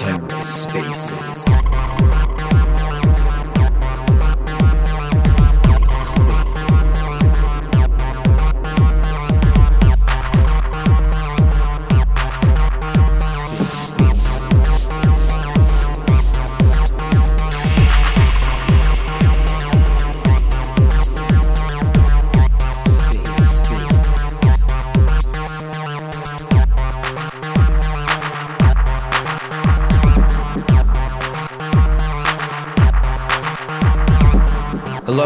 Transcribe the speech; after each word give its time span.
Terra 0.00 0.42
Spaces. 0.42 2.19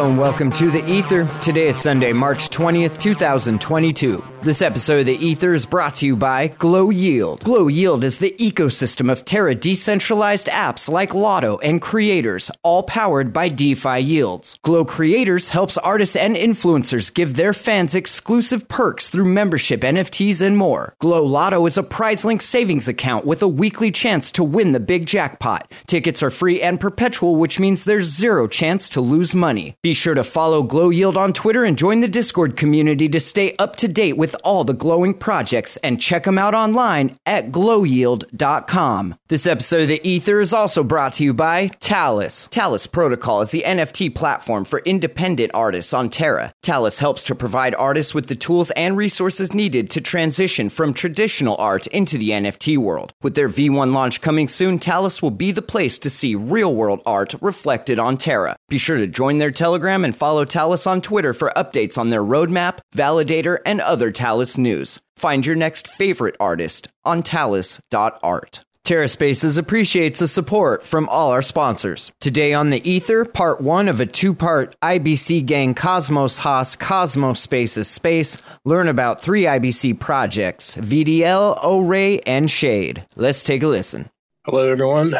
And 0.05 0.19
welcome 0.19 0.53
to 0.53 0.71
The 0.71 0.87
Ether. 0.87 1.27
Today 1.41 1.69
is 1.69 1.79
Sunday, 1.79 2.13
March 2.13 2.51
20th, 2.51 2.99
2022. 2.99 4.34
This 4.45 4.61
episode 4.61 5.01
of 5.01 5.07
The 5.07 5.27
Ether 5.27 5.55
is 5.55 5.65
brought 5.65 5.95
to 5.95 6.07
you 6.07 6.17
by 6.17 6.49
Glow 6.49 6.91
Yield. 6.91 7.43
Glow 7.43 7.67
Yield 7.67 8.05
is 8.05 8.19
the 8.19 8.37
ecosystem 8.39 9.11
of 9.11 9.25
Terra 9.25 9.55
decentralized 9.55 10.49
apps 10.49 10.87
like 10.87 11.15
Lotto 11.15 11.57
and 11.61 11.81
Creators, 11.81 12.51
all 12.63 12.83
powered 12.83 13.33
by 13.33 13.49
DeFi 13.49 14.01
Yields. 14.01 14.59
Glow 14.61 14.85
Creators 14.85 15.49
helps 15.49 15.79
artists 15.79 16.15
and 16.15 16.37
influencers 16.37 17.15
give 17.15 17.37
their 17.37 17.55
fans 17.55 17.95
exclusive 17.95 18.69
perks 18.69 19.09
through 19.09 19.25
membership, 19.25 19.81
NFTs, 19.81 20.43
and 20.43 20.59
more. 20.59 20.95
Glow 20.99 21.25
Lotto 21.25 21.65
is 21.65 21.79
a 21.79 21.83
prize 21.83 22.23
link 22.23 22.43
savings 22.43 22.87
account 22.87 23.25
with 23.25 23.41
a 23.41 23.49
weekly 23.49 23.91
chance 23.91 24.31
to 24.33 24.45
win 24.45 24.73
the 24.73 24.79
big 24.79 25.07
jackpot. 25.07 25.73
Tickets 25.87 26.23
are 26.23 26.29
free 26.29 26.61
and 26.61 26.79
perpetual, 26.79 27.37
which 27.37 27.59
means 27.59 27.85
there's 27.85 28.15
zero 28.15 28.47
chance 28.47 28.91
to 28.91 29.01
lose 29.01 29.35
money. 29.35 29.75
Be 29.81 29.95
sure 29.95 30.15
to 30.15 30.23
follow 30.23 30.63
Glow 30.63 30.91
Yield 30.91 31.17
on 31.17 31.33
Twitter 31.33 31.65
and 31.65 31.79
join 31.79 32.01
the 32.01 32.09
Discord 32.09 32.59
community 32.59 33.09
to 33.09 33.19
stay 33.19 33.57
up 33.59 33.77
to 33.77 33.89
date 33.89 34.19
with 34.19 34.34
all 34.43 34.65
the 34.65 34.73
glowing 34.73 35.15
projects 35.15 35.77
and 35.79 36.01
check 36.01 36.25
them 36.25 36.39
out 36.39 36.55
online 36.55 37.17
at 37.25 37.51
glowyield.com. 37.51 39.15
This 39.29 39.47
episode 39.47 39.83
of 39.83 39.89
The 39.89 40.07
Ether 40.07 40.41
is 40.41 40.53
also 40.53 40.83
brought 40.83 41.15
to 41.15 41.25
you 41.25 41.33
by 41.33 41.69
Talis. 41.81 42.49
Talis 42.49 42.87
Protocol 42.87 43.41
is 43.41 43.51
the 43.51 43.63
NFT 43.63 44.15
platform 44.15 44.65
for 44.65 44.81
independent 44.81 45.51
artists 45.55 45.95
on 45.95 46.11
Terra. 46.11 46.53
Talis 46.63 46.99
helps 46.99 47.25
to 47.25 47.35
provide 47.35 47.75
artists 47.77 48.15
with 48.15 48.27
the 48.27 48.35
tools 48.35 48.71
and 48.73 48.97
resources 48.97 49.55
needed 49.55 49.91
to 49.91 50.01
transition 50.01 50.69
from 50.69 50.93
traditional 50.93 51.57
art 51.59 51.87
into 51.89 52.19
the 52.19 52.31
NFT 52.31 52.77
world. 52.77 53.13
With 53.23 53.35
their 53.35 53.49
V1 53.49 53.93
launch 53.93 54.21
coming 54.21 54.49
soon, 54.49 54.79
Talis 54.79 55.23
will 55.23 55.31
be 55.31 55.53
the 55.53 55.63
place 55.63 55.99
to 56.01 56.11
see 56.11 56.35
real 56.35 56.75
world 56.75 57.03
art 57.07 57.35
reflected 57.41 57.99
on 57.99 58.17
Terra. 58.17 58.57
Be 58.69 58.79
sure 58.79 58.97
to 58.97 59.07
join 59.07 59.39
their 59.39 59.51
Telegram 59.51 60.05
and 60.05 60.17
follow 60.17 60.45
Talis 60.45 60.87
on 60.87 61.01
Twitter 61.01 61.33
for 61.33 61.53
updates 61.57 61.97
on 61.97 62.09
their 62.09 62.23
roadmap, 62.23 62.79
validator, 62.95 63.59
and 63.65 63.81
other 63.81 64.11
Talis 64.11 64.24
news. 64.59 65.01
Find 65.17 65.45
your 65.45 65.57
next 65.57 65.89
favorite 65.89 66.37
artist 66.41 66.89
on 67.05 67.23
talis.art. 67.23 68.65
TerraSpaces 68.85 69.57
appreciates 69.57 70.19
the 70.19 70.29
support 70.29 70.83
from 70.83 71.09
all 71.09 71.31
our 71.31 71.41
sponsors. 71.41 72.13
Today 72.21 72.53
on 72.53 72.69
the 72.69 72.87
Ether, 72.89 73.25
part 73.25 73.63
one 73.63 73.89
of 73.89 73.99
a 73.99 74.05
two 74.05 74.35
part 74.35 74.77
IBC 74.83 75.47
Gang 75.47 75.75
Cosmos 75.75 76.39
HOSS 76.39 76.77
Cosmos 76.77 77.41
Spaces 77.41 77.89
space. 77.89 78.37
Learn 78.67 78.89
about 78.89 79.23
three 79.23 79.45
IBC 79.45 79.99
projects 80.01 80.75
VDL, 80.77 81.59
O-Ray, 81.63 82.21
and 82.21 82.51
Shade. 82.51 83.07
Let's 83.17 83.43
take 83.43 83.63
a 83.63 83.69
listen. 83.69 84.11
Hello, 84.45 84.71
everyone. 84.71 85.15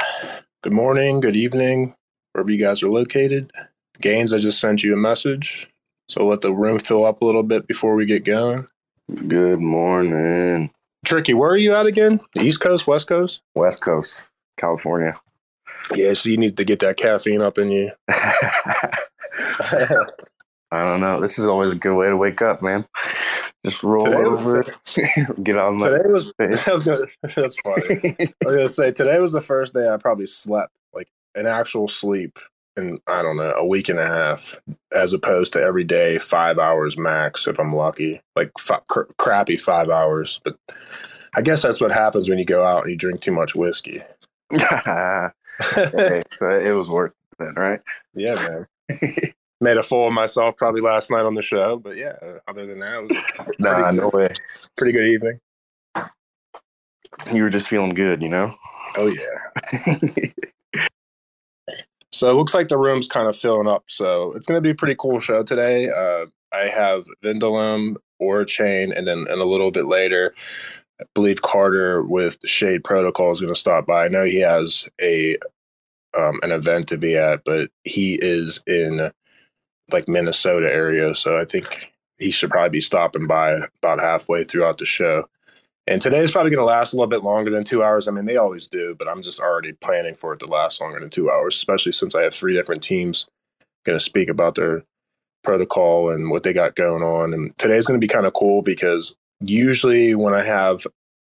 Good 0.63 0.75
morning, 0.75 1.21
good 1.21 1.37
evening, 1.37 1.95
wherever 2.33 2.53
you 2.53 2.61
guys 2.61 2.83
are 2.83 2.91
located. 2.91 3.51
Gaines, 4.03 4.35
I 4.35 4.39
just 4.39 4.61
sent 4.61 4.83
you 4.83 4.93
a 4.93 4.99
message. 4.99 5.71
So 6.09 6.27
let 6.27 6.43
the 6.43 6.53
room 6.53 6.79
fill 6.79 7.07
up 7.07 7.23
a 7.23 7.25
little 7.25 7.43
bit 7.43 7.67
before 7.67 7.95
we 7.95 8.05
get 8.05 8.25
going. 8.25 8.67
Good 9.13 9.61
morning. 9.61 10.71
Tricky, 11.05 11.35
where 11.35 11.51
are 11.51 11.59
you 11.59 11.75
at 11.75 11.87
again? 11.87 12.21
East 12.41 12.61
Coast, 12.61 12.87
West 12.87 13.07
Coast? 13.07 13.43
West 13.55 13.83
Coast, 13.83 14.27
California. 14.57 15.21
Yeah, 15.95 16.15
so 16.15 16.31
you 16.31 16.39
need 16.39 16.57
to 16.57 16.65
get 16.65 16.79
that 16.79 16.97
caffeine 16.97 17.43
up 17.43 17.59
in 17.59 17.71
you. 17.71 17.91
I 18.09 18.97
don't 20.83 21.01
know. 21.01 21.21
This 21.21 21.39
is 21.39 21.47
always 21.47 21.73
a 21.73 21.77
good 21.77 21.95
way 21.95 22.09
to 22.09 22.17
wake 22.17 22.41
up, 22.41 22.63
man. 22.63 22.87
Just 23.65 23.83
roll 23.83 24.07
Today 24.07 24.23
was- 24.23 24.45
over, 24.45 24.65
get 25.43 25.59
on 25.59 25.77
my 25.77 25.89
today 25.89 26.09
was, 26.09 26.33
was 26.39 26.85
gonna, 26.85 27.07
that's 27.35 27.57
funny. 27.61 28.17
I 28.19 28.47
was 28.47 28.57
gonna 28.57 28.69
say 28.69 28.91
today 28.91 29.19
was 29.21 29.33
the 29.33 29.41
first 29.43 29.75
day 29.75 29.89
I 29.89 29.97
probably 29.99 30.27
slept 30.27 30.73
like 30.95 31.09
an 31.35 31.47
actual 31.47 31.89
sleep 31.89 32.39
in 32.77 32.99
I 33.07 33.23
don't 33.23 33.37
know 33.37 33.53
a 33.57 33.65
week 33.67 33.89
and 33.89 33.99
a 33.99 34.07
half, 34.07 34.57
as 34.93 35.13
opposed 35.13 35.53
to 35.55 35.61
every 35.63 35.85
day 35.85 36.19
five 36.19 36.59
hours 36.59 36.97
max 36.97 37.47
if 37.47 37.59
I'm 37.59 37.75
lucky, 37.75 38.21
like 38.37 38.51
fi- 38.59 38.81
cr- 38.89 39.03
crappy 39.19 39.57
five 39.57 39.91
hours. 39.91 40.41
But 40.45 40.57
I 41.35 41.43
guess 41.43 41.63
that's 41.63 41.81
what 41.81 41.91
happens 41.93 42.29
when 42.29 42.39
you 42.39 42.45
go 42.45 42.65
out 42.65 42.83
and 42.83 42.91
you 42.91 42.97
drink 42.97 43.21
too 43.21 43.33
much 43.33 43.55
whiskey. 43.55 44.03
hey, 44.51 45.31
so 46.33 46.49
it 46.49 46.73
was 46.73 46.89
worth 46.91 47.13
it 47.13 47.39
then, 47.39 47.55
right? 47.57 47.81
yeah, 48.15 48.35
man. 48.35 48.67
Made 49.61 49.77
a 49.79 49.83
fool 49.83 50.09
of 50.09 50.13
myself 50.13 50.57
probably 50.57 50.81
last 50.81 51.11
night 51.11 51.25
on 51.25 51.35
the 51.35 51.43
show, 51.43 51.79
but 51.79 51.97
yeah. 51.97 52.13
Other 52.49 52.67
than 52.67 52.81
that, 52.81 53.07
it 53.09 53.59
Nah, 53.59 53.91
no 53.93 54.09
way. 54.09 54.29
pretty 54.77 54.93
good 54.93 55.07
evening. 55.07 55.41
You 57.33 57.45
were 57.45 57.51
just 57.51 57.69
feeling 57.69 57.91
good, 57.95 58.21
you 58.21 58.29
know? 58.29 58.55
Oh 58.97 59.07
yeah. 59.07 59.97
So 62.15 62.31
it 62.31 62.35
looks 62.35 62.55
like 62.55 62.69
the 62.69 62.79
room's 62.79 63.09
kind 63.09 63.29
of 63.29 63.37
filling 63.37 63.67
up. 63.67 63.85
So 63.89 64.33
it's 64.33 64.47
going 64.47 64.57
to 64.57 64.63
be 64.63 64.71
a 64.71 64.75
pretty 64.75 64.97
cool 64.99 65.21
show 65.21 65.43
today. 65.43 65.89
Uh, 65.91 66.27
I 66.53 66.67
have 66.69 67.05
Vidulum, 67.23 67.97
Chain, 68.47 68.93
and 68.93 69.07
then 69.07 69.27
and 69.29 69.41
a 69.41 69.45
little 69.45 69.71
bit 69.71 69.87
later, 69.87 70.35
I 71.01 71.05
believe 71.15 71.43
Carter 71.43 72.03
with 72.03 72.39
Shade 72.45 72.85
Protocol 72.85 73.33
is 73.33 73.41
going 73.41 73.53
to 73.53 73.59
stop 73.59 73.87
by. 73.87 74.07
I 74.07 74.09
know 74.09 74.25
he 74.25 74.41
has 74.41 74.89
a 75.01 75.37
um, 76.17 76.39
an 76.43 76.53
event 76.53 76.89
to 76.89 76.97
be 76.97 77.17
at, 77.17 77.45
but 77.45 77.71
he 77.83 78.15
is 78.15 78.61
in 78.67 79.11
like 79.93 80.09
Minnesota 80.09 80.73
area, 80.73 81.15
so 81.15 81.37
I 81.39 81.45
think 81.45 81.93
he 82.19 82.31
should 82.31 82.51
probably 82.51 82.71
be 82.71 82.81
stopping 82.81 83.27
by 83.27 83.57
about 83.83 84.01
halfway 84.01 84.45
throughout 84.45 84.79
the 84.79 84.87
show. 84.87 85.29
And 85.87 86.01
today 86.01 86.21
is 86.21 86.31
probably 86.31 86.51
going 86.51 86.63
to 86.63 86.65
last 86.65 86.93
a 86.93 86.97
little 86.97 87.11
bit 87.11 87.23
longer 87.23 87.51
than 87.51 87.65
two 87.65 87.83
hours. 87.83 88.09
I 88.09 88.11
mean, 88.11 88.25
they 88.25 88.37
always 88.37 88.69
do, 88.69 88.95
but 88.99 89.07
I'm 89.07 89.21
just 89.21 89.41
already 89.41 89.73
planning 89.75 90.15
for 90.15 90.33
it 90.33 90.41
to 90.41 90.47
last 90.47 90.81
longer 90.81 90.99
than 90.99 91.11
two 91.11 91.31
hours, 91.31 91.55
especially 91.57 91.93
since 91.93 92.15
I 92.15 92.23
have 92.23 92.35
three 92.35 92.55
different 92.55 92.83
teams 92.83 93.27
going 93.85 93.99
to 93.99 94.05
speak 94.05 94.31
about 94.31 94.55
their 94.55 94.83
protocol 95.43 96.11
and 96.11 96.31
what 96.31 96.43
they 96.43 96.55
got 96.55 96.75
going 96.75 97.03
on. 97.03 97.35
And 97.35 97.57
today's 97.59 97.87
going 97.87 98.01
to 98.01 98.05
be 98.05 98.13
kind 98.13 98.25
of 98.25 98.33
cool 98.33 98.63
because 98.63 99.15
usually 99.41 100.15
when 100.15 100.33
I 100.33 100.43
have 100.43 100.87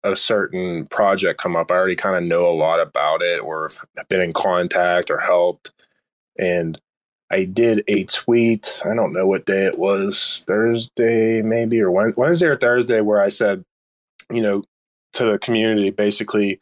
a 0.03 0.17
certain 0.17 0.85
project 0.87 1.39
come 1.39 1.55
up, 1.55 1.71
I 1.71 1.75
already 1.75 1.95
kind 1.95 2.17
of 2.17 2.23
know 2.23 2.45
a 2.45 2.51
lot 2.51 2.81
about 2.81 3.21
it 3.21 3.41
or 3.41 3.71
have 3.95 4.09
been 4.09 4.21
in 4.21 4.33
contact 4.33 5.09
or 5.09 5.17
helped. 5.17 5.71
And 6.37 6.77
I 7.31 7.45
did 7.45 7.85
a 7.87 8.03
tweet. 8.03 8.81
I 8.83 8.93
don't 8.93 9.13
know 9.13 9.25
what 9.25 9.45
day 9.45 9.65
it 9.65 9.79
was, 9.79 10.43
Thursday 10.45 11.41
maybe, 11.41 11.79
or 11.79 11.89
Wednesday 11.89 12.47
or 12.47 12.57
Thursday, 12.57 12.99
where 12.99 13.21
I 13.21 13.29
said, 13.29 13.63
you 14.31 14.41
know, 14.41 14.63
to 15.13 15.25
the 15.25 15.39
community, 15.39 15.89
basically, 15.89 16.59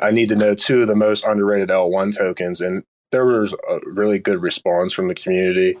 I 0.00 0.10
need 0.10 0.28
to 0.30 0.36
know 0.36 0.54
two 0.54 0.82
of 0.82 0.88
the 0.88 0.96
most 0.96 1.24
underrated 1.24 1.68
L1 1.68 2.16
tokens. 2.16 2.60
And 2.60 2.82
there 3.12 3.26
was 3.26 3.52
a 3.52 3.78
really 3.86 4.18
good 4.18 4.42
response 4.42 4.92
from 4.92 5.08
the 5.08 5.14
community. 5.14 5.78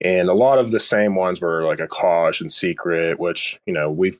And 0.00 0.28
a 0.28 0.34
lot 0.34 0.58
of 0.58 0.70
the 0.70 0.80
same 0.80 1.14
ones 1.14 1.40
were 1.40 1.64
like 1.64 1.78
Akash 1.78 2.40
and 2.40 2.52
Secret, 2.52 3.20
which, 3.20 3.60
you 3.66 3.72
know, 3.72 3.90
we've, 3.90 4.18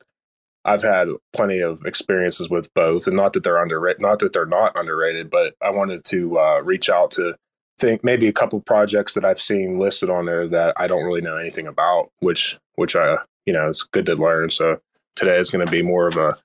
I've 0.65 0.83
had 0.83 1.09
plenty 1.33 1.61
of 1.61 1.85
experiences 1.87 2.51
with 2.51 2.73
both. 2.75 3.07
And 3.07 3.17
not 3.17 3.33
that 3.33 3.45
they're 3.45 3.63
underrated, 3.63 4.03
not 4.03 4.19
that 4.19 4.35
they're 4.35 4.45
not 4.45 4.79
underrated, 4.79 5.31
but 5.31 5.55
I 5.63 5.71
wanted 5.71 6.05
to 6.07 6.39
uh, 6.39 6.61
reach 6.61 6.91
out 6.91 7.11
to 7.13 7.35
think 7.79 8.05
maybe 8.05 8.29
a 8.29 8.33
couple 8.33 8.61
projects 8.61 9.15
that 9.15 9.25
I've 9.25 9.41
seen 9.41 9.79
listed 9.79 10.11
on 10.11 10.27
there 10.27 10.47
that 10.49 10.75
I 10.77 10.87
don't 10.87 11.05
really 11.05 11.23
know 11.23 11.37
anything 11.37 11.67
about, 11.67 12.11
which, 12.21 12.59
which 12.75 12.95
I, 12.95 13.17
you 13.47 13.55
know, 13.55 13.69
it's 13.69 13.83
good 13.83 14.05
to 14.07 14.15
learn. 14.17 14.51
So 14.51 14.79
today 15.17 15.39
is 15.39 15.51
going 15.51 15.65
to 15.65 15.71
be 15.71 15.81
more 15.81 16.07
of 16.07 16.19
a, 16.19 16.37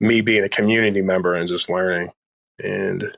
me 0.00 0.20
being 0.22 0.44
a 0.44 0.48
community 0.48 1.02
member 1.02 1.34
and 1.34 1.46
just 1.46 1.68
learning. 1.68 2.10
And 2.58 3.16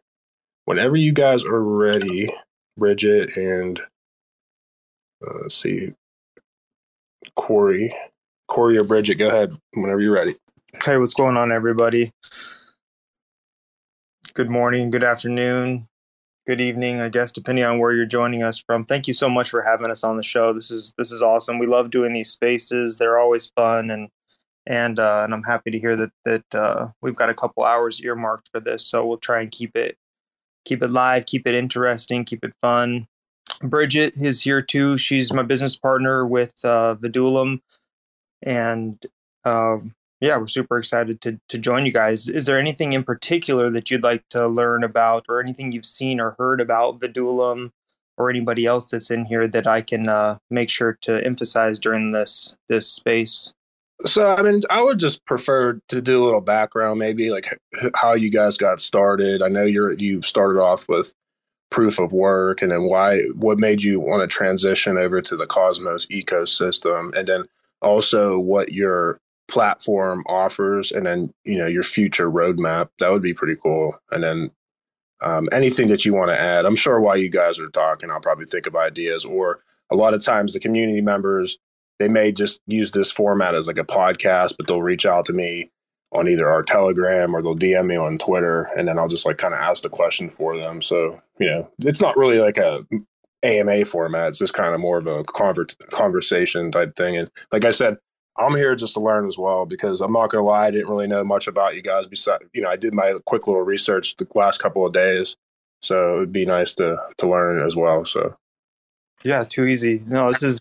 whenever 0.64 0.96
you 0.96 1.12
guys 1.12 1.44
are 1.44 1.62
ready, 1.62 2.32
Bridget 2.76 3.36
and 3.36 3.80
uh, 5.26 5.38
let's 5.42 5.54
see, 5.54 5.92
Corey, 7.36 7.94
Corey 8.48 8.76
or 8.76 8.84
Bridget, 8.84 9.16
go 9.16 9.28
ahead 9.28 9.56
whenever 9.74 10.00
you're 10.00 10.14
ready. 10.14 10.36
Hey, 10.84 10.96
what's 10.96 11.14
going 11.14 11.36
on, 11.36 11.52
everybody? 11.52 12.10
Good 14.34 14.50
morning, 14.50 14.90
good 14.90 15.04
afternoon, 15.04 15.86
good 16.46 16.60
evening, 16.60 17.00
I 17.00 17.10
guess, 17.10 17.30
depending 17.30 17.64
on 17.64 17.78
where 17.78 17.92
you're 17.92 18.06
joining 18.06 18.42
us 18.42 18.58
from. 18.58 18.84
Thank 18.84 19.06
you 19.06 19.12
so 19.12 19.28
much 19.28 19.50
for 19.50 19.60
having 19.60 19.90
us 19.90 20.02
on 20.02 20.16
the 20.16 20.22
show. 20.22 20.52
This 20.54 20.70
is 20.70 20.94
this 20.96 21.12
is 21.12 21.22
awesome. 21.22 21.58
We 21.58 21.66
love 21.66 21.90
doing 21.90 22.14
these 22.14 22.30
spaces. 22.30 22.96
They're 22.96 23.18
always 23.18 23.52
fun 23.54 23.90
and 23.90 24.08
and 24.66 24.98
uh, 24.98 25.22
and 25.24 25.34
I'm 25.34 25.42
happy 25.42 25.70
to 25.70 25.78
hear 25.78 25.96
that 25.96 26.12
that 26.24 26.54
uh, 26.54 26.88
we've 27.00 27.16
got 27.16 27.30
a 27.30 27.34
couple 27.34 27.64
hours 27.64 28.00
earmarked 28.00 28.50
for 28.52 28.60
this. 28.60 28.86
So 28.86 29.06
we'll 29.06 29.18
try 29.18 29.40
and 29.40 29.50
keep 29.50 29.76
it 29.76 29.96
keep 30.64 30.82
it 30.82 30.90
live, 30.90 31.26
keep 31.26 31.46
it 31.46 31.54
interesting, 31.54 32.24
keep 32.24 32.44
it 32.44 32.54
fun. 32.62 33.06
Bridget 33.62 34.14
is 34.16 34.40
here 34.40 34.62
too. 34.62 34.96
She's 34.98 35.32
my 35.32 35.42
business 35.42 35.76
partner 35.76 36.26
with 36.26 36.54
uh, 36.64 36.96
Vidulum, 36.96 37.60
and 38.42 39.04
um, 39.44 39.94
yeah, 40.20 40.36
we're 40.36 40.46
super 40.46 40.78
excited 40.78 41.20
to 41.22 41.38
to 41.48 41.58
join 41.58 41.84
you 41.84 41.92
guys. 41.92 42.28
Is 42.28 42.46
there 42.46 42.58
anything 42.58 42.92
in 42.92 43.02
particular 43.02 43.68
that 43.70 43.90
you'd 43.90 44.04
like 44.04 44.28
to 44.30 44.46
learn 44.46 44.84
about, 44.84 45.26
or 45.28 45.40
anything 45.40 45.72
you've 45.72 45.84
seen 45.84 46.20
or 46.20 46.36
heard 46.38 46.60
about 46.60 47.00
Vidulum, 47.00 47.70
or 48.16 48.30
anybody 48.30 48.64
else 48.64 48.90
that's 48.90 49.10
in 49.10 49.24
here 49.24 49.48
that 49.48 49.66
I 49.66 49.80
can 49.80 50.08
uh, 50.08 50.38
make 50.50 50.70
sure 50.70 50.96
to 51.02 51.24
emphasize 51.24 51.78
during 51.78 52.12
this 52.12 52.56
this 52.68 52.86
space? 52.86 53.52
So, 54.04 54.34
I 54.34 54.42
mean, 54.42 54.62
I 54.70 54.82
would 54.82 54.98
just 54.98 55.24
prefer 55.26 55.80
to 55.88 56.02
do 56.02 56.22
a 56.22 56.24
little 56.24 56.40
background, 56.40 56.98
maybe 56.98 57.30
like 57.30 57.58
how 57.94 58.14
you 58.14 58.30
guys 58.30 58.56
got 58.56 58.80
started. 58.80 59.42
I 59.42 59.48
know 59.48 59.64
you're 59.64 59.92
you 59.92 60.22
started 60.22 60.60
off 60.60 60.88
with 60.88 61.14
proof 61.70 61.98
of 61.98 62.12
work, 62.12 62.62
and 62.62 62.70
then 62.70 62.84
why, 62.84 63.20
what 63.34 63.58
made 63.58 63.82
you 63.82 64.00
want 64.00 64.22
to 64.22 64.26
transition 64.26 64.98
over 64.98 65.20
to 65.22 65.36
the 65.36 65.46
Cosmos 65.46 66.06
ecosystem, 66.06 67.16
and 67.16 67.28
then 67.28 67.44
also 67.80 68.38
what 68.38 68.72
your 68.72 69.18
platform 69.48 70.24
offers, 70.26 70.90
and 70.90 71.06
then 71.06 71.32
you 71.44 71.58
know 71.58 71.66
your 71.66 71.84
future 71.84 72.30
roadmap. 72.30 72.88
That 72.98 73.12
would 73.12 73.22
be 73.22 73.34
pretty 73.34 73.56
cool. 73.62 73.94
And 74.10 74.22
then 74.22 74.50
um, 75.22 75.48
anything 75.52 75.88
that 75.88 76.04
you 76.04 76.12
want 76.14 76.30
to 76.30 76.40
add. 76.40 76.66
I'm 76.66 76.76
sure 76.76 77.00
while 77.00 77.16
you 77.16 77.28
guys 77.28 77.58
are 77.60 77.68
talking, 77.68 78.10
I'll 78.10 78.20
probably 78.20 78.46
think 78.46 78.66
of 78.66 78.74
ideas, 78.74 79.24
or 79.24 79.60
a 79.90 79.94
lot 79.94 80.14
of 80.14 80.24
times 80.24 80.52
the 80.52 80.60
community 80.60 81.00
members 81.00 81.58
they 82.02 82.08
may 82.08 82.32
just 82.32 82.60
use 82.66 82.90
this 82.90 83.12
format 83.12 83.54
as 83.54 83.68
like 83.68 83.78
a 83.78 83.84
podcast, 83.84 84.56
but 84.56 84.66
they'll 84.66 84.82
reach 84.82 85.06
out 85.06 85.24
to 85.26 85.32
me 85.32 85.70
on 86.10 86.28
either 86.28 86.50
our 86.50 86.62
Telegram 86.62 87.34
or 87.34 87.42
they'll 87.42 87.56
DM 87.56 87.86
me 87.86 87.96
on 87.96 88.18
Twitter, 88.18 88.64
and 88.76 88.88
then 88.88 88.98
I'll 88.98 89.06
just 89.06 89.24
like 89.24 89.38
kind 89.38 89.54
of 89.54 89.60
ask 89.60 89.84
the 89.84 89.88
question 89.88 90.28
for 90.28 90.60
them. 90.60 90.82
So 90.82 91.22
you 91.38 91.48
know, 91.48 91.70
it's 91.78 92.00
not 92.00 92.16
really 92.16 92.40
like 92.40 92.58
a 92.58 92.84
AMA 93.44 93.84
format. 93.84 94.30
It's 94.30 94.38
just 94.38 94.52
kind 94.52 94.74
of 94.74 94.80
more 94.80 94.98
of 94.98 95.06
a 95.06 95.22
conver- 95.22 95.74
conversation 95.90 96.72
type 96.72 96.96
thing. 96.96 97.16
And 97.16 97.30
like 97.52 97.64
I 97.64 97.70
said, 97.70 97.98
I'm 98.36 98.56
here 98.56 98.74
just 98.74 98.94
to 98.94 99.00
learn 99.00 99.28
as 99.28 99.38
well 99.38 99.64
because 99.64 100.00
I'm 100.00 100.12
not 100.12 100.30
gonna 100.30 100.44
lie, 100.44 100.66
I 100.66 100.70
didn't 100.72 100.88
really 100.88 101.06
know 101.06 101.22
much 101.22 101.46
about 101.46 101.76
you 101.76 101.82
guys. 101.82 102.08
Besides, 102.08 102.42
you 102.52 102.62
know, 102.62 102.68
I 102.68 102.76
did 102.76 102.94
my 102.94 103.14
quick 103.26 103.46
little 103.46 103.62
research 103.62 104.16
the 104.16 104.26
last 104.34 104.58
couple 104.58 104.84
of 104.84 104.92
days, 104.92 105.36
so 105.82 106.16
it 106.16 106.18
would 106.18 106.32
be 106.32 106.46
nice 106.46 106.74
to 106.74 106.96
to 107.18 107.28
learn 107.28 107.64
as 107.64 107.76
well. 107.76 108.04
So 108.04 108.34
yeah, 109.24 109.44
too 109.44 109.66
easy. 109.66 110.02
No, 110.06 110.32
this 110.32 110.42
is 110.42 110.58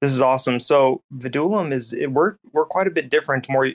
this 0.00 0.10
is 0.10 0.20
awesome. 0.20 0.60
So 0.60 1.02
Vidulum 1.14 1.72
is 1.72 1.94
we're 2.08 2.36
we're 2.52 2.66
quite 2.66 2.86
a 2.86 2.90
bit 2.90 3.10
different, 3.10 3.48
more 3.48 3.70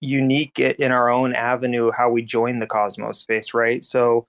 unique 0.00 0.58
in 0.58 0.92
our 0.92 1.10
own 1.10 1.34
avenue 1.34 1.90
how 1.90 2.10
we 2.10 2.22
join 2.22 2.58
the 2.58 2.66
Cosmos 2.66 3.18
space, 3.18 3.54
right? 3.54 3.84
So 3.84 4.26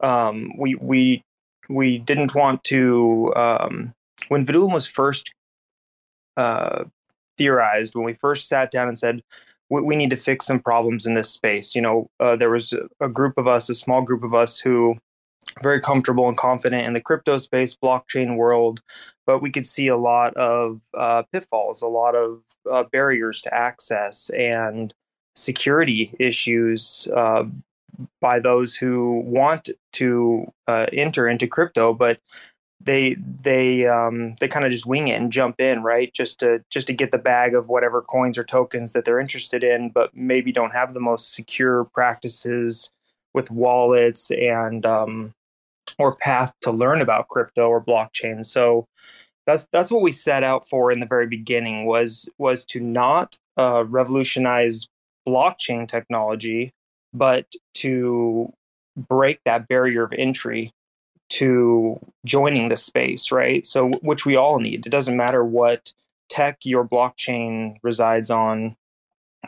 um, 0.00 0.52
we 0.58 0.74
we 0.76 1.22
we 1.68 1.98
didn't 1.98 2.34
want 2.34 2.64
to 2.64 3.32
um, 3.36 3.94
when 4.28 4.46
Vidulum 4.46 4.72
was 4.72 4.86
first 4.86 5.32
uh, 6.36 6.84
theorized, 7.38 7.94
when 7.94 8.04
we 8.04 8.14
first 8.14 8.48
sat 8.48 8.70
down 8.70 8.88
and 8.88 8.98
said 8.98 9.22
we, 9.68 9.80
we 9.82 9.96
need 9.96 10.10
to 10.10 10.16
fix 10.16 10.46
some 10.46 10.60
problems 10.60 11.06
in 11.06 11.14
this 11.14 11.30
space. 11.30 11.74
You 11.74 11.82
know, 11.82 12.10
uh, 12.20 12.36
there 12.36 12.50
was 12.50 12.72
a 13.00 13.08
group 13.08 13.34
of 13.36 13.46
us, 13.46 13.68
a 13.68 13.74
small 13.74 14.02
group 14.02 14.22
of 14.22 14.34
us, 14.34 14.58
who 14.58 14.96
very 15.62 15.80
comfortable 15.80 16.28
and 16.28 16.36
confident 16.36 16.82
in 16.82 16.92
the 16.92 17.00
crypto 17.00 17.38
space, 17.38 17.76
blockchain 17.76 18.36
world, 18.36 18.82
but 19.26 19.40
we 19.40 19.50
could 19.50 19.66
see 19.66 19.88
a 19.88 19.96
lot 19.96 20.34
of 20.34 20.80
uh, 20.94 21.22
pitfalls, 21.32 21.82
a 21.82 21.86
lot 21.86 22.14
of 22.14 22.40
uh, 22.70 22.84
barriers 22.84 23.40
to 23.42 23.54
access, 23.54 24.30
and 24.30 24.94
security 25.34 26.14
issues 26.18 27.08
uh, 27.14 27.44
by 28.20 28.38
those 28.38 28.74
who 28.76 29.20
want 29.24 29.70
to 29.92 30.46
uh, 30.66 30.86
enter 30.92 31.26
into 31.26 31.46
crypto, 31.46 31.94
but 31.94 32.20
they 32.80 33.16
they 33.42 33.86
um, 33.86 34.36
they 34.40 34.48
kind 34.48 34.64
of 34.64 34.70
just 34.70 34.86
wing 34.86 35.08
it 35.08 35.20
and 35.20 35.32
jump 35.32 35.60
in, 35.60 35.82
right? 35.82 36.12
Just 36.12 36.38
to 36.40 36.62
just 36.70 36.86
to 36.88 36.92
get 36.92 37.10
the 37.10 37.18
bag 37.18 37.54
of 37.54 37.68
whatever 37.68 38.02
coins 38.02 38.36
or 38.36 38.44
tokens 38.44 38.92
that 38.92 39.04
they're 39.04 39.18
interested 39.18 39.64
in, 39.64 39.90
but 39.90 40.14
maybe 40.14 40.52
don't 40.52 40.72
have 40.72 40.94
the 40.94 41.00
most 41.00 41.32
secure 41.32 41.84
practices 41.84 42.90
with 43.34 43.50
wallets 43.50 44.30
and 44.30 44.86
um, 44.86 45.34
or 45.98 46.16
path 46.16 46.52
to 46.62 46.70
learn 46.70 47.00
about 47.00 47.28
crypto 47.28 47.68
or 47.68 47.82
blockchain. 47.82 48.44
So 48.44 48.86
that's 49.46 49.66
that's 49.72 49.90
what 49.90 50.02
we 50.02 50.12
set 50.12 50.42
out 50.42 50.68
for 50.68 50.90
in 50.90 51.00
the 51.00 51.06
very 51.06 51.26
beginning 51.26 51.86
was 51.86 52.28
was 52.38 52.64
to 52.66 52.80
not 52.80 53.38
uh, 53.56 53.84
revolutionize 53.86 54.88
blockchain 55.26 55.88
technology, 55.88 56.72
but 57.14 57.46
to 57.74 58.52
break 58.96 59.40
that 59.44 59.68
barrier 59.68 60.04
of 60.04 60.12
entry 60.14 60.72
to 61.28 61.98
joining 62.24 62.68
the 62.68 62.76
space, 62.76 63.32
right? 63.32 63.66
So 63.66 63.90
which 64.02 64.24
we 64.24 64.36
all 64.36 64.58
need. 64.58 64.86
It 64.86 64.90
doesn't 64.90 65.16
matter 65.16 65.44
what 65.44 65.92
tech 66.28 66.58
your 66.64 66.86
blockchain 66.86 67.76
resides 67.82 68.30
on 68.30 68.76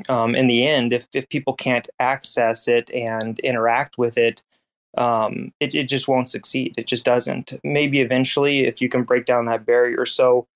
um, 0.08 0.34
in 0.34 0.46
the 0.46 0.66
end, 0.66 0.92
if, 0.92 1.06
if 1.12 1.28
people 1.28 1.54
can't 1.54 1.88
access 1.98 2.68
it 2.68 2.90
and 2.92 3.38
interact 3.40 3.98
with 3.98 4.16
it, 4.16 4.42
um, 4.96 5.52
it, 5.60 5.74
it 5.74 5.84
just 5.84 6.08
won't 6.08 6.28
succeed. 6.28 6.74
It 6.78 6.86
just 6.86 7.04
doesn't. 7.04 7.52
Maybe 7.62 8.00
eventually, 8.00 8.60
if 8.60 8.80
you 8.80 8.88
can 8.88 9.04
break 9.04 9.26
down 9.26 9.46
that 9.46 9.66
barrier. 9.66 10.06
So, 10.06 10.46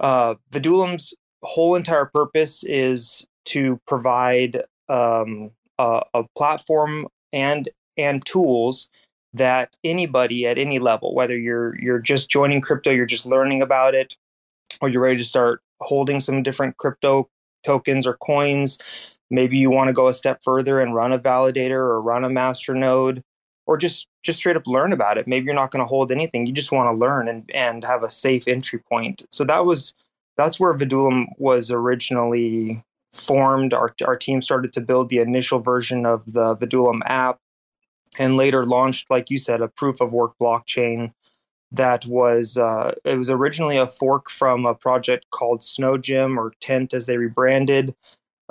uh, 0.00 0.36
Vidulum's 0.50 1.14
whole 1.42 1.76
entire 1.76 2.06
purpose 2.06 2.64
is 2.64 3.26
to 3.46 3.80
provide 3.86 4.62
um, 4.88 5.50
a, 5.78 6.02
a 6.14 6.24
platform 6.36 7.06
and 7.32 7.68
and 7.96 8.24
tools 8.26 8.88
that 9.34 9.76
anybody 9.84 10.46
at 10.46 10.58
any 10.58 10.78
level, 10.78 11.14
whether 11.14 11.36
you're 11.36 11.78
you're 11.80 11.98
just 11.98 12.30
joining 12.30 12.60
crypto, 12.60 12.90
you're 12.90 13.06
just 13.06 13.26
learning 13.26 13.62
about 13.62 13.94
it, 13.94 14.16
or 14.80 14.88
you're 14.88 15.02
ready 15.02 15.18
to 15.18 15.24
start 15.24 15.60
holding 15.80 16.20
some 16.20 16.42
different 16.42 16.76
crypto 16.78 17.28
tokens 17.64 18.06
or 18.06 18.16
coins. 18.16 18.78
Maybe 19.30 19.58
you 19.58 19.70
want 19.70 19.88
to 19.88 19.94
go 19.94 20.08
a 20.08 20.14
step 20.14 20.40
further 20.42 20.80
and 20.80 20.94
run 20.94 21.12
a 21.12 21.18
validator 21.18 21.72
or 21.72 22.00
run 22.00 22.24
a 22.24 22.30
master 22.30 22.74
node 22.74 23.22
or 23.66 23.76
just 23.76 24.08
just 24.22 24.38
straight 24.38 24.56
up 24.56 24.66
learn 24.66 24.92
about 24.92 25.18
it. 25.18 25.26
Maybe 25.26 25.46
you're 25.46 25.54
not 25.54 25.70
going 25.70 25.84
to 25.84 25.88
hold 25.88 26.10
anything. 26.10 26.46
You 26.46 26.52
just 26.52 26.72
want 26.72 26.88
to 26.88 26.98
learn 26.98 27.28
and 27.28 27.50
and 27.54 27.84
have 27.84 28.02
a 28.02 28.10
safe 28.10 28.46
entry 28.46 28.78
point. 28.78 29.26
So 29.30 29.44
that 29.44 29.66
was 29.66 29.94
that's 30.36 30.60
where 30.60 30.74
Vidulum 30.74 31.26
was 31.38 31.70
originally 31.70 32.82
formed. 33.12 33.74
Our 33.74 33.94
our 34.06 34.16
team 34.16 34.42
started 34.42 34.72
to 34.74 34.80
build 34.80 35.08
the 35.08 35.18
initial 35.18 35.60
version 35.60 36.06
of 36.06 36.32
the 36.32 36.56
Vidulum 36.56 37.00
app 37.06 37.38
and 38.18 38.36
later 38.36 38.64
launched 38.64 39.10
like 39.10 39.30
you 39.30 39.38
said 39.38 39.60
a 39.60 39.68
proof 39.68 40.00
of 40.00 40.12
work 40.12 40.32
blockchain 40.40 41.12
that 41.72 42.06
was 42.06 42.56
uh, 42.56 42.94
it 43.04 43.16
was 43.16 43.30
originally 43.30 43.76
a 43.76 43.86
fork 43.86 44.30
from 44.30 44.66
a 44.66 44.74
project 44.74 45.26
called 45.30 45.60
SnowGem 45.60 46.36
or 46.36 46.52
Tent 46.60 46.94
as 46.94 47.06
they 47.06 47.16
rebranded. 47.16 47.94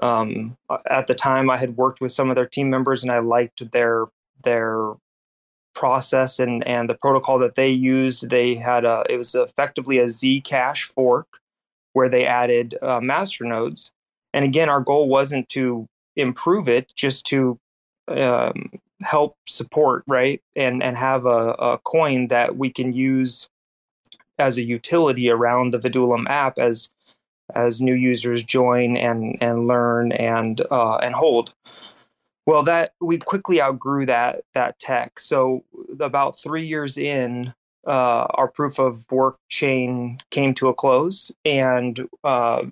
Um, 0.01 0.57
at 0.89 1.07
the 1.07 1.15
time, 1.15 1.49
I 1.49 1.57
had 1.57 1.77
worked 1.77 2.01
with 2.01 2.11
some 2.11 2.29
of 2.29 2.35
their 2.35 2.45
team 2.45 2.69
members, 2.69 3.03
and 3.03 3.11
I 3.11 3.19
liked 3.19 3.71
their 3.71 4.07
their 4.43 4.93
process 5.75 6.39
and 6.39 6.65
and 6.67 6.89
the 6.89 6.95
protocol 6.95 7.37
that 7.39 7.55
they 7.55 7.69
used. 7.69 8.29
They 8.29 8.55
had 8.55 8.85
a 8.85 9.03
it 9.09 9.17
was 9.17 9.35
effectively 9.35 9.99
a 9.99 10.05
Zcash 10.05 10.83
fork 10.83 11.39
where 11.93 12.09
they 12.09 12.25
added 12.25 12.77
uh, 12.81 12.99
master 12.99 13.45
nodes. 13.45 13.91
And 14.33 14.43
again, 14.43 14.67
our 14.69 14.81
goal 14.81 15.07
wasn't 15.07 15.47
to 15.49 15.87
improve 16.15 16.67
it, 16.67 16.91
just 16.95 17.25
to 17.27 17.57
um, 18.07 18.71
help 19.01 19.35
support 19.47 20.03
right 20.07 20.41
and 20.55 20.81
and 20.81 20.97
have 20.97 21.25
a, 21.25 21.55
a 21.59 21.79
coin 21.83 22.27
that 22.27 22.57
we 22.57 22.69
can 22.69 22.93
use 22.93 23.49
as 24.37 24.57
a 24.57 24.63
utility 24.63 25.29
around 25.29 25.71
the 25.71 25.79
Vidulum 25.79 26.27
app 26.27 26.57
as 26.57 26.89
as 27.53 27.81
new 27.81 27.93
users 27.93 28.43
join 28.43 28.97
and 28.97 29.37
and 29.41 29.67
learn 29.67 30.11
and 30.13 30.61
uh, 30.71 30.97
and 30.97 31.15
hold. 31.15 31.53
Well, 32.45 32.63
that 32.63 32.93
we 33.01 33.17
quickly 33.17 33.61
outgrew 33.61 34.05
that 34.05 34.41
that 34.53 34.79
tech. 34.79 35.19
So 35.19 35.63
about 35.99 36.39
three 36.39 36.65
years 36.65 36.97
in, 36.97 37.53
uh, 37.87 38.27
our 38.35 38.47
proof 38.47 38.79
of 38.79 39.05
work 39.11 39.37
chain 39.49 40.19
came 40.29 40.53
to 40.55 40.67
a 40.67 40.73
close, 40.73 41.31
and 41.43 42.07
uh, 42.23 42.65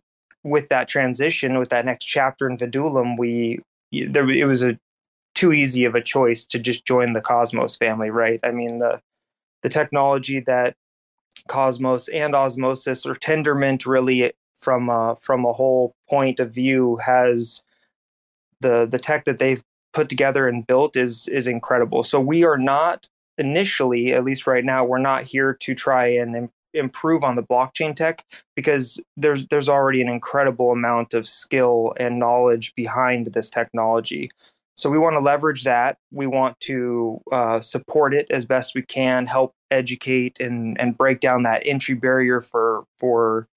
with 0.43 0.69
that 0.69 0.87
transition, 0.87 1.57
with 1.57 1.69
that 1.69 1.85
next 1.85 2.05
chapter 2.05 2.47
in 2.47 2.57
Vidulum, 2.57 3.17
we 3.17 3.59
there 3.91 4.29
it 4.29 4.45
was 4.45 4.63
a 4.63 4.77
too 5.35 5.53
easy 5.53 5.85
of 5.85 5.95
a 5.95 6.01
choice 6.01 6.45
to 6.45 6.59
just 6.59 6.85
join 6.85 7.13
the 7.13 7.21
Cosmos 7.21 7.75
family, 7.75 8.11
right? 8.11 8.39
I 8.43 8.51
mean, 8.51 8.79
the 8.79 9.01
the 9.63 9.69
technology 9.69 10.39
that 10.41 10.75
Cosmos 11.47 12.07
and 12.09 12.35
Osmosis 12.35 13.05
or 13.05 13.15
Tendermint 13.15 13.85
really 13.85 14.31
from 14.59 14.89
a, 14.89 15.15
from 15.19 15.45
a 15.45 15.53
whole 15.53 15.95
point 16.09 16.39
of 16.39 16.53
view 16.53 16.97
has 16.97 17.63
the 18.63 18.87
the 18.89 18.99
tech 18.99 19.25
that 19.25 19.37
they've 19.37 19.63
put 19.93 20.09
together 20.09 20.47
and 20.47 20.65
built 20.65 20.97
is 20.97 21.27
is 21.27 21.47
incredible. 21.47 22.03
So 22.03 22.19
we 22.19 22.43
are 22.43 22.57
not 22.57 23.07
initially, 23.37 24.13
at 24.13 24.23
least 24.23 24.47
right 24.47 24.65
now, 24.65 24.83
we're 24.83 24.97
not 24.97 25.23
here 25.23 25.53
to 25.53 25.75
try 25.75 26.07
and 26.07 26.35
Im- 26.35 26.49
improve 26.73 27.23
on 27.23 27.35
the 27.35 27.43
blockchain 27.43 27.95
tech 27.95 28.25
because 28.55 28.99
there's 29.15 29.45
there's 29.47 29.69
already 29.69 30.01
an 30.01 30.09
incredible 30.09 30.71
amount 30.71 31.13
of 31.13 31.27
skill 31.27 31.93
and 31.97 32.19
knowledge 32.19 32.73
behind 32.75 33.27
this 33.27 33.49
technology. 33.49 34.29
So 34.75 34.89
we 34.89 34.97
want 34.97 35.15
to 35.15 35.19
leverage 35.19 35.63
that. 35.65 35.97
We 36.11 36.25
want 36.25 36.59
to 36.61 37.21
uh, 37.31 37.59
support 37.59 38.13
it 38.13 38.25
as 38.31 38.45
best 38.45 38.73
we 38.73 38.81
can, 38.81 39.27
help 39.27 39.53
educate 39.69 40.39
and 40.39 40.79
and 40.79 40.97
break 40.97 41.19
down 41.19 41.43
that 41.43 41.61
entry 41.65 41.95
barrier 41.95 42.41
for 42.41 42.85
for 42.97 43.47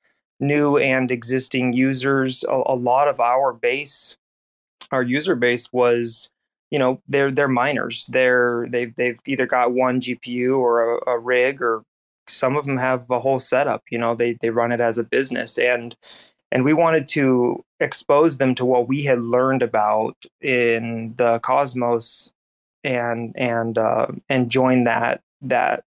new 0.41 0.77
and 0.77 1.11
existing 1.11 1.73
users. 1.73 2.45
A, 2.45 2.63
a 2.67 2.77
lot 2.77 3.09
of 3.09 3.19
our 3.21 3.55
base, 3.55 4.17
our 4.93 5.03
user 5.03 5.35
base 5.35 5.73
was, 5.73 6.31
you 6.71 6.79
know, 6.79 7.01
they're 7.09 7.31
they're 7.31 7.49
miners. 7.49 8.07
They're 8.07 8.67
they've 8.69 8.95
they've 8.95 9.19
either 9.27 9.47
got 9.47 9.73
one 9.73 10.01
GPU 10.01 10.59
or 10.59 10.99
a, 10.99 11.11
a 11.13 11.19
rig, 11.19 11.63
or 11.63 11.83
some 12.27 12.57
of 12.57 12.65
them 12.65 12.77
have 12.77 13.09
a 13.11 13.19
whole 13.19 13.41
setup. 13.41 13.83
You 13.91 13.99
know, 13.99 14.15
they 14.15 14.35
they 14.35 14.51
run 14.51 14.73
it 14.73 14.81
as 14.81 14.99
a 14.99 15.05
business 15.05 15.59
and 15.59 15.97
and 16.53 16.65
we 16.65 16.73
wanted 16.73 17.09
to 17.09 17.65
expose 17.81 18.39
them 18.39 18.55
to 18.55 18.65
what 18.65 18.89
we 18.89 19.03
had 19.03 19.21
learned 19.21 19.63
about 19.63 20.17
in 20.41 21.15
the 21.17 21.39
cosmos 21.41 22.33
and 22.85 23.33
and 23.37 23.79
uh, 23.79 24.07
and 24.29 24.51
join 24.51 24.85
that 24.85 25.21
that 25.43 25.85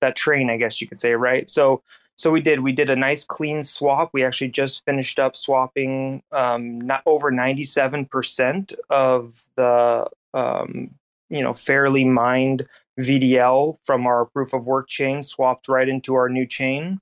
that 0.00 0.16
train 0.16 0.50
i 0.50 0.56
guess 0.56 0.80
you 0.80 0.86
could 0.86 0.98
say 0.98 1.12
right 1.14 1.48
so 1.48 1.82
so 2.16 2.30
we 2.30 2.40
did 2.40 2.60
we 2.60 2.72
did 2.72 2.90
a 2.90 2.96
nice 2.96 3.24
clean 3.24 3.62
swap. 3.62 4.10
We 4.12 4.24
actually 4.24 4.48
just 4.48 4.84
finished 4.84 5.18
up 5.18 5.36
swapping 5.36 6.22
um, 6.32 6.80
not 6.80 7.02
over 7.06 7.30
97% 7.30 8.74
of 8.90 9.42
the 9.56 10.08
um, 10.32 10.90
you 11.28 11.42
know 11.42 11.54
fairly 11.54 12.04
mined 12.04 12.66
vdl 12.98 13.76
from 13.84 14.06
our 14.06 14.24
proof 14.24 14.54
of 14.54 14.64
work 14.64 14.88
chain 14.88 15.22
swapped 15.22 15.68
right 15.68 15.88
into 15.88 16.14
our 16.14 16.30
new 16.30 16.46
chain. 16.46 17.00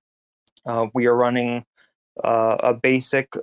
Uh, 0.67 0.87
we 0.95 1.07
are 1.07 1.17
running 1.17 1.65
uh, 2.23 2.57
a 2.61 2.75
basic 2.75 3.35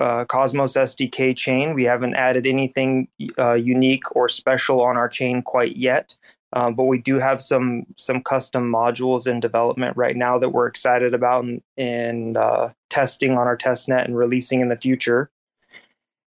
uh, 0.00 0.24
Cosmos 0.24 0.74
SDK 0.74 1.36
chain. 1.36 1.74
We 1.74 1.84
haven't 1.84 2.14
added 2.14 2.46
anything 2.46 3.08
uh, 3.38 3.54
unique 3.54 4.16
or 4.16 4.28
special 4.28 4.82
on 4.82 4.96
our 4.96 5.08
chain 5.08 5.42
quite 5.42 5.76
yet, 5.76 6.16
uh, 6.52 6.70
but 6.70 6.84
we 6.84 6.98
do 6.98 7.16
have 7.16 7.40
some 7.40 7.86
some 7.96 8.22
custom 8.22 8.70
modules 8.70 9.26
in 9.26 9.40
development 9.40 9.96
right 9.96 10.16
now 10.16 10.38
that 10.38 10.50
we're 10.50 10.66
excited 10.66 11.14
about 11.14 11.44
and, 11.76 12.36
uh, 12.36 12.70
testing 12.88 13.32
on 13.32 13.46
our 13.46 13.56
testnet 13.56 14.04
and 14.04 14.16
releasing 14.16 14.60
in 14.60 14.68
the 14.68 14.76
future. 14.76 15.30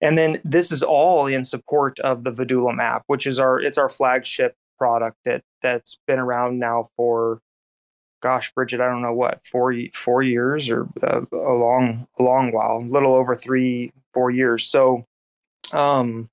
And 0.02 0.18
then 0.18 0.40
this 0.44 0.72
is 0.72 0.84
all 0.84 1.28
in 1.28 1.44
support 1.44 2.00
of 2.02 2.24
the 2.24 2.32
Vidulum 2.32 2.82
app, 2.82 3.04
which 3.08 3.26
is 3.28 3.40
our 3.40 3.60
it's 3.60 3.78
our 3.78 3.90
flagship 3.90 4.56
product 4.78 5.18
that 5.26 5.44
that's 5.62 5.98
been 6.08 6.20
around 6.20 6.60
now 6.60 6.88
for 6.96 7.42
gosh, 8.24 8.54
Bridget, 8.54 8.80
I 8.80 8.90
don't 8.90 9.02
know 9.02 9.14
what 9.14 9.46
four 9.46 9.76
four 9.94 10.24
years 10.24 10.70
or 10.70 10.88
uh, 11.04 11.22
a 11.32 11.54
long 11.54 12.08
a 12.18 12.24
long 12.24 12.52
while, 12.52 12.78
a 12.78 12.90
little 12.90 13.14
over 13.14 13.36
three 13.36 13.92
four 14.14 14.32
years. 14.32 14.66
So, 14.66 15.06
um, 15.74 16.30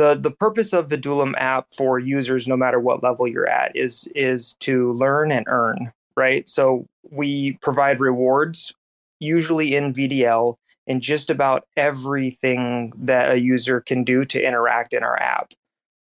the 0.00 0.14
the 0.14 0.30
purpose 0.30 0.72
of 0.72 0.88
the 0.88 0.96
Vidulum 0.96 1.34
app 1.36 1.66
for 1.76 1.98
users, 1.98 2.48
no 2.48 2.56
matter 2.56 2.80
what 2.80 3.02
level 3.02 3.28
you're 3.28 3.46
at, 3.46 3.76
is 3.76 4.08
is 4.14 4.54
to 4.60 4.92
learn 4.92 5.30
and 5.30 5.44
earn. 5.46 5.92
Right. 6.16 6.48
So 6.48 6.86
we 7.10 7.52
provide 7.60 8.00
rewards, 8.00 8.74
usually 9.20 9.74
in 9.76 9.92
VDL, 9.92 10.56
in 10.86 11.00
just 11.00 11.28
about 11.28 11.66
everything 11.76 12.92
that 12.96 13.30
a 13.30 13.40
user 13.40 13.80
can 13.82 14.02
do 14.02 14.24
to 14.24 14.42
interact 14.42 14.94
in 14.94 15.02
our 15.02 15.20
app. 15.20 15.52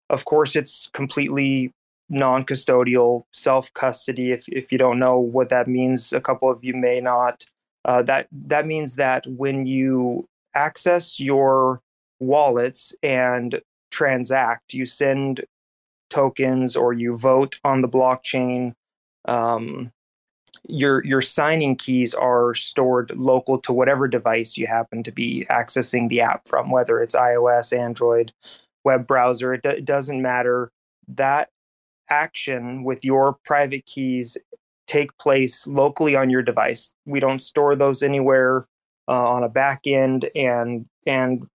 Of 0.10 0.24
course, 0.24 0.56
it's 0.56 0.90
completely 0.94 1.74
non-custodial 2.10 3.24
self-custody. 3.34 4.32
If 4.32 4.48
if 4.48 4.72
you 4.72 4.78
don't 4.78 5.00
know 5.00 5.20
what 5.20 5.50
that 5.50 5.68
means, 5.68 6.14
a 6.14 6.22
couple 6.22 6.50
of 6.50 6.64
you 6.64 6.76
may 6.76 7.02
not. 7.02 7.46
Uh, 7.84 8.02
that 8.04 8.28
that 8.32 8.66
means 8.66 8.96
that 8.96 9.28
when 9.28 9.66
you 9.66 10.30
access 10.56 11.20
your 11.20 11.82
wallets 12.20 12.96
and 13.04 13.60
transact, 13.92 14.74
you 14.74 14.86
send 14.86 15.44
tokens 16.10 16.76
or 16.76 16.94
you 16.94 17.18
vote 17.18 17.60
on 17.64 17.82
the 17.82 17.90
blockchain. 17.90 18.74
Um, 19.26 19.92
your 20.68 21.04
your 21.06 21.22
signing 21.22 21.76
keys 21.76 22.14
are 22.14 22.54
stored 22.54 23.16
local 23.16 23.58
to 23.60 23.74
whatever 23.74 24.08
device 24.08 24.58
you 24.58 24.68
happen 24.68 25.04
to 25.04 25.12
be 25.12 25.46
accessing 25.50 26.10
the 26.10 26.22
app 26.22 26.48
from, 26.48 26.70
whether 26.70 27.02
it's 27.02 27.16
iOS, 27.16 27.78
Android, 27.78 28.32
web 28.84 29.08
browser. 29.08 29.54
It, 29.54 29.66
it 29.66 29.86
doesn't 29.86 30.22
matter. 30.22 30.72
That 31.08 31.50
action 32.10 32.84
with 32.84 33.04
your 33.04 33.38
private 33.46 33.86
keys 33.86 34.38
take 34.88 35.18
place 35.18 35.66
locally 35.68 36.16
on 36.16 36.30
your 36.30 36.44
device. 36.44 36.94
We 37.06 37.20
don't 37.20 37.40
store 37.40 37.76
those 37.76 38.04
anywhere 38.04 38.68
uh, 39.08 39.30
on 39.30 39.44
a 39.44 39.50
back 39.50 39.82
end, 39.86 40.30
and 40.36 40.86
and 41.08 41.48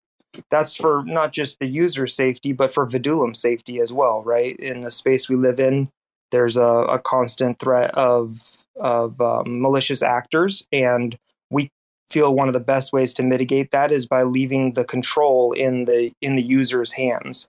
that's 0.50 0.75
for 0.75 1.02
not 1.07 1.33
just 1.33 1.59
the 1.59 1.66
user 1.66 2.07
safety, 2.07 2.52
but 2.52 2.73
for 2.73 2.87
Vidulum 2.87 3.35
safety 3.35 3.81
as 3.81 3.93
well, 3.93 4.23
right? 4.23 4.57
In 4.57 4.83
the 4.83 4.90
space 4.90 5.28
we 5.28 5.37
live 5.37 5.61
in, 5.61 5.88
there's 6.31 6.57
a, 6.57 6.64
a 6.64 6.99
constant 6.99 7.59
threat 7.59 7.90
of 7.95 8.66
of 8.76 9.21
um, 9.21 9.61
malicious 9.62 10.02
actors, 10.02 10.66
and 10.73 11.19
we 11.50 11.71
feel 12.11 12.35
one 12.35 12.49
of 12.49 12.55
the 12.55 12.61
best 12.61 12.93
ways 12.93 13.14
to 13.14 13.23
mitigate 13.23 13.71
that 13.71 13.90
is 13.90 14.07
by 14.07 14.23
leaving 14.23 14.75
the 14.75 14.85
control 14.85 15.52
in 15.52 15.87
the 15.87 16.12
in 16.21 16.37
the 16.37 16.43
user's 16.43 16.93
hands. 16.93 17.49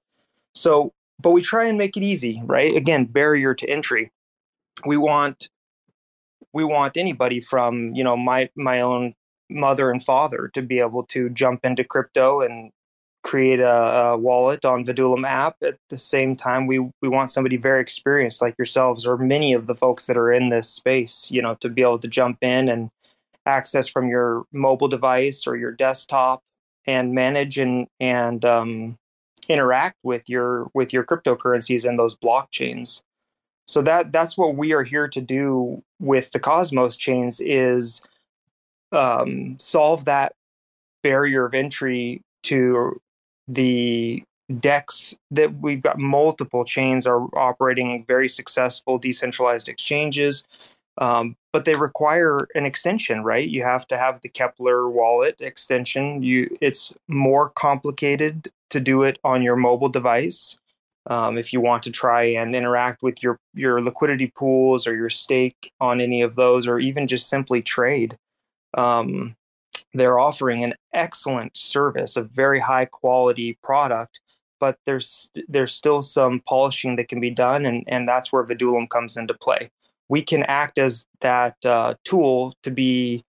So 0.55 0.93
but 1.19 1.31
we 1.31 1.41
try 1.41 1.65
and 1.65 1.77
make 1.77 1.97
it 1.97 2.03
easy, 2.03 2.41
right? 2.45 2.75
Again, 2.75 3.05
barrier 3.05 3.53
to 3.55 3.69
entry. 3.69 4.11
We 4.85 4.97
want 4.97 5.49
we 6.53 6.63
want 6.63 6.97
anybody 6.97 7.39
from 7.39 7.93
you 7.95 8.03
know 8.03 8.17
my 8.17 8.49
my 8.55 8.81
own 8.81 9.13
mother 9.49 9.89
and 9.91 10.03
father 10.03 10.49
to 10.53 10.61
be 10.61 10.79
able 10.79 11.03
to 11.03 11.29
jump 11.29 11.65
into 11.65 11.83
crypto 11.83 12.41
and 12.41 12.71
create 13.27 13.59
a, 13.59 13.67
a, 13.67 14.17
wallet 14.17 14.63
on 14.63 14.85
Vidulum 14.85 15.27
app. 15.27 15.57
At 15.61 15.77
the 15.89 15.97
same 15.97 16.37
time, 16.37 16.65
we 16.65 16.79
we 17.01 17.09
want 17.09 17.29
somebody 17.29 17.57
very 17.57 17.81
experienced 17.81 18.41
like 18.41 18.55
yourselves 18.57 19.05
or 19.05 19.17
many 19.17 19.51
of 19.51 19.67
the 19.67 19.75
folks 19.75 20.07
that 20.07 20.17
are 20.17 20.31
in 20.31 20.47
this 20.47 20.69
space, 20.69 21.29
you 21.29 21.41
know, 21.41 21.55
to 21.55 21.67
be 21.67 21.81
able 21.81 21.99
to 21.99 22.07
jump 22.07 22.37
in 22.41 22.69
and 22.69 22.89
access 23.45 23.87
from 23.89 24.07
your 24.07 24.45
mobile 24.53 24.87
device 24.87 25.45
or 25.45 25.57
your 25.57 25.73
desktop 25.73 26.41
and 26.85 27.13
manage 27.13 27.57
and 27.57 27.87
and 27.99 28.45
um, 28.45 28.97
interact 29.49 29.97
with 30.03 30.29
your 30.29 30.69
with 30.73 30.93
your 30.93 31.03
cryptocurrencies 31.03 31.87
and 31.87 31.99
those 31.99 32.15
blockchains 32.15 33.01
so 33.67 33.81
that 33.81 34.13
that's 34.13 34.37
what 34.37 34.55
we 34.55 34.73
are 34.73 34.83
here 34.83 35.07
to 35.09 35.19
do 35.19 35.83
with 35.99 36.31
the 36.31 36.39
cosmos 36.39 36.95
chains 36.95 37.41
is 37.41 38.01
um, 38.93 39.57
solve 39.59 40.05
that 40.05 40.33
barrier 41.03 41.45
of 41.45 41.53
entry 41.53 42.21
to 42.43 42.99
the 43.47 44.23
DEX 44.59 45.15
that 45.31 45.53
we've 45.59 45.81
got 45.81 45.99
multiple 45.99 46.63
chains 46.63 47.05
are 47.05 47.27
operating 47.35 48.05
very 48.07 48.29
successful 48.29 48.97
decentralized 48.97 49.67
exchanges 49.67 50.45
um, 50.99 51.35
but 51.53 51.65
they 51.65 51.73
require 51.73 52.47
an 52.55 52.65
extension 52.65 53.23
right 53.23 53.49
you 53.49 53.61
have 53.63 53.85
to 53.87 53.97
have 53.97 54.21
the 54.21 54.29
Keplr 54.29 54.91
wallet 54.91 55.35
extension 55.39 56.23
you 56.23 56.55
it's 56.61 56.93
more 57.07 57.49
complicated 57.49 58.49
to 58.69 58.79
do 58.79 59.03
it 59.03 59.19
on 59.23 59.41
your 59.41 59.55
mobile 59.55 59.89
device. 59.89 60.57
Um, 61.09 61.37
if 61.37 61.53
you 61.53 61.61
want 61.61 61.83
to 61.83 61.91
try 61.91 62.23
and 62.23 62.55
interact 62.55 63.01
with 63.01 63.23
your 63.23 63.39
your 63.53 63.81
liquidity 63.81 64.27
pools 64.27 64.85
or 64.85 64.95
your 64.95 65.09
stake 65.09 65.71
on 65.79 66.01
any 66.01 66.21
of 66.21 66.35
those, 66.35 66.67
or 66.67 66.79
even 66.79 67.07
just 67.07 67.29
simply 67.29 67.61
trade, 67.61 68.17
um, 68.73 69.35
they're 69.93 70.19
offering 70.19 70.63
an 70.63 70.73
excellent 70.93 71.55
service, 71.55 72.15
a 72.15 72.23
very 72.23 72.59
high 72.59 72.85
quality 72.85 73.57
product. 73.63 74.19
But 74.59 74.79
there's 74.85 75.29
there's 75.47 75.71
still 75.71 76.01
some 76.01 76.41
polishing 76.47 76.95
that 76.95 77.09
can 77.09 77.19
be 77.19 77.29
done, 77.29 77.65
and 77.65 77.83
and 77.87 78.07
that's 78.07 78.33
where 78.33 78.43
Vidulum 78.43 78.89
comes 78.89 79.15
into 79.15 79.35
play. 79.35 79.69
We 80.09 80.21
can 80.21 80.43
act 80.43 80.79
as 80.79 81.05
that 81.21 81.63
uh, 81.63 81.93
tool 82.03 82.55
to 82.63 82.71
be 82.71 83.23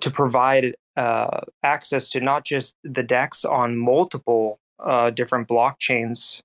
to 0.00 0.10
provide 0.10 0.74
uh, 0.96 1.40
access 1.62 2.08
to 2.10 2.20
not 2.20 2.44
just 2.44 2.76
the 2.84 3.02
DEX 3.02 3.44
on 3.44 3.76
multiple 3.76 4.60
uh, 4.78 5.10
different 5.10 5.48
blockchains, 5.48 6.40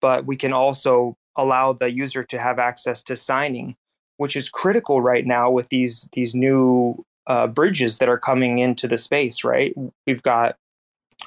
but 0.00 0.26
we 0.26 0.36
can 0.36 0.52
also 0.52 1.16
allow 1.36 1.72
the 1.72 1.90
user 1.90 2.24
to 2.24 2.38
have 2.38 2.58
access 2.58 3.02
to 3.04 3.16
signing, 3.16 3.76
which 4.18 4.36
is 4.36 4.48
critical 4.48 5.00
right 5.00 5.26
now 5.26 5.50
with 5.50 5.68
these 5.70 6.08
these 6.12 6.34
new 6.34 7.04
uh, 7.28 7.46
bridges 7.46 7.98
that 7.98 8.08
are 8.08 8.18
coming 8.18 8.58
into 8.58 8.88
the 8.88 8.98
space. 8.98 9.44
Right, 9.44 9.74
we've 10.06 10.22
got 10.22 10.56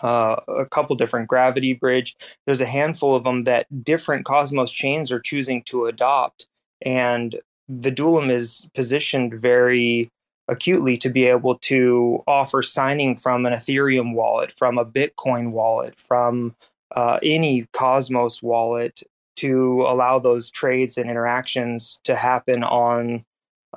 uh, 0.03 0.35
a 0.47 0.65
couple 0.65 0.95
different 0.95 1.27
gravity 1.27 1.73
bridge. 1.73 2.15
There's 2.45 2.61
a 2.61 2.65
handful 2.65 3.15
of 3.15 3.23
them 3.23 3.41
that 3.41 3.67
different 3.83 4.25
Cosmos 4.25 4.71
chains 4.71 5.11
are 5.11 5.19
choosing 5.19 5.63
to 5.63 5.85
adopt, 5.85 6.47
and 6.81 7.39
the 7.69 7.91
Vidulum 7.91 8.29
is 8.29 8.69
positioned 8.75 9.33
very 9.39 10.09
acutely 10.47 10.97
to 10.97 11.09
be 11.09 11.25
able 11.25 11.57
to 11.59 12.21
offer 12.27 12.61
signing 12.61 13.15
from 13.15 13.45
an 13.45 13.53
Ethereum 13.53 14.13
wallet, 14.13 14.51
from 14.57 14.77
a 14.77 14.85
Bitcoin 14.85 15.51
wallet, 15.51 15.97
from 15.97 16.53
uh, 16.95 17.19
any 17.23 17.65
Cosmos 17.71 18.43
wallet 18.43 19.01
to 19.37 19.83
allow 19.87 20.19
those 20.19 20.51
trades 20.51 20.97
and 20.97 21.09
interactions 21.09 21.99
to 22.03 22.15
happen 22.15 22.63
on 22.63 23.23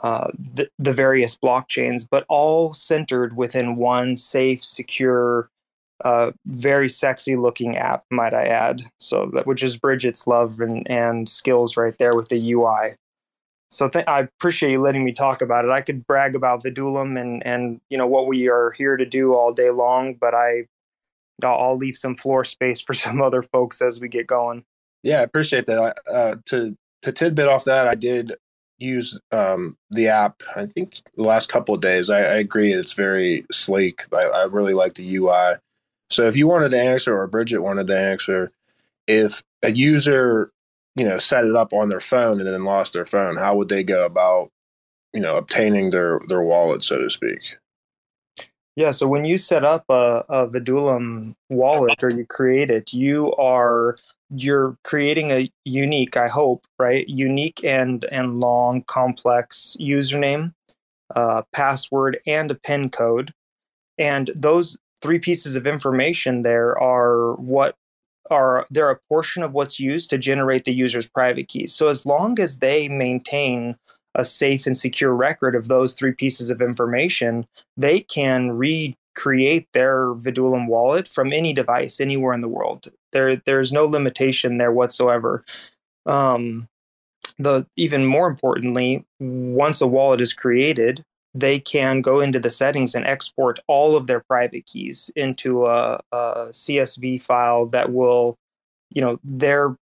uh, 0.03 0.31
the, 0.55 0.69
the 0.79 0.93
various 0.93 1.37
blockchains, 1.37 2.07
but 2.09 2.25
all 2.29 2.75
centered 2.75 3.37
within 3.37 3.77
one 3.77 4.17
safe, 4.17 4.65
secure, 4.65 5.49
uh, 6.05 6.33
very 6.47 6.89
sexy 6.89 7.37
looking 7.37 7.77
app, 7.77 8.05
might 8.11 8.35
I 8.35 8.45
add. 8.47 8.83
So 8.99 9.31
that 9.35 9.47
which 9.47 9.63
is 9.63 9.77
Bridget's 9.77 10.27
love 10.27 10.61
and, 10.61 10.89
and 10.91 11.29
skills 11.29 11.77
right 11.77 11.97
there 11.99 12.17
with 12.17 12.29
the 12.29 12.53
UI. 12.53 12.97
So 13.71 13.89
th- 13.89 14.05
I 14.07 14.21
appreciate 14.21 14.73
you 14.73 14.81
letting 14.81 15.05
me 15.05 15.13
talk 15.13 15.43
about 15.43 15.65
it. 15.65 15.71
I 15.71 15.81
could 15.81 16.07
brag 16.07 16.35
about 16.37 16.63
Vidulum 16.63 17.21
and 17.21 17.45
and 17.47 17.81
you 17.89 17.99
know 17.99 18.07
what 18.07 18.27
we 18.27 18.49
are 18.49 18.73
here 18.73 18.97
to 18.97 19.07
do 19.07 19.35
all 19.35 19.53
day 19.53 19.71
long, 19.71 20.15
but 20.15 20.35
I 20.35 20.67
I'll 21.43 21.77
leave 21.77 21.97
some 21.97 22.17
floor 22.17 22.45
space 22.45 22.81
for 22.81 22.95
some 22.95 23.21
other 23.21 23.43
folks 23.43 23.81
as 23.81 24.01
we 24.01 24.09
get 24.09 24.27
going. 24.27 24.65
Yeah, 25.03 25.21
I 25.21 25.23
appreciate 25.23 25.67
that. 25.67 25.97
Uh, 26.13 26.37
to 26.47 26.77
to 27.03 27.13
tidbit 27.13 27.49
off 27.49 27.65
that, 27.65 27.87
I 27.89 27.95
did 27.95 28.35
use 28.79 29.19
um, 29.33 29.77
the 29.91 30.09
app. 30.09 30.43
I 30.57 30.67
think 30.67 31.01
the 31.17 31.23
last 31.23 31.49
couple 31.49 31.75
of 31.75 31.81
days. 31.81 32.11
I, 32.11 32.19
I 32.19 32.37
agree, 32.37 32.73
it's 32.73 32.93
very 32.93 33.45
sleek. 33.53 34.03
I, 34.13 34.25
I, 34.25 34.45
really 34.45 34.75
like 34.75 34.95
the 34.95 35.17
UI. 35.17 35.55
So 36.11 36.27
if 36.27 36.37
you 36.37 36.47
wanted 36.47 36.71
to 36.71 36.81
answer, 36.81 37.17
or 37.17 37.27
Bridget 37.27 37.61
wanted 37.61 37.87
to 37.89 37.99
answer, 37.99 38.53
if 39.07 39.43
a 39.63 39.73
user, 39.73 40.51
you 40.97 41.05
know, 41.05 41.19
set 41.19 41.45
it 41.45 41.57
up 41.57 41.73
on 41.73 41.89
their 41.89 42.01
phone 42.01 42.39
and 42.39 42.47
then 42.47 42.65
lost 42.65 42.93
their 42.93 43.07
phone, 43.07 43.37
how 43.37 43.57
would 43.57 43.69
they 43.69 43.83
go 43.83 44.05
about, 44.05 44.51
you 45.13 45.21
know, 45.21 45.37
obtaining 45.37 45.91
their 45.91 46.21
their 46.29 46.43
wallet, 46.43 46.83
so 46.83 46.99
to 46.99 47.11
speak? 47.11 47.57
Yeah, 48.77 48.91
so 48.91 49.07
when 49.07 49.25
you 49.25 49.39
set 49.39 49.65
up 49.65 49.85
a, 49.89 50.25
a 50.29 50.49
Vidulum 50.49 51.37
wallet 51.49 52.03
or 52.03 52.11
you 52.11 52.27
create 52.27 52.71
it, 52.71 52.93
you 52.93 53.33
are 53.35 53.97
you're 54.37 54.77
creating 54.85 55.31
a 55.31 55.51
unique, 55.65 56.17
I 56.17 56.29
hope, 56.29 56.67
right? 56.79 57.09
Unique 57.09 57.63
and 57.65 58.05
and 58.07 58.41
long, 58.41 58.83
complex 58.83 59.77
username, 59.81 60.53
uh, 61.15 61.43
password, 61.53 62.19
and 62.27 62.51
a 62.51 62.55
PIN 62.55 62.91
code. 62.91 63.33
And 63.99 64.31
those 64.35 64.77
three 65.03 65.19
pieces 65.19 65.57
of 65.57 65.67
information 65.67 66.43
there 66.43 66.79
are 66.79 67.35
what 67.35 67.77
are 68.31 68.67
they're 68.71 68.91
a 68.91 69.01
portion 69.09 69.43
of 69.43 69.53
what's 69.53 69.79
used 69.79 70.11
to 70.11 70.19
generate 70.19 70.65
the 70.65 70.75
user's 70.75 71.09
private 71.09 71.49
keys. 71.49 71.75
So 71.75 71.89
as 71.89 72.07
long 72.07 72.39
as 72.41 72.59
they 72.59 72.89
maintain 72.89 73.77
a 74.15 74.25
safe 74.25 74.67
and 74.67 74.77
secure 74.77 75.15
record 75.15 75.55
of 75.55 75.69
those 75.69 75.95
three 75.95 76.13
pieces 76.13 76.51
of 76.51 76.63
information, 76.63 77.47
they 77.77 78.01
can 78.01 78.53
recreate 78.53 79.69
their 79.73 80.15
Vidulum 80.15 80.69
wallet 80.69 81.09
from 81.09 81.33
any 81.33 81.53
device 81.53 82.01
anywhere 82.01 82.33
in 82.33 82.41
the 82.41 82.49
world. 82.49 82.89
There, 83.15 83.37
there's 83.37 83.73
no 83.73 83.87
limitation 83.87 84.59
there 84.59 84.73
whatsoever. 84.73 85.43
Um, 86.05 86.69
the 87.39 87.67
even 87.77 88.05
more 88.05 88.29
importantly, 88.29 89.05
once 89.19 89.81
a 89.81 89.87
wallet 89.87 90.21
is 90.21 90.35
created, 90.35 91.03
they 91.35 91.59
can 91.59 92.01
go 92.01 92.21
into 92.21 92.39
the 92.39 92.51
settings 92.51 92.95
and 92.95 93.07
export 93.07 93.59
all 93.67 93.97
of 93.97 94.07
their 94.07 94.21
private 94.21 94.67
keys 94.67 95.11
into 95.17 95.67
a, 95.67 96.01
a 96.13 96.49
CSV 96.51 97.21
file 97.23 97.67
that 97.67 97.93
will, 97.93 98.39
you 98.91 99.03
know, 99.03 99.19
their 99.25 99.77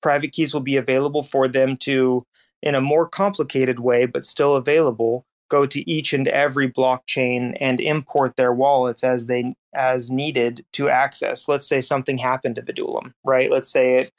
private 0.00 0.32
keys 0.32 0.54
will 0.54 0.62
be 0.62 0.76
available 0.76 1.22
for 1.22 1.46
them 1.46 1.76
to, 1.76 2.24
in 2.62 2.74
a 2.74 2.80
more 2.80 3.06
complicated 3.06 3.80
way, 3.80 4.06
but 4.06 4.24
still 4.24 4.56
available, 4.56 5.26
go 5.48 5.66
to 5.66 5.90
each 5.90 6.12
and 6.12 6.28
every 6.28 6.70
blockchain 6.70 7.56
and 7.60 7.80
import 7.80 8.36
their 8.36 8.52
wallets 8.52 9.02
as 9.02 9.26
they 9.26 9.54
as 9.74 10.10
needed 10.10 10.64
to 10.72 10.88
access. 10.88 11.48
Let's 11.48 11.66
say 11.66 11.80
something 11.80 12.18
happened 12.18 12.56
to 12.56 12.62
Vidulum, 12.62 13.12
right? 13.24 13.50
Let's 13.50 13.68
say 13.68 13.96
it 13.96 14.12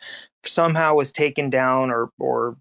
somehow 0.44 0.96
was 0.96 1.12
taken 1.12 1.50
down 1.50 1.92
or 1.92 2.10
or 2.20 2.58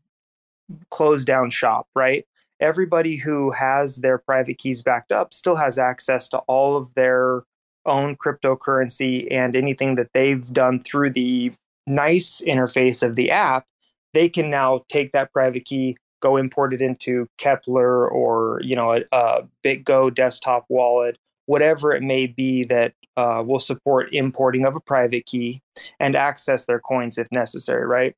closed 0.91 1.27
down 1.27 1.51
shop, 1.51 1.89
right? 1.95 2.25
Everybody 2.61 3.17
who 3.17 3.51
has 3.53 3.97
their 3.97 4.19
private 4.19 4.59
keys 4.59 4.83
backed 4.83 5.13
up 5.13 5.33
still 5.33 5.57
has 5.57 5.79
access 5.79 6.29
to 6.31 6.39
all 6.49 6.77
of 6.77 6.93
their 6.95 7.43
own 7.87 8.17
cryptocurrency 8.17 9.27
and 9.31 9.57
anything 9.57 9.95
that 9.95 10.13
they've 10.13 10.47
done 10.53 10.81
through 10.81 11.11
the 11.11 11.53
nice 11.87 12.43
interface 12.47 13.03
of 13.03 13.17
the 13.17 13.31
app. 13.31 13.67
They 14.13 14.29
can 14.29 14.51
now 14.51 14.85
take 14.89 15.13
that 15.13 15.33
private 15.33 15.65
key, 15.65 15.97
go 16.21 16.37
import 16.37 16.75
it 16.75 16.83
into 16.83 17.27
Keplr 17.39 18.11
or 18.11 18.61
you 18.63 18.77
know 18.77 18.93
a, 18.93 19.05
a 19.13 19.49
BitGo 19.65 20.15
desktop 20.15 20.67
wallet, 20.69 21.19
whatever 21.47 21.93
it 21.93 22.03
may 22.03 22.27
be 22.27 22.65
that 22.65 22.95
uh, 23.17 23.43
will 23.45 23.59
support 23.59 24.13
importing 24.13 24.65
of 24.65 24.77
a 24.77 24.81
private 24.81 25.27
key 25.27 25.61
and 25.99 26.15
access 26.15 26.67
their 26.67 26.81
coins 26.81 27.19
if 27.19 27.27
necessary, 27.33 27.85
right? 27.85 28.15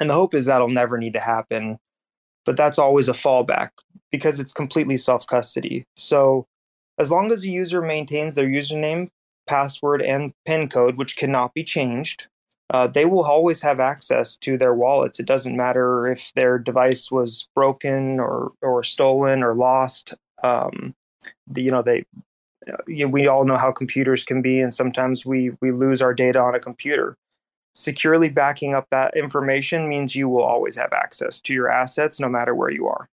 And 0.00 0.10
the 0.10 0.14
hope 0.14 0.34
is 0.34 0.44
that'll 0.44 0.68
never 0.68 0.98
need 0.98 1.14
to 1.14 1.20
happen, 1.20 1.78
but 2.44 2.56
that's 2.56 2.78
always 2.78 3.08
a 3.08 3.12
fallback 3.12 3.70
because 4.10 4.38
it's 4.38 4.52
completely 4.52 4.96
self 4.96 5.26
custody. 5.26 5.86
So 5.96 6.46
as 6.98 7.10
long 7.10 7.32
as 7.32 7.42
the 7.42 7.50
user 7.50 7.80
maintains 7.80 8.34
their 8.34 8.46
username, 8.46 9.08
password, 9.46 10.02
and 10.02 10.32
PIN 10.46 10.68
code, 10.68 10.96
which 10.96 11.16
cannot 11.16 11.54
be 11.54 11.64
changed, 11.64 12.26
uh, 12.70 12.86
they 12.86 13.04
will 13.04 13.24
always 13.24 13.60
have 13.60 13.80
access 13.80 14.36
to 14.36 14.56
their 14.56 14.74
wallets. 14.74 15.20
It 15.20 15.26
doesn't 15.26 15.56
matter 15.56 16.06
if 16.06 16.32
their 16.34 16.58
device 16.58 17.10
was 17.10 17.48
broken 17.54 18.18
or 18.18 18.52
or 18.62 18.82
stolen 18.82 19.42
or 19.42 19.54
lost. 19.54 20.14
Um, 20.42 20.94
the, 21.46 21.62
you 21.62 21.70
know 21.70 21.82
they 21.82 22.04
you 22.86 23.04
know, 23.04 23.10
we 23.10 23.26
all 23.26 23.44
know 23.44 23.56
how 23.56 23.70
computers 23.70 24.24
can 24.24 24.40
be, 24.40 24.60
and 24.60 24.72
sometimes 24.72 25.26
we 25.26 25.50
we 25.60 25.72
lose 25.72 26.00
our 26.00 26.14
data 26.14 26.40
on 26.40 26.54
a 26.54 26.60
computer. 26.60 27.16
Securely 27.74 28.28
backing 28.28 28.72
up 28.72 28.86
that 28.90 29.16
information 29.16 29.88
means 29.88 30.14
you 30.14 30.28
will 30.28 30.44
always 30.44 30.76
have 30.76 30.92
access 30.92 31.40
to 31.40 31.52
your 31.52 31.68
assets, 31.68 32.20
no 32.20 32.28
matter 32.28 32.54
where 32.54 32.70
you 32.70 32.86
are. 32.86 33.08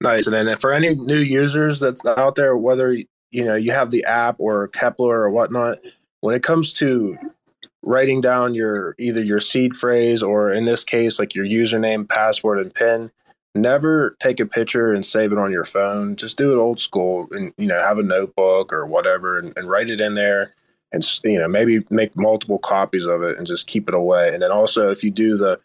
Nice. 0.00 0.28
And 0.28 0.34
then 0.34 0.56
for 0.58 0.72
any 0.72 0.94
new 0.94 1.18
users 1.18 1.80
that's 1.80 2.06
out 2.06 2.36
there, 2.36 2.56
whether 2.56 2.92
you 2.92 3.44
know 3.44 3.56
you 3.56 3.72
have 3.72 3.90
the 3.90 4.04
app 4.04 4.36
or 4.38 4.68
Keplr 4.68 5.00
or 5.00 5.30
whatnot, 5.30 5.78
when 6.20 6.34
it 6.34 6.42
comes 6.42 6.72
to 6.74 7.16
writing 7.88 8.20
down 8.20 8.54
your 8.54 8.94
either 8.98 9.22
your 9.22 9.40
seed 9.40 9.74
phrase 9.74 10.22
or 10.22 10.52
in 10.52 10.66
this 10.66 10.84
case 10.84 11.18
like 11.18 11.34
your 11.34 11.46
username 11.46 12.06
password 12.06 12.58
and 12.58 12.74
pin. 12.74 13.08
Never 13.54 14.14
take 14.20 14.40
a 14.40 14.46
picture 14.46 14.92
and 14.92 15.04
save 15.04 15.32
it 15.32 15.38
on 15.38 15.50
your 15.50 15.64
phone. 15.64 16.14
Just 16.14 16.36
do 16.36 16.52
it 16.52 16.60
old 16.60 16.78
school 16.78 17.26
and 17.30 17.54
you 17.56 17.66
know 17.66 17.80
have 17.80 17.98
a 17.98 18.02
notebook 18.02 18.74
or 18.74 18.84
whatever 18.84 19.38
and, 19.38 19.56
and 19.56 19.70
write 19.70 19.88
it 19.88 20.02
in 20.02 20.14
there 20.14 20.52
and 20.92 21.02
you 21.24 21.38
know 21.38 21.48
maybe 21.48 21.82
make 21.88 22.14
multiple 22.14 22.58
copies 22.58 23.06
of 23.06 23.22
it 23.22 23.38
and 23.38 23.46
just 23.46 23.66
keep 23.66 23.88
it 23.88 23.94
away. 23.94 24.34
And 24.34 24.42
then 24.42 24.52
also 24.52 24.90
if 24.90 25.02
you 25.02 25.10
do 25.10 25.38
the 25.38 25.58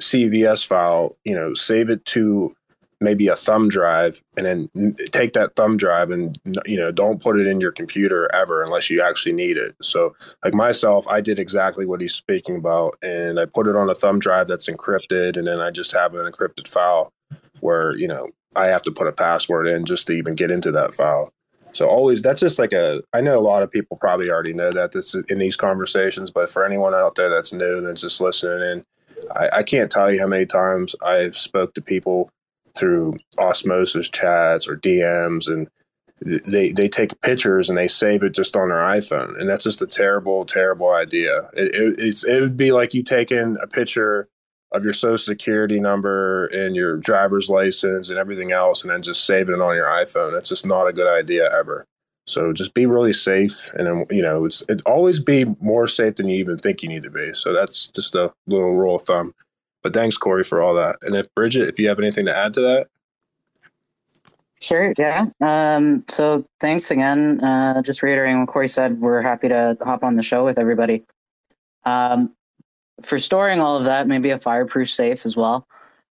cvs 0.00 0.64
file 0.64 1.16
you 1.24 1.34
know 1.34 1.52
save 1.52 1.90
it 1.90 2.04
to 2.04 2.54
maybe 3.00 3.28
a 3.28 3.36
thumb 3.36 3.68
drive 3.68 4.22
and 4.36 4.46
then 4.46 4.96
take 5.12 5.32
that 5.32 5.54
thumb 5.56 5.76
drive 5.76 6.10
and 6.10 6.38
you 6.66 6.76
know 6.76 6.90
don't 6.92 7.22
put 7.22 7.38
it 7.38 7.46
in 7.46 7.60
your 7.60 7.72
computer 7.72 8.32
ever 8.34 8.62
unless 8.62 8.90
you 8.90 9.02
actually 9.02 9.32
need 9.32 9.56
it. 9.56 9.74
So 9.82 10.14
like 10.44 10.54
myself 10.54 11.06
i 11.08 11.20
did 11.20 11.38
exactly 11.38 11.86
what 11.86 12.00
he's 12.00 12.14
speaking 12.14 12.56
about 12.56 12.96
and 13.02 13.38
i 13.38 13.44
put 13.44 13.66
it 13.66 13.76
on 13.76 13.90
a 13.90 13.94
thumb 13.94 14.18
drive 14.18 14.46
that's 14.46 14.68
encrypted 14.68 15.36
and 15.36 15.46
then 15.46 15.60
i 15.60 15.70
just 15.70 15.92
have 15.92 16.14
an 16.14 16.30
encrypted 16.30 16.68
file 16.68 17.12
where 17.60 17.96
you 17.96 18.08
know 18.08 18.28
i 18.56 18.66
have 18.66 18.82
to 18.82 18.90
put 18.90 19.06
a 19.06 19.12
password 19.12 19.66
in 19.66 19.84
just 19.84 20.06
to 20.06 20.12
even 20.12 20.34
get 20.34 20.50
into 20.50 20.70
that 20.70 20.94
file. 20.94 21.32
So 21.72 21.86
always 21.86 22.20
that's 22.20 22.40
just 22.40 22.58
like 22.58 22.72
a 22.72 23.02
i 23.12 23.20
know 23.20 23.38
a 23.38 23.40
lot 23.40 23.62
of 23.62 23.70
people 23.70 23.96
probably 23.96 24.30
already 24.30 24.52
know 24.52 24.72
that 24.72 24.92
this 24.92 25.14
in 25.14 25.38
these 25.38 25.56
conversations 25.56 26.30
but 26.30 26.50
for 26.50 26.64
anyone 26.64 26.94
out 26.94 27.14
there 27.14 27.28
that's 27.28 27.52
new 27.52 27.80
that's 27.80 28.00
just 28.00 28.20
listening 28.20 28.60
in 28.60 28.84
I, 29.36 29.58
I 29.58 29.62
can't 29.62 29.90
tell 29.90 30.10
you 30.12 30.18
how 30.18 30.26
many 30.26 30.46
times 30.46 30.96
i've 31.04 31.38
spoke 31.38 31.74
to 31.74 31.80
people 31.80 32.28
through 32.76 33.18
osmosis 33.38 34.08
chats 34.08 34.68
or 34.68 34.76
DMs 34.76 35.48
and 35.48 35.68
they 36.46 36.70
they 36.72 36.88
take 36.88 37.18
pictures 37.22 37.68
and 37.68 37.78
they 37.78 37.88
save 37.88 38.22
it 38.22 38.34
just 38.34 38.56
on 38.56 38.68
their 38.68 38.78
iPhone 38.78 39.38
and 39.40 39.48
that's 39.48 39.64
just 39.64 39.82
a 39.82 39.86
terrible 39.86 40.44
terrible 40.44 40.90
idea. 40.90 41.48
It, 41.54 41.74
it, 41.74 41.94
it's 41.98 42.24
it 42.24 42.40
would 42.40 42.56
be 42.56 42.72
like 42.72 42.94
you 42.94 43.02
taking 43.02 43.56
a 43.62 43.66
picture 43.66 44.28
of 44.72 44.84
your 44.84 44.92
social 44.92 45.18
security 45.18 45.80
number 45.80 46.46
and 46.46 46.76
your 46.76 46.96
driver's 46.96 47.48
license 47.48 48.08
and 48.08 48.18
everything 48.18 48.52
else 48.52 48.82
and 48.82 48.90
then 48.90 49.02
just 49.02 49.24
saving 49.24 49.56
it 49.56 49.60
on 49.60 49.74
your 49.74 49.88
iPhone. 49.88 50.32
That's 50.32 50.48
just 50.48 50.66
not 50.66 50.86
a 50.86 50.92
good 50.92 51.08
idea 51.08 51.50
ever. 51.58 51.86
So 52.26 52.52
just 52.52 52.74
be 52.74 52.86
really 52.86 53.12
safe 53.12 53.70
and 53.74 53.86
then 53.86 54.06
you 54.10 54.22
know 54.22 54.44
it's 54.44 54.62
it 54.68 54.82
always 54.84 55.20
be 55.20 55.46
more 55.60 55.86
safe 55.86 56.16
than 56.16 56.28
you 56.28 56.36
even 56.36 56.58
think 56.58 56.82
you 56.82 56.88
need 56.88 57.02
to 57.02 57.10
be. 57.10 57.32
So 57.32 57.54
that's 57.54 57.88
just 57.88 58.14
a 58.14 58.32
little 58.46 58.74
rule 58.74 58.96
of 58.96 59.02
thumb. 59.02 59.34
But 59.82 59.94
thanks, 59.94 60.16
Corey, 60.16 60.44
for 60.44 60.60
all 60.60 60.74
that. 60.74 60.96
And 61.02 61.16
if 61.16 61.32
Bridget, 61.34 61.68
if 61.68 61.78
you 61.78 61.88
have 61.88 61.98
anything 61.98 62.26
to 62.26 62.36
add 62.36 62.54
to 62.54 62.60
that. 62.60 62.88
Sure, 64.60 64.92
yeah. 64.98 65.26
Um, 65.40 66.04
so 66.08 66.44
thanks 66.60 66.90
again. 66.90 67.42
Uh, 67.42 67.80
just 67.80 68.02
reiterating 68.02 68.40
what 68.40 68.48
Corey 68.48 68.68
said, 68.68 69.00
we're 69.00 69.22
happy 69.22 69.48
to 69.48 69.76
hop 69.80 70.04
on 70.04 70.16
the 70.16 70.22
show 70.22 70.44
with 70.44 70.58
everybody. 70.58 71.02
Um, 71.84 72.34
for 73.02 73.18
storing 73.18 73.60
all 73.60 73.76
of 73.76 73.84
that, 73.84 74.06
maybe 74.06 74.30
a 74.30 74.38
fireproof 74.38 74.90
safe 74.90 75.24
as 75.24 75.34
well. 75.34 75.66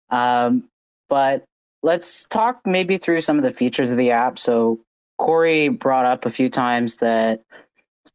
Um, 0.09 0.67
but 1.07 1.45
let's 1.83 2.25
talk 2.25 2.61
maybe 2.65 2.97
through 2.97 3.21
some 3.21 3.37
of 3.37 3.43
the 3.43 3.53
features 3.53 3.91
of 3.91 3.97
the 3.97 4.09
app. 4.09 4.39
So 4.39 4.79
Corey 5.19 5.69
brought 5.69 6.05
up 6.05 6.25
a 6.25 6.31
few 6.31 6.49
times 6.49 6.97
that 6.97 7.43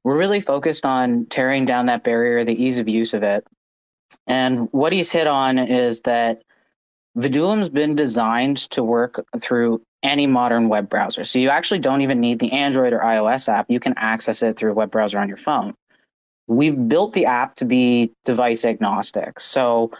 we're 0.02 0.18
really 0.18 0.40
focused 0.40 0.84
on 0.84 1.26
tearing 1.26 1.66
down 1.66 1.86
that 1.86 2.02
barrier, 2.02 2.42
the 2.42 2.60
ease 2.60 2.80
of 2.80 2.88
use 2.88 3.14
of 3.14 3.22
it. 3.22 3.46
And 4.26 4.68
what 4.72 4.92
he's 4.92 5.12
hit 5.12 5.26
on 5.26 5.58
is 5.58 6.00
that 6.02 6.42
Vidulum's 7.16 7.68
been 7.68 7.94
designed 7.94 8.58
to 8.70 8.82
work 8.82 9.24
through 9.38 9.80
any 10.02 10.26
modern 10.26 10.68
web 10.68 10.88
browser. 10.88 11.24
So 11.24 11.38
you 11.38 11.48
actually 11.48 11.80
don't 11.80 12.02
even 12.02 12.20
need 12.20 12.38
the 12.38 12.52
Android 12.52 12.92
or 12.92 13.00
iOS 13.00 13.48
app. 13.48 13.70
You 13.70 13.80
can 13.80 13.94
access 13.96 14.42
it 14.42 14.56
through 14.56 14.72
a 14.72 14.74
web 14.74 14.90
browser 14.90 15.18
on 15.18 15.28
your 15.28 15.36
phone. 15.36 15.74
We've 16.46 16.88
built 16.88 17.12
the 17.12 17.26
app 17.26 17.56
to 17.56 17.64
be 17.64 18.12
device 18.24 18.64
agnostic. 18.64 19.40
So 19.40 19.90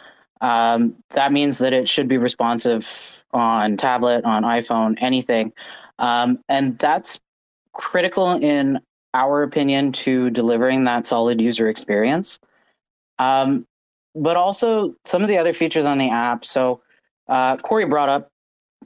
um, 0.41 0.95
that 1.11 1.33
means 1.33 1.59
that 1.59 1.73
it 1.73 1.89
should 1.89 2.09
be 2.09 2.19
responsive 2.19 3.25
on 3.33 3.77
tablet, 3.77 4.25
on 4.25 4.43
iPhone, 4.43 4.97
anything. 5.01 5.53
Um, 5.99 6.39
and 6.49 6.79
that's 6.79 7.19
critical 7.73 8.33
in 8.33 8.79
our 9.15 9.43
opinion 9.43 9.93
to 9.93 10.31
delivering 10.31 10.85
that 10.85 11.07
solid 11.07 11.41
user 11.41 11.69
experience. 11.69 12.39
Um, 13.19 13.67
but 14.17 14.37
also 14.37 14.95
some 15.05 15.23
of 15.23 15.29
the 15.29 15.39
other 15.39 15.53
features 15.53 15.87
on 15.87 15.99
the 15.99 16.11
app. 16.11 16.45
So 16.45 16.81
uh, 17.29 17.57
Corey 17.59 17.85
brought 17.85 18.09
up 18.09 18.31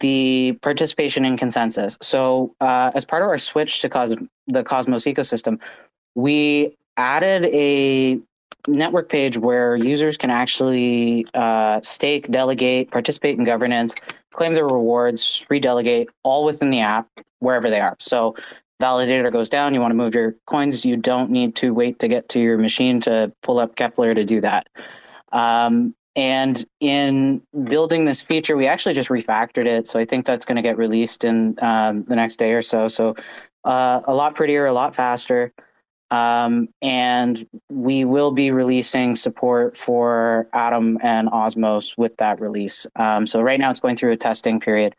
the 0.01 0.59
participation 0.62 1.25
in 1.25 1.37
consensus. 1.37 1.99
So 2.03 2.55
uh, 2.61 2.90
as 2.95 3.05
part 3.05 3.23
of 3.23 3.29
our 3.29 3.38
switch 3.38 3.81
to 3.81 3.88
Cos- 3.88 4.14
the 4.47 4.64
Cosmos 4.64 5.05
ecosystem, 5.05 5.61
we 6.14 6.77
added 6.97 7.47
a 7.47 8.19
network 8.69 9.09
page 9.09 9.38
where 9.38 9.77
users 9.77 10.16
can 10.16 10.31
actually 10.31 11.27
uh, 11.35 11.81
stake, 11.83 12.31
delegate, 12.31 12.90
participate 12.90 13.38
in 13.38 13.45
governance, 13.45 13.95
claim 14.33 14.55
their 14.55 14.66
rewards, 14.66 15.47
redelegate, 15.51 16.09
all 16.23 16.45
within 16.45 16.71
the 16.71 16.81
app 16.81 17.09
wherever 17.38 17.71
they 17.71 17.81
are. 17.81 17.97
So 17.99 18.37
validator 18.81 19.33
goes 19.33 19.49
down, 19.49 19.75
you 19.75 19.81
want 19.81 19.93
to 19.93 19.97
move 19.97 20.14
your 20.14 20.35
coins, 20.47 20.85
you 20.85 20.97
don't 20.97 21.31
need 21.31 21.55
to 21.57 21.73
wait 21.73 21.99
to 22.01 22.09
get 22.09 22.29
to 22.31 22.40
your 22.40 22.59
machine 22.59 23.01
to 23.03 23.33
pull 23.43 23.59
up 23.59 23.77
Keplr 23.77 24.14
to 24.14 24.25
do 24.25 24.40
that. 24.40 24.69
Um, 25.33 25.95
and 26.16 26.64
in 26.81 27.43
building 27.64 28.05
this 28.05 28.21
feature, 28.21 28.57
we 28.57 28.66
actually 28.66 28.95
just 28.95 29.09
refactored 29.09 29.66
it. 29.66 29.87
So 29.87 29.99
I 29.99 30.05
think 30.05 30.27
that's 30.27 30.45
going 30.45 30.57
to 30.57 30.62
get 30.62 30.77
released 30.77 31.25
in 31.25 31.57
um, 31.62 32.05
the 32.05 32.16
next 32.16 32.37
day 32.37 32.53
or 32.53 32.62
so. 32.62 32.88
So 32.88 33.14
uh, 33.64 34.01
a 34.07 34.14
lot 34.14 34.35
prettier, 34.35 34.66
a 34.66 34.73
lot 34.73 34.95
faster. 34.95 35.53
Um, 36.11 36.69
and 36.83 37.47
we 37.71 38.05
will 38.05 38.33
be 38.33 38.51
releasing 38.51 39.14
support 39.14 39.77
for 39.77 40.49
Atom 40.53 40.99
and 41.03 41.29
Osmos 41.29 41.97
with 41.97 42.16
that 42.16 42.40
release. 42.40 42.87
Um, 42.97 43.29
so 43.29 43.40
right 43.40 43.61
now 43.61 43.71
it's 43.71 43.79
going 43.79 43.97
through 43.97 44.11
a 44.11 44.16
testing 44.16 44.59
period. 44.59 44.97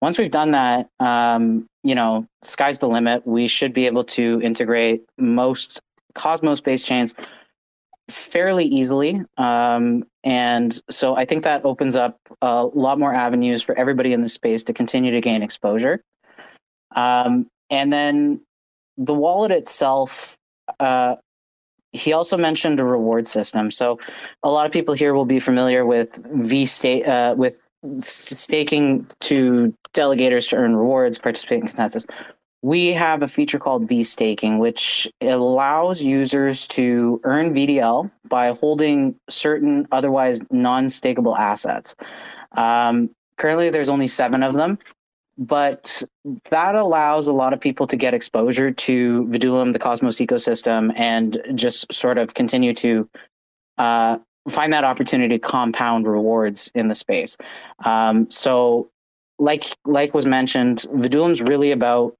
Once 0.00 0.18
we've 0.18 0.30
done 0.30 0.52
that, 0.52 0.88
um, 1.00 1.66
you 1.82 1.96
know, 1.96 2.26
sky's 2.42 2.78
the 2.78 2.88
limit. 2.88 3.26
We 3.26 3.48
should 3.48 3.74
be 3.74 3.86
able 3.86 4.04
to 4.04 4.40
integrate 4.42 5.02
most 5.18 5.80
Cosmos-based 6.14 6.86
chains 6.86 7.14
fairly 8.12 8.64
easily. 8.64 9.22
Um, 9.36 10.04
and 10.24 10.80
so 10.90 11.16
I 11.16 11.24
think 11.24 11.44
that 11.44 11.64
opens 11.64 11.96
up 11.96 12.18
a 12.40 12.64
lot 12.66 12.98
more 12.98 13.12
avenues 13.14 13.62
for 13.62 13.76
everybody 13.76 14.12
in 14.12 14.20
the 14.20 14.28
space 14.28 14.62
to 14.64 14.72
continue 14.72 15.10
to 15.10 15.20
gain 15.20 15.42
exposure. 15.42 16.02
Um, 16.94 17.46
and 17.70 17.92
then 17.92 18.40
the 18.96 19.14
wallet 19.14 19.50
itself 19.50 20.36
uh, 20.78 21.16
he 21.92 22.12
also 22.12 22.36
mentioned 22.36 22.80
a 22.80 22.84
reward 22.84 23.28
system. 23.28 23.70
So 23.70 23.98
a 24.42 24.50
lot 24.50 24.66
of 24.66 24.72
people 24.72 24.94
here 24.94 25.14
will 25.14 25.26
be 25.26 25.38
familiar 25.38 25.84
with 25.84 26.16
V 26.32 26.64
state 26.66 27.06
uh, 27.06 27.34
with 27.36 27.68
staking 27.98 29.06
to 29.20 29.74
delegators 29.92 30.48
to 30.50 30.56
earn 30.56 30.76
rewards, 30.76 31.18
participate 31.18 31.60
in 31.60 31.66
consensus. 31.66 32.06
We 32.62 32.92
have 32.92 33.22
a 33.22 33.28
feature 33.28 33.58
called 33.58 33.88
V 33.88 34.04
staking, 34.04 34.58
which 34.58 35.10
allows 35.20 36.00
users 36.00 36.66
to 36.68 37.20
earn 37.24 37.52
VDL 37.52 38.10
by 38.28 38.52
holding 38.52 39.16
certain 39.28 39.88
otherwise 39.90 40.40
non-stakeable 40.50 41.36
assets. 41.36 41.96
Um, 42.52 43.10
currently, 43.36 43.70
there's 43.70 43.88
only 43.88 44.06
seven 44.06 44.44
of 44.44 44.54
them, 44.54 44.78
but 45.38 46.04
that 46.50 46.76
allows 46.76 47.26
a 47.26 47.32
lot 47.32 47.52
of 47.52 47.60
people 47.60 47.86
to 47.88 47.96
get 47.96 48.14
exposure 48.14 48.70
to 48.70 49.26
Vidulum, 49.26 49.72
the 49.72 49.78
Cosmos 49.80 50.16
ecosystem, 50.16 50.96
and 50.96 51.42
just 51.54 51.92
sort 51.92 52.16
of 52.16 52.34
continue 52.34 52.74
to 52.74 53.08
uh, 53.78 54.18
find 54.48 54.72
that 54.72 54.84
opportunity 54.84 55.36
to 55.36 55.38
compound 55.38 56.06
rewards 56.06 56.70
in 56.76 56.88
the 56.88 56.94
space. 56.94 57.36
Um, 57.84 58.30
so, 58.30 58.88
like 59.38 59.64
like 59.84 60.14
was 60.14 60.26
mentioned, 60.26 60.86
Vidulum's 60.94 61.42
really 61.42 61.72
about 61.72 62.14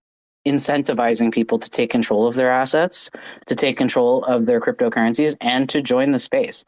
incentivizing 0.46 1.32
people 1.32 1.58
to 1.58 1.70
take 1.70 1.90
control 1.90 2.26
of 2.26 2.34
their 2.34 2.50
assets, 2.50 3.10
to 3.46 3.54
take 3.54 3.76
control 3.76 4.24
of 4.24 4.46
their 4.46 4.60
cryptocurrencies, 4.60 5.36
and 5.40 5.68
to 5.68 5.80
join 5.80 6.10
the 6.10 6.18
space. 6.18 6.64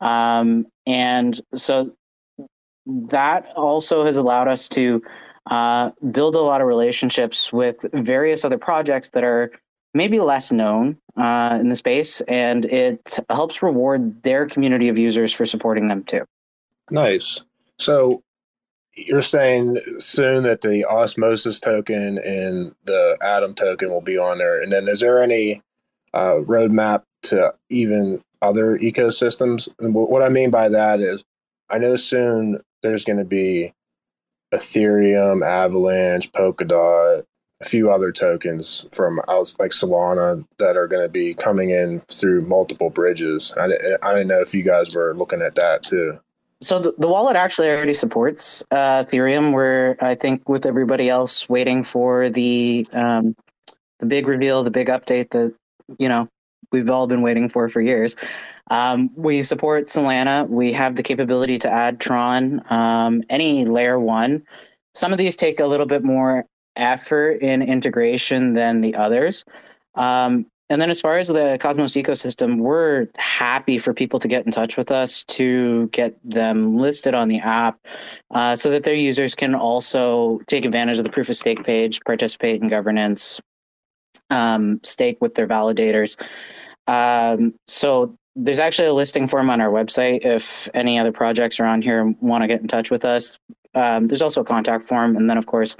Um, 0.00 0.66
and 0.86 1.40
so 1.54 1.94
that 2.86 3.50
also 3.56 4.04
has 4.04 4.16
allowed 4.16 4.48
us 4.48 4.68
to 4.68 5.02
uh, 5.50 5.90
build 6.10 6.36
a 6.36 6.40
lot 6.40 6.60
of 6.60 6.66
relationships 6.66 7.52
with 7.52 7.84
various 7.92 8.44
other 8.44 8.58
projects 8.58 9.10
that 9.10 9.24
are 9.24 9.50
maybe 9.94 10.20
less 10.20 10.52
known 10.52 10.96
uh, 11.16 11.58
in 11.60 11.68
the 11.68 11.76
space, 11.76 12.20
and 12.22 12.66
it 12.66 13.18
helps 13.30 13.62
reward 13.62 14.22
their 14.22 14.46
community 14.46 14.88
of 14.88 14.98
users 14.98 15.32
for 15.32 15.46
supporting 15.46 15.88
them 15.88 16.04
too. 16.04 16.24
Nice. 16.90 17.42
So 17.78 18.22
you're 18.96 19.22
saying 19.22 19.78
soon 19.98 20.42
that 20.44 20.62
the 20.62 20.84
osmosis 20.86 21.60
token 21.60 22.18
and 22.18 22.74
the 22.84 23.16
atom 23.22 23.54
token 23.54 23.90
will 23.90 24.00
be 24.00 24.18
on 24.18 24.38
there, 24.38 24.60
and 24.60 24.72
then 24.72 24.88
is 24.88 25.00
there 25.00 25.22
any 25.22 25.62
uh, 26.14 26.36
roadmap 26.42 27.02
to 27.24 27.54
even 27.68 28.22
other 28.42 28.78
ecosystems? 28.78 29.68
And 29.78 29.94
what 29.94 30.22
I 30.22 30.28
mean 30.28 30.50
by 30.50 30.68
that 30.70 31.00
is, 31.00 31.24
I 31.70 31.78
know 31.78 31.96
soon 31.96 32.60
there's 32.82 33.04
going 33.04 33.18
to 33.18 33.24
be 33.24 33.74
Ethereum, 34.54 35.46
Avalanche, 35.46 36.32
Polkadot, 36.32 37.24
a 37.60 37.64
few 37.64 37.90
other 37.90 38.12
tokens 38.12 38.86
from 38.92 39.20
out 39.28 39.54
like 39.58 39.70
Solana 39.70 40.46
that 40.58 40.76
are 40.76 40.86
going 40.86 41.02
to 41.02 41.08
be 41.08 41.34
coming 41.34 41.70
in 41.70 42.00
through 42.10 42.42
multiple 42.42 42.90
bridges. 42.90 43.52
I, 43.56 43.64
I 44.02 44.12
didn't 44.12 44.28
know 44.28 44.40
if 44.40 44.54
you 44.54 44.62
guys 44.62 44.94
were 44.94 45.14
looking 45.14 45.42
at 45.42 45.54
that 45.56 45.82
too. 45.82 46.18
So 46.60 46.78
the, 46.78 46.92
the 46.98 47.08
wallet 47.08 47.36
actually 47.36 47.68
already 47.68 47.94
supports 47.94 48.64
uh, 48.70 49.04
Ethereum. 49.04 49.52
We're 49.52 49.96
I 50.00 50.14
think 50.14 50.48
with 50.48 50.64
everybody 50.64 51.08
else 51.08 51.48
waiting 51.48 51.84
for 51.84 52.30
the 52.30 52.86
um, 52.92 53.36
the 53.98 54.06
big 54.06 54.26
reveal, 54.26 54.62
the 54.62 54.70
big 54.70 54.88
update 54.88 55.30
that 55.30 55.54
you 55.98 56.08
know 56.08 56.28
we've 56.72 56.88
all 56.88 57.06
been 57.06 57.22
waiting 57.22 57.48
for 57.48 57.68
for 57.68 57.80
years. 57.80 58.16
Um, 58.70 59.10
we 59.14 59.42
support 59.42 59.86
Solana. 59.86 60.48
We 60.48 60.72
have 60.72 60.96
the 60.96 61.02
capability 61.02 61.58
to 61.60 61.70
add 61.70 62.00
Tron, 62.00 62.62
um, 62.70 63.22
any 63.28 63.64
layer 63.64 64.00
one. 64.00 64.42
Some 64.94 65.12
of 65.12 65.18
these 65.18 65.36
take 65.36 65.60
a 65.60 65.66
little 65.66 65.86
bit 65.86 66.02
more 66.02 66.46
effort 66.74 67.42
in 67.42 67.62
integration 67.62 68.54
than 68.54 68.80
the 68.80 68.94
others. 68.94 69.44
Um, 69.94 70.46
and 70.68 70.82
then 70.82 70.90
as 70.90 71.00
far 71.00 71.16
as 71.16 71.28
the 71.28 71.58
Cosmos 71.60 71.92
ecosystem, 71.92 72.58
we're 72.58 73.06
happy 73.16 73.78
for 73.78 73.94
people 73.94 74.18
to 74.18 74.26
get 74.26 74.46
in 74.46 74.52
touch 74.52 74.76
with 74.76 74.90
us 74.90 75.22
to 75.24 75.86
get 75.88 76.18
them 76.24 76.76
listed 76.76 77.14
on 77.14 77.28
the 77.28 77.38
app 77.38 77.78
uh, 78.32 78.56
so 78.56 78.70
that 78.70 78.82
their 78.82 78.94
users 78.94 79.34
can 79.34 79.54
also 79.54 80.40
take 80.48 80.64
advantage 80.64 80.98
of 80.98 81.04
the 81.04 81.10
proof 81.10 81.28
of 81.28 81.36
stake 81.36 81.64
page, 81.64 82.00
participate 82.04 82.60
in 82.60 82.68
governance, 82.68 83.40
um, 84.30 84.80
stake 84.82 85.18
with 85.20 85.34
their 85.34 85.46
validators. 85.46 86.20
Um, 86.88 87.54
so 87.68 88.16
there's 88.34 88.58
actually 88.58 88.88
a 88.88 88.92
listing 88.92 89.28
form 89.28 89.50
on 89.50 89.60
our 89.60 89.70
website 89.70 90.24
if 90.24 90.68
any 90.74 90.98
other 90.98 91.12
projects 91.12 91.60
are 91.60 91.66
on 91.66 91.80
here 91.80 92.12
want 92.20 92.42
to 92.42 92.48
get 92.48 92.60
in 92.60 92.66
touch 92.66 92.90
with 92.90 93.04
us. 93.04 93.38
Um, 93.74 94.08
there's 94.08 94.22
also 94.22 94.40
a 94.40 94.44
contact 94.44 94.84
form, 94.84 95.16
and 95.16 95.30
then 95.30 95.38
of 95.38 95.46
course 95.46 95.76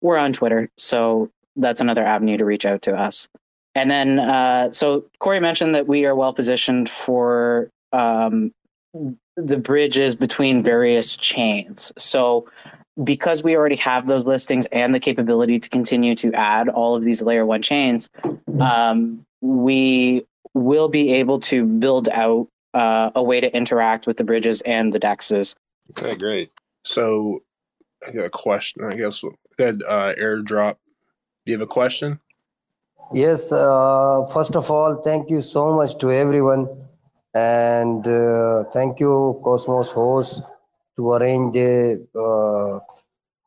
we're 0.00 0.16
on 0.16 0.32
Twitter, 0.32 0.70
so 0.78 1.30
that's 1.56 1.80
another 1.80 2.04
avenue 2.04 2.38
to 2.38 2.44
reach 2.44 2.64
out 2.64 2.82
to 2.82 2.94
us. 2.94 3.28
And 3.74 3.90
then, 3.90 4.18
uh, 4.20 4.70
so 4.70 5.04
Corey 5.18 5.40
mentioned 5.40 5.74
that 5.74 5.88
we 5.88 6.04
are 6.04 6.14
well 6.14 6.32
positioned 6.32 6.88
for 6.88 7.70
um, 7.92 8.52
the 9.36 9.56
bridges 9.56 10.14
between 10.14 10.62
various 10.62 11.16
chains. 11.16 11.92
So 11.98 12.48
because 13.02 13.42
we 13.42 13.56
already 13.56 13.76
have 13.76 14.06
those 14.06 14.26
listings 14.26 14.66
and 14.66 14.94
the 14.94 15.00
capability 15.00 15.58
to 15.58 15.68
continue 15.68 16.14
to 16.16 16.32
add 16.34 16.68
all 16.68 16.94
of 16.94 17.02
these 17.02 17.22
layer 17.22 17.44
one 17.44 17.62
chains, 17.62 18.08
um, 18.60 19.24
we 19.40 20.24
will 20.54 20.88
be 20.88 21.12
able 21.14 21.40
to 21.40 21.64
build 21.64 22.08
out 22.10 22.46
uh, 22.74 23.10
a 23.14 23.22
way 23.22 23.40
to 23.40 23.54
interact 23.54 24.06
with 24.06 24.16
the 24.16 24.24
bridges 24.24 24.60
and 24.62 24.92
the 24.92 25.00
dexes. 25.00 25.56
Okay, 25.90 26.14
great. 26.14 26.50
So, 26.84 27.42
I 28.06 28.12
got 28.12 28.26
a 28.26 28.30
question. 28.30 28.84
I 28.84 28.94
guess 28.94 29.22
that 29.58 29.82
uh, 29.88 30.14
airdrop. 30.20 30.76
Do 31.46 31.52
you 31.52 31.58
have 31.58 31.66
a 31.66 31.70
question? 31.70 32.20
Yes. 33.12 33.52
Uh, 33.52 34.24
first 34.32 34.56
of 34.56 34.70
all, 34.70 34.96
thank 35.02 35.30
you 35.30 35.40
so 35.40 35.76
much 35.76 35.98
to 35.98 36.10
everyone, 36.10 36.66
and 37.34 38.06
uh, 38.06 38.64
thank 38.72 38.98
you 38.98 39.40
Cosmos 39.44 39.92
HOSS 39.92 40.42
to 40.96 41.12
arrange 41.12 41.54
the 41.54 42.06
uh, 42.14 42.80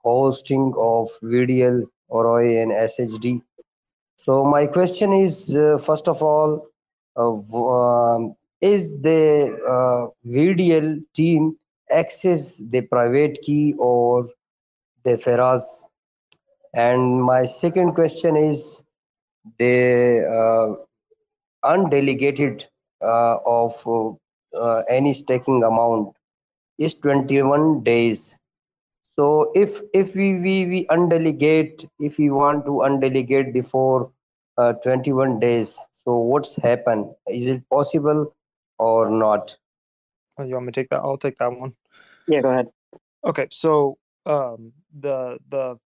hosting 0.03 0.73
of 0.77 1.09
VDL, 1.23 1.83
Oroi, 2.11 2.61
and 2.61 2.71
SHD. 2.71 3.41
So 4.15 4.45
my 4.45 4.67
question 4.67 5.11
is, 5.13 5.55
uh, 5.55 5.77
first 5.77 6.07
of 6.07 6.21
all, 6.21 6.67
um, 7.17 8.35
is 8.61 9.01
the 9.01 9.53
uh, 9.67 10.11
VDL 10.27 11.01
team 11.13 11.55
access 11.91 12.57
the 12.57 12.81
private 12.87 13.39
key 13.41 13.75
or 13.77 14.29
the 15.03 15.11
Faraz? 15.17 15.83
And 16.73 17.23
my 17.23 17.45
second 17.45 17.93
question 17.93 18.35
is 18.35 18.83
the 19.57 20.25
uh, 20.27 20.83
undelegated 21.63 22.65
uh, 23.01 23.37
of 23.45 23.73
uh, 24.53 24.83
any 24.89 25.13
staking 25.13 25.63
amount 25.63 26.15
is 26.79 26.95
21 26.95 27.83
days. 27.83 28.37
So 29.01 29.51
if 29.55 29.79
if 29.93 30.13
we, 30.15 30.35
we, 30.39 30.65
we 30.67 30.87
undelegate, 30.87 31.85
if 31.99 32.17
we 32.19 32.29
want 32.29 32.65
to 32.65 32.83
undelegate 32.87 33.53
before 33.53 34.11
uh, 34.57 34.73
21 34.83 35.39
days, 35.39 35.79
so 35.91 36.17
what's 36.17 36.55
happened? 36.55 37.13
Is 37.27 37.47
it 37.49 37.67
possible 37.69 38.33
or 38.77 39.09
not? 39.09 39.57
Oh, 40.37 40.43
you 40.43 40.53
want 40.53 40.67
me 40.67 40.71
to 40.71 40.81
take 40.81 40.89
that? 40.89 41.01
I'll 41.01 41.17
take 41.17 41.37
that 41.37 41.51
one. 41.51 41.75
Yeah, 42.27 42.41
go 42.41 42.51
ahead. 42.51 42.67
Okay, 43.25 43.47
so 43.49 43.97
um, 44.25 44.71
the 44.99 45.39
the 45.49 45.79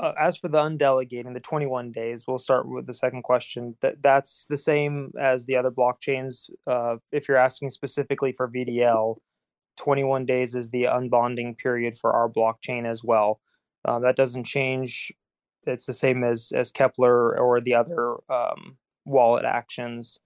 uh, 0.00 0.12
as 0.18 0.36
for 0.36 0.48
the 0.48 0.60
undelegating, 0.60 1.32
the 1.32 1.40
21 1.40 1.92
days, 1.92 2.24
we'll 2.26 2.38
start 2.38 2.68
with 2.68 2.86
the 2.86 2.92
second 2.92 3.22
question. 3.22 3.76
That 3.80 4.02
that's 4.02 4.46
the 4.46 4.56
same 4.56 5.12
as 5.18 5.46
the 5.46 5.56
other 5.56 5.70
blockchains. 5.70 6.50
Uh, 6.66 6.96
if 7.12 7.28
you're 7.28 7.36
asking 7.36 7.70
specifically 7.70 8.32
for 8.32 8.48
VDL, 8.48 9.16
21 9.76 10.26
days 10.26 10.54
is 10.54 10.70
the 10.70 10.84
unbonding 10.84 11.56
period 11.56 11.96
for 11.98 12.12
our 12.12 12.28
blockchain 12.28 12.86
as 12.86 13.02
well. 13.02 13.40
Uh, 13.84 13.98
that 14.00 14.16
doesn't 14.16 14.44
change. 14.44 15.12
It's 15.66 15.86
the 15.86 15.94
same 15.94 16.24
as 16.24 16.52
as 16.54 16.72
Keplr 16.72 17.38
or 17.38 17.60
the 17.60 17.74
other 17.74 18.16
um, 18.28 18.76
wallet 19.04 19.44
actions. 19.44 20.18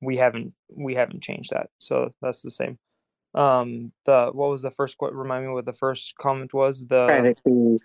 We 0.00 0.16
haven't 0.16 0.52
we 0.76 0.94
haven't 0.94 1.22
changed 1.22 1.50
that, 1.50 1.70
so 1.78 2.12
that's 2.20 2.42
the 2.42 2.50
same. 2.50 2.78
Um, 3.34 3.92
the 4.04 4.30
what 4.32 4.50
was 4.50 4.62
the 4.62 4.70
first? 4.70 4.96
Remind 5.00 5.46
me 5.46 5.52
what 5.52 5.66
the 5.66 5.72
first 5.72 6.14
comment 6.18 6.54
was? 6.54 6.86
The 6.86 7.06
Private 7.06 7.40
keys. 7.44 7.82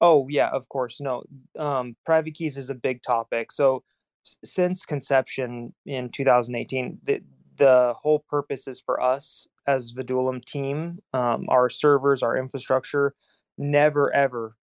Oh 0.00 0.28
yeah, 0.28 0.48
of 0.48 0.68
course. 0.68 1.00
No, 1.00 1.24
um, 1.58 1.96
private 2.06 2.34
keys 2.34 2.56
is 2.56 2.70
a 2.70 2.74
big 2.74 3.02
topic. 3.02 3.52
So 3.52 3.82
s- 4.24 4.38
since 4.44 4.84
conception 4.86 5.74
in 5.86 6.10
2018, 6.10 6.98
the 7.02 7.22
the 7.56 7.94
whole 8.00 8.24
purpose 8.28 8.66
is 8.66 8.80
for 8.80 9.00
us 9.00 9.46
as 9.66 9.92
Vidulum 9.92 10.44
team, 10.44 10.98
um, 11.12 11.46
our 11.48 11.70
servers, 11.70 12.22
our 12.22 12.36
infrastructure, 12.36 13.14
never 13.58 14.12
ever, 14.12 14.56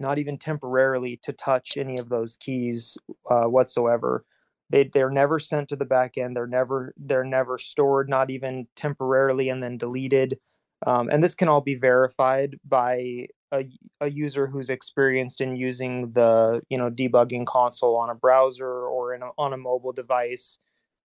not 0.00 0.18
even 0.18 0.38
temporarily, 0.38 1.18
to 1.22 1.32
touch 1.32 1.76
any 1.76 1.98
of 1.98 2.08
those 2.08 2.36
keys 2.38 2.96
uh, 3.30 3.44
whatsoever. 3.44 4.24
They 4.70 4.84
they're 4.84 5.10
never 5.10 5.38
sent 5.38 5.68
to 5.68 5.76
the 5.76 5.84
back 5.84 6.16
end. 6.16 6.36
They're 6.36 6.46
never 6.46 6.94
they're 6.96 7.24
never 7.24 7.58
stored, 7.58 8.08
not 8.08 8.30
even 8.30 8.66
temporarily, 8.76 9.48
and 9.48 9.62
then 9.62 9.76
deleted. 9.78 10.38
Um, 10.86 11.08
and 11.10 11.22
this 11.22 11.34
can 11.34 11.48
all 11.48 11.60
be 11.60 11.76
verified 11.76 12.58
by 12.66 13.28
a, 13.54 13.68
a 14.00 14.10
user 14.10 14.46
who's 14.46 14.70
experienced 14.70 15.40
in 15.40 15.56
using 15.56 16.12
the 16.12 16.62
you 16.68 16.76
know 16.76 16.90
debugging 16.90 17.46
console 17.46 17.96
on 17.96 18.10
a 18.10 18.14
browser 18.14 18.68
or 18.68 19.14
in 19.14 19.22
a, 19.22 19.30
on 19.38 19.52
a 19.52 19.58
mobile 19.58 19.92
device 19.92 20.58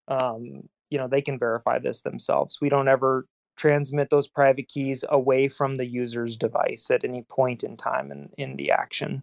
um, 0.08 0.62
you 0.90 0.98
know 0.98 1.06
they 1.06 1.22
can 1.22 1.38
verify 1.38 1.78
this 1.78 2.02
themselves 2.02 2.58
we 2.60 2.68
don't 2.68 2.88
ever 2.88 3.26
transmit 3.56 4.10
those 4.10 4.26
private 4.26 4.68
keys 4.68 5.04
away 5.10 5.48
from 5.48 5.76
the 5.76 5.86
user's 5.86 6.36
device 6.36 6.90
at 6.90 7.04
any 7.04 7.22
point 7.22 7.62
in 7.62 7.76
time 7.76 8.10
in, 8.10 8.28
in 8.36 8.56
the 8.56 8.70
action 8.70 9.22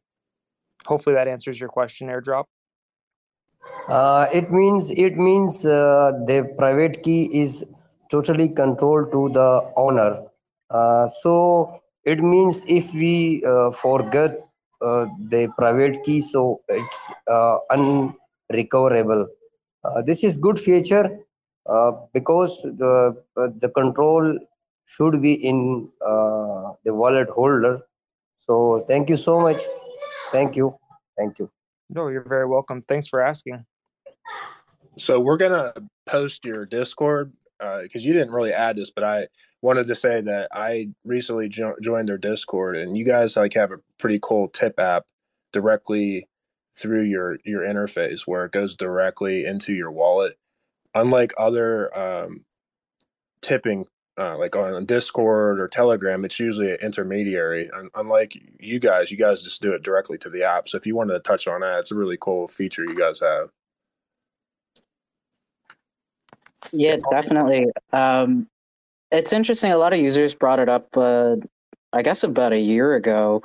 hopefully 0.85 1.13
that 1.13 1.27
answers 1.27 1.59
your 1.59 1.69
question 1.69 2.07
airdrop 2.07 2.45
Uh, 3.89 4.25
it 4.33 4.49
means 4.51 4.91
it 4.91 5.15
means 5.17 5.65
uh, 5.65 6.11
the 6.29 6.37
private 6.57 7.01
key 7.03 7.21
is 7.43 7.53
totally 8.11 8.49
controlled 8.53 9.11
to 9.11 9.29
the 9.37 9.49
owner. 9.77 10.11
Uh, 10.69 11.07
so 11.07 11.33
it 12.05 12.19
means 12.19 12.63
if 12.67 12.93
we 12.93 13.43
uh, 13.45 13.71
forget 13.71 14.31
uh, 14.81 15.05
the 15.33 15.47
private 15.57 16.03
key, 16.05 16.21
so 16.21 16.59
it's 16.69 17.11
unrecoverable. 17.71 19.27
This 20.05 20.23
is 20.23 20.37
good 20.37 20.59
feature 20.59 21.09
because 22.13 22.61
the 22.81 22.93
the 23.63 23.69
control 23.79 24.37
should 24.85 25.21
be 25.21 25.33
in 25.33 25.89
the 26.85 26.93
wallet 26.93 27.29
holder. 27.29 27.81
So 28.37 28.83
thank 28.87 29.09
you 29.09 29.17
so 29.17 29.39
much. 29.39 29.63
Thank 30.31 30.55
you. 30.55 30.75
Thank 31.17 31.39
you. 31.39 31.49
No 31.89 32.07
you're 32.09 32.27
very 32.27 32.45
welcome 32.45 32.81
thanks 32.81 33.07
for 33.07 33.21
asking 33.21 33.63
So 34.97 35.19
we're 35.21 35.37
gonna 35.37 35.73
post 36.07 36.43
your 36.43 36.65
Discord 36.65 37.33
because 37.59 38.05
you 38.05 38.13
didn't 38.13 38.31
really 38.31 38.53
add 38.53 38.75
this, 38.77 38.89
but 38.89 39.03
I 39.03 39.27
wanted 39.61 39.87
to 39.87 39.95
say 39.95 40.21
that 40.21 40.49
I 40.53 40.89
recently 41.05 41.49
jo- 41.49 41.75
joined 41.81 42.09
their 42.09 42.17
Discord, 42.17 42.75
and 42.77 42.97
you 42.97 43.05
guys 43.05 43.35
like 43.35 43.53
have 43.53 43.71
a 43.71 43.79
pretty 43.99 44.19
cool 44.21 44.47
tip 44.49 44.79
app 44.79 45.05
directly 45.53 46.27
through 46.75 47.03
your 47.03 47.37
your 47.45 47.61
interface 47.61 48.21
where 48.25 48.45
it 48.45 48.51
goes 48.51 48.75
directly 48.75 49.45
into 49.45 49.73
your 49.73 49.91
wallet. 49.91 50.35
Unlike 50.95 51.33
other 51.37 51.95
um, 51.97 52.45
tipping, 53.41 53.85
uh, 54.17 54.37
like 54.37 54.55
on 54.55 54.85
Discord 54.85 55.59
or 55.59 55.67
Telegram, 55.67 56.25
it's 56.25 56.39
usually 56.39 56.71
an 56.71 56.77
intermediary. 56.81 57.69
Un- 57.71 57.89
unlike 57.95 58.37
you 58.59 58.79
guys, 58.79 59.11
you 59.11 59.17
guys 59.17 59.43
just 59.43 59.61
do 59.61 59.73
it 59.73 59.83
directly 59.83 60.17
to 60.19 60.29
the 60.29 60.43
app. 60.43 60.67
So 60.67 60.77
if 60.77 60.87
you 60.87 60.95
wanted 60.95 61.13
to 61.13 61.19
touch 61.19 61.47
on 61.47 61.61
that, 61.61 61.79
it's 61.79 61.91
a 61.91 61.95
really 61.95 62.17
cool 62.19 62.47
feature 62.47 62.83
you 62.83 62.95
guys 62.95 63.19
have. 63.19 63.49
Yeah, 66.71 66.97
definitely. 67.11 67.67
Um, 67.93 68.47
it's 69.11 69.31
interesting. 69.31 69.71
A 69.71 69.77
lot 69.77 69.93
of 69.93 69.99
users 69.99 70.33
brought 70.33 70.59
it 70.59 70.67
up, 70.67 70.87
uh, 70.97 71.37
I 71.93 72.01
guess, 72.01 72.23
about 72.23 72.53
a 72.53 72.59
year 72.59 72.95
ago. 72.95 73.43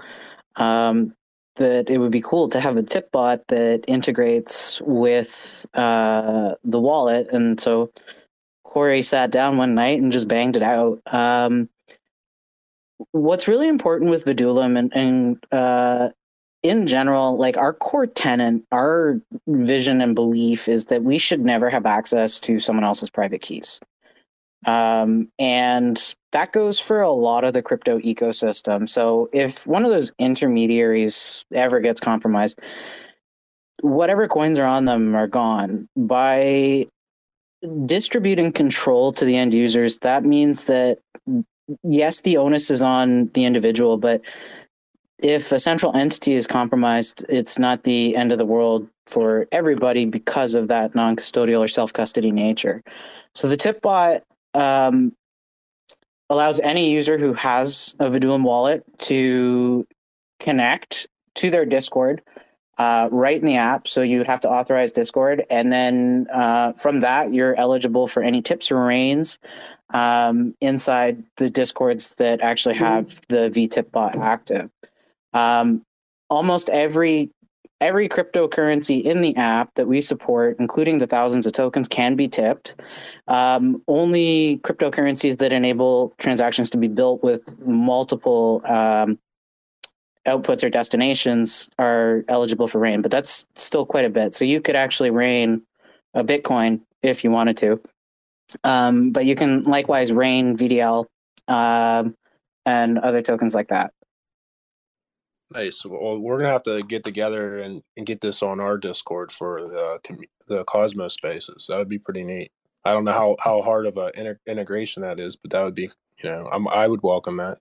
Um, 0.57 1.15
that 1.57 1.91
it 1.91 1.99
would 1.99 2.11
be 2.11 2.23
cool 2.23 2.49
to 2.49 2.61
have 2.61 2.79
a 2.79 2.83
tip 2.83 3.13
bot 3.13 3.47
that 3.49 3.85
integrates 3.87 4.81
with 4.83 5.67
uh, 5.75 6.55
the 6.65 6.81
wallet, 6.81 7.29
and 7.31 7.61
so 7.61 7.91
Corey 8.73 9.03
sat 9.03 9.31
down 9.31 9.59
one 9.59 9.75
night 9.75 10.01
and 10.01 10.11
just 10.11 10.29
banged 10.29 10.57
it 10.57 10.63
out. 10.63 10.99
Um, 11.05 11.69
what's 13.11 13.47
really 13.47 13.69
important 13.69 14.09
with 14.11 14.25
Vidulum 14.25 14.79
and, 14.79 14.91
and 14.95 15.47
uh, 15.53 16.09
in 16.63 16.87
general, 16.87 17.37
like 17.37 17.59
our 17.59 17.75
core 17.75 18.07
tenant, 18.07 18.65
our 18.73 19.21
vision 19.47 20.01
and 20.01 20.15
belief 20.15 20.69
is 20.69 20.87
that 20.87 21.03
we 21.03 21.19
should 21.19 21.45
never 21.45 21.69
have 21.69 21.85
access 21.85 22.39
to 22.41 22.59
someone 22.59 22.83
else's 22.83 23.11
private 23.11 23.43
keys. 23.43 23.79
Um, 24.65 25.29
and 25.39 26.15
that 26.31 26.53
goes 26.53 26.81
for 26.81 27.03
a 27.03 27.13
lot 27.13 27.45
of 27.45 27.53
the 27.53 27.61
crypto 27.61 27.99
ecosystem. 27.99 28.89
So 28.89 29.29
if 29.35 29.67
one 29.67 29.85
of 29.85 29.91
those 29.91 30.13
intermediaries 30.19 31.45
ever 31.53 31.79
gets 31.81 32.01
compromised, 32.01 32.59
whatever 33.83 34.29
coins 34.29 34.59
are 34.59 34.67
on 34.67 34.87
them 34.87 35.15
are 35.15 35.27
gone. 35.27 35.91
By 35.95 36.87
distributing 37.87 38.53
control 38.53 39.13
to 39.13 39.25
the 39.25 39.37
end 39.37 39.55
users, 39.55 39.99
that 39.99 40.25
means 40.25 40.65
that 40.65 40.99
yes, 41.83 42.21
the 42.21 42.37
onus 42.37 42.71
is 42.71 42.83
on 42.83 43.29
the 43.29 43.45
individual, 43.45 43.97
but 43.97 44.21
if 45.19 45.53
a 45.53 45.59
central 45.59 45.97
entity 45.97 46.35
is 46.35 46.47
compromised, 46.47 47.25
it's 47.29 47.59
not 47.59 47.85
the 47.85 48.17
end 48.17 48.33
of 48.33 48.39
the 48.39 48.45
world 48.45 48.89
for 49.07 49.47
everybody 49.53 50.05
because 50.05 50.55
of 50.55 50.69
that 50.69 50.95
non 50.95 51.17
custodial 51.17 51.61
or 51.61 51.69
self 51.69 51.93
custody 51.93 52.33
nature. 52.33 52.83
So 53.35 53.49
the 53.49 53.57
tip 53.57 53.81
bot 53.81 54.23
um, 54.55 55.13
allows 56.29 56.61
any 56.61 56.91
user 56.91 57.19
who 57.19 57.35
has 57.35 57.95
a 58.01 58.07
Vidulum 58.07 58.43
wallet 58.43 58.85
to 58.99 59.87
connect 60.41 61.07
to 61.37 61.51
their 61.51 61.65
Discord 61.65 62.21
uh, 62.79 63.09
right 63.11 63.39
in 63.39 63.47
the 63.47 63.57
app. 63.57 63.87
So 63.87 64.03
you 64.03 64.19
would 64.19 64.27
have 64.27 64.41
to 64.43 64.51
authorize 64.51 64.93
Discord. 64.93 65.45
And 65.51 65.73
then 65.73 66.27
uh, 66.33 66.73
from 66.73 67.01
that, 67.01 67.33
you're 67.33 67.55
eligible 67.57 68.07
for 68.07 68.23
any 68.23 68.43
tips 68.43 68.71
or 68.71 68.85
rains 68.85 69.39
um, 69.91 70.55
inside 70.61 71.23
the 71.37 71.51
Discords 71.51 72.11
that 72.17 72.41
actually 72.41 72.77
have 72.77 73.21
the 73.29 73.51
VTip 73.51 73.91
bot 73.91 74.17
active. 74.17 74.71
Um, 75.33 75.85
almost 76.31 76.71
every 76.71 77.31
every 77.83 78.09
cryptocurrency 78.09 79.03
in 79.03 79.23
the 79.23 79.35
app 79.35 79.75
that 79.75 79.89
we 79.89 80.01
support, 80.01 80.57
including 80.61 80.99
the 80.99 81.07
thousands 81.07 81.47
of 81.47 81.53
tokens, 81.53 81.89
can 81.89 82.15
be 82.15 82.29
tipped. 82.29 82.77
Um, 83.27 83.83
only 83.89 84.61
cryptocurrencies 84.63 85.39
that 85.39 85.53
enable 85.53 86.15
transactions 86.19 86.71
to 86.71 86.79
be 86.79 86.87
built 86.87 87.25
with 87.25 87.59
multiple 87.67 88.63
um, 88.67 89.19
outputs 90.27 90.65
or 90.65 90.71
destinations 90.71 91.69
are 91.79 92.25
eligible 92.29 92.69
for 92.69 92.79
rain, 92.79 93.03
but 93.03 93.11
that's 93.11 93.47
still 93.55 93.85
quite 93.85 94.05
a 94.05 94.11
bit. 94.11 94.35
So 94.35 94.45
you 94.45 94.61
could 94.61 94.77
actually 94.77 95.11
rain 95.11 95.63
a 96.15 96.23
Bitcoin 96.23 96.81
if 97.03 97.25
you 97.25 97.31
wanted 97.31 97.57
to. 97.59 97.81
Um, 98.65 99.11
but 99.11 99.25
you 99.25 99.35
can 99.35 99.63
likewise 99.63 100.13
rain 100.13 100.57
VDL 100.57 101.07
um, 101.49 102.15
and 102.67 102.99
other 102.99 103.23
tokens 103.23 103.55
like 103.55 103.69
that. 103.69 103.93
Nice. 105.55 105.85
Well, 105.85 106.19
we're 106.19 106.39
gonna 106.39 106.53
have 106.53 106.63
to 106.65 106.83
get 106.83 107.05
together 107.05 107.59
and, 107.59 107.83
and 107.97 108.07
get 108.07 108.21
this 108.21 108.43
on 108.43 108.61
our 108.61 108.79
Discord 108.79 109.31
for 109.31 109.69
the 109.69 110.01
the 110.47 110.65
Cosmos 110.65 111.15
Spaces. 111.15 111.67
That 111.69 111.77
would 111.77 111.91
be 111.91 111.99
pretty 111.99 112.25
neat. 112.25 112.51
I 112.85 112.93
don't 112.93 113.05
know 113.05 113.13
how 113.13 113.37
how 113.39 113.61
hard 113.61 113.87
of 113.87 113.97
a 113.99 114.11
inter- 114.19 114.41
integration 114.47 115.03
that 115.03 115.21
is, 115.21 115.37
but 115.37 115.51
that 115.51 115.63
would 115.63 115.75
be 115.75 115.91
you 116.23 116.31
know 116.31 116.49
I'm, 116.51 116.67
I 116.69 116.89
would 116.89 117.03
welcome 117.03 117.37
that. 117.37 117.59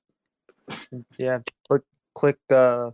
Yeah, 1.18 1.40
click 1.68 1.84
click 2.16 2.38
uh, 2.50 2.92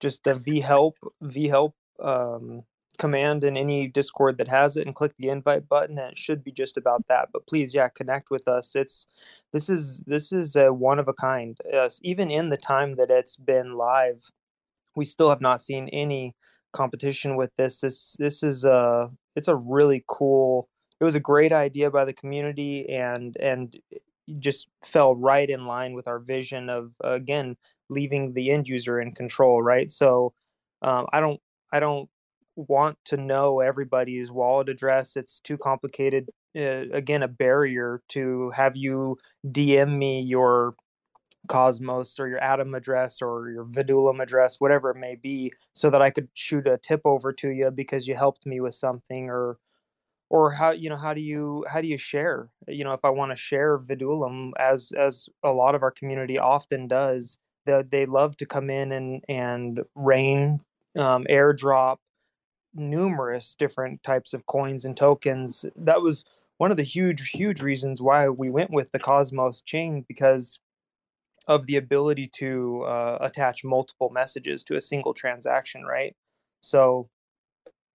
just 0.00 0.24
the 0.24 0.34
v 0.34 0.60
help 0.60 0.98
v 1.22 1.48
help 1.48 1.74
um, 2.00 2.62
command 2.98 3.44
in 3.44 3.56
any 3.56 3.88
Discord 3.88 4.38
that 4.38 4.48
has 4.48 4.76
it, 4.76 4.86
and 4.86 4.94
click 4.94 5.12
the 5.18 5.28
invite 5.28 5.68
button, 5.68 5.98
and 5.98 6.12
it 6.12 6.18
should 6.18 6.42
be 6.42 6.52
just 6.52 6.76
about 6.76 7.06
that. 7.08 7.28
But 7.32 7.46
please, 7.46 7.74
yeah, 7.74 7.88
connect 7.88 8.30
with 8.30 8.48
us. 8.48 8.74
It's 8.74 9.06
this 9.52 9.68
is 9.68 10.02
this 10.06 10.32
is 10.32 10.56
a 10.56 10.72
one 10.72 10.98
of 10.98 11.08
a 11.08 11.14
kind. 11.14 11.56
Uh, 11.72 11.88
even 12.02 12.30
in 12.30 12.48
the 12.48 12.56
time 12.56 12.96
that 12.96 13.10
it's 13.10 13.36
been 13.36 13.74
live, 13.74 14.22
we 14.94 15.04
still 15.04 15.30
have 15.30 15.40
not 15.40 15.60
seen 15.60 15.88
any 15.88 16.34
competition 16.72 17.36
with 17.36 17.54
this. 17.56 17.80
This 17.80 18.16
this 18.18 18.42
is 18.42 18.64
a 18.64 19.10
it's 19.34 19.48
a 19.48 19.56
really 19.56 20.04
cool. 20.08 20.68
It 21.00 21.04
was 21.04 21.14
a 21.14 21.20
great 21.20 21.52
idea 21.52 21.90
by 21.90 22.04
the 22.04 22.14
community, 22.14 22.88
and 22.88 23.36
and 23.38 23.76
just 24.38 24.68
fell 24.82 25.14
right 25.14 25.48
in 25.48 25.66
line 25.66 25.94
with 25.94 26.08
our 26.08 26.18
vision 26.18 26.68
of 26.68 26.92
again 27.02 27.56
leaving 27.88 28.32
the 28.32 28.50
end 28.50 28.68
user 28.68 29.00
in 29.00 29.12
control. 29.12 29.62
Right. 29.62 29.90
So 29.90 30.32
um, 30.82 31.06
I 31.12 31.20
don't 31.20 31.40
I 31.72 31.80
don't 31.80 32.08
want 32.56 32.98
to 33.06 33.16
know 33.16 33.60
everybody's 33.60 34.30
wallet 34.30 34.68
address. 34.68 35.16
It's 35.16 35.40
too 35.40 35.58
complicated. 35.58 36.30
Uh, 36.56 36.88
again, 36.92 37.22
a 37.22 37.28
barrier 37.28 38.02
to 38.08 38.50
have 38.50 38.76
you 38.76 39.18
DM 39.46 39.98
me 39.98 40.22
your 40.22 40.74
Cosmos 41.48 42.18
or 42.18 42.28
your 42.28 42.42
Atom 42.42 42.74
address 42.74 43.22
or 43.22 43.50
your 43.50 43.64
Vidulum 43.66 44.22
address, 44.22 44.60
whatever 44.60 44.90
it 44.90 44.96
may 44.96 45.14
be, 45.16 45.52
so 45.74 45.90
that 45.90 46.02
I 46.02 46.10
could 46.10 46.28
shoot 46.34 46.66
a 46.66 46.78
tip 46.78 47.02
over 47.04 47.32
to 47.34 47.50
you 47.50 47.70
because 47.70 48.08
you 48.08 48.16
helped 48.16 48.46
me 48.46 48.60
with 48.60 48.74
something 48.74 49.28
or 49.30 49.58
or 50.28 50.50
how 50.50 50.70
you 50.70 50.88
know 50.88 50.96
how 50.96 51.14
do 51.14 51.20
you 51.20 51.64
how 51.68 51.80
do 51.80 51.86
you 51.86 51.96
share 51.96 52.48
you 52.66 52.84
know 52.84 52.92
if 52.92 53.04
i 53.04 53.10
want 53.10 53.30
to 53.30 53.36
share 53.36 53.78
vidulum 53.78 54.50
as 54.58 54.92
as 54.98 55.28
a 55.44 55.50
lot 55.50 55.74
of 55.74 55.82
our 55.82 55.90
community 55.90 56.38
often 56.38 56.88
does 56.88 57.38
they, 57.66 57.82
they 57.82 58.06
love 58.06 58.36
to 58.38 58.46
come 58.46 58.70
in 58.70 58.92
and 58.92 59.24
and 59.28 59.82
rain 59.94 60.60
um, 60.96 61.26
airdrop 61.30 61.98
numerous 62.74 63.56
different 63.58 64.02
types 64.02 64.34
of 64.34 64.46
coins 64.46 64.84
and 64.84 64.96
tokens. 64.96 65.64
That 65.76 66.02
was 66.02 66.24
one 66.58 66.70
of 66.70 66.76
the 66.76 66.82
huge 66.82 67.30
huge 67.30 67.62
reasons 67.62 68.02
why 68.02 68.28
we 68.28 68.50
went 68.50 68.70
with 68.70 68.92
the 68.92 68.98
cosmos 68.98 69.62
chain 69.62 70.04
because 70.08 70.60
of 71.48 71.66
the 71.66 71.76
ability 71.76 72.28
to 72.34 72.82
uh, 72.84 73.18
attach 73.20 73.64
multiple 73.64 74.10
messages 74.10 74.64
to 74.64 74.76
a 74.76 74.80
single 74.80 75.14
transaction 75.14 75.84
right? 75.84 76.16
So 76.60 77.08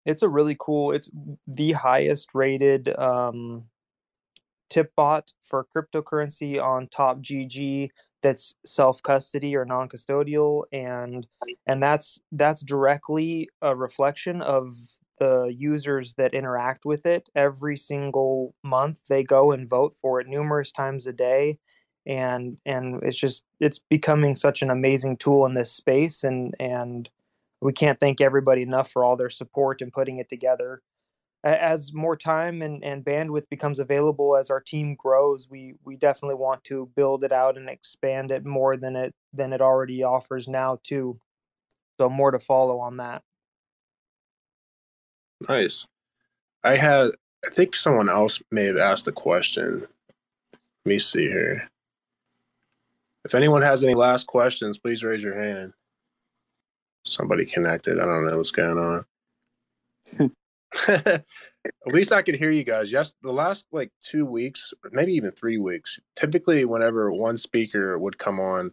it's 0.05 0.23
a 0.23 0.29
really 0.29 0.55
cool 0.59 0.91
it's 0.91 1.09
the 1.47 1.73
highest 1.73 2.29
rated 2.33 2.89
um, 2.97 3.65
tip 4.69 4.91
bot 4.95 5.31
for 5.45 5.67
cryptocurrency 5.75 6.61
on 6.61 6.87
top 6.87 7.19
gg 7.19 7.89
that's 8.21 8.55
self 8.65 9.01
custody 9.03 9.55
or 9.55 9.65
non 9.65 9.89
custodial 9.89 10.63
and 10.71 11.27
and 11.67 11.81
that's 11.81 12.19
that's 12.31 12.61
directly 12.61 13.49
a 13.61 13.75
reflection 13.75 14.41
of 14.41 14.75
the 15.19 15.53
users 15.55 16.15
that 16.15 16.33
interact 16.33 16.83
with 16.83 17.05
it. 17.05 17.29
Every 17.35 17.77
single 17.77 18.55
month 18.63 19.07
they 19.07 19.23
go 19.23 19.51
and 19.51 19.69
vote 19.69 19.95
for 20.01 20.19
it 20.19 20.27
numerous 20.27 20.71
times 20.71 21.05
a 21.05 21.13
day 21.13 21.59
and 22.07 22.57
and 22.65 23.01
it's 23.03 23.17
just 23.17 23.43
it's 23.59 23.77
becoming 23.77 24.35
such 24.35 24.61
an 24.61 24.71
amazing 24.71 25.17
tool 25.17 25.45
in 25.45 25.53
this 25.53 25.71
space 25.71 26.23
and 26.23 26.55
and 26.59 27.09
we 27.61 27.71
can't 27.71 27.99
thank 27.99 28.19
everybody 28.19 28.63
enough 28.63 28.89
for 28.91 29.03
all 29.03 29.15
their 29.15 29.29
support 29.29 29.81
and 29.81 29.93
putting 29.93 30.17
it 30.17 30.27
together 30.27 30.81
as 31.43 31.91
more 31.93 32.15
time 32.15 32.61
and, 32.61 32.83
and 32.83 33.03
bandwidth 33.03 33.49
becomes 33.49 33.79
available 33.79 34.35
as 34.35 34.51
our 34.51 34.59
team 34.59 34.95
grows 34.95 35.49
we 35.49 35.73
we 35.83 35.95
definitely 35.95 36.35
want 36.35 36.63
to 36.63 36.89
build 36.95 37.23
it 37.23 37.31
out 37.31 37.57
and 37.57 37.67
expand 37.67 38.31
it 38.31 38.45
more 38.45 38.77
than 38.77 38.95
it 38.95 39.13
than 39.33 39.51
it 39.51 39.61
already 39.61 40.03
offers 40.03 40.47
now 40.47 40.77
too. 40.83 41.19
So 41.99 42.09
more 42.09 42.31
to 42.31 42.39
follow 42.39 42.79
on 42.79 42.97
that. 42.97 43.23
Nice. 45.47 45.87
I 46.63 46.75
had 46.75 47.11
i 47.43 47.49
think 47.49 47.75
someone 47.75 48.09
else 48.09 48.39
may 48.51 48.65
have 48.65 48.77
asked 48.77 49.07
a 49.07 49.11
question. 49.11 49.87
Let 50.53 50.59
me 50.85 50.99
see 50.99 51.27
here. 51.27 51.67
If 53.25 53.35
anyone 53.35 53.63
has 53.63 53.83
any 53.83 53.95
last 53.95 54.27
questions 54.27 54.77
please 54.77 55.03
raise 55.03 55.23
your 55.23 55.39
hand. 55.39 55.73
Somebody 57.03 57.47
connected. 57.47 57.99
I 57.99 58.05
don't 58.05 58.27
know 58.27 58.37
what's 58.37 58.51
going 58.51 58.77
on 60.19 60.31
At 60.87 61.23
least 61.87 62.11
I 62.11 62.21
could 62.21 62.35
hear 62.35 62.51
you 62.51 62.63
guys. 62.63 62.91
Yes, 62.91 63.13
the 63.21 63.31
last 63.31 63.67
like 63.71 63.91
two 64.01 64.25
weeks, 64.25 64.73
maybe 64.91 65.13
even 65.13 65.31
three 65.31 65.57
weeks. 65.57 65.99
Typically, 66.15 66.65
whenever 66.65 67.11
one 67.11 67.37
speaker 67.37 67.99
would 67.99 68.17
come 68.17 68.39
on, 68.39 68.71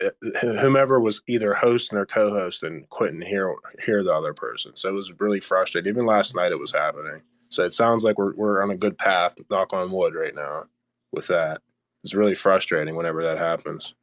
eh, 0.00 0.10
whomever 0.40 1.00
was 1.00 1.22
either 1.28 1.54
hosting 1.54 1.98
or 1.98 2.06
co-hosting 2.06 2.86
couldn't 2.90 3.22
hear 3.22 3.54
hear 3.84 4.02
the 4.02 4.12
other 4.12 4.34
person. 4.34 4.74
So 4.74 4.88
it 4.88 4.92
was 4.92 5.12
really 5.20 5.40
frustrating. 5.40 5.88
Even 5.88 6.06
last 6.06 6.34
night, 6.34 6.52
it 6.52 6.58
was 6.58 6.72
happening. 6.72 7.22
So 7.50 7.62
it 7.62 7.74
sounds 7.74 8.04
like 8.04 8.18
we're 8.18 8.34
we're 8.34 8.62
on 8.62 8.70
a 8.70 8.76
good 8.76 8.96
path. 8.98 9.34
Knock 9.50 9.72
on 9.72 9.92
wood, 9.92 10.14
right 10.14 10.34
now. 10.34 10.64
With 11.12 11.26
that, 11.28 11.60
it's 12.04 12.14
really 12.14 12.34
frustrating 12.34 12.96
whenever 12.96 13.22
that 13.22 13.38
happens. 13.38 13.94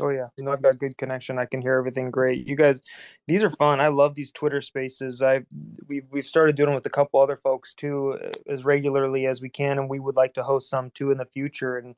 Oh 0.00 0.10
yeah, 0.10 0.28
know 0.38 0.52
I've 0.52 0.62
got 0.62 0.78
good 0.78 0.96
connection. 0.96 1.38
I 1.38 1.46
can 1.46 1.60
hear 1.60 1.74
everything 1.74 2.10
great. 2.10 2.46
You 2.46 2.56
guys, 2.56 2.82
these 3.26 3.42
are 3.42 3.50
fun. 3.50 3.80
I 3.80 3.88
love 3.88 4.14
these 4.14 4.30
Twitter 4.30 4.60
Spaces. 4.60 5.22
I 5.22 5.40
we've 5.88 6.06
we've 6.10 6.26
started 6.26 6.56
doing 6.56 6.74
with 6.74 6.86
a 6.86 6.90
couple 6.90 7.20
other 7.20 7.36
folks 7.36 7.74
too, 7.74 8.18
as 8.48 8.64
regularly 8.64 9.26
as 9.26 9.40
we 9.40 9.48
can, 9.48 9.78
and 9.78 9.88
we 9.88 10.00
would 10.00 10.16
like 10.16 10.34
to 10.34 10.42
host 10.42 10.70
some 10.70 10.90
too 10.90 11.10
in 11.10 11.18
the 11.18 11.26
future, 11.26 11.76
and 11.78 11.94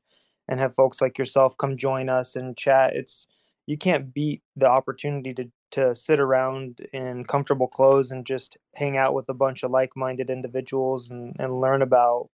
and 0.48 0.60
have 0.60 0.74
folks 0.74 1.00
like 1.00 1.18
yourself 1.18 1.56
come 1.58 1.76
join 1.76 2.08
us 2.08 2.36
and 2.36 2.56
chat. 2.56 2.96
It's 2.96 3.26
you 3.66 3.76
can't 3.78 4.12
beat 4.14 4.42
the 4.56 4.68
opportunity 4.68 5.34
to 5.34 5.50
to 5.72 5.94
sit 5.94 6.18
around 6.18 6.80
in 6.92 7.24
comfortable 7.24 7.68
clothes 7.68 8.10
and 8.10 8.26
just 8.26 8.56
hang 8.74 8.96
out 8.96 9.14
with 9.14 9.28
a 9.28 9.34
bunch 9.34 9.62
of 9.62 9.70
like-minded 9.70 10.30
individuals 10.30 11.10
and 11.10 11.36
and 11.38 11.60
learn 11.60 11.82
about 11.82 12.30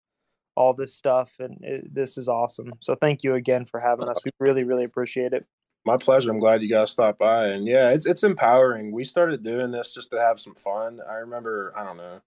all 0.55 0.73
this 0.73 0.93
stuff 0.93 1.33
and 1.39 1.57
it, 1.61 1.93
this 1.93 2.17
is 2.17 2.27
awesome. 2.27 2.73
So 2.79 2.95
thank 2.95 3.23
you 3.23 3.35
again 3.35 3.65
for 3.65 3.79
having 3.79 4.09
us. 4.09 4.17
We 4.23 4.31
really 4.39 4.63
really 4.63 4.85
appreciate 4.85 5.33
it. 5.33 5.45
My 5.85 5.97
pleasure. 5.97 6.31
I'm 6.31 6.39
glad 6.39 6.61
you 6.61 6.69
guys 6.69 6.91
stopped 6.91 7.19
by 7.19 7.47
and 7.47 7.67
yeah 7.67 7.89
it's, 7.89 8.05
it's 8.05 8.23
empowering. 8.23 8.91
We 8.91 9.03
started 9.03 9.43
doing 9.43 9.71
this 9.71 9.93
just 9.93 10.11
to 10.11 10.19
have 10.19 10.39
some 10.39 10.55
fun. 10.55 10.99
I 11.09 11.15
remember 11.15 11.73
i 11.77 11.83
don't 11.83 11.97
know 11.97 12.21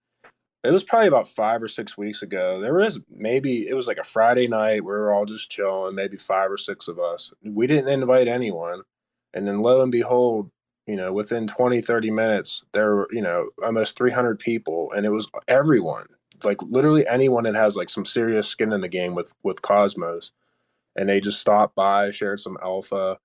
it 0.64 0.72
was 0.72 0.82
probably 0.82 1.06
about 1.06 1.28
five 1.28 1.62
or 1.62 1.68
six 1.68 1.96
weeks 1.96 2.22
ago. 2.22 2.60
There 2.60 2.74
was 2.74 2.98
maybe 3.08 3.68
it 3.68 3.74
was 3.74 3.86
like 3.86 3.98
a 3.98 4.04
friday 4.04 4.48
night 4.48 4.82
we 4.82 4.90
were 4.90 5.12
all 5.12 5.24
just 5.24 5.50
chilling 5.50 5.94
maybe 5.94 6.16
five 6.16 6.50
or 6.50 6.56
six 6.56 6.88
of 6.88 6.98
us. 6.98 7.32
We 7.44 7.66
didn't 7.66 7.88
invite 7.88 8.28
anyone 8.28 8.82
and 9.36 9.46
then 9.46 9.62
lo 9.62 9.82
and 9.82 9.92
behold 9.92 10.50
you 10.86 10.96
know 10.96 11.12
within 11.12 11.46
20 11.46 11.80
30 11.80 12.10
minutes 12.10 12.64
there 12.72 12.96
were 12.96 13.08
you 13.12 13.20
know 13.20 13.50
almost 13.64 13.96
300 13.96 14.38
people 14.38 14.90
and 14.96 15.06
it 15.06 15.10
was 15.10 15.28
everyone 15.46 16.06
like 16.44 16.62
literally 16.62 17.06
anyone 17.06 17.44
that 17.44 17.54
has 17.54 17.76
like 17.76 17.88
some 17.88 18.04
serious 18.04 18.48
skin 18.48 18.72
in 18.72 18.80
the 18.80 18.88
game 18.88 19.14
with 19.14 19.32
with 19.42 19.62
Cosmos, 19.62 20.32
and 20.96 21.08
they 21.08 21.20
just 21.20 21.40
stopped 21.40 21.74
by, 21.74 22.10
shared 22.10 22.40
some 22.40 22.58
alpha, 22.62 23.18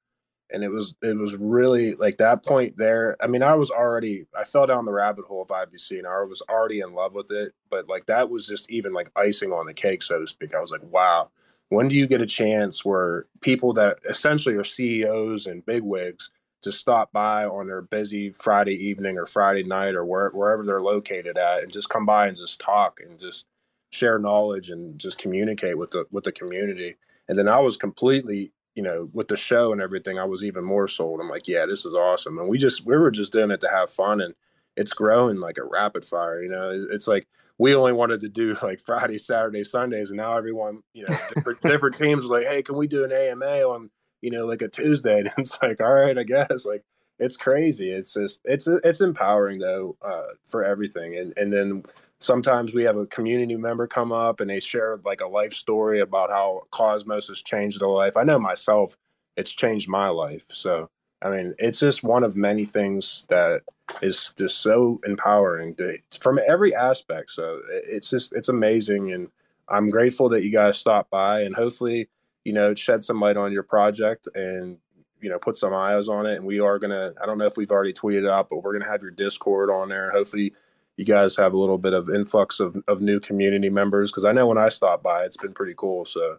and 0.52 0.64
it 0.64 0.70
was 0.70 0.96
it 1.02 1.18
was 1.18 1.36
really 1.36 1.96
like 1.96 2.18
that 2.18 2.46
point 2.46 2.78
there. 2.78 3.16
I 3.22 3.28
mean, 3.28 3.44
I 3.44 3.56
was 3.56 3.72
already 3.72 4.26
I 4.38 4.44
fell 4.44 4.68
down 4.68 4.86
the 4.86 4.92
rabbit 4.92 5.26
hole 5.26 5.42
of 5.42 5.48
IBC, 5.50 5.98
and 5.98 6.08
I 6.08 6.24
was 6.24 6.42
already 6.50 6.80
in 6.80 6.94
love 6.94 7.14
with 7.14 7.32
it. 7.32 7.54
But 7.70 7.88
like 7.88 8.06
that 8.08 8.30
was 8.30 8.48
just 8.48 8.70
even 8.70 8.94
like 8.94 9.10
icing 9.16 9.52
on 9.52 9.66
the 9.66 9.74
cake, 9.74 10.04
so 10.04 10.20
to 10.20 10.28
speak. 10.28 10.54
I 10.54 10.60
was 10.60 10.72
like, 10.72 10.84
wow. 10.84 11.30
When 11.70 11.88
do 11.88 11.96
you 11.96 12.06
get 12.06 12.22
a 12.22 12.26
chance 12.26 12.84
where 12.84 13.28
people 13.40 13.72
that 13.74 14.00
essentially 14.10 14.56
are 14.56 14.64
CEOs 14.64 15.48
and 15.48 15.66
bigwigs 15.66 16.30
to 16.62 16.72
stop 16.72 17.12
by 17.12 17.46
on 17.46 17.68
their 17.68 17.82
busy 17.82 18.32
Friday 18.32 18.76
evening 18.76 19.18
or 19.18 19.26
Friday 19.26 19.64
night 19.64 19.96
or 19.96 20.06
where, 20.06 20.30
wherever 20.30 20.64
they're 20.64 20.80
located 20.80 21.38
at 21.38 21.64
and 21.64 21.72
just 21.72 21.90
come 21.90 22.06
by 22.06 22.28
and 22.28 22.38
just 22.38 22.60
talk 22.60 23.00
and 23.06 23.20
just 23.20 23.48
share 23.92 24.20
knowledge 24.20 24.70
and 24.70 25.00
just 25.00 25.18
communicate 25.18 25.78
with 25.78 25.92
the 25.92 26.06
with 26.12 26.24
the 26.24 26.32
community. 26.32 26.96
And 27.28 27.38
then 27.38 27.48
I 27.48 27.60
was 27.60 27.78
completely, 27.78 28.52
you 28.76 28.84
know, 28.84 29.10
with 29.14 29.28
the 29.28 29.38
show 29.38 29.72
and 29.72 29.82
everything, 29.82 30.18
I 30.18 30.26
was 30.26 30.44
even 30.44 30.64
more 30.64 30.88
sold. 30.88 31.20
I'm 31.20 31.30
like, 31.30 31.48
yeah, 31.48 31.66
this 31.66 31.86
is 31.86 31.94
awesome. 31.94 32.38
And 32.38 32.48
we 32.48 32.58
just 32.58 32.86
we 32.86 32.98
were 32.98 33.12
just 33.12 33.34
doing 33.34 33.52
it 33.52 33.62
to 33.62 33.70
have 33.70 33.90
fun 33.90 34.22
and 34.22 34.34
it's 34.78 34.94
growing 34.94 35.40
like 35.40 35.58
a 35.58 35.64
rapid 35.64 36.06
fire. 36.06 36.42
You 36.42 36.50
know, 36.50 36.88
it's 36.92 37.08
like 37.08 37.28
we 37.58 37.76
only 37.76 37.94
wanted 37.94 38.22
to 38.22 38.30
do 38.30 38.58
like 38.64 38.80
Friday, 38.80 39.18
Saturday, 39.18 39.64
Sundays, 39.64 40.10
and 40.10 40.18
now 40.18 40.38
everyone, 40.38 40.82
you 40.94 41.06
know, 41.08 41.16
different, 41.34 41.62
different 41.62 41.98
teams 41.98 42.26
are 42.26 42.30
like, 42.30 42.48
hey, 42.48 42.64
can 42.64 42.78
we 42.78 42.88
do 42.88 43.04
an 43.04 43.12
AMA 43.12 43.62
on 43.64 43.90
you 44.22 44.32
know, 44.32 44.46
like 44.46 44.62
a 44.62 44.68
Tuesday. 44.68 45.20
And 45.20 45.32
it's 45.38 45.58
like, 45.62 45.82
all 45.82 45.94
right, 45.94 46.18
I 46.18 46.24
guess. 46.24 46.66
Like 46.66 46.84
it's 47.20 47.38
crazy. 47.38 47.92
It's 47.92 48.14
just 48.14 48.42
it's 48.46 48.68
it's 48.68 49.02
empowering 49.02 49.60
though 49.60 49.96
uh, 50.02 50.34
for 50.44 50.64
everything. 50.64 51.18
And 51.18 51.34
and 51.38 51.54
then 51.54 51.84
sometimes 52.20 52.74
we 52.74 52.84
have 52.84 52.98
a 52.98 53.06
community 53.08 53.56
member 53.56 53.88
come 53.88 54.12
up 54.12 54.42
and 54.42 54.50
they 54.50 54.60
share 54.60 55.00
like 55.06 55.22
a 55.22 55.28
life 55.28 55.54
story 55.54 56.02
about 56.02 56.30
how 56.30 56.64
Cosmos 56.72 57.28
has 57.28 57.42
changed 57.42 57.80
their 57.82 57.90
life. 57.90 58.18
I 58.18 58.24
know 58.24 58.40
myself, 58.40 58.96
it's 59.38 59.52
changed 59.52 59.88
my 59.88 60.10
life. 60.10 60.46
So 60.50 60.90
I 61.22 61.30
mean, 61.30 61.54
it's 61.60 61.80
just 61.80 62.04
one 62.04 62.24
of 62.24 62.36
many 62.36 62.66
things 62.66 63.26
that 63.30 63.62
is 64.02 64.34
just 64.38 64.60
so 64.62 65.00
empowering 65.06 65.76
to, 65.76 65.98
from 66.20 66.40
every 66.48 66.74
aspect. 66.74 67.32
So 67.32 67.62
it's 67.70 68.10
just 68.10 68.34
it's 68.34 68.50
amazing, 68.50 69.12
and 69.12 69.28
I'm 69.70 69.90
grateful 69.90 70.30
that 70.30 70.44
you 70.44 70.52
guys 70.52 70.80
stopped 70.80 71.12
by, 71.12 71.42
and 71.42 71.54
hopefully, 71.54 72.10
you 72.44 72.54
know, 72.54 72.74
shed 72.76 73.04
some 73.04 73.20
light 73.20 73.38
on 73.38 73.52
your 73.52 73.64
project 73.64 74.28
and 74.36 74.78
you 75.22 75.30
know 75.30 75.40
put 75.40 75.58
some 75.58 75.74
eyes 75.74 76.10
on 76.10 76.26
it. 76.26 76.36
And 76.36 76.46
we 76.46 76.60
are 76.60 76.80
gonna. 76.80 77.14
I 77.22 77.26
don't 77.26 77.38
know 77.38 77.46
if 77.46 77.58
we've 77.58 77.72
already 77.72 77.94
tweeted 77.94 78.30
out, 78.30 78.50
but 78.50 78.64
we're 78.64 78.74
gonna 78.74 78.92
have 78.92 79.02
your 79.02 79.12
Discord 79.12 79.70
on 79.70 79.90
there. 79.90 80.12
Hopefully, 80.12 80.54
you 80.98 81.06
guys 81.06 81.36
have 81.38 81.54
a 81.54 81.58
little 81.58 81.78
bit 81.78 81.94
of 81.94 82.10
influx 82.10 82.60
of 82.60 82.76
of 82.88 83.02
new 83.02 83.20
community 83.20 83.70
members 83.70 84.12
because 84.12 84.26
I 84.26 84.32
know 84.32 84.48
when 84.48 84.58
I 84.58 84.70
stopped 84.70 85.04
by, 85.04 85.24
it's 85.24 85.38
been 85.38 85.54
pretty 85.54 85.76
cool. 85.78 86.06
So 86.06 86.38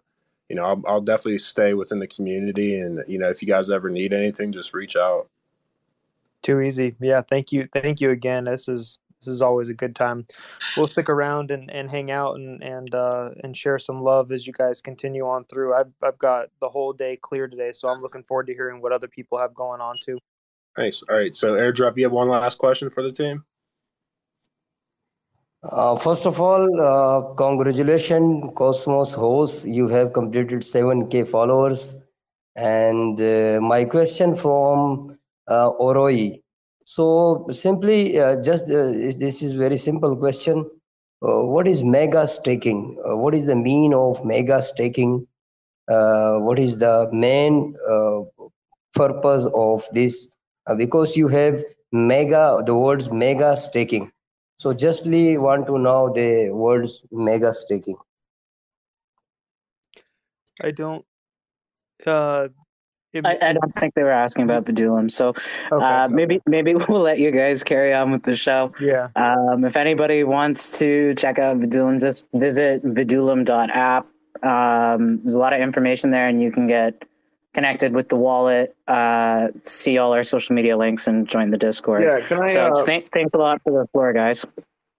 you 0.49 0.55
know, 0.55 0.65
I'll, 0.65 0.83
I'll 0.87 1.01
definitely 1.01 1.39
stay 1.39 1.73
within 1.73 1.99
the 1.99 2.07
community. 2.07 2.79
And, 2.79 3.03
you 3.07 3.17
know, 3.17 3.27
if 3.27 3.41
you 3.41 3.47
guys 3.47 3.69
ever 3.69 3.89
need 3.89 4.13
anything, 4.13 4.51
just 4.51 4.73
reach 4.73 4.95
out. 4.95 5.27
Too 6.43 6.59
easy. 6.61 6.95
Yeah. 6.99 7.21
Thank 7.21 7.51
you. 7.51 7.67
Thank 7.73 8.01
you 8.01 8.11
again. 8.11 8.43
This 8.45 8.67
is, 8.67 8.99
this 9.25 9.33
is 9.33 9.41
always 9.41 9.69
a 9.69 9.73
good 9.73 9.95
time. 9.95 10.25
We'll 10.75 10.87
stick 10.87 11.09
around 11.09 11.51
and, 11.51 11.69
and 11.71 11.89
hang 11.89 12.11
out 12.11 12.35
and, 12.35 12.61
and, 12.63 12.93
uh, 12.93 13.31
and 13.43 13.55
share 13.55 13.79
some 13.79 14.01
love 14.01 14.31
as 14.31 14.45
you 14.45 14.53
guys 14.53 14.81
continue 14.81 15.25
on 15.27 15.45
through. 15.45 15.73
I've, 15.73 15.91
I've 16.01 16.17
got 16.17 16.49
the 16.59 16.69
whole 16.69 16.93
day 16.93 17.17
clear 17.21 17.47
today, 17.47 17.71
so 17.71 17.87
I'm 17.87 18.01
looking 18.01 18.23
forward 18.23 18.47
to 18.47 18.53
hearing 18.53 18.81
what 18.81 18.91
other 18.91 19.07
people 19.07 19.37
have 19.37 19.53
going 19.53 19.81
on 19.81 19.97
too. 20.03 20.17
Nice. 20.77 21.03
All 21.09 21.15
right. 21.15 21.33
So 21.33 21.53
airdrop, 21.53 21.97
you 21.97 22.03
have 22.05 22.11
one 22.11 22.29
last 22.29 22.57
question 22.57 22.89
for 22.89 23.03
the 23.03 23.11
team? 23.11 23.43
Uh, 25.63 25.95
first 25.95 26.25
of 26.25 26.41
all, 26.41 26.67
uh, 26.81 27.33
congratulations, 27.35 28.49
Cosmos 28.55 29.13
HOSS. 29.13 29.65
You 29.65 29.87
have 29.87 30.11
completed 30.11 30.59
7k 30.59 31.25
followers. 31.27 31.95
And 32.55 33.19
uh, 33.21 33.59
my 33.61 33.85
question 33.85 34.35
from 34.35 35.17
uh, 35.47 35.71
ORAI. 35.71 36.42
So 36.85 37.47
simply, 37.51 38.19
uh, 38.19 38.41
just 38.43 38.65
uh, 38.65 38.91
this 39.17 39.41
is 39.41 39.53
very 39.53 39.77
simple 39.77 40.15
question. 40.17 40.69
Uh, 41.21 41.45
what 41.45 41.67
is 41.67 41.83
mega 41.83 42.27
staking? 42.27 42.97
Uh, 43.05 43.17
what 43.17 43.33
is 43.33 43.45
the 43.45 43.55
mean 43.55 43.93
of 43.93 44.23
mega 44.25 44.61
staking? 44.61 45.25
Uh, 45.89 46.37
what 46.39 46.59
is 46.59 46.77
the 46.79 47.09
main 47.11 47.75
uh, 47.89 48.21
purpose 48.93 49.47
of 49.53 49.87
this? 49.93 50.31
Because 50.77 51.15
you 51.15 51.27
have 51.27 51.63
mega, 51.91 52.61
the 52.65 52.75
words 52.75 53.11
mega 53.11 53.55
staking. 53.57 54.11
So 54.57 54.73
justly 54.73 55.37
want 55.37 55.67
to 55.67 55.77
know 55.77 56.11
the 56.13 56.51
words 56.51 57.05
mega 57.11 57.53
staking. 57.53 57.97
I 60.61 60.71
don't, 60.71 61.05
it- 63.13 63.25
I, 63.25 63.37
I 63.41 63.53
don't 63.53 63.73
think 63.75 63.93
they 63.93 64.03
were 64.03 64.11
asking 64.11 64.43
about 64.43 64.65
Vidulum. 64.65 65.09
So 65.09 65.29
okay. 65.71 65.85
uh, 65.85 66.07
maybe 66.07 66.41
maybe 66.47 66.73
we'll 66.89 67.01
let 67.01 67.19
you 67.19 67.31
guys 67.31 67.63
carry 67.63 67.93
on 67.93 68.11
with 68.11 68.23
the 68.23 68.35
show. 68.35 68.73
yeah. 68.79 69.09
Um, 69.15 69.63
if 69.65 69.75
anybody 69.75 70.23
wants 70.23 70.69
to 70.79 71.13
check 71.15 71.39
out 71.39 71.59
Vidulum, 71.59 71.99
just 71.99 72.25
visit 72.33 72.83
vidulum.app. 72.83 74.07
Um, 74.43 75.19
there's 75.19 75.33
a 75.35 75.39
lot 75.39 75.53
of 75.53 75.61
information 75.61 76.09
there, 76.11 76.27
and 76.27 76.41
you 76.41 76.51
can 76.51 76.67
get 76.67 77.03
connected 77.53 77.93
with 77.93 78.09
the 78.09 78.15
wallet, 78.15 78.75
uh, 78.87 79.49
see 79.63 79.97
all 79.99 80.11
our 80.13 80.23
social 80.23 80.55
media 80.55 80.75
links, 80.75 81.07
and 81.07 81.27
join 81.27 81.51
the 81.51 81.57
Discord. 81.57 82.03
Yeah, 82.03 82.19
can 82.27 82.41
I? 82.41 82.47
so 82.47 82.65
uh, 82.73 82.83
th- 82.83 83.07
thanks 83.13 83.33
a 83.33 83.37
lot 83.37 83.61
for 83.63 83.71
the 83.71 83.87
floor, 83.91 84.11
guys. 84.11 84.43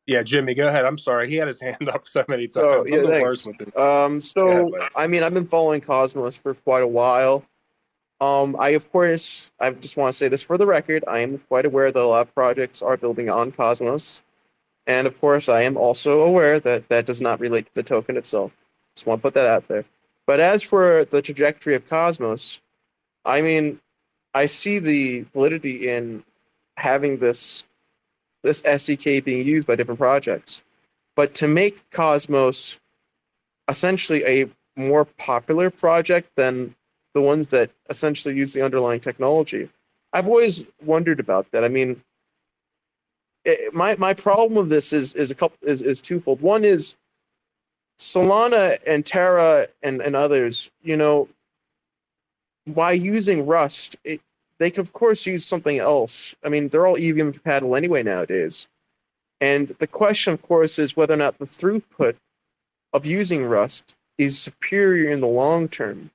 Yeah, 0.06 0.22
Jimmy, 0.22 0.54
go 0.54 0.68
ahead. 0.68 0.84
I'm 0.84 0.98
sorry. 0.98 1.28
He 1.28 1.36
had 1.36 1.48
his 1.48 1.60
hand 1.62 1.88
up 1.88 2.06
so 2.06 2.24
many 2.28 2.44
times. 2.44 2.54
So, 2.54 2.80
I'm 2.82 2.86
yeah, 2.88 3.00
the 3.00 3.08
worst 3.22 3.46
with 3.46 3.58
this. 3.58 3.76
Um, 3.76 4.20
so 4.20 4.70
Yeah, 4.78 4.88
I 4.96 5.06
mean, 5.06 5.22
I've 5.22 5.34
been 5.34 5.46
following 5.46 5.80
Cosmos 5.80 6.36
for 6.36 6.54
quite 6.54 6.82
a 6.82 6.86
while. 6.86 7.42
Um, 8.24 8.56
I 8.58 8.70
of 8.70 8.90
course, 8.90 9.50
I 9.60 9.70
just 9.70 9.98
want 9.98 10.12
to 10.12 10.16
say 10.16 10.28
this 10.28 10.42
for 10.42 10.56
the 10.56 10.66
record. 10.66 11.04
I 11.06 11.18
am 11.18 11.38
quite 11.48 11.66
aware 11.66 11.92
that 11.92 12.00
a 12.00 12.06
lot 12.06 12.26
of 12.26 12.34
projects 12.34 12.80
are 12.80 12.96
building 12.96 13.28
on 13.28 13.52
Cosmos, 13.52 14.22
and 14.86 15.06
of 15.06 15.20
course, 15.20 15.48
I 15.48 15.60
am 15.62 15.76
also 15.76 16.20
aware 16.20 16.58
that 16.60 16.88
that 16.88 17.04
does 17.04 17.20
not 17.20 17.38
relate 17.38 17.66
to 17.66 17.74
the 17.74 17.82
token 17.82 18.16
itself. 18.16 18.52
Just 18.94 19.06
want 19.06 19.20
to 19.20 19.22
put 19.22 19.34
that 19.34 19.46
out 19.46 19.68
there. 19.68 19.84
But 20.26 20.40
as 20.40 20.62
for 20.62 21.04
the 21.04 21.20
trajectory 21.20 21.74
of 21.74 21.84
Cosmos, 21.84 22.60
I 23.26 23.42
mean, 23.42 23.80
I 24.32 24.46
see 24.46 24.78
the 24.78 25.26
validity 25.34 25.88
in 25.88 26.24
having 26.78 27.18
this 27.18 27.64
this 28.42 28.62
SDK 28.62 29.22
being 29.22 29.46
used 29.46 29.66
by 29.66 29.76
different 29.76 30.00
projects. 30.00 30.62
But 31.14 31.34
to 31.34 31.48
make 31.48 31.90
Cosmos 31.90 32.78
essentially 33.68 34.24
a 34.24 34.48
more 34.76 35.04
popular 35.04 35.68
project 35.68 36.36
than 36.36 36.74
the 37.14 37.22
ones 37.22 37.48
that 37.48 37.70
essentially 37.88 38.36
use 38.36 38.52
the 38.52 38.62
underlying 38.62 39.00
technology. 39.00 39.68
I've 40.12 40.28
always 40.28 40.64
wondered 40.84 41.20
about 41.20 41.50
that. 41.52 41.64
I 41.64 41.68
mean, 41.68 42.02
it, 43.44 43.74
my 43.74 43.96
my 43.96 44.14
problem 44.14 44.54
with 44.54 44.68
this 44.68 44.92
is 44.92 45.14
is 45.14 45.30
a 45.30 45.34
couple 45.34 45.56
is, 45.62 45.82
is 45.82 46.00
twofold. 46.00 46.40
One 46.40 46.64
is 46.64 46.96
Solana 47.98 48.78
and 48.86 49.04
Terra 49.04 49.68
and, 49.82 50.00
and 50.00 50.16
others, 50.16 50.70
you 50.82 50.96
know, 50.96 51.28
by 52.66 52.92
using 52.92 53.46
Rust, 53.46 53.96
it, 54.04 54.20
they 54.58 54.70
could 54.70 54.80
of 54.80 54.92
course 54.92 55.26
use 55.26 55.44
something 55.44 55.78
else. 55.78 56.34
I 56.44 56.48
mean, 56.48 56.68
they're 56.68 56.86
all 56.86 56.96
EVM 56.96 57.30
compatible 57.30 57.76
anyway 57.76 58.02
nowadays. 58.02 58.66
And 59.40 59.68
the 59.78 59.86
question, 59.86 60.32
of 60.32 60.42
course, 60.42 60.78
is 60.78 60.96
whether 60.96 61.14
or 61.14 61.18
not 61.18 61.38
the 61.38 61.44
throughput 61.44 62.16
of 62.92 63.04
using 63.04 63.44
Rust 63.44 63.94
is 64.16 64.38
superior 64.38 65.10
in 65.10 65.20
the 65.20 65.26
long 65.26 65.68
term. 65.68 66.10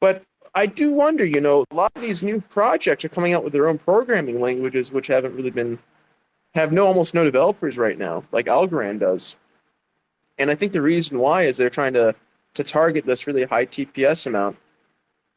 But 0.00 0.22
I 0.54 0.66
do 0.66 0.92
wonder, 0.92 1.24
you 1.24 1.40
know, 1.40 1.64
a 1.70 1.74
lot 1.74 1.92
of 1.94 2.02
these 2.02 2.22
new 2.22 2.40
projects 2.40 3.04
are 3.04 3.08
coming 3.08 3.32
out 3.32 3.44
with 3.44 3.52
their 3.52 3.68
own 3.68 3.78
programming 3.78 4.40
languages, 4.40 4.92
which 4.92 5.06
haven't 5.06 5.34
really 5.34 5.50
been 5.50 5.78
have 6.54 6.72
no 6.72 6.86
almost 6.86 7.14
no 7.14 7.24
developers 7.24 7.76
right 7.76 7.98
now, 7.98 8.24
like 8.32 8.46
Algorand 8.46 9.00
does. 9.00 9.36
And 10.38 10.50
I 10.50 10.54
think 10.54 10.72
the 10.72 10.82
reason 10.82 11.18
why 11.18 11.42
is 11.42 11.56
they're 11.56 11.70
trying 11.70 11.92
to 11.94 12.14
to 12.54 12.64
target 12.64 13.06
this 13.06 13.26
really 13.26 13.44
high 13.44 13.66
TPS 13.66 14.26
amount. 14.26 14.56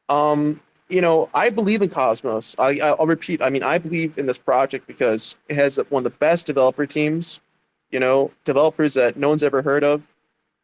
Um, 0.10 0.60
you 0.90 1.02
know, 1.02 1.30
I 1.34 1.50
believe 1.50 1.82
in 1.82 1.90
Cosmos. 1.90 2.56
I, 2.60 2.80
I'll 2.80 3.06
repeat. 3.06 3.42
I 3.42 3.50
mean, 3.50 3.64
I 3.64 3.78
believe 3.78 4.18
in 4.18 4.26
this 4.26 4.38
project 4.38 4.88
because 4.88 5.36
it 5.48 5.56
has 5.56 5.80
one 5.90 6.02
of 6.02 6.12
the 6.12 6.18
best 6.18 6.46
developer 6.46 6.86
teams. 6.86 7.40
You 7.92 8.00
know, 8.00 8.32
developers 8.46 8.94
that 8.94 9.18
no 9.18 9.30
one's 9.30 9.44
ever 9.44 9.62
heard 9.62 9.84
of. 9.84 10.16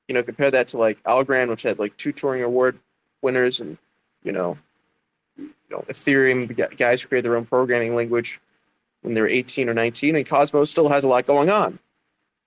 You 0.08 0.16
know, 0.16 0.24
compare 0.24 0.52
that 0.52 0.70
to 0.70 0.78
like 0.78 1.02
Algorand, 1.04 1.50
which 1.50 1.64
has 1.64 1.80
like 1.80 1.96
two 1.98 2.14
Turing 2.14 2.44
Award 2.44 2.80
winners, 3.22 3.60
and 3.60 3.78
you 4.28 4.34
know, 4.34 4.58
you 5.38 5.50
know, 5.72 5.86
Ethereum, 5.88 6.50
the 6.50 6.76
guys 6.76 7.02
who 7.02 7.08
created 7.08 7.24
their 7.26 7.38
own 7.38 7.46
programming 7.46 7.96
language 7.96 8.42
when 9.02 9.14
they 9.14 9.22
were 9.22 9.28
18 9.30 9.70
or 9.70 9.74
19, 9.74 10.18
and 10.18 10.26
Cosmos 10.26 10.70
still 10.70 10.90
has 10.90 11.06
a 11.06 11.08
lot 11.08 11.26
going 11.26 11.50
on. 11.50 11.80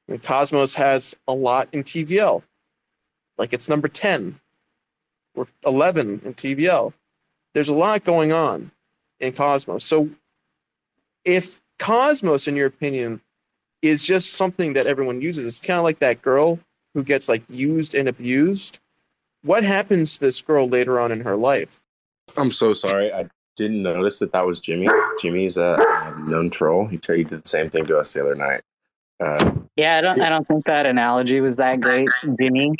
And 0.06 0.22
Cosmos 0.22 0.74
has 0.74 1.14
a 1.26 1.32
lot 1.32 1.68
in 1.72 1.82
TVL, 1.82 2.42
like 3.38 3.54
it's 3.54 3.68
number 3.68 3.88
10 3.88 4.38
or 5.34 5.48
11 5.64 6.20
in 6.24 6.34
TVL. 6.34 6.92
There's 7.54 7.70
a 7.70 7.74
lot 7.74 8.04
going 8.04 8.30
on 8.30 8.70
in 9.18 9.32
Cosmos. 9.32 9.82
So, 9.82 10.10
if 11.24 11.60
Cosmos, 11.78 12.46
in 12.46 12.56
your 12.56 12.66
opinion, 12.66 13.22
is 13.80 14.04
just 14.04 14.34
something 14.34 14.74
that 14.74 14.86
everyone 14.86 15.22
uses, 15.22 15.46
it's 15.46 15.60
kind 15.60 15.78
of 15.78 15.84
like 15.84 16.00
that 16.00 16.20
girl 16.20 16.58
who 16.92 17.02
gets 17.02 17.28
like 17.28 17.42
used 17.48 17.94
and 17.94 18.06
abused. 18.06 18.80
What 19.42 19.64
happens 19.64 20.14
to 20.14 20.20
this 20.20 20.40
girl 20.40 20.68
later 20.68 21.00
on 21.00 21.12
in 21.12 21.20
her 21.20 21.36
life? 21.36 21.80
I'm 22.36 22.52
so 22.52 22.72
sorry. 22.72 23.12
I 23.12 23.28
didn't 23.56 23.82
notice 23.82 24.18
that 24.20 24.32
that 24.32 24.46
was 24.46 24.60
Jimmy. 24.60 24.88
Jimmy's 25.20 25.56
a, 25.56 25.76
a 25.78 26.20
known 26.20 26.50
troll. 26.50 26.86
He, 26.86 27.00
he 27.06 27.24
did 27.24 27.42
the 27.42 27.48
same 27.48 27.70
thing 27.70 27.84
to 27.86 27.98
us 27.98 28.12
the 28.12 28.22
other 28.22 28.34
night. 28.34 28.62
Uh, 29.18 29.52
Yeah, 29.76 29.96
I 29.96 30.00
don't 30.00 30.20
I 30.20 30.28
don't 30.28 30.46
think 30.46 30.64
that 30.64 30.86
analogy 30.86 31.40
was 31.40 31.56
that 31.56 31.80
great, 31.80 32.08
Jimmy. 32.40 32.74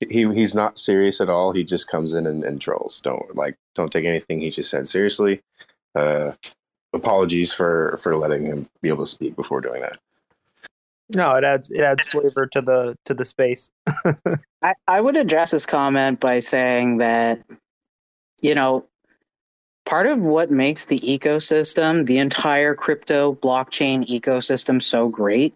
he 0.00 0.24
he's 0.32 0.54
not 0.54 0.78
serious 0.78 1.20
at 1.20 1.28
all. 1.28 1.52
He 1.52 1.62
just 1.62 1.88
comes 1.88 2.14
in 2.14 2.26
and, 2.26 2.42
and 2.42 2.60
trolls. 2.60 3.00
Don't 3.00 3.36
like 3.36 3.56
don't 3.74 3.92
take 3.92 4.04
anything 4.04 4.40
he 4.40 4.50
just 4.50 4.70
said 4.70 4.88
seriously. 4.88 5.40
Uh, 5.94 6.32
apologies 6.92 7.52
for 7.52 7.98
for 8.02 8.16
letting 8.16 8.44
him 8.46 8.68
be 8.82 8.88
able 8.88 9.04
to 9.04 9.10
speak 9.10 9.36
before 9.36 9.60
doing 9.60 9.82
that. 9.82 9.98
No, 11.14 11.32
it 11.32 11.44
adds 11.44 11.70
it 11.70 11.80
adds 11.80 12.02
flavor 12.04 12.46
to 12.46 12.60
the 12.60 12.96
to 13.06 13.14
the 13.14 13.24
space. 13.24 13.70
I, 14.62 14.74
I 14.86 15.00
would 15.00 15.16
address 15.16 15.50
this 15.52 15.66
comment 15.66 16.20
by 16.20 16.38
saying 16.38 16.98
that, 16.98 17.42
you 18.42 18.54
know, 18.54 18.84
part 19.86 20.06
of 20.06 20.18
what 20.20 20.50
makes 20.50 20.84
the 20.84 21.00
ecosystem, 21.00 22.06
the 22.06 22.18
entire 22.18 22.74
crypto 22.74 23.34
blockchain 23.34 24.06
ecosystem 24.08 24.82
so 24.82 25.08
great 25.08 25.54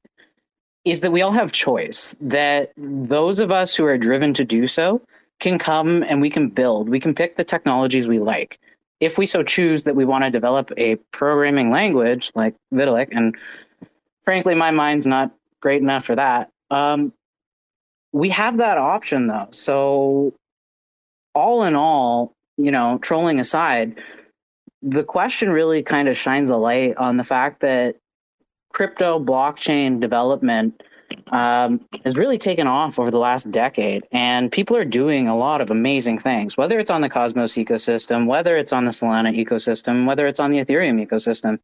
is 0.84 1.00
that 1.00 1.12
we 1.12 1.22
all 1.22 1.32
have 1.32 1.52
choice. 1.52 2.14
That 2.20 2.72
those 2.76 3.38
of 3.38 3.52
us 3.52 3.74
who 3.74 3.84
are 3.84 3.98
driven 3.98 4.34
to 4.34 4.44
do 4.44 4.66
so 4.66 5.00
can 5.40 5.58
come 5.58 6.02
and 6.04 6.20
we 6.20 6.30
can 6.30 6.48
build, 6.48 6.88
we 6.88 7.00
can 7.00 7.14
pick 7.14 7.36
the 7.36 7.44
technologies 7.44 8.08
we 8.08 8.18
like. 8.18 8.58
If 9.00 9.18
we 9.18 9.26
so 9.26 9.42
choose 9.42 9.84
that 9.84 9.96
we 9.96 10.04
want 10.04 10.24
to 10.24 10.30
develop 10.30 10.72
a 10.76 10.96
programming 11.12 11.70
language 11.70 12.30
like 12.34 12.54
Vitalik, 12.72 13.08
and 13.10 13.36
frankly, 14.24 14.54
my 14.54 14.70
mind's 14.70 15.06
not 15.06 15.30
great 15.64 15.80
enough 15.80 16.04
for 16.04 16.14
that. 16.14 16.50
Um, 16.70 17.14
we 18.12 18.28
have 18.28 18.58
that 18.58 18.76
option 18.76 19.26
though. 19.26 19.48
So 19.50 20.34
all 21.34 21.64
in 21.64 21.74
all, 21.74 22.34
you 22.58 22.70
know, 22.70 22.98
trolling 22.98 23.40
aside, 23.40 23.98
the 24.82 25.02
question 25.02 25.48
really 25.48 25.82
kind 25.82 26.06
of 26.06 26.18
shines 26.18 26.50
a 26.50 26.56
light 26.56 26.98
on 26.98 27.16
the 27.16 27.24
fact 27.24 27.60
that 27.60 27.96
crypto 28.74 29.18
blockchain 29.18 30.00
development 30.00 30.82
um, 31.32 31.80
has 32.04 32.14
really 32.14 32.36
taken 32.36 32.66
off 32.66 32.98
over 32.98 33.10
the 33.10 33.18
last 33.18 33.50
decade, 33.50 34.04
and 34.12 34.52
people 34.52 34.76
are 34.76 34.84
doing 34.84 35.28
a 35.28 35.36
lot 35.36 35.62
of 35.62 35.70
amazing 35.70 36.18
things. 36.18 36.58
Whether 36.58 36.78
it's 36.78 36.90
on 36.90 37.00
the 37.00 37.08
Cosmos 37.08 37.54
ecosystem, 37.54 38.26
whether 38.26 38.56
it's 38.56 38.72
on 38.72 38.84
the 38.84 38.90
Solana 38.90 39.34
ecosystem, 39.34 40.06
whether 40.06 40.26
it's 40.26 40.40
on 40.40 40.50
the 40.50 40.62
Ethereum 40.62 41.04
ecosystem. 41.04 41.58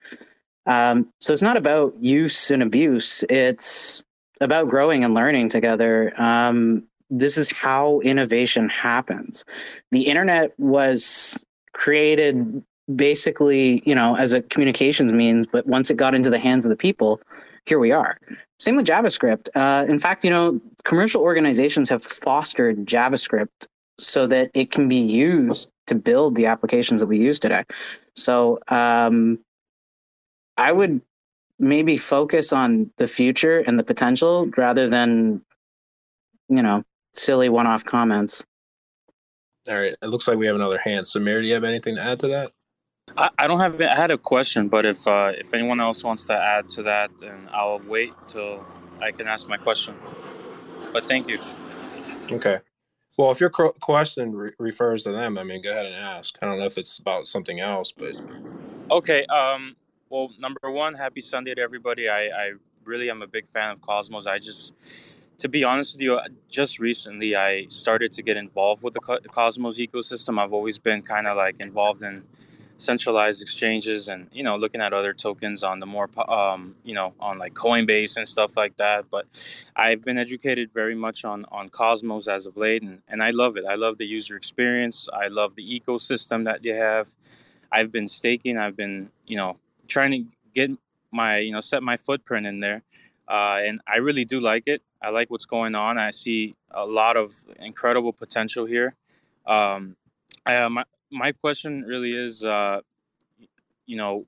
Um, 0.66 1.08
so 1.20 1.32
it's 1.32 1.42
not 1.42 1.56
about 1.56 1.94
use 2.00 2.50
and 2.50 2.62
abuse; 2.62 3.24
it's 3.28 4.02
about 4.40 4.68
growing 4.68 5.04
and 5.04 5.14
learning 5.14 5.48
together. 5.48 6.12
Um, 6.20 6.84
this 7.10 7.36
is 7.36 7.50
how 7.50 8.00
innovation 8.00 8.68
happens. 8.68 9.44
The 9.90 10.02
internet 10.02 10.58
was 10.58 11.42
created 11.72 12.62
basically, 12.94 13.82
you 13.84 13.94
know, 13.94 14.16
as 14.16 14.32
a 14.32 14.42
communications 14.42 15.12
means, 15.12 15.46
but 15.46 15.66
once 15.66 15.90
it 15.90 15.96
got 15.96 16.14
into 16.14 16.30
the 16.30 16.38
hands 16.38 16.64
of 16.64 16.70
the 16.70 16.76
people, 16.76 17.20
here 17.66 17.78
we 17.78 17.92
are. 17.92 18.18
Same 18.58 18.76
with 18.76 18.86
JavaScript. 18.86 19.48
Uh, 19.54 19.86
in 19.88 19.98
fact, 19.98 20.24
you 20.24 20.30
know, 20.30 20.60
commercial 20.84 21.20
organizations 21.22 21.88
have 21.88 22.02
fostered 22.02 22.86
JavaScript 22.86 23.66
so 23.98 24.26
that 24.26 24.50
it 24.54 24.70
can 24.70 24.88
be 24.88 24.96
used 24.96 25.70
to 25.86 25.94
build 25.94 26.34
the 26.34 26.46
applications 26.46 27.00
that 27.00 27.06
we 27.06 27.18
use 27.18 27.38
today. 27.38 27.64
So 28.16 28.58
um, 28.68 29.38
I 30.60 30.72
would 30.72 31.00
maybe 31.58 31.96
focus 31.96 32.52
on 32.52 32.90
the 32.98 33.06
future 33.06 33.60
and 33.60 33.78
the 33.78 33.82
potential 33.82 34.46
rather 34.56 34.88
than, 34.88 35.42
you 36.48 36.62
know, 36.62 36.84
silly 37.14 37.48
one 37.48 37.66
off 37.66 37.84
comments. 37.84 38.44
All 39.68 39.76
right. 39.76 39.94
It 40.02 40.06
looks 40.08 40.28
like 40.28 40.36
we 40.36 40.46
have 40.46 40.56
another 40.56 40.78
hand. 40.78 41.06
Samir, 41.06 41.40
do 41.40 41.46
you 41.46 41.54
have 41.54 41.64
anything 41.64 41.96
to 41.96 42.02
add 42.02 42.20
to 42.20 42.28
that? 42.28 42.52
I, 43.16 43.30
I 43.38 43.46
don't 43.46 43.58
have. 43.58 43.80
I 43.80 43.96
had 43.96 44.10
a 44.10 44.18
question, 44.18 44.68
but 44.68 44.84
if 44.84 45.06
uh, 45.08 45.32
if 45.36 45.52
anyone 45.54 45.80
else 45.80 46.04
wants 46.04 46.26
to 46.26 46.34
add 46.34 46.68
to 46.70 46.82
that, 46.84 47.10
then 47.18 47.48
I'll 47.52 47.80
wait 47.80 48.12
till 48.26 48.64
I 49.00 49.10
can 49.10 49.26
ask 49.26 49.48
my 49.48 49.56
question. 49.56 49.94
But 50.92 51.08
thank 51.08 51.28
you. 51.28 51.38
Okay. 52.30 52.58
Well, 53.16 53.30
if 53.30 53.40
your 53.40 53.50
question 53.50 54.32
re- 54.32 54.52
refers 54.58 55.04
to 55.04 55.12
them, 55.12 55.38
I 55.38 55.44
mean, 55.44 55.62
go 55.62 55.72
ahead 55.72 55.86
and 55.86 55.94
ask. 55.94 56.36
I 56.40 56.46
don't 56.46 56.58
know 56.58 56.66
if 56.66 56.78
it's 56.78 56.98
about 56.98 57.26
something 57.26 57.60
else, 57.60 57.92
but 57.92 58.14
okay. 58.90 59.24
Um. 59.26 59.76
Well, 60.10 60.32
number 60.40 60.72
one, 60.72 60.94
happy 60.94 61.20
Sunday 61.20 61.54
to 61.54 61.62
everybody. 61.62 62.08
I 62.08 62.22
I 62.44 62.52
really 62.84 63.08
am 63.10 63.22
a 63.22 63.28
big 63.28 63.48
fan 63.48 63.70
of 63.70 63.80
Cosmos. 63.80 64.26
I 64.26 64.40
just 64.40 64.74
to 65.38 65.48
be 65.48 65.62
honest 65.62 65.94
with 65.94 66.02
you, 66.02 66.18
just 66.48 66.80
recently 66.80 67.36
I 67.36 67.66
started 67.68 68.10
to 68.12 68.22
get 68.24 68.36
involved 68.36 68.82
with 68.82 68.94
the 68.94 69.00
Cosmos 69.00 69.78
ecosystem. 69.78 70.40
I've 70.40 70.52
always 70.52 70.80
been 70.80 71.00
kind 71.02 71.28
of 71.28 71.36
like 71.36 71.60
involved 71.60 72.02
in 72.02 72.24
centralized 72.76 73.40
exchanges 73.40 74.08
and 74.08 74.26
you 74.32 74.42
know 74.42 74.56
looking 74.56 74.80
at 74.80 74.92
other 74.92 75.12
tokens 75.12 75.62
on 75.62 75.78
the 75.78 75.86
more 75.86 76.08
um, 76.28 76.74
you 76.82 76.94
know 76.94 77.12
on 77.20 77.38
like 77.38 77.54
coinbase 77.54 78.16
and 78.16 78.26
stuff 78.26 78.56
like 78.56 78.74
that 78.78 79.04
but 79.10 79.26
i've 79.76 80.00
been 80.02 80.16
educated 80.16 80.72
very 80.72 80.94
much 80.94 81.26
on 81.26 81.44
on 81.52 81.68
cosmos 81.68 82.26
as 82.26 82.46
of 82.46 82.56
late 82.56 82.80
and, 82.82 83.02
and 83.06 83.22
i 83.22 83.28
love 83.28 83.58
it 83.58 83.66
i 83.68 83.74
love 83.74 83.98
the 83.98 84.06
user 84.06 84.34
experience 84.34 85.10
i 85.12 85.28
love 85.28 85.54
the 85.56 85.80
ecosystem 85.80 86.46
that 86.46 86.64
you 86.64 86.74
have 86.74 87.14
i've 87.70 87.92
been 87.92 88.08
staking 88.08 88.56
i've 88.56 88.78
been 88.78 89.10
you 89.26 89.36
know 89.36 89.54
trying 89.90 90.10
to 90.12 90.24
get 90.54 90.70
my 91.12 91.38
you 91.38 91.52
know 91.52 91.60
set 91.60 91.82
my 91.82 91.96
footprint 91.96 92.46
in 92.46 92.60
there 92.60 92.82
uh, 93.28 93.60
and 93.64 93.80
i 93.86 93.98
really 93.98 94.24
do 94.24 94.40
like 94.40 94.66
it 94.66 94.82
i 95.02 95.10
like 95.10 95.30
what's 95.30 95.44
going 95.44 95.74
on 95.74 95.98
i 95.98 96.10
see 96.10 96.54
a 96.70 96.86
lot 96.86 97.16
of 97.16 97.34
incredible 97.58 98.12
potential 98.12 98.64
here 98.64 98.94
um, 99.46 99.96
I, 100.46 100.56
uh, 100.56 100.70
my, 100.70 100.84
my 101.10 101.32
question 101.32 101.82
really 101.82 102.12
is, 102.12 102.44
uh, 102.44 102.80
you 103.86 103.96
know, 103.96 104.26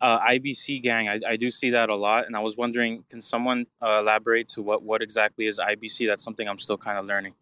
uh, 0.00 0.20
IBC 0.20 0.82
gang. 0.82 1.08
I, 1.08 1.20
I 1.26 1.36
do 1.36 1.50
see 1.50 1.70
that 1.70 1.88
a 1.88 1.94
lot, 1.94 2.26
and 2.26 2.36
I 2.36 2.40
was 2.40 2.56
wondering, 2.56 3.04
can 3.08 3.20
someone 3.20 3.66
uh, 3.82 3.98
elaborate 4.00 4.48
to 4.48 4.62
what 4.62 4.82
what 4.82 5.02
exactly 5.02 5.46
is 5.46 5.58
IBC? 5.58 6.06
That's 6.06 6.22
something 6.22 6.46
I'm 6.48 6.58
still 6.58 6.76
kind 6.76 6.98
of 6.98 7.06
learning. 7.06 7.34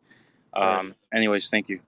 Um, 0.52 0.94
anyways, 1.12 1.50
thank 1.50 1.68
you. 1.68 1.80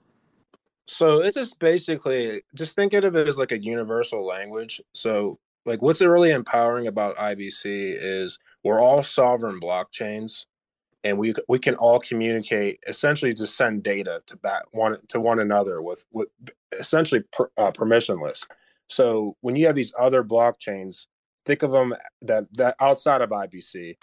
So 0.88 1.22
it's 1.22 1.36
just 1.36 1.58
basically 1.60 2.42
just 2.54 2.74
think 2.74 2.92
of 2.94 3.16
it 3.16 3.28
as 3.28 3.38
like 3.38 3.52
a 3.52 3.58
universal 3.58 4.26
language. 4.26 4.80
So 4.92 5.38
like 5.66 5.82
what's 5.82 6.00
really 6.00 6.30
empowering 6.30 6.86
about 6.86 7.16
IBC 7.16 7.96
is 8.00 8.38
we're 8.64 8.80
all 8.80 9.02
sovereign 9.02 9.60
blockchains 9.60 10.46
and 11.04 11.18
we 11.18 11.34
we 11.48 11.58
can 11.58 11.74
all 11.74 11.98
communicate 11.98 12.78
essentially 12.86 13.34
to 13.34 13.46
send 13.46 13.82
data 13.82 14.22
to 14.26 14.36
back 14.36 14.62
one 14.72 14.96
to 15.08 15.20
one 15.20 15.40
another 15.40 15.82
with 15.82 16.06
with 16.12 16.28
essentially 16.78 17.22
per, 17.32 17.50
uh, 17.58 17.70
permissionless. 17.70 18.44
So 18.88 19.36
when 19.40 19.56
you 19.56 19.66
have 19.66 19.74
these 19.74 19.92
other 19.98 20.24
blockchains 20.24 21.06
think 21.44 21.62
of 21.62 21.72
them 21.72 21.94
that 22.22 22.44
that 22.54 22.74
outside 22.80 23.20
of 23.20 23.30
ibc 23.30 23.96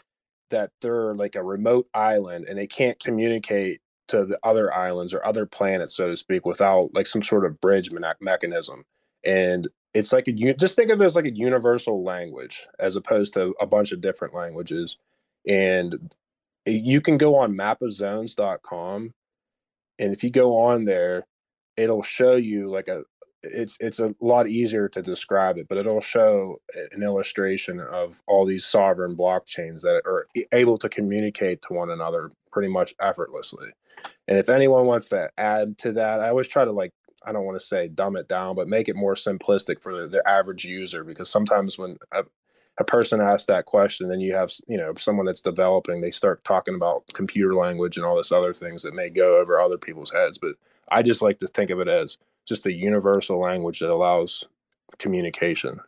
that 0.50 0.72
they're 0.82 1.14
like 1.16 1.36
a 1.36 1.44
remote 1.44 1.88
island 1.94 2.46
and 2.48 2.58
they 2.58 2.68
can't 2.68 3.00
communicate 3.00 3.82
to 4.08 4.24
the 4.26 4.40
other 4.44 4.74
islands 4.74 5.14
or 5.14 5.26
other 5.26 5.46
planets 5.46 5.96
so 5.96 6.08
to 6.10 6.16
speak 6.16 6.46
without 6.46 6.90
like 6.94 7.08
some 7.08 7.24
sort 7.24 7.46
of 7.46 7.60
bridge 7.60 7.92
me- 7.92 8.02
mechanism. 8.22 8.84
And 9.26 9.68
it's 9.94 10.12
like 10.12 10.28
a 10.28 10.32
just 10.32 10.76
think 10.76 10.92
of 10.92 11.02
it 11.02 11.06
as 11.06 11.16
like 11.16 11.26
a 11.26 11.36
universal 11.36 12.04
language 12.04 12.68
as 12.80 12.96
opposed 12.96 13.34
to 13.34 13.54
a 13.60 13.68
bunch 13.68 13.92
of 13.92 14.02
different 14.02 14.34
languages. 14.34 14.98
And 15.48 16.14
you 16.66 17.02
can 17.02 17.18
go 17.18 17.36
on 17.36 17.54
mapofzones.com 17.54 19.14
and 20.00 20.14
if 20.14 20.24
you 20.24 20.30
go 20.30 20.58
on 20.58 20.86
there 20.86 21.26
it'll 21.78 22.02
show 22.02 22.36
you 22.36 22.68
like 22.68 22.88
a 22.88 23.04
it's 23.44 23.76
it's 23.82 24.00
a 24.00 24.16
lot 24.22 24.48
easier 24.48 24.88
to 24.88 25.02
describe 25.02 25.58
it 25.58 25.68
but 25.68 25.78
it'll 25.78 26.00
show 26.00 26.56
an 26.94 27.04
illustration 27.04 27.82
of 27.82 28.22
all 28.26 28.46
these 28.46 28.66
sovereign 28.66 29.18
blockchains 29.18 29.82
that 29.82 30.02
are 30.06 30.28
able 30.54 30.78
to 30.78 30.88
communicate 30.88 31.62
to 31.62 31.74
one 31.74 31.90
another 31.90 32.32
pretty 32.52 32.70
much 32.70 32.94
effortlessly. 33.02 33.68
And 34.28 34.38
if 34.38 34.48
anyone 34.48 34.86
wants 34.86 35.10
to 35.10 35.30
add 35.38 35.78
to 35.80 35.92
that 35.94 36.22
i 36.22 36.30
always 36.30 36.48
try 36.48 36.64
to 36.64 36.72
like 36.72 36.94
I 37.26 37.32
don't 37.32 37.46
want 37.46 37.60
to 37.60 37.66
say 37.66 37.88
dumb 37.88 38.16
it 38.16 38.28
down, 38.28 38.56
but 38.56 38.68
make 38.68 38.90
it 38.90 38.96
more 38.96 39.16
simplistic 39.16 39.82
for 39.82 39.96
the, 39.96 40.08
the 40.08 40.28
average 40.28 40.66
user 40.66 41.04
because 41.04 41.30
sometimes 41.30 41.78
when 41.78 41.98
a, 42.12 42.24
a 42.80 42.84
person 42.84 43.22
asks 43.22 43.46
that 43.46 43.66
question, 43.66 44.10
then 44.10 44.20
you 44.20 44.34
have 44.36 44.52
you 44.68 44.78
know 44.78 44.94
someone 44.96 45.26
that's 45.26 45.42
developing. 45.42 46.02
They 46.02 46.12
start 46.12 46.44
talking 46.44 46.76
about 46.76 47.06
computer 47.14 47.56
language 47.56 47.98
and 47.98 48.06
all 48.06 48.18
this 48.18 48.32
other 48.32 48.54
things 48.54 48.84
that 48.84 48.96
may 48.96 49.10
go 49.10 49.40
over 49.40 49.60
other 49.60 49.78
people's 49.78 50.12
heads. 50.12 50.38
But 50.38 50.56
I 50.90 51.02
just 51.02 51.22
like 51.22 51.40
to 51.40 51.48
think 51.48 51.70
of 51.70 51.80
it 51.80 51.88
as 51.88 52.18
just 52.46 52.66
a 52.66 52.74
universal 52.74 53.40
language 53.40 53.80
that 53.80 53.90
allows 53.90 54.46
communication. 54.98 55.80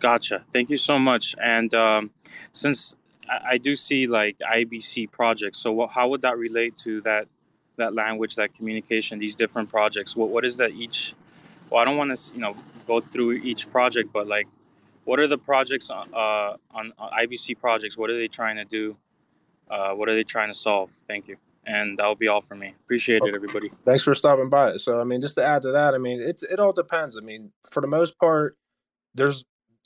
Gotcha. 0.00 0.44
Thank 0.52 0.70
you 0.70 0.76
so 0.76 0.98
much. 0.98 1.34
And 1.42 1.74
um, 1.74 2.10
since 2.52 2.96
I, 3.28 3.52
I, 3.52 3.56
do 3.56 3.74
see 3.74 4.06
like 4.06 4.38
IBC 4.38 5.10
projects, 5.10 5.58
so 5.58 5.72
what, 5.72 5.90
how 5.90 6.08
would 6.08 6.22
that 6.22 6.36
relate 6.36 6.76
to 6.78 7.00
that 7.02 7.28
that 7.76 7.94
language, 7.94 8.36
that 8.36 8.54
communication, 8.54 9.18
these 9.18 9.36
different 9.36 9.68
projects? 9.70 10.16
What 10.16 10.28
what 10.30 10.44
is 10.44 10.56
that 10.58 10.72
each? 10.72 11.14
Well, 11.70 11.80
I 11.80 11.84
don't 11.84 11.96
want 11.96 12.16
to 12.16 12.34
you 12.34 12.40
know 12.40 12.56
go 12.86 13.00
through 13.00 13.32
each 13.32 13.70
project, 13.70 14.12
but 14.12 14.26
like 14.26 14.46
what 15.06 15.20
are 15.20 15.28
the 15.28 15.38
projects 15.38 15.88
uh, 15.88 15.94
on, 16.12 16.56
on 16.98 17.10
IBC 17.12 17.58
projects? 17.60 17.96
What 17.96 18.10
are 18.10 18.18
they 18.18 18.28
trying 18.28 18.56
to 18.56 18.64
do? 18.64 18.96
Uh, 19.70 19.92
what 19.92 20.08
are 20.08 20.14
they 20.14 20.24
trying 20.24 20.48
to 20.48 20.54
solve? 20.54 20.90
Thank 21.08 21.28
you. 21.28 21.36
And 21.64 21.96
that'll 21.96 22.16
be 22.16 22.28
all 22.28 22.40
for 22.40 22.56
me. 22.56 22.74
Appreciate 22.84 23.22
it, 23.24 23.34
everybody. 23.34 23.70
Thanks 23.84 24.02
for 24.02 24.14
stopping 24.14 24.48
by. 24.48 24.76
So, 24.76 25.00
I 25.00 25.04
mean, 25.04 25.20
just 25.20 25.36
to 25.36 25.44
add 25.44 25.62
to 25.62 25.72
that, 25.72 25.94
I 25.94 25.98
mean, 25.98 26.20
it's 26.20 26.42
it 26.42 26.60
all 26.60 26.72
depends. 26.72 27.16
I 27.16 27.20
mean, 27.20 27.50
for 27.70 27.80
the 27.80 27.88
most 27.88 28.18
part, 28.18 28.56
there's 29.14 29.44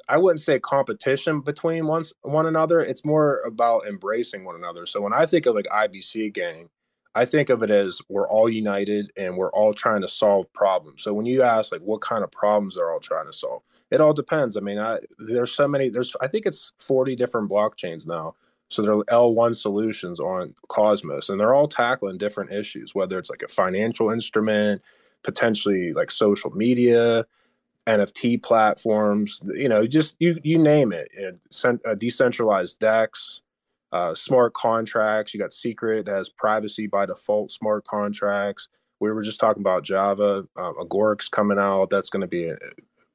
I 0.08 0.16
wouldn't 0.16 0.40
say 0.40 0.58
competition 0.58 1.40
between 1.40 1.86
one 1.86 2.04
one 2.22 2.46
another. 2.46 2.80
It's 2.80 3.04
more 3.04 3.40
about 3.46 3.86
embracing 3.86 4.44
one 4.44 4.56
another. 4.56 4.84
So 4.84 5.00
when 5.00 5.14
I 5.14 5.24
think 5.24 5.46
of 5.46 5.54
like 5.54 5.66
IBC 5.66 6.34
gang, 6.34 6.68
I 7.14 7.24
think 7.24 7.50
of 7.50 7.62
it 7.62 7.70
as 7.70 8.00
we're 8.08 8.28
all 8.28 8.48
united 8.48 9.10
and 9.16 9.36
we're 9.36 9.50
all 9.50 9.74
trying 9.74 10.00
to 10.02 10.08
solve 10.08 10.52
problems. 10.52 11.02
So 11.02 11.12
when 11.12 11.26
you 11.26 11.42
ask 11.42 11.72
like 11.72 11.80
what 11.80 12.00
kind 12.00 12.22
of 12.22 12.30
problems 12.30 12.76
they're 12.76 12.90
all 12.90 13.00
trying 13.00 13.26
to 13.26 13.32
solve, 13.32 13.62
it 13.90 14.00
all 14.00 14.12
depends. 14.12 14.56
I 14.56 14.60
mean, 14.60 14.78
I, 14.78 14.98
there's 15.18 15.52
so 15.52 15.66
many. 15.66 15.88
There's 15.88 16.14
I 16.20 16.28
think 16.28 16.46
it's 16.46 16.72
40 16.78 17.16
different 17.16 17.50
blockchains 17.50 18.06
now. 18.06 18.34
So 18.68 18.82
there 18.82 18.94
are 18.94 19.04
L1 19.06 19.56
solutions 19.56 20.20
on 20.20 20.54
Cosmos, 20.68 21.28
and 21.28 21.40
they're 21.40 21.54
all 21.54 21.66
tackling 21.66 22.18
different 22.18 22.52
issues. 22.52 22.94
Whether 22.94 23.18
it's 23.18 23.30
like 23.30 23.42
a 23.42 23.48
financial 23.48 24.10
instrument, 24.10 24.80
potentially 25.24 25.92
like 25.92 26.12
social 26.12 26.52
media, 26.52 27.26
NFT 27.88 28.40
platforms, 28.42 29.40
you 29.54 29.68
know, 29.68 29.84
just 29.86 30.14
you 30.20 30.38
you 30.44 30.58
name 30.58 30.92
it. 30.92 31.10
And 31.18 31.40
uh, 31.84 31.94
decentralized 31.94 32.78
DEX 32.78 33.42
uh, 33.92 34.14
smart 34.14 34.54
contracts. 34.54 35.34
You 35.34 35.40
got 35.40 35.52
Secret 35.52 36.06
that 36.06 36.12
has 36.12 36.28
privacy 36.28 36.86
by 36.86 37.06
default 37.06 37.50
smart 37.50 37.84
contracts. 37.86 38.68
We 39.00 39.10
were 39.10 39.22
just 39.22 39.40
talking 39.40 39.62
about 39.62 39.82
Java. 39.82 40.46
Um, 40.56 40.74
Agoric's 40.80 41.28
coming 41.28 41.58
out. 41.58 41.90
That's 41.90 42.10
going 42.10 42.20
to 42.20 42.26
be 42.26 42.44
a, 42.44 42.56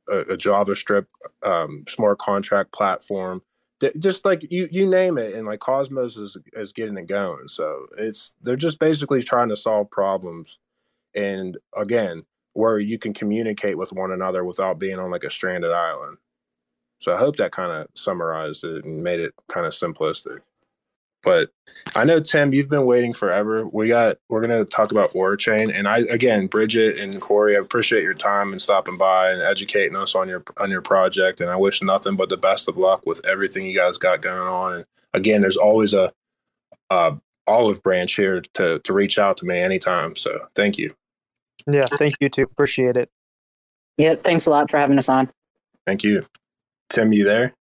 a, 0.09 0.17
a 0.21 0.37
JavaScript 0.37 1.07
um, 1.43 1.83
smart 1.87 2.19
contract 2.19 2.71
platform. 2.71 3.41
Just 3.99 4.25
like 4.25 4.47
you, 4.49 4.67
you 4.71 4.89
name 4.89 5.17
it, 5.17 5.35
and 5.35 5.45
like 5.45 5.59
Cosmos 5.59 6.17
is 6.17 6.37
is 6.53 6.71
getting 6.71 6.97
it 6.97 7.07
going. 7.07 7.47
So 7.47 7.85
it's 7.97 8.33
they're 8.41 8.55
just 8.55 8.79
basically 8.79 9.21
trying 9.21 9.49
to 9.49 9.55
solve 9.55 9.91
problems. 9.91 10.59
And 11.13 11.57
again, 11.75 12.23
where 12.53 12.79
you 12.79 12.97
can 12.97 13.13
communicate 13.13 13.77
with 13.77 13.91
one 13.91 14.11
another 14.11 14.45
without 14.45 14.79
being 14.79 14.97
on 14.97 15.11
like 15.11 15.25
a 15.25 15.29
stranded 15.29 15.71
island. 15.71 16.17
So 16.99 17.13
I 17.13 17.17
hope 17.17 17.35
that 17.35 17.51
kind 17.51 17.71
of 17.71 17.87
summarized 17.93 18.63
it 18.63 18.85
and 18.85 19.03
made 19.03 19.19
it 19.19 19.33
kind 19.49 19.65
of 19.65 19.73
simplistic. 19.73 20.39
But 21.25 21.49
I 21.95 22.03
know 22.03 22.19
Tim, 22.19 22.53
you've 22.53 22.69
been 22.69 22.85
waiting 22.85 23.11
forever. 23.11 23.67
We 23.67 23.87
got 23.87 24.17
we're 24.29 24.41
gonna 24.41 24.63
talk 24.63 24.91
about 24.91 25.11
Chain, 25.39 25.71
and 25.71 25.87
I 25.87 25.99
again, 26.11 26.45
Bridget 26.45 26.99
and 26.99 27.19
Corey, 27.19 27.57
I 27.57 27.59
appreciate 27.59 28.03
your 28.03 28.13
time 28.13 28.51
and 28.51 28.61
stopping 28.61 28.95
by 28.95 29.31
and 29.31 29.41
educating 29.41 29.95
us 29.95 30.13
on 30.13 30.29
your 30.29 30.43
on 30.57 30.69
your 30.69 30.83
project. 30.83 31.41
And 31.41 31.49
I 31.49 31.55
wish 31.55 31.81
nothing 31.81 32.15
but 32.15 32.29
the 32.29 32.37
best 32.37 32.67
of 32.69 32.77
luck 32.77 33.01
with 33.07 33.25
everything 33.25 33.65
you 33.65 33.75
guys 33.75 33.97
got 33.97 34.21
going 34.21 34.47
on. 34.47 34.73
And 34.73 34.85
again, 35.15 35.41
there's 35.41 35.57
always 35.57 35.93
a, 35.95 36.13
a 36.91 37.17
olive 37.47 37.81
branch 37.81 38.15
here 38.15 38.41
to 38.53 38.79
to 38.79 38.93
reach 38.93 39.17
out 39.17 39.35
to 39.37 39.45
me 39.45 39.57
anytime. 39.57 40.15
So 40.15 40.47
thank 40.53 40.77
you. 40.77 40.93
Yeah, 41.65 41.85
thank 41.93 42.15
you 42.19 42.29
too. 42.29 42.43
Appreciate 42.43 42.97
it. 42.97 43.09
Yeah, 43.97 44.13
thanks 44.13 44.45
a 44.45 44.51
lot 44.51 44.69
for 44.69 44.77
having 44.77 44.99
us 44.99 45.09
on. 45.09 45.31
Thank 45.87 46.03
you. 46.03 46.25
Tim, 46.89 47.13
you 47.13 47.23
there? 47.23 47.55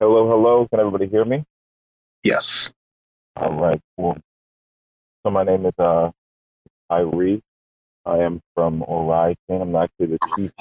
Hello, 0.00 0.26
hello. 0.26 0.66
Can 0.68 0.80
everybody 0.80 1.06
hear 1.06 1.26
me? 1.26 1.44
Yes. 2.22 2.72
All 3.36 3.54
right, 3.54 3.80
cool. 3.96 4.16
So 5.24 5.30
my 5.30 5.42
name 5.44 5.66
is 5.66 5.72
uh, 5.78 6.10
Tyree. 6.90 7.40
I 8.06 8.18
am 8.18 8.40
from 8.54 8.82
Orai. 8.82 9.34
I'm 9.48 9.74
actually 9.76 10.06
the 10.06 10.18
chief 10.36 10.52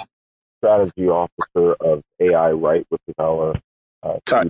strategy 0.58 1.08
officer 1.08 1.74
of 1.82 2.02
AI 2.20 2.52
Right, 2.52 2.86
which 2.90 3.02
is 3.08 3.16
our 3.20 3.56
uh, 4.02 4.18
Ty- 4.26 4.50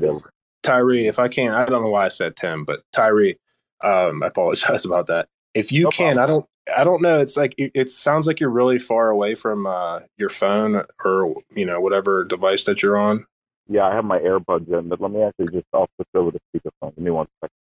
Tyree. 0.61 1.07
If 1.07 1.19
I 1.19 1.27
can, 1.27 1.53
I 1.53 1.65
don't 1.65 1.81
know 1.81 1.89
why 1.89 2.05
I 2.05 2.09
said 2.09 2.35
Tim, 2.35 2.65
but 2.65 2.81
Tyree. 2.93 3.37
Um, 3.83 4.23
I 4.23 4.27
apologize 4.27 4.85
about 4.85 5.07
that. 5.07 5.27
If 5.53 5.71
you 5.71 5.83
no 5.85 5.89
can, 5.89 6.15
problem. 6.15 6.23
I 6.23 6.27
don't. 6.27 6.45
I 6.77 6.83
don't 6.85 7.01
know. 7.01 7.19
It's 7.19 7.35
like 7.35 7.53
it, 7.57 7.71
it, 7.75 7.89
sounds 7.89 8.25
like 8.25 8.39
you're 8.39 8.49
really 8.49 8.77
far 8.77 9.09
away 9.09 9.35
from 9.35 9.67
uh, 9.67 9.99
your 10.17 10.29
phone 10.29 10.83
or 11.03 11.35
you 11.53 11.65
know 11.65 11.81
whatever 11.81 12.23
device 12.23 12.63
that 12.65 12.81
you're 12.81 12.97
on. 12.97 13.25
Yeah, 13.67 13.83
I 13.83 13.93
have 13.93 14.05
my 14.05 14.19
AirPods 14.19 14.71
in, 14.71 14.87
but 14.87 15.01
let 15.01 15.11
me 15.11 15.23
actually 15.23 15.47
just 15.47 15.65
I'll 15.73 15.89
switch 15.95 16.07
over 16.15 16.31
to 16.31 16.39
speakerphone. 16.55 16.95
Give 16.95 17.03
me 17.03 17.11
one 17.11 17.27
second. 17.41 17.62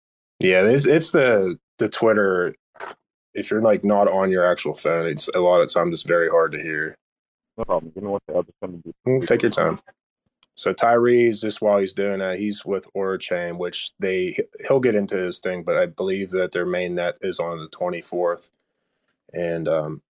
Yeah, 0.42 0.64
it's 0.66 0.86
it's 0.86 1.12
the 1.12 1.58
the 1.80 1.90
Twitter. 1.90 2.56
If 3.34 3.52
you're 3.52 3.62
like 3.62 3.84
not 3.84 4.08
on 4.08 4.32
your 4.32 4.46
actual 4.46 4.74
phone, 4.74 5.08
it's 5.08 5.30
a 5.30 5.40
lot 5.40 5.62
of 5.62 5.74
times 5.74 5.94
it's 6.00 6.04
very 6.08 6.30
hard 6.30 6.52
to 6.54 6.62
hear. 6.62 6.96
No 7.58 7.66
problem. 7.66 7.92
Give 7.94 8.04
me 8.04 8.10
one 8.10 8.22
second. 8.28 8.46
I'll 8.64 8.70
just 8.72 8.86
you. 8.86 8.94
Mm, 9.08 9.28
take 9.28 9.42
your 9.44 9.52
time. 9.52 9.80
So 10.56 10.74
Tyree's 10.74 11.42
just 11.42 11.62
while 11.62 11.80
he's 11.80 11.94
doing 11.94 12.20
that, 12.20 12.40
he's 12.40 12.66
with 12.66 12.88
Oraichain, 12.96 13.58
which 13.58 13.94
they 14.00 14.38
he'll 14.68 14.80
get 14.82 14.96
into 14.96 15.18
his 15.18 15.40
thing, 15.40 15.64
but 15.64 15.78
I 15.78 15.86
believe 15.88 16.32
that 16.32 16.52
their 16.52 16.66
main 16.66 16.96
net 16.96 17.16
is 17.22 17.40
on 17.40 17.58
the 17.60 17.70
24th, 17.70 18.52
and 19.34 19.68
um, 19.68 20.02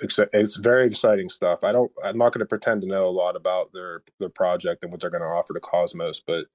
it's, 0.00 0.18
it's 0.32 0.56
very 0.56 0.86
exciting 0.86 1.28
stuff. 1.28 1.64
I 1.64 1.72
don't, 1.72 1.90
I'm 2.04 2.18
not 2.18 2.32
going 2.32 2.40
to 2.40 2.46
pretend 2.46 2.82
to 2.82 2.86
know 2.88 3.06
a 3.06 3.10
lot 3.10 3.36
about 3.36 3.72
their 3.72 4.02
their 4.20 4.30
project 4.30 4.84
and 4.84 4.92
what 4.92 5.00
they're 5.00 5.10
going 5.10 5.22
to 5.22 5.28
offer 5.28 5.54
to 5.54 5.60
Cosmos, 5.60 6.20
but 6.20 6.46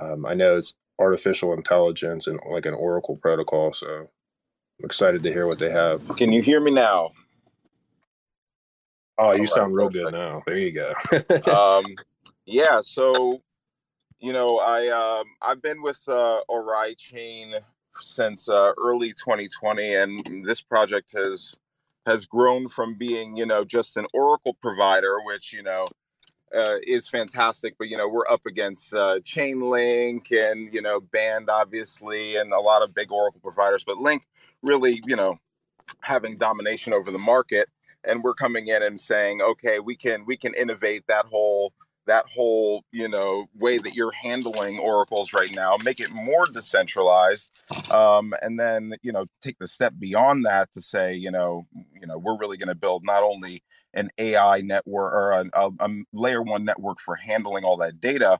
um, 0.00 0.26
I 0.26 0.34
know 0.34 0.58
it's 0.58 0.74
artificial 0.98 1.52
intelligence 1.52 2.26
and 2.26 2.38
like 2.50 2.66
an 2.66 2.74
Oracle 2.74 3.16
protocol. 3.16 3.72
So 3.72 3.86
I'm 3.88 4.84
excited 4.84 5.22
to 5.22 5.32
hear 5.32 5.46
what 5.46 5.58
they 5.58 5.70
have. 5.70 6.16
Can 6.16 6.32
you 6.32 6.42
hear 6.42 6.60
me 6.60 6.70
now? 6.70 7.12
Oh, 9.18 9.32
you 9.32 9.40
All 9.40 9.46
sound 9.46 9.74
right, 9.74 9.82
real 9.82 9.90
good 9.90 10.12
now. 10.12 10.42
There 10.46 10.58
you 10.58 10.72
go. 10.72 10.94
um, 11.52 11.84
yeah. 12.46 12.80
So, 12.80 13.42
you 14.20 14.32
know, 14.32 14.58
I 14.58 14.88
um, 14.88 15.26
I've 15.42 15.60
been 15.60 15.82
with 15.82 16.00
uh, 16.06 16.40
Oraichain 16.48 17.60
since 17.96 18.48
uh, 18.48 18.72
early 18.78 19.08
2020, 19.08 19.94
and 19.94 20.46
this 20.46 20.60
project 20.60 21.12
has 21.16 21.56
has 22.06 22.26
grown 22.26 22.68
from 22.68 22.94
being, 22.94 23.36
you 23.36 23.44
know, 23.44 23.64
just 23.64 23.96
an 23.96 24.06
Oracle 24.14 24.56
provider, 24.62 25.18
which 25.24 25.52
you 25.52 25.62
know 25.64 25.86
uh, 26.54 26.76
is 26.86 27.08
fantastic. 27.08 27.76
But 27.78 27.88
you 27.88 27.96
know, 27.96 28.08
we're 28.08 28.28
up 28.28 28.46
against 28.46 28.94
uh, 28.94 29.20
Chainlink 29.20 30.30
and 30.32 30.72
you 30.72 30.82
know 30.82 31.00
Band, 31.00 31.50
obviously, 31.50 32.36
and 32.36 32.52
a 32.52 32.60
lot 32.60 32.82
of 32.82 32.94
big 32.94 33.12
Oracle 33.12 33.40
providers. 33.40 33.84
But 33.86 33.98
Link 33.98 34.26
really, 34.62 35.02
you 35.06 35.16
know, 35.16 35.38
having 36.00 36.36
domination 36.36 36.92
over 36.92 37.10
the 37.10 37.18
market, 37.18 37.68
and 38.04 38.22
we're 38.22 38.34
coming 38.34 38.68
in 38.68 38.82
and 38.82 39.00
saying, 39.00 39.42
okay, 39.42 39.78
we 39.78 39.96
can 39.96 40.24
we 40.26 40.36
can 40.36 40.54
innovate 40.54 41.04
that 41.08 41.26
whole 41.26 41.72
that 42.08 42.26
whole 42.34 42.82
you 42.90 43.06
know 43.06 43.46
way 43.54 43.78
that 43.78 43.94
you're 43.94 44.12
handling 44.12 44.78
oracles 44.78 45.32
right 45.32 45.54
now 45.54 45.76
make 45.84 46.00
it 46.00 46.08
more 46.14 46.46
decentralized 46.46 47.50
um, 47.92 48.34
and 48.42 48.58
then 48.58 48.94
you 49.02 49.12
know 49.12 49.26
take 49.42 49.58
the 49.58 49.68
step 49.68 49.92
beyond 49.98 50.44
that 50.44 50.72
to 50.72 50.80
say 50.80 51.14
you 51.14 51.30
know 51.30 51.66
you 52.00 52.06
know 52.06 52.18
we're 52.18 52.38
really 52.38 52.56
going 52.56 52.68
to 52.68 52.74
build 52.74 53.04
not 53.04 53.22
only 53.22 53.62
an 53.94 54.10
ai 54.18 54.60
network 54.62 55.12
or 55.12 55.30
a, 55.32 55.44
a, 55.52 55.70
a 55.80 55.90
layer 56.12 56.42
one 56.42 56.64
network 56.64 56.98
for 56.98 57.14
handling 57.14 57.64
all 57.64 57.76
that 57.76 58.00
data 58.00 58.38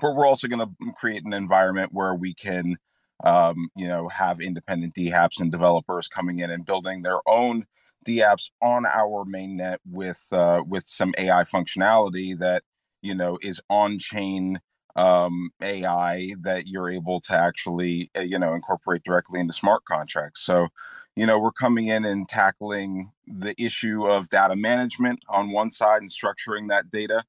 but 0.00 0.14
we're 0.14 0.26
also 0.26 0.48
going 0.48 0.66
to 0.66 0.92
create 0.96 1.24
an 1.24 1.32
environment 1.32 1.90
where 1.92 2.14
we 2.14 2.34
can 2.34 2.76
um, 3.24 3.68
you 3.76 3.86
know 3.86 4.08
have 4.08 4.40
independent 4.40 4.94
dapps 4.94 5.40
and 5.40 5.52
developers 5.52 6.08
coming 6.08 6.38
in 6.40 6.50
and 6.50 6.64
building 6.64 7.02
their 7.02 7.20
own 7.26 7.66
dapps 8.06 8.50
on 8.62 8.86
our 8.86 9.24
mainnet 9.26 9.76
with 9.84 10.24
uh, 10.32 10.62
with 10.66 10.88
some 10.88 11.12
ai 11.18 11.44
functionality 11.44 12.38
that 12.38 12.62
you 13.02 13.14
know 13.14 13.38
is 13.42 13.60
on 13.70 13.98
chain 13.98 14.60
um, 14.96 15.50
AI 15.62 16.34
that 16.40 16.66
you're 16.66 16.90
able 16.90 17.20
to 17.22 17.38
actually 17.38 18.10
uh, 18.16 18.20
you 18.20 18.38
know 18.38 18.54
incorporate 18.54 19.02
directly 19.04 19.40
into 19.40 19.52
smart 19.52 19.84
contracts. 19.84 20.42
So 20.42 20.68
you 21.16 21.26
know 21.26 21.38
we're 21.38 21.52
coming 21.52 21.86
in 21.86 22.04
and 22.04 22.28
tackling 22.28 23.12
the 23.26 23.54
issue 23.62 24.06
of 24.06 24.28
data 24.28 24.56
management 24.56 25.20
on 25.28 25.52
one 25.52 25.70
side 25.70 26.02
and 26.02 26.10
structuring 26.10 26.68
that 26.68 26.90
data, 26.90 27.22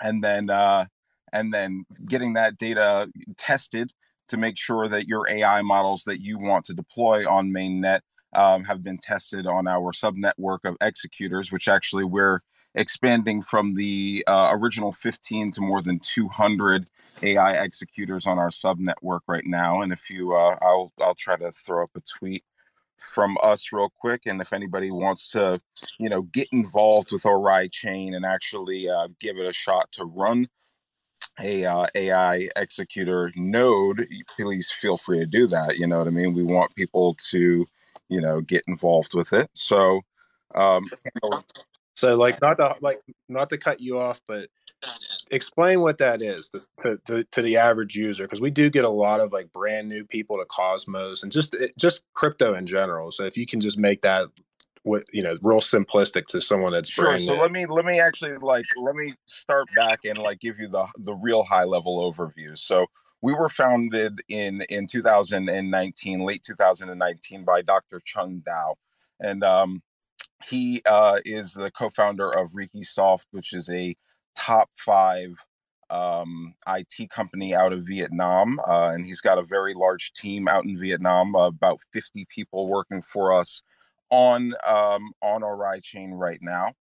and 0.00 0.22
then 0.24 0.50
uh, 0.50 0.86
and 1.32 1.52
then 1.52 1.84
getting 2.08 2.34
that 2.34 2.56
data 2.56 3.10
tested 3.36 3.92
to 4.28 4.36
make 4.36 4.56
sure 4.56 4.88
that 4.88 5.08
your 5.08 5.28
AI 5.28 5.62
models 5.62 6.04
that 6.04 6.20
you 6.20 6.38
want 6.38 6.64
to 6.64 6.74
deploy 6.74 7.28
on 7.28 7.50
mainnet 7.50 8.00
um, 8.34 8.64
have 8.64 8.82
been 8.82 8.98
tested 8.98 9.46
on 9.46 9.66
our 9.66 9.92
subnetwork 9.92 10.60
of 10.64 10.76
executors, 10.80 11.50
which 11.50 11.68
actually 11.68 12.04
we're 12.04 12.40
expanding 12.74 13.42
from 13.42 13.74
the 13.74 14.24
uh, 14.26 14.50
original 14.52 14.92
15 14.92 15.50
to 15.52 15.60
more 15.60 15.82
than 15.82 15.98
200 16.00 16.88
AI 17.22 17.52
executors 17.62 18.26
on 18.26 18.38
our 18.38 18.50
sub 18.50 18.78
network 18.78 19.22
right 19.26 19.46
now. 19.46 19.82
And 19.82 19.92
if 19.92 20.08
you, 20.08 20.34
uh, 20.34 20.56
I'll 20.62 20.92
I'll 21.00 21.14
try 21.14 21.36
to 21.36 21.52
throw 21.52 21.84
up 21.84 21.90
a 21.96 22.00
tweet 22.00 22.44
from 22.98 23.36
us 23.42 23.72
real 23.72 23.90
quick. 23.98 24.22
And 24.26 24.40
if 24.40 24.52
anybody 24.52 24.90
wants 24.90 25.30
to, 25.30 25.60
you 25.98 26.08
know, 26.08 26.22
get 26.22 26.48
involved 26.52 27.12
with 27.12 27.22
Oraichain 27.22 28.14
and 28.14 28.24
actually 28.24 28.88
uh, 28.88 29.08
give 29.20 29.38
it 29.38 29.48
a 29.48 29.52
shot 29.52 29.90
to 29.92 30.04
run 30.04 30.48
a 31.40 31.64
uh, 31.64 31.86
AI 31.94 32.48
executor 32.56 33.32
node, 33.36 34.06
please 34.36 34.70
feel 34.70 34.96
free 34.96 35.18
to 35.18 35.26
do 35.26 35.46
that. 35.48 35.78
You 35.78 35.86
know 35.86 35.98
what 35.98 36.06
I 36.06 36.10
mean? 36.10 36.34
We 36.34 36.42
want 36.42 36.74
people 36.74 37.16
to, 37.30 37.66
you 38.08 38.20
know, 38.20 38.40
get 38.42 38.62
involved 38.68 39.14
with 39.14 39.32
it. 39.32 39.48
So, 39.54 40.02
um, 40.54 40.84
so 42.00 42.16
like 42.16 42.40
not 42.40 42.56
to 42.56 42.74
like 42.80 43.00
not 43.28 43.50
to 43.50 43.58
cut 43.58 43.80
you 43.80 43.98
off, 43.98 44.20
but 44.26 44.48
explain 45.30 45.80
what 45.82 45.98
that 45.98 46.22
is 46.22 46.48
to, 46.80 46.98
to, 47.06 47.24
to 47.24 47.42
the 47.42 47.58
average 47.58 47.94
user 47.94 48.24
because 48.24 48.40
we 48.40 48.50
do 48.50 48.70
get 48.70 48.84
a 48.86 48.88
lot 48.88 49.20
of 49.20 49.30
like 49.30 49.52
brand 49.52 49.88
new 49.88 50.04
people 50.06 50.38
to 50.38 50.46
Cosmos 50.46 51.22
and 51.22 51.30
just 51.30 51.54
just 51.78 52.02
crypto 52.14 52.54
in 52.54 52.66
general. 52.66 53.10
So 53.10 53.24
if 53.24 53.36
you 53.36 53.46
can 53.46 53.60
just 53.60 53.78
make 53.78 54.00
that 54.02 54.28
what 54.82 55.04
you 55.12 55.22
know 55.22 55.36
real 55.42 55.60
simplistic 55.60 56.24
to 56.28 56.40
someone 56.40 56.72
that's 56.72 56.88
sure. 56.88 57.18
So 57.18 57.34
new. 57.34 57.40
let 57.40 57.52
me 57.52 57.66
let 57.66 57.84
me 57.84 58.00
actually 58.00 58.38
like 58.38 58.64
let 58.80 58.96
me 58.96 59.12
start 59.26 59.68
back 59.76 60.00
and 60.06 60.16
like 60.16 60.40
give 60.40 60.58
you 60.58 60.68
the 60.68 60.86
the 60.96 61.14
real 61.14 61.42
high 61.42 61.64
level 61.64 62.10
overview. 62.10 62.58
So 62.58 62.86
we 63.20 63.34
were 63.34 63.50
founded 63.50 64.22
in 64.30 64.62
in 64.70 64.86
2019, 64.86 66.20
late 66.20 66.42
2019 66.42 67.44
by 67.44 67.60
Dr. 67.60 68.00
Chung 68.02 68.42
Dao. 68.48 68.76
And 69.20 69.44
um 69.44 69.82
he 70.44 70.82
uh, 70.86 71.18
is 71.24 71.52
the 71.52 71.70
co-founder 71.70 72.30
of 72.30 72.52
Rikkeisoft, 72.52 73.26
which 73.30 73.52
is 73.52 73.68
a 73.70 73.96
top 74.34 74.70
five 74.76 75.44
um, 75.90 76.54
IT 76.68 77.10
company 77.10 77.54
out 77.54 77.72
of 77.72 77.86
Vietnam, 77.86 78.60
uh, 78.66 78.90
and 78.94 79.06
he's 79.06 79.20
got 79.20 79.38
a 79.38 79.42
very 79.42 79.74
large 79.74 80.12
team 80.12 80.48
out 80.48 80.64
in 80.64 80.78
Vietnam, 80.78 81.34
uh, 81.34 81.46
about 81.46 81.80
50 81.92 82.26
people 82.28 82.68
working 82.68 83.02
for 83.02 83.32
us 83.32 83.62
on 84.10 84.54
um, 84.66 85.12
on 85.22 85.42
Oraichain 85.42 86.10
right 86.12 86.40
now, 86.40 86.72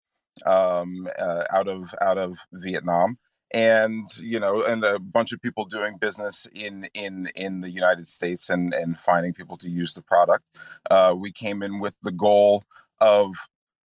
um, 0.46 1.09
uh, 1.18 1.44
out 1.50 1.68
of 1.68 1.94
out 2.00 2.18
of 2.18 2.38
Vietnam, 2.52 3.18
and 3.52 4.09
you 4.18 4.40
know, 4.40 4.62
and 4.64 4.84
a 4.84 4.98
bunch 4.98 5.32
of 5.32 5.40
people 5.40 5.64
doing 5.64 5.96
business 5.98 6.46
in 6.54 6.88
in 6.94 7.30
in 7.34 7.61
the 7.61 7.70
United 7.70 8.09
States 8.09 8.50
and 8.50 8.74
and 8.74 8.98
finding 8.98 9.32
people 9.32 9.56
to 9.59 9.70
use 9.70 9.94
the 9.94 10.02
product. 10.02 10.44
Uh, 10.90 11.14
we 11.16 11.32
came 11.32 11.62
in 11.62 11.80
with 11.80 11.94
the 12.02 12.12
goal 12.12 12.62
of 13.01 13.34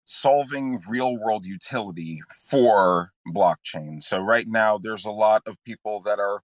solving 0.05 0.81
real 0.89 1.17
world 1.17 1.47
utility 1.47 2.21
for 2.51 3.11
blockchain. 3.29 4.03
So 4.03 4.19
right 4.19 4.47
now 4.49 4.79
there's 4.79 5.05
a 5.05 5.11
lot 5.11 5.43
of 5.47 5.57
people 5.65 6.01
that 6.01 6.19
are 6.19 6.43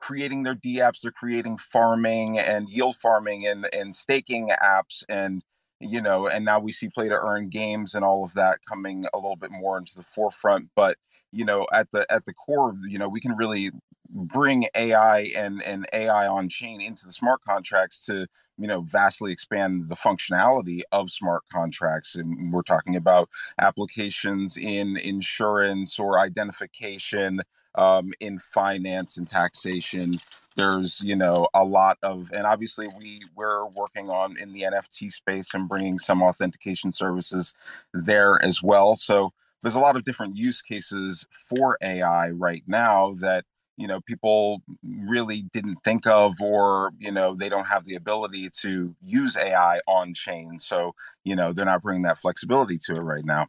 creating 0.00 0.42
their 0.42 0.54
dApps, 0.54 1.00
they're 1.02 1.12
creating 1.12 1.58
farming 1.58 2.38
and 2.38 2.68
yield 2.68 2.96
farming 2.96 3.46
and, 3.46 3.68
and 3.72 3.94
staking 3.94 4.50
apps 4.62 5.04
and 5.08 5.42
you 5.82 6.00
know, 6.00 6.28
and 6.28 6.44
now 6.44 6.60
we 6.60 6.70
see 6.70 6.88
play 6.88 7.08
to 7.08 7.18
earn 7.18 7.48
games 7.48 7.94
and 7.94 8.04
all 8.04 8.22
of 8.22 8.32
that 8.34 8.60
coming 8.68 9.04
a 9.12 9.16
little 9.16 9.36
bit 9.36 9.50
more 9.50 9.76
into 9.76 9.96
the 9.96 10.02
forefront. 10.02 10.68
But 10.76 10.96
you 11.32 11.44
know, 11.44 11.66
at 11.72 11.90
the 11.92 12.10
at 12.12 12.24
the 12.26 12.34
core, 12.34 12.70
of 12.70 12.78
you 12.86 12.98
know, 12.98 13.08
we 13.08 13.20
can 13.20 13.36
really 13.36 13.70
bring 14.10 14.66
AI 14.76 15.32
and 15.36 15.62
and 15.62 15.86
AI 15.92 16.26
on 16.26 16.48
chain 16.48 16.80
into 16.80 17.06
the 17.06 17.12
smart 17.12 17.40
contracts 17.42 18.04
to 18.06 18.26
you 18.58 18.66
know 18.66 18.82
vastly 18.82 19.32
expand 19.32 19.88
the 19.88 19.96
functionality 19.96 20.82
of 20.92 21.10
smart 21.10 21.42
contracts. 21.52 22.14
And 22.14 22.52
we're 22.52 22.62
talking 22.62 22.96
about 22.96 23.28
applications 23.60 24.56
in 24.56 24.96
insurance 24.98 25.98
or 25.98 26.18
identification 26.18 27.40
um, 27.76 28.12
in 28.20 28.38
finance 28.38 29.16
and 29.16 29.28
taxation. 29.28 30.14
There's 30.56 31.02
you 31.02 31.16
know 31.16 31.48
a 31.54 31.64
lot 31.64 31.98
of 32.02 32.30
and 32.34 32.46
obviously 32.46 32.88
we 32.98 33.22
we're 33.34 33.66
working 33.68 34.10
on 34.10 34.36
in 34.38 34.52
the 34.52 34.62
nft 34.62 35.10
space 35.12 35.54
and 35.54 35.68
bringing 35.68 35.98
some 35.98 36.22
authentication 36.22 36.92
services 36.92 37.54
there 37.94 38.42
as 38.44 38.62
well. 38.62 38.96
So 38.96 39.32
there's 39.62 39.74
a 39.74 39.80
lot 39.80 39.96
of 39.96 40.04
different 40.04 40.36
use 40.36 40.62
cases 40.62 41.24
for 41.48 41.78
ai 41.82 42.30
right 42.30 42.64
now 42.66 43.12
that 43.20 43.44
you 43.76 43.86
know 43.86 44.00
people 44.02 44.62
really 44.82 45.42
didn't 45.52 45.76
think 45.84 46.06
of 46.06 46.40
or 46.40 46.92
you 46.98 47.10
know 47.10 47.34
they 47.34 47.48
don't 47.48 47.66
have 47.66 47.84
the 47.84 47.94
ability 47.94 48.48
to 48.60 48.94
use 49.02 49.36
ai 49.36 49.80
on 49.88 50.14
chain. 50.14 50.58
So 50.58 50.94
you 51.24 51.34
know 51.34 51.52
they're 51.52 51.64
not 51.64 51.82
bringing 51.82 52.02
that 52.02 52.18
flexibility 52.18 52.78
to 52.86 52.92
it 52.92 53.02
right 53.02 53.24
now. 53.24 53.48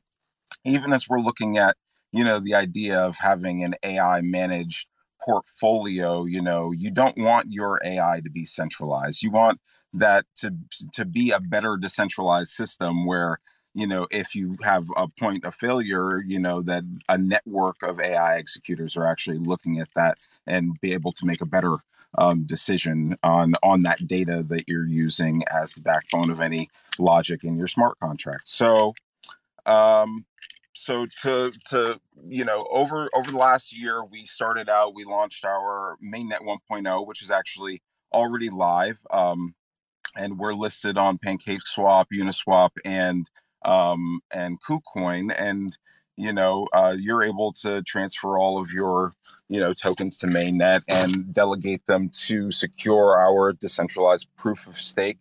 Even 0.66 0.94
as 0.94 1.10
we're 1.10 1.20
looking 1.20 1.58
at 1.58 1.78
you 2.12 2.24
know 2.24 2.40
the 2.40 2.56
idea 2.56 3.00
of 3.00 3.18
having 3.18 3.64
an 3.64 3.76
ai 3.84 4.22
managed 4.22 4.88
portfolio 5.24 6.26
you 6.26 6.42
know 6.42 6.72
you 6.72 6.92
don't 6.92 7.18
want 7.18 7.52
your 7.52 7.80
ai 7.86 8.22
to 8.24 8.30
be 8.30 8.46
centralized. 8.46 9.22
You 9.24 9.32
want 9.32 9.60
that 9.94 10.26
to 10.38 10.54
to 10.94 11.06
be 11.06 11.32
a 11.32 11.40
better 11.40 11.78
decentralized 11.78 12.52
system 12.52 13.06
where 13.06 13.40
you 13.74 13.88
know 13.88 14.08
if 14.12 14.36
you 14.36 14.58
have 14.64 14.86
a 14.98 15.08
point 15.08 15.44
of 15.46 15.56
failure 15.56 16.22
you 16.26 16.40
know 16.40 16.62
that 16.62 16.84
a 17.10 17.18
network 17.18 17.82
of 17.84 18.00
ai 18.00 18.36
executors 18.36 18.96
are 18.96 19.08
actually 19.08 19.38
looking 19.38 19.80
at 19.80 19.90
that 19.96 20.18
and 20.48 20.80
be 20.82 20.94
able 20.94 21.12
to 21.12 21.26
make 21.26 21.42
a 21.42 21.46
better 21.46 21.78
um, 22.18 22.44
decision 22.44 23.18
on 23.24 23.54
on 23.64 23.82
that 23.84 24.08
data 24.08 24.44
that 24.48 24.66
you're 24.68 24.88
using 24.88 25.44
as 25.52 25.74
the 25.74 25.82
backbone 25.82 26.30
of 26.30 26.40
any 26.40 26.70
logic 27.00 27.44
in 27.44 27.58
your 27.58 27.68
smart 27.68 28.00
contract. 28.00 28.48
So 28.48 28.94
um 29.66 30.26
so 30.74 31.06
to 31.22 31.52
to 31.66 32.00
you 32.28 32.44
know 32.44 32.60
over 32.70 33.10
over 33.14 33.32
the 33.32 33.38
last 33.38 33.72
year 33.76 34.04
we 34.12 34.26
started 34.26 34.70
out 34.70 34.94
we 34.94 35.06
launched 35.06 35.46
our 35.46 35.98
mainnet 36.04 36.42
1.0 36.42 37.08
which 37.08 37.22
is 37.22 37.32
actually 37.32 37.82
already 38.12 38.50
live 38.50 39.00
um 39.12 39.56
and 40.16 40.38
we're 40.38 40.54
listed 40.54 40.96
on 40.96 41.18
PancakeSwap, 41.18 42.06
Uniswap, 42.14 42.70
and 42.86 43.28
um, 43.66 44.22
and 44.34 44.60
KuCoin, 44.62 45.34
and 45.38 45.78
you 46.18 46.34
know 46.34 46.68
uh, 46.74 46.96
you're 46.98 47.24
able 47.24 47.54
to 47.54 47.82
transfer 47.84 48.38
all 48.38 48.60
of 48.60 48.72
your 48.72 49.14
you 49.50 49.60
know 49.60 49.74
tokens 49.74 50.18
to 50.20 50.28
mainnet 50.28 50.82
and 50.88 51.34
delegate 51.34 51.86
them 51.88 52.10
to 52.28 52.52
secure 52.52 53.18
our 53.20 53.54
decentralized 53.54 54.28
proof 54.38 54.68
of 54.68 54.76
stake 54.76 55.20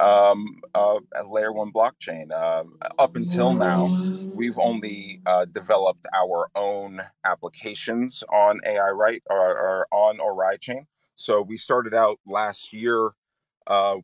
um, 0.00 0.60
uh, 0.74 0.98
layer 1.28 1.52
one 1.52 1.72
blockchain. 1.72 2.30
Uh, 2.32 2.64
up 2.98 3.16
until 3.16 3.54
now, 3.54 3.92
we've 4.32 4.58
only 4.58 5.20
uh, 5.26 5.44
developed 5.46 6.06
our 6.14 6.48
own 6.54 7.00
applications 7.24 8.22
on 8.32 8.60
AI 8.66 8.90
right 8.90 9.22
or, 9.30 9.38
or 9.38 9.86
on 9.92 10.18
Oraichain. 10.18 10.86
So 11.16 11.42
we 11.42 11.56
started 11.56 11.94
out 11.94 12.18
last 12.26 12.72
year 12.72 13.10
uh, 13.68 13.96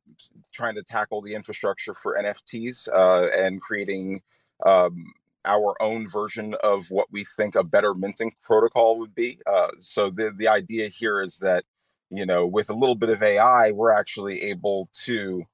trying 0.52 0.74
to 0.74 0.82
tackle 0.82 1.20
the 1.22 1.34
infrastructure 1.34 1.94
for 1.94 2.16
NFTs 2.16 2.88
uh, 2.92 3.28
and 3.36 3.60
creating 3.60 4.22
um, 4.64 5.12
our 5.44 5.80
own 5.82 6.06
version 6.08 6.54
of 6.62 6.90
what 6.90 7.08
we 7.10 7.24
think 7.36 7.54
a 7.54 7.64
better 7.64 7.94
minting 7.94 8.32
protocol 8.42 8.98
would 8.98 9.14
be. 9.14 9.40
Uh, 9.46 9.68
so 9.78 10.10
the 10.10 10.32
the 10.36 10.48
idea 10.48 10.88
here 10.88 11.20
is 11.20 11.38
that 11.38 11.64
you 12.10 12.24
know 12.26 12.46
with 12.46 12.70
a 12.70 12.74
little 12.74 12.94
bit 12.94 13.10
of 13.10 13.22
AI, 13.22 13.72
we're 13.72 13.92
actually 13.92 14.42
able 14.42 14.88
to 15.04 15.44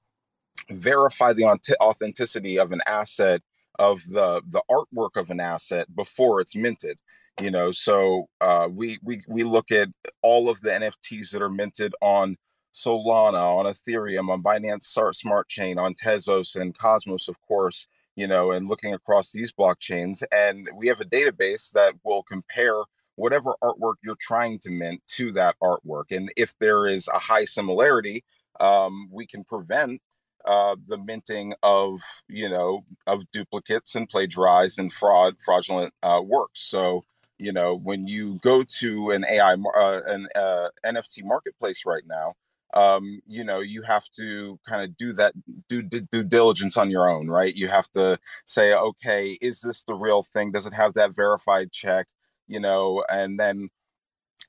verify 0.71 1.33
the 1.33 1.45
authenticity 1.81 2.59
of 2.59 2.73
an 2.73 2.81
asset 2.87 3.43
of 3.79 4.03
the 4.11 4.43
the 4.49 4.63
artwork 4.71 5.17
of 5.17 5.31
an 5.31 5.41
asset 5.41 5.87
before 5.97 6.41
it's 6.41 6.55
minted 6.55 6.99
you 7.41 7.51
know 7.51 7.71
so 7.71 8.29
uh, 8.41 8.69
we 8.71 8.99
we 9.03 9.23
we 9.29 9.43
look 9.43 9.71
at 9.73 9.89
all 10.23 10.49
of 10.49 10.61
the 10.61 10.71
nfts 10.71 11.31
that 11.31 11.43
are 11.43 11.49
minted 11.51 11.95
on 12.03 12.37
Solana, 12.75 13.59
on 13.59 13.67
Ethereum, 13.67 14.31
on 14.31 14.43
Binance 14.43 15.15
Smart 15.15 15.49
Chain, 15.49 15.79
on 15.79 15.95
Tezos 15.95 16.61
and 16.61 16.77
Cosmos, 16.77 17.29
of 17.29 17.41
course, 17.43 17.87
you 18.17 18.27
know, 18.27 18.53
and 18.53 18.69
looking 18.69 18.95
across 18.95 19.33
these 19.33 19.53
blockchains. 19.53 20.23
And 20.33 20.69
we 20.75 20.89
have 20.89 21.01
a 21.01 21.05
database 21.05 21.71
that 21.73 21.95
will 22.05 22.23
compare 22.23 22.83
whatever 23.17 23.55
artwork 23.63 23.95
you're 24.03 24.17
trying 24.21 24.59
to 24.61 24.71
mint 24.71 25.03
to 25.07 25.33
that 25.33 25.57
artwork. 25.63 26.05
And 26.11 26.33
if 26.37 26.59
there 26.59 26.87
is 26.87 27.09
a 27.09 27.19
high 27.19 27.45
similarity, 27.45 28.25
um, 28.61 29.09
we 29.11 29.27
can 29.27 29.45
prevent 29.45 30.01
uh, 30.47 30.77
the 30.89 30.97
minting 30.97 31.55
of, 31.63 32.01
you 32.29 32.49
know, 32.49 32.85
of 33.07 33.31
duplicates 33.31 33.95
and 33.95 34.09
plagiarized 34.09 34.79
and 34.79 34.93
fraud, 34.93 35.37
fraudulent 35.45 35.93
uh, 36.03 36.21
works. 36.25 36.61
So, 36.61 37.05
you 37.39 37.53
know, 37.53 37.75
when 37.75 38.07
you 38.07 38.39
go 38.43 38.63
to 38.81 39.11
an 39.11 39.25
AI, 39.31 39.53
uh, 39.53 40.01
an 40.07 40.29
uh, 40.35 40.69
NFT 40.85 41.25
marketplace 41.25 41.85
right 41.85 42.05
now, 42.07 42.35
um, 42.75 43.21
you 43.27 43.45
know, 43.45 43.61
you 43.61 43.83
have 43.83 44.09
to 44.17 44.59
kind 44.67 44.83
of 44.83 44.97
do 44.97 45.13
that 45.15 45.35
do 45.69 45.83
due 45.83 46.23
diligence 46.23 46.77
on 46.77 46.91
your 46.91 47.09
own, 47.09 47.29
right? 47.29 47.55
You 47.55 47.69
have 47.69 47.91
to 47.93 48.19
say, 48.45 48.75
okay, 48.75 49.39
is 49.41 49.61
this 49.61 49.83
the 49.85 49.95
real 49.95 50.23
thing? 50.23 50.53
Does 50.53 50.67
it 50.67 50.75
have 50.75 50.95
that 50.95 51.15
verified 51.15 51.73
check? 51.73 52.07
You 52.49 52.61
know, 52.61 53.05
and 53.09 53.39
then 53.39 53.71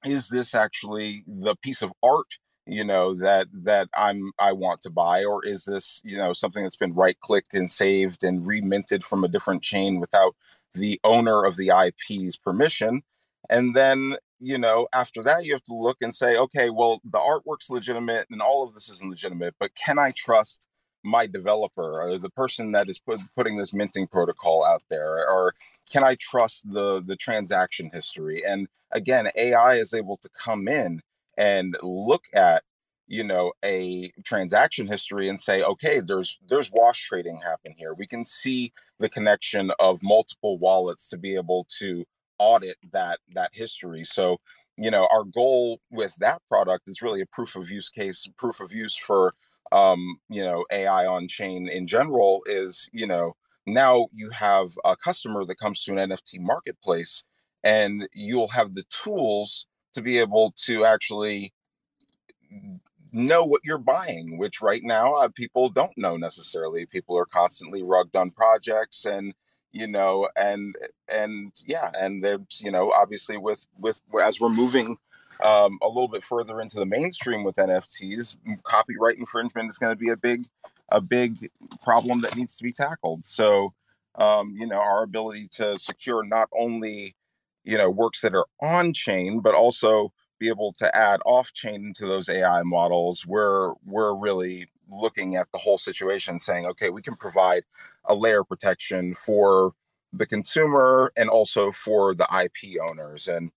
is 0.06 0.30
this 0.30 0.56
actually 0.56 1.24
the 1.28 1.56
piece 1.56 1.82
of 1.82 1.92
art 2.04 2.38
you 2.66 2.84
know 2.84 3.14
that 3.16 3.48
that 3.54 3.90
i'm 3.96 4.32
i 4.40 4.52
want 4.52 4.82
to 4.82 4.90
buy 4.90 5.24
or 5.24 5.46
is 5.46 5.66
this 5.66 6.02
you 6.04 6.18
know 6.18 6.32
something 6.32 6.64
that's 6.64 6.76
been 6.76 6.94
right 6.94 7.20
clicked 7.20 7.54
and 7.54 7.70
saved 7.70 8.24
and 8.24 8.48
reminted 8.48 9.04
from 9.04 9.24
a 9.24 9.28
different 9.28 9.64
chain 9.64 10.00
without 10.00 10.36
the 10.74 11.00
owner 11.04 11.44
of 11.44 11.58
the 11.58 11.70
ip's 11.70 12.38
permission 12.38 13.02
and 13.50 13.76
then 13.76 14.16
you 14.42 14.58
know, 14.58 14.88
after 14.94 15.24
that, 15.24 15.46
you 15.46 15.54
have 15.54 15.64
to 15.64 15.76
look 15.76 15.98
and 16.02 16.14
say, 16.16 16.36
okay, 16.36 16.72
well, 16.72 17.00
the 17.06 17.20
artwork's 17.20 17.70
legitimate 17.70 18.28
and 18.32 18.42
all 18.42 18.66
of 18.66 18.74
this 18.74 18.90
isn't 18.90 19.10
legitimate, 19.10 19.56
but 19.60 19.76
can 19.76 20.00
I 20.00 20.14
trust 20.18 20.68
my 21.04 21.28
developer 21.28 22.02
or 22.02 22.18
the 22.18 22.30
person 22.32 22.72
that 22.74 22.90
is 22.90 23.00
put, 23.00 23.20
putting 23.38 23.58
this 23.58 23.74
minting 23.74 24.08
protocol 24.08 24.66
out 24.66 24.82
there? 24.90 25.30
Or 25.30 25.54
can 25.92 26.04
I 26.04 26.16
trust 26.20 26.72
the 26.74 27.04
the 27.06 27.16
transaction 27.16 27.92
history? 27.94 28.44
And 28.46 28.68
again, 28.92 29.30
AI 29.38 29.76
is 29.76 29.94
able 29.94 30.18
to 30.18 30.30
come 30.30 30.68
in 30.68 31.02
and 31.38 31.78
look 31.84 32.26
at 32.34 32.64
you 33.08 33.24
know 33.24 33.52
a 33.66 34.12
transaction 34.24 34.88
history 34.88 35.28
and 35.28 35.40
say 35.40 35.64
okay 35.64 36.00
there's 36.00 36.40
there's 36.48 36.72
wash 36.74 37.08
trading 37.08 37.38
happen 37.44 37.74
here 37.78 37.94
we 37.94 38.08
can 38.08 38.24
see 38.24 38.72
the 39.00 39.10
connection 39.10 39.72
of 39.80 40.00
multiple 40.02 40.58
wallets 40.60 41.10
to 41.10 41.18
be 41.18 41.36
able 41.36 41.68
to 41.80 42.06
audit 42.42 42.78
that 42.92 43.20
that 43.36 43.52
history. 43.54 44.04
So 44.04 44.38
you 44.78 44.90
know 44.90 45.08
our 45.12 45.24
goal 45.24 45.80
with 45.92 46.16
that 46.20 46.42
product 46.50 46.88
is 46.88 47.02
really 47.02 47.22
a 47.22 47.26
proof 47.28 47.56
of 47.56 47.70
use 47.70 47.90
case 47.90 48.26
proof 48.38 48.60
of 48.62 48.72
use 48.74 48.96
for 48.96 49.34
um 49.74 50.18
you 50.30 50.44
know 50.44 50.66
ai 50.72 51.06
on 51.06 51.28
chain 51.28 51.68
in 51.68 51.86
general 51.86 52.42
is 52.46 52.90
you 52.94 53.06
know 53.06 53.34
now 53.68 54.08
you 54.14 54.30
have 54.32 54.70
a 54.86 54.96
customer 54.96 55.46
that 55.46 55.60
comes 55.60 55.84
to 55.84 55.92
an 55.92 56.10
nft 56.10 56.40
marketplace 56.40 57.24
and 57.64 58.08
you'll 58.14 58.48
have 58.48 58.74
the 58.74 58.84
tools 58.90 59.68
to 59.94 60.02
be 60.02 60.18
able 60.18 60.54
to 60.56 60.86
actually 60.86 61.54
know 63.12 63.44
what 63.46 63.62
you're 63.64 63.78
buying 63.78 64.38
which 64.38 64.62
right 64.62 64.84
now 64.84 65.14
uh, 65.14 65.28
people 65.28 65.70
don't 65.70 65.98
know 65.98 66.16
necessarily. 66.18 66.86
People 66.86 67.18
are 67.18 67.26
constantly 67.26 67.84
rugged 67.84 68.16
on 68.16 68.32
projects 68.32 69.06
and 69.06 69.34
you 69.72 69.88
know 69.88 70.28
and 70.36 70.76
and 71.12 71.54
yeah 71.66 71.92
and 72.00 72.24
there's 72.24 72.62
you 72.62 72.72
know 72.72 72.92
obviously 72.92 73.38
with 73.38 73.68
with 73.80 74.02
as 74.22 74.40
we're 74.40 74.50
moving 74.50 74.98
um, 75.44 75.80
a 75.82 75.88
little 75.88 76.10
bit 76.10 76.24
further 76.24 76.60
into 76.60 76.78
the 76.78 76.86
mainstream 76.86 77.44
with 77.44 77.56
nfts 77.56 78.36
copyright 78.64 79.18
infringement 79.18 79.70
is 79.70 79.78
going 79.78 79.92
to 79.92 80.00
be 80.00 80.10
a 80.10 80.18
big 80.18 80.46
a 80.92 81.02
big 81.02 81.50
problem 81.82 82.22
that 82.22 82.36
needs 82.36 82.56
to 82.58 82.64
be 82.64 82.74
tackled. 82.74 83.26
So 83.26 83.74
um, 84.16 84.56
you 84.60 84.68
know 84.68 84.78
our 84.78 85.04
ability 85.04 85.48
to 85.54 85.80
secure 85.80 86.24
not 86.24 86.50
only 86.58 87.16
you 87.64 87.78
know 87.78 87.90
works 87.90 88.22
that 88.22 88.36
are 88.36 88.48
on 88.62 88.94
chain 88.94 89.40
but 89.40 89.56
also 89.56 90.12
be 90.38 90.50
able 90.50 90.74
to 90.74 90.96
add 90.96 91.22
off 91.26 91.54
chain 91.54 91.86
into 91.86 92.08
those 92.08 92.28
ai 92.28 92.64
models 92.64 93.26
we're 93.28 93.74
we're 93.86 94.14
really 94.16 94.68
looking 94.92 95.36
at 95.36 95.48
the 95.52 95.58
whole 95.58 95.78
situation 95.78 96.38
saying 96.38 96.66
okay 96.66 96.90
we 96.90 97.02
can 97.02 97.16
provide 97.16 97.64
a 98.06 98.16
layer 98.16 98.42
of 98.42 98.48
protection 98.50 99.14
for 99.14 99.74
the 100.14 100.26
consumer 100.26 101.12
and 101.16 101.30
also 101.30 101.72
for 101.72 102.14
the 102.14 102.28
IP 102.44 102.80
owners. 102.90 103.28
And 103.28 103.52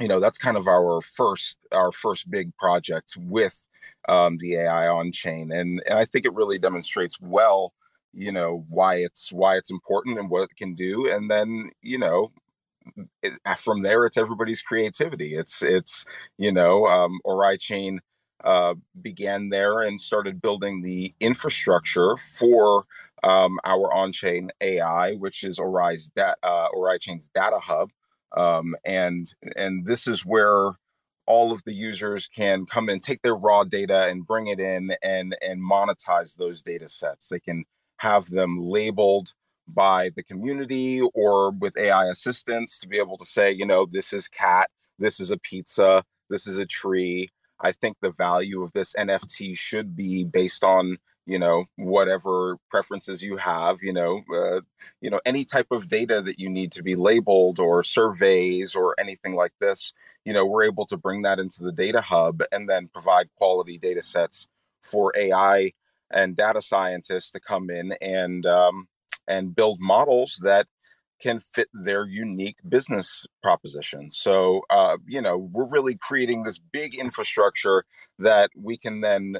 you 0.00 0.08
know 0.08 0.20
that's 0.20 0.38
kind 0.38 0.56
of 0.56 0.68
our 0.68 1.00
first 1.00 1.58
our 1.72 1.92
first 1.92 2.30
big 2.30 2.56
project 2.56 3.16
with 3.18 3.66
um, 4.08 4.36
the 4.38 4.56
AI 4.56 4.88
on 4.88 5.12
chain, 5.12 5.52
and 5.52 5.82
and 5.86 5.98
I 5.98 6.04
think 6.04 6.24
it 6.24 6.34
really 6.34 6.58
demonstrates 6.58 7.20
well 7.20 7.72
you 8.14 8.32
know 8.32 8.64
why 8.68 8.96
it's 8.96 9.32
why 9.32 9.56
it's 9.56 9.70
important 9.70 10.18
and 10.18 10.30
what 10.30 10.44
it 10.44 10.56
can 10.56 10.74
do. 10.74 11.10
And 11.10 11.30
then 11.30 11.70
you 11.82 11.98
know 11.98 12.32
it, 13.22 13.34
from 13.58 13.82
there 13.82 14.04
it's 14.04 14.16
everybody's 14.16 14.62
creativity. 14.62 15.34
It's 15.36 15.62
it's 15.62 16.04
you 16.38 16.52
know 16.52 16.86
um 16.86 17.18
Oraichain 17.26 17.98
uh, 18.44 18.74
began 19.02 19.48
there 19.48 19.80
and 19.82 20.00
started 20.00 20.42
building 20.42 20.82
the 20.82 21.14
infrastructure 21.20 22.16
for 22.16 22.84
um, 23.24 23.58
our 23.64 23.92
on-chain 23.92 24.50
AI, 24.60 25.14
which 25.14 25.44
is 25.44 25.58
Orion's 25.58 26.08
da- 26.10 26.34
uh, 26.42 26.68
Chain's 27.00 27.28
data 27.34 27.58
hub, 27.58 27.90
um, 28.36 28.74
and 28.84 29.34
and 29.56 29.86
this 29.86 30.06
is 30.08 30.26
where 30.26 30.72
all 31.26 31.52
of 31.52 31.62
the 31.64 31.74
users 31.74 32.28
can 32.28 32.66
come 32.66 32.88
and 32.88 33.02
take 33.02 33.22
their 33.22 33.36
raw 33.36 33.64
data 33.64 34.06
and 34.08 34.26
bring 34.26 34.48
it 34.48 34.60
in 34.60 34.92
and 35.02 35.36
and 35.42 35.60
monetize 35.62 36.36
those 36.36 36.62
data 36.62 36.88
sets. 36.88 37.28
They 37.28 37.40
can 37.40 37.64
have 37.98 38.30
them 38.30 38.58
labeled 38.60 39.34
by 39.68 40.10
the 40.16 40.22
community 40.24 41.00
or 41.14 41.52
with 41.52 41.76
AI 41.78 42.06
assistance 42.08 42.78
to 42.80 42.88
be 42.88 42.98
able 42.98 43.16
to 43.18 43.24
say, 43.24 43.50
you 43.52 43.66
know, 43.66 43.86
this 43.86 44.12
is 44.12 44.28
cat, 44.28 44.70
this 44.98 45.20
is 45.20 45.30
a 45.30 45.38
pizza, 45.38 46.04
this 46.30 46.46
is 46.46 46.58
a 46.58 46.66
tree. 46.66 47.30
I 47.62 47.72
think 47.72 47.96
the 48.00 48.12
value 48.12 48.62
of 48.62 48.72
this 48.72 48.94
NFT 48.98 49.56
should 49.56 49.96
be 49.96 50.24
based 50.24 50.64
on 50.64 50.98
you 51.26 51.38
know 51.38 51.64
whatever 51.76 52.58
preferences 52.68 53.22
you 53.22 53.36
have 53.36 53.78
you 53.80 53.92
know 53.92 54.22
uh, 54.34 54.60
you 55.00 55.08
know 55.08 55.20
any 55.24 55.44
type 55.44 55.68
of 55.70 55.88
data 55.88 56.20
that 56.20 56.38
you 56.38 56.48
need 56.48 56.72
to 56.72 56.82
be 56.82 56.96
labeled 56.96 57.60
or 57.60 57.84
surveys 57.84 58.74
or 58.74 58.96
anything 58.98 59.36
like 59.36 59.52
this 59.60 59.92
you 60.24 60.32
know 60.32 60.44
we're 60.44 60.64
able 60.64 60.84
to 60.86 60.96
bring 60.96 61.22
that 61.22 61.38
into 61.38 61.62
the 61.62 61.70
data 61.70 62.00
hub 62.00 62.42
and 62.50 62.68
then 62.68 62.88
provide 62.92 63.28
quality 63.36 63.78
data 63.78 64.02
sets 64.02 64.48
for 64.82 65.12
ai 65.16 65.70
and 66.10 66.36
data 66.36 66.60
scientists 66.60 67.30
to 67.30 67.40
come 67.40 67.70
in 67.70 67.92
and 68.00 68.44
um, 68.44 68.88
and 69.28 69.54
build 69.54 69.78
models 69.80 70.40
that 70.42 70.66
can 71.22 71.38
fit 71.38 71.68
their 71.72 72.04
unique 72.04 72.56
business 72.68 73.24
proposition. 73.42 74.10
So, 74.10 74.62
uh, 74.70 74.96
you 75.06 75.22
know, 75.22 75.38
we're 75.38 75.68
really 75.68 75.96
creating 75.96 76.42
this 76.42 76.58
big 76.58 76.94
infrastructure 76.94 77.84
that 78.18 78.50
we 78.56 78.76
can 78.76 79.00
then 79.00 79.36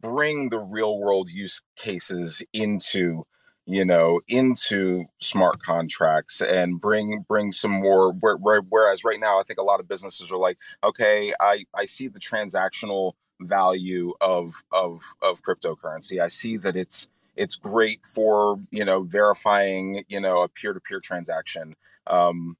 bring 0.00 0.48
the 0.48 0.60
real 0.60 0.98
world 0.98 1.30
use 1.30 1.62
cases 1.76 2.42
into 2.52 3.26
you 3.66 3.84
know 3.84 4.20
into 4.28 5.04
smart 5.20 5.62
contracts 5.62 6.40
and 6.40 6.80
bring 6.80 7.24
bring 7.28 7.52
some 7.52 7.70
more 7.70 8.12
where, 8.12 8.36
where, 8.36 8.60
whereas 8.60 9.04
right 9.04 9.20
now 9.20 9.38
i 9.38 9.42
think 9.42 9.58
a 9.58 9.62
lot 9.62 9.80
of 9.80 9.88
businesses 9.88 10.30
are 10.30 10.38
like 10.38 10.58
okay 10.82 11.34
i 11.40 11.64
i 11.74 11.84
see 11.84 12.08
the 12.08 12.18
transactional 12.18 13.12
value 13.40 14.12
of 14.20 14.54
of 14.72 15.02
of 15.22 15.42
cryptocurrency 15.42 16.20
i 16.20 16.28
see 16.28 16.56
that 16.56 16.76
it's 16.76 17.08
it's 17.36 17.56
great 17.56 18.04
for 18.06 18.58
you 18.70 18.84
know 18.84 19.02
verifying 19.02 20.04
you 20.08 20.20
know 20.20 20.42
a 20.42 20.48
peer-to-peer 20.48 21.00
transaction 21.00 21.74
um 22.06 22.56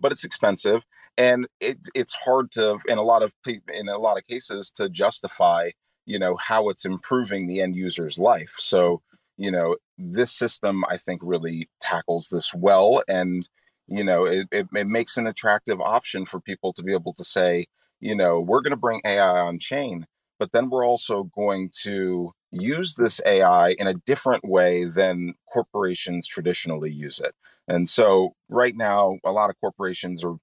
but 0.00 0.12
it's 0.12 0.24
expensive 0.24 0.84
and 1.16 1.48
it, 1.60 1.78
it's 1.94 2.14
hard 2.14 2.50
to 2.52 2.78
in 2.88 2.98
a 2.98 3.02
lot 3.02 3.22
of 3.22 3.32
in 3.46 3.88
a 3.88 3.98
lot 3.98 4.16
of 4.16 4.26
cases 4.26 4.70
to 4.70 4.88
justify 4.88 5.70
you 6.06 6.18
know 6.18 6.36
how 6.36 6.68
it's 6.68 6.84
improving 6.84 7.46
the 7.46 7.60
end 7.60 7.76
user's 7.76 8.18
life. 8.18 8.54
So 8.56 9.02
you 9.38 9.50
know 9.50 9.76
this 9.96 10.32
system 10.32 10.84
i 10.88 10.96
think 10.96 11.20
really 11.24 11.68
tackles 11.80 12.28
this 12.28 12.52
well 12.52 13.02
and 13.08 13.48
you 13.86 14.04
know 14.04 14.26
it, 14.26 14.46
it, 14.50 14.66
it 14.74 14.86
makes 14.86 15.16
an 15.16 15.26
attractive 15.26 15.80
option 15.80 16.24
for 16.24 16.40
people 16.40 16.72
to 16.72 16.82
be 16.82 16.92
able 16.92 17.14
to 17.14 17.24
say 17.24 17.64
you 18.00 18.14
know 18.14 18.40
we're 18.40 18.60
going 18.60 18.72
to 18.72 18.76
bring 18.76 19.00
ai 19.04 19.38
on 19.38 19.58
chain 19.58 20.06
but 20.38 20.52
then 20.52 20.70
we're 20.70 20.86
also 20.86 21.24
going 21.34 21.70
to 21.84 22.32
use 22.50 22.94
this 22.94 23.20
ai 23.26 23.70
in 23.72 23.86
a 23.86 23.94
different 24.06 24.44
way 24.44 24.84
than 24.84 25.34
corporations 25.52 26.26
traditionally 26.26 26.90
use 26.90 27.20
it. 27.20 27.34
And 27.68 27.88
so 27.88 28.34
right 28.48 28.74
now 28.76 29.18
a 29.24 29.32
lot 29.32 29.50
of 29.50 29.60
corporations 29.60 30.24
are 30.24 30.36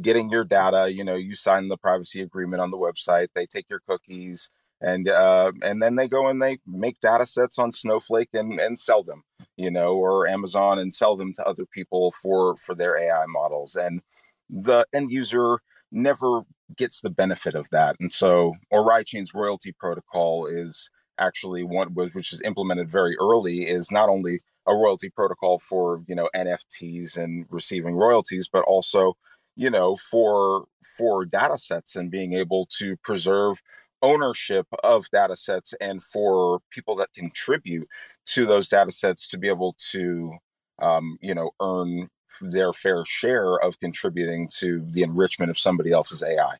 getting 0.00 0.30
your 0.30 0.44
data 0.44 0.90
you 0.90 1.04
know 1.04 1.16
you 1.16 1.34
sign 1.34 1.68
the 1.68 1.76
privacy 1.76 2.22
agreement 2.22 2.62
on 2.62 2.70
the 2.70 2.78
website 2.78 3.28
they 3.34 3.44
take 3.44 3.66
your 3.68 3.80
cookies 3.86 4.48
and 4.80 5.08
uh, 5.08 5.52
and 5.62 5.82
then 5.82 5.96
they 5.96 6.08
go 6.08 6.28
and 6.28 6.40
they 6.40 6.58
make 6.66 6.98
data 7.00 7.26
sets 7.26 7.58
on 7.58 7.72
Snowflake 7.72 8.30
and 8.32 8.58
and 8.60 8.78
sell 8.78 9.02
them, 9.02 9.22
you 9.56 9.70
know, 9.70 9.94
or 9.94 10.26
Amazon 10.28 10.78
and 10.78 10.92
sell 10.92 11.16
them 11.16 11.34
to 11.34 11.44
other 11.46 11.66
people 11.66 12.10
for 12.22 12.56
for 12.56 12.74
their 12.74 12.98
AI 12.98 13.24
models, 13.26 13.76
and 13.76 14.00
the 14.48 14.86
end 14.92 15.12
user 15.12 15.58
never 15.92 16.42
gets 16.76 17.00
the 17.00 17.10
benefit 17.10 17.54
of 17.54 17.68
that. 17.70 17.96
And 18.00 18.10
so, 18.10 18.54
Oraichain's 18.72 19.34
royalty 19.34 19.72
protocol 19.72 20.46
is 20.46 20.90
actually 21.18 21.62
one 21.62 21.88
which 21.88 22.32
is 22.32 22.40
implemented 22.42 22.90
very 22.90 23.16
early 23.20 23.68
is 23.68 23.92
not 23.92 24.08
only 24.08 24.40
a 24.66 24.74
royalty 24.74 25.10
protocol 25.10 25.58
for 25.58 26.02
you 26.06 26.14
know 26.14 26.28
NFTs 26.34 27.16
and 27.16 27.46
receiving 27.50 27.94
royalties, 27.94 28.48
but 28.50 28.64
also 28.64 29.16
you 29.56 29.70
know 29.70 29.96
for 29.96 30.64
for 30.96 31.24
data 31.24 31.58
sets 31.58 31.96
and 31.96 32.10
being 32.10 32.34
able 32.34 32.66
to 32.78 32.96
preserve 32.98 33.60
ownership 34.02 34.66
of 34.82 35.08
data 35.10 35.36
sets 35.36 35.74
and 35.80 36.02
for 36.02 36.60
people 36.70 36.96
that 36.96 37.12
contribute 37.14 37.86
to 38.26 38.46
those 38.46 38.68
data 38.68 38.90
sets 38.90 39.28
to 39.28 39.36
be 39.38 39.48
able 39.48 39.74
to 39.90 40.32
um, 40.80 41.18
you 41.20 41.34
know 41.34 41.50
earn 41.60 42.08
their 42.40 42.72
fair 42.72 43.04
share 43.04 43.56
of 43.58 43.78
contributing 43.80 44.48
to 44.58 44.84
the 44.90 45.02
enrichment 45.02 45.50
of 45.50 45.58
somebody 45.58 45.92
else's 45.92 46.22
ai 46.22 46.56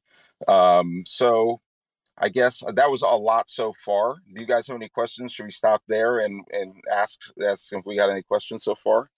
um, 0.49 1.03
so 1.07 1.59
i 2.19 2.29
guess 2.29 2.63
that 2.75 2.91
was 2.91 3.03
a 3.03 3.07
lot 3.07 3.49
so 3.49 3.73
far 3.85 4.17
do 4.35 4.41
you 4.41 4.47
guys 4.47 4.67
have 4.67 4.77
any 4.77 4.89
questions 4.89 5.33
should 5.33 5.45
we 5.45 5.51
stop 5.51 5.83
there 5.89 6.21
and 6.21 6.45
and 6.53 6.75
ask 6.93 7.21
ask 7.47 7.73
if 7.73 7.85
we 7.87 7.97
got 7.97 8.11
any 8.11 8.23
questions 8.23 8.65
so 8.65 8.75
far 8.75 9.11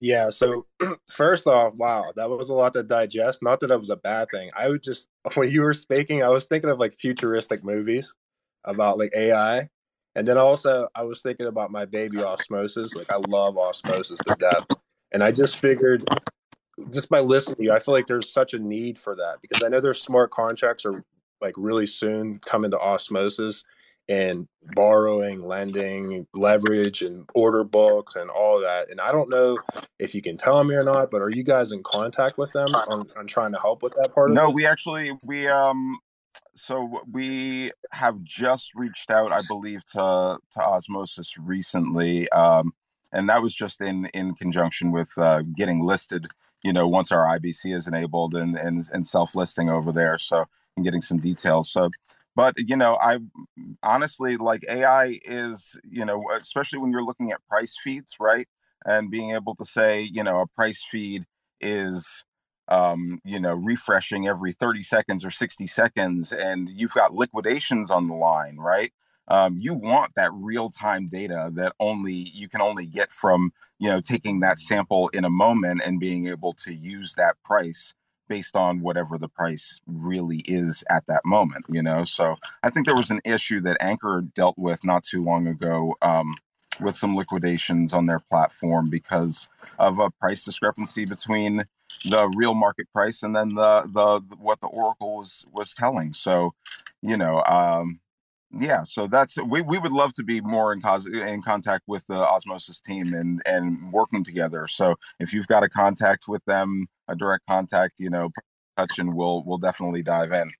yeah. 0.00 0.30
So 0.30 0.66
first 1.10 1.46
off, 1.46 1.74
wow, 1.74 2.12
that 2.16 2.30
was 2.30 2.50
a 2.50 2.54
lot 2.54 2.72
to 2.74 2.82
digest. 2.82 3.42
Not 3.42 3.60
that 3.60 3.70
it 3.70 3.78
was 3.78 3.90
a 3.90 3.96
bad 3.96 4.28
thing. 4.30 4.50
I 4.56 4.68
would 4.68 4.82
just 4.82 5.08
when 5.34 5.50
you 5.50 5.62
were 5.62 5.74
speaking, 5.74 6.22
I 6.22 6.28
was 6.28 6.46
thinking 6.46 6.70
of 6.70 6.78
like 6.78 6.94
futuristic 6.94 7.64
movies 7.64 8.14
about 8.64 8.98
like 8.98 9.12
AI. 9.14 9.68
And 10.14 10.26
then 10.26 10.38
also 10.38 10.88
I 10.94 11.04
was 11.04 11.22
thinking 11.22 11.46
about 11.46 11.70
my 11.70 11.84
baby 11.84 12.22
osmosis. 12.22 12.94
Like 12.94 13.12
I 13.12 13.16
love 13.28 13.56
osmosis 13.56 14.18
to 14.26 14.36
death. 14.38 14.66
And 15.12 15.22
I 15.22 15.32
just 15.32 15.56
figured 15.56 16.04
just 16.90 17.08
by 17.08 17.20
listening 17.20 17.56
to 17.56 17.62
you, 17.64 17.72
I 17.72 17.78
feel 17.78 17.94
like 17.94 18.06
there's 18.06 18.32
such 18.32 18.54
a 18.54 18.58
need 18.58 18.98
for 18.98 19.14
that 19.16 19.36
because 19.42 19.62
I 19.62 19.68
know 19.68 19.80
there's 19.80 20.00
smart 20.00 20.30
contracts 20.30 20.84
are 20.84 20.94
like 21.40 21.54
really 21.56 21.86
soon 21.86 22.40
coming 22.44 22.70
to 22.70 22.78
osmosis 22.78 23.64
and 24.08 24.48
borrowing, 24.74 25.46
lending, 25.46 26.26
leverage, 26.34 27.02
and 27.02 27.28
order 27.34 27.62
books 27.62 28.16
and 28.16 28.30
all 28.30 28.60
that. 28.60 28.90
And 28.90 29.00
I 29.00 29.12
don't 29.12 29.28
know 29.28 29.56
if 29.98 30.14
you 30.14 30.22
can 30.22 30.36
tell 30.36 30.64
me 30.64 30.74
or 30.74 30.82
not, 30.82 31.10
but 31.10 31.20
are 31.20 31.30
you 31.30 31.42
guys 31.42 31.72
in 31.72 31.82
contact 31.82 32.38
with 32.38 32.52
them 32.52 32.74
on, 32.74 33.06
on 33.16 33.26
trying 33.26 33.52
to 33.52 33.60
help 33.60 33.82
with 33.82 33.94
that 33.94 34.14
part? 34.14 34.30
No, 34.30 34.48
we 34.48 34.66
actually 34.66 35.12
we 35.24 35.46
um 35.46 35.98
so 36.54 37.02
we 37.10 37.70
have 37.92 38.22
just 38.22 38.72
reached 38.74 39.10
out, 39.10 39.32
I 39.32 39.40
believe, 39.48 39.84
to 39.92 40.38
to 40.52 40.60
Osmosis 40.60 41.38
recently, 41.38 42.28
um, 42.30 42.72
and 43.12 43.28
that 43.28 43.42
was 43.42 43.54
just 43.54 43.80
in 43.80 44.06
in 44.06 44.34
conjunction 44.34 44.92
with 44.92 45.10
uh, 45.18 45.42
getting 45.56 45.84
listed. 45.84 46.26
You 46.64 46.72
know, 46.72 46.88
once 46.88 47.12
our 47.12 47.26
IBC 47.38 47.74
is 47.74 47.86
enabled 47.86 48.34
and 48.34 48.56
and, 48.56 48.82
and 48.92 49.06
self 49.06 49.34
listing 49.34 49.70
over 49.70 49.92
there, 49.92 50.18
so 50.18 50.44
and 50.76 50.84
getting 50.84 51.00
some 51.00 51.18
details. 51.18 51.70
So 51.70 51.90
but 52.38 52.54
you 52.56 52.76
know 52.76 52.96
i 53.02 53.18
honestly 53.82 54.36
like 54.36 54.64
ai 54.70 55.18
is 55.24 55.78
you 55.82 56.04
know 56.04 56.22
especially 56.40 56.78
when 56.78 56.92
you're 56.92 57.04
looking 57.04 57.32
at 57.32 57.44
price 57.50 57.76
feeds 57.82 58.14
right 58.20 58.46
and 58.86 59.10
being 59.10 59.32
able 59.32 59.56
to 59.56 59.64
say 59.64 60.02
you 60.02 60.22
know 60.22 60.40
a 60.40 60.46
price 60.46 60.86
feed 60.88 61.24
is 61.60 62.24
um, 62.68 63.20
you 63.24 63.40
know 63.40 63.54
refreshing 63.54 64.28
every 64.28 64.52
30 64.52 64.82
seconds 64.82 65.24
or 65.24 65.30
60 65.30 65.66
seconds 65.66 66.32
and 66.32 66.68
you've 66.68 66.94
got 66.94 67.14
liquidations 67.14 67.90
on 67.90 68.06
the 68.06 68.14
line 68.14 68.56
right? 68.56 68.92
Um, 69.30 69.58
you 69.58 69.74
want 69.74 70.14
that 70.16 70.30
real 70.32 70.70
time 70.70 71.08
data 71.08 71.50
that 71.54 71.74
only 71.80 72.12
you 72.12 72.48
can 72.48 72.62
only 72.62 72.86
get 72.86 73.12
from 73.12 73.52
you 73.78 73.90
know 73.90 74.00
taking 74.00 74.40
that 74.40 74.58
sample 74.58 75.08
in 75.08 75.24
a 75.24 75.30
moment 75.30 75.82
and 75.84 76.00
being 76.00 76.28
able 76.28 76.52
to 76.54 76.74
use 76.74 77.14
that 77.14 77.36
price 77.44 77.94
based 78.28 78.56
on 78.56 78.80
whatever 78.80 79.16
the 79.16 79.28
price 79.28 79.80
really 79.86 80.42
is 80.46 80.84
at 80.90 81.06
that 81.06 81.24
moment 81.24 81.64
you 81.68 81.82
know? 81.82 82.04
So 82.04 82.36
i 82.62 82.70
think 82.70 82.86
there 82.86 82.94
was 82.94 83.10
an 83.10 83.20
issue 83.24 83.60
that 83.62 83.78
anchor 83.80 84.22
dealt 84.34 84.58
with 84.58 84.84
not 84.84 85.04
too 85.04 85.22
long 85.22 85.46
ago 85.46 85.94
um, 86.02 86.34
with 86.80 86.94
some 86.94 87.16
liquidations 87.16 87.92
on 87.92 88.06
their 88.06 88.20
platform 88.30 88.88
because 88.90 89.48
of 89.78 89.98
a 89.98 90.10
price 90.10 90.44
discrepancy 90.44 91.04
between 91.04 91.64
the 92.04 92.32
real 92.36 92.54
market 92.54 92.86
price 92.92 93.22
and 93.22 93.34
then 93.34 93.50
the 93.50 93.82
the 93.92 94.20
what 94.36 94.60
the 94.60 94.68
oracle 94.68 95.18
was 95.18 95.44
was 95.52 95.74
telling. 95.74 96.12
So 96.12 96.54
you 97.02 97.16
know 97.16 97.42
um 97.44 98.00
yeah 98.58 98.82
so 98.82 99.06
that's 99.06 99.36
we, 99.42 99.62
we 99.62 99.78
would 99.78 99.92
love 99.92 100.12
to 100.14 100.24
be 100.24 100.40
more 100.40 100.72
in 100.72 100.80
cause 100.80 101.06
in 101.06 101.42
contact 101.42 101.84
with 101.86 102.06
the 102.06 102.16
osmosis 102.16 102.80
team 102.80 103.14
and 103.14 103.42
and 103.46 103.90
working 103.92 104.24
together. 104.24 104.68
So 104.68 104.96
if 105.20 105.32
you've 105.32 105.46
got 105.46 105.62
a 105.62 105.68
contact 105.68 106.28
with 106.28 106.44
them 106.44 106.86
a 107.08 107.16
direct 107.16 107.44
contact 107.46 108.00
you 108.00 108.10
know 108.10 108.30
touch 108.76 108.98
and 108.98 109.14
we'll 109.14 109.42
we'll 109.44 109.58
definitely 109.58 110.02
dive 110.02 110.32
in. 110.32 110.50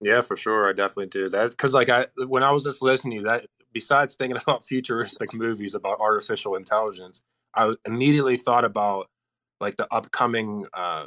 Yeah 0.00 0.20
for 0.20 0.36
sure. 0.36 0.68
I 0.68 0.72
definitely 0.72 1.06
do. 1.06 1.28
That 1.28 1.50
because 1.50 1.74
like 1.74 1.88
i 1.88 2.06
when 2.26 2.42
i 2.42 2.50
was 2.50 2.64
just 2.64 2.82
listening 2.82 3.12
to 3.12 3.16
you 3.16 3.24
that 3.24 3.46
besides 3.74 4.14
thinking 4.14 4.40
about 4.46 4.64
futuristic 4.64 5.34
movies 5.34 5.74
about 5.74 6.00
artificial 6.00 6.54
intelligence, 6.54 7.22
I 7.54 7.74
immediately 7.86 8.38
thought 8.38 8.64
about 8.64 9.08
like 9.60 9.76
the 9.76 9.86
upcoming 9.92 10.66
uh, 10.72 11.06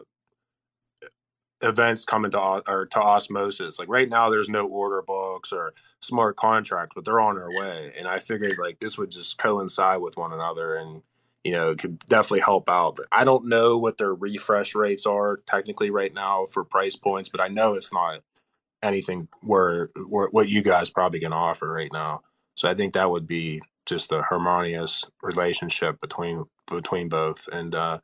events 1.62 2.06
coming 2.06 2.32
to 2.32 2.40
or 2.40 2.86
to 2.86 3.00
osmosis. 3.00 3.80
Like 3.80 3.90
right 3.90 4.10
now, 4.10 4.30
there's 4.30 4.50
no 4.50 4.68
order 4.68 5.02
books 5.02 5.52
or 5.52 5.74
smart 6.02 6.38
contracts, 6.38 6.94
but 6.96 7.06
they're 7.06 7.20
on 7.20 7.36
their 7.36 7.50
way. 7.50 7.94
And 7.98 8.08
I 8.08 8.20
figured 8.20 8.58
like 8.60 8.80
this 8.80 8.98
would 8.98 9.12
just 9.12 9.38
coincide 9.38 10.02
with 10.02 10.18
one 10.18 10.34
another, 10.34 10.76
and 10.76 11.02
you 11.44 11.52
know, 11.52 11.72
it 11.72 11.80
could 11.80 12.00
definitely 12.08 12.42
help 12.42 12.70
out. 12.70 12.96
But 12.96 13.08
I 13.12 13.24
don't 13.24 13.48
know 13.48 13.78
what 13.78 13.98
their 13.98 14.14
refresh 14.14 14.76
rates 14.76 15.06
are 15.06 15.38
technically 15.46 15.90
right 15.90 16.14
now 16.14 16.46
for 16.46 16.64
price 16.64 16.96
points, 16.96 17.30
but 17.30 17.42
I 17.42 17.48
know 17.48 17.74
it's 17.74 17.94
not 17.94 18.22
anything 18.84 19.28
where, 19.42 19.90
where 20.08 20.28
what 20.30 20.50
you 20.50 20.62
guys 20.62 20.90
probably 20.90 21.20
can 21.20 21.34
offer 21.34 21.72
right 21.72 21.92
now. 21.92 22.22
So 22.58 22.68
I 22.68 22.74
think 22.74 22.94
that 22.94 23.10
would 23.10 23.28
be 23.28 23.62
just 23.86 24.12
a 24.12 24.24
harmonious 24.24 25.06
relationship 25.22 26.02
between 26.02 26.44
between 26.68 27.08
both. 27.08 27.48
And 27.54 27.74
uh, 27.74 28.00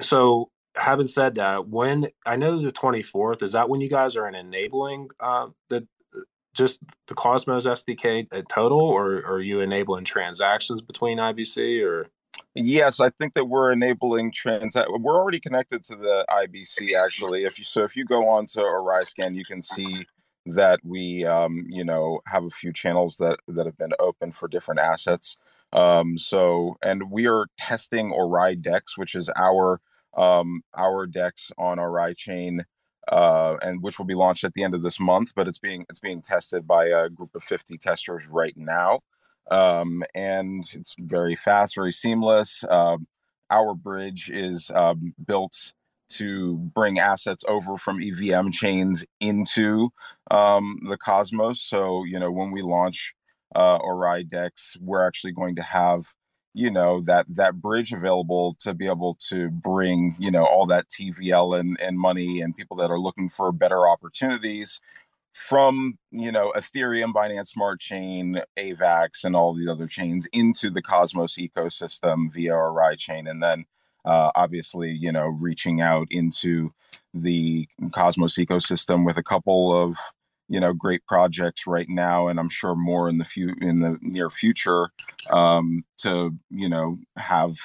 so 0.00 0.50
having 0.76 1.08
said 1.08 1.34
that, 1.36 1.66
when 1.68 2.08
I 2.26 2.36
know 2.36 2.60
the 2.60 2.72
24th, 2.72 3.42
is 3.42 3.52
that 3.52 3.68
when 3.68 3.80
you 3.80 3.88
guys 3.88 4.16
are 4.16 4.28
in 4.28 4.34
enabling 4.34 5.08
uh, 5.18 5.48
the 5.68 5.88
just 6.52 6.80
the 7.06 7.14
Cosmos 7.14 7.66
SDK 7.66 8.26
at 8.32 8.48
total, 8.48 8.80
or, 8.80 9.20
or 9.20 9.34
are 9.34 9.40
you 9.40 9.60
enabling 9.60 10.04
transactions 10.04 10.80
between 10.80 11.18
IBC 11.18 11.84
or? 11.84 12.06
Yes, 12.54 13.00
I 13.00 13.10
think 13.10 13.34
that 13.34 13.46
we're 13.46 13.72
enabling 13.72 14.32
trans. 14.32 14.74
We're 14.74 15.16
already 15.16 15.40
connected 15.40 15.84
to 15.84 15.96
the 15.96 16.26
IBC 16.28 16.88
actually. 17.04 17.44
If 17.44 17.58
you 17.58 17.64
so, 17.64 17.82
if 17.84 17.96
you 17.96 18.04
go 18.04 18.28
on 18.28 18.46
to 18.46 18.60
Oraiscan, 18.60 19.34
you 19.34 19.44
can 19.44 19.62
see 19.62 20.04
that 20.54 20.80
we, 20.84 21.24
um, 21.24 21.66
you 21.68 21.84
know, 21.84 22.20
have 22.26 22.44
a 22.44 22.50
few 22.50 22.72
channels 22.72 23.16
that 23.18 23.38
that 23.48 23.66
have 23.66 23.78
been 23.78 23.92
open 23.98 24.32
for 24.32 24.48
different 24.48 24.80
assets. 24.80 25.36
Um, 25.72 26.18
so, 26.18 26.76
and 26.82 27.10
we 27.10 27.26
are 27.26 27.46
testing 27.58 28.12
OraiDEX, 28.12 28.96
which 28.96 29.14
is 29.14 29.30
our 29.36 29.80
um, 30.16 30.62
our 30.76 31.06
Dex 31.06 31.52
on 31.58 31.78
Oraichain, 31.78 32.64
uh, 33.08 33.56
and 33.62 33.82
which 33.82 33.98
will 33.98 34.06
be 34.06 34.14
launched 34.14 34.44
at 34.44 34.54
the 34.54 34.64
end 34.64 34.74
of 34.74 34.82
this 34.82 34.98
month. 34.98 35.32
But 35.34 35.48
it's 35.48 35.58
being 35.58 35.86
it's 35.88 36.00
being 36.00 36.22
tested 36.22 36.66
by 36.66 36.86
a 36.86 37.08
group 37.08 37.34
of 37.34 37.42
50 37.42 37.78
testers 37.78 38.28
right 38.28 38.54
now, 38.56 39.00
um, 39.50 40.02
and 40.14 40.64
it's 40.74 40.94
very 40.98 41.36
fast, 41.36 41.74
very 41.74 41.92
seamless. 41.92 42.64
Um, 42.68 43.06
our 43.50 43.74
bridge 43.74 44.30
is 44.30 44.70
um, 44.74 45.14
built 45.26 45.72
to 46.10 46.56
bring 46.74 46.98
assets 46.98 47.44
over 47.48 47.76
from 47.76 48.02
EVM 48.02 48.50
chains 48.50 49.04
into 49.20 49.90
um, 50.30 50.80
the 50.88 50.96
Cosmos. 50.96 51.60
So 51.60 52.04
you 52.04 52.18
know 52.18 52.30
when 52.30 52.50
we 52.50 52.62
launch 52.62 53.14
uh, 53.54 53.78
OraiDEX, 53.78 54.76
we're 54.80 55.06
actually 55.06 55.32
going 55.32 55.56
to 55.56 55.62
have 55.62 56.04
you 56.54 56.70
know 56.70 57.00
that 57.02 57.26
that 57.28 57.60
bridge 57.60 57.92
available 57.92 58.56
to 58.60 58.74
be 58.74 58.86
able 58.86 59.16
to 59.28 59.50
bring 59.50 60.14
you 60.18 60.30
know 60.30 60.44
all 60.44 60.66
that 60.66 60.88
tvl 60.88 61.58
and, 61.58 61.78
and 61.80 61.98
money 61.98 62.40
and 62.40 62.56
people 62.56 62.76
that 62.76 62.90
are 62.90 62.98
looking 62.98 63.28
for 63.28 63.52
better 63.52 63.88
opportunities 63.88 64.80
from 65.32 65.96
you 66.10 66.32
know 66.32 66.52
ethereum 66.56 67.12
binance 67.12 67.48
smart 67.48 67.78
chain 67.78 68.42
avax 68.58 69.22
and 69.22 69.36
all 69.36 69.54
the 69.54 69.68
other 69.68 69.86
chains 69.86 70.26
into 70.32 70.70
the 70.70 70.82
cosmos 70.82 71.36
ecosystem 71.36 72.32
via 72.32 72.52
Oraichain 72.52 73.30
and 73.30 73.42
then 73.42 73.64
uh, 74.04 74.30
obviously 74.34 74.90
you 74.90 75.12
know 75.12 75.26
reaching 75.26 75.80
out 75.80 76.06
into 76.10 76.72
the 77.14 77.68
cosmos 77.92 78.36
ecosystem 78.36 79.04
with 79.04 79.16
a 79.16 79.22
couple 79.22 79.72
of 79.74 79.96
you 80.48 80.60
know 80.60 80.72
great 80.72 81.04
projects 81.06 81.66
right 81.66 81.88
now 81.88 82.28
and 82.28 82.40
i'm 82.40 82.48
sure 82.48 82.74
more 82.74 83.08
in 83.08 83.18
the 83.18 83.24
few 83.24 83.54
in 83.60 83.80
the 83.80 83.96
near 84.00 84.30
future 84.30 84.88
um, 85.30 85.84
to 85.96 86.34
you 86.50 86.68
know 86.68 86.98
have 87.16 87.56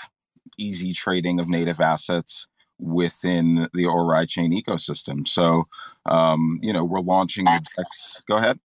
easy 0.58 0.94
trading 0.94 1.40
of 1.40 1.50
native 1.50 1.80
assets 1.80 2.48
within 2.80 3.68
the 3.74 3.84
Oraichain 3.84 4.54
ecosystem. 4.60 5.28
So 5.28 5.68
um, 6.06 6.60
you 6.62 6.74
know 6.74 6.84
we're 6.84 7.02
launching 7.02 7.46
the 7.46 7.66
dex. 7.78 8.22
Go 8.28 8.36
ahead. 8.36 8.60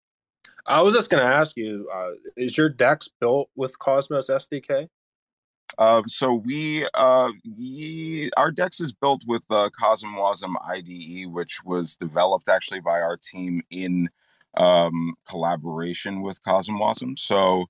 I 0.67 0.83
was 0.83 0.95
just 0.95 1.11
going 1.11 1.23
to 1.23 1.29
ask 1.33 1.57
you 1.57 1.89
uh, 1.93 2.11
is 2.37 2.57
your 2.57 2.69
dex 2.69 3.09
built 3.21 3.49
with 3.55 3.79
cosmos 3.79 4.29
sdk 4.29 4.89
uh, 5.79 6.03
so 6.07 6.35
we, 6.35 6.87
uh, 6.95 7.31
we, 7.57 8.31
our 8.37 8.51
Dex 8.51 8.81
is 8.81 8.93
built 8.93 9.23
with 9.27 9.43
uh, 9.51 9.69
CosmWasm 9.81 10.55
IDE, 10.67 11.31
which 11.31 11.64
was 11.64 11.97
developed 11.97 12.49
actually 12.49 12.81
by 12.81 13.01
our 13.01 13.17
team 13.17 13.61
in 13.71 14.09
um, 14.57 15.14
collaboration 15.29 16.23
with 16.23 16.43
CosmWasm. 16.43 17.19
So 17.19 17.67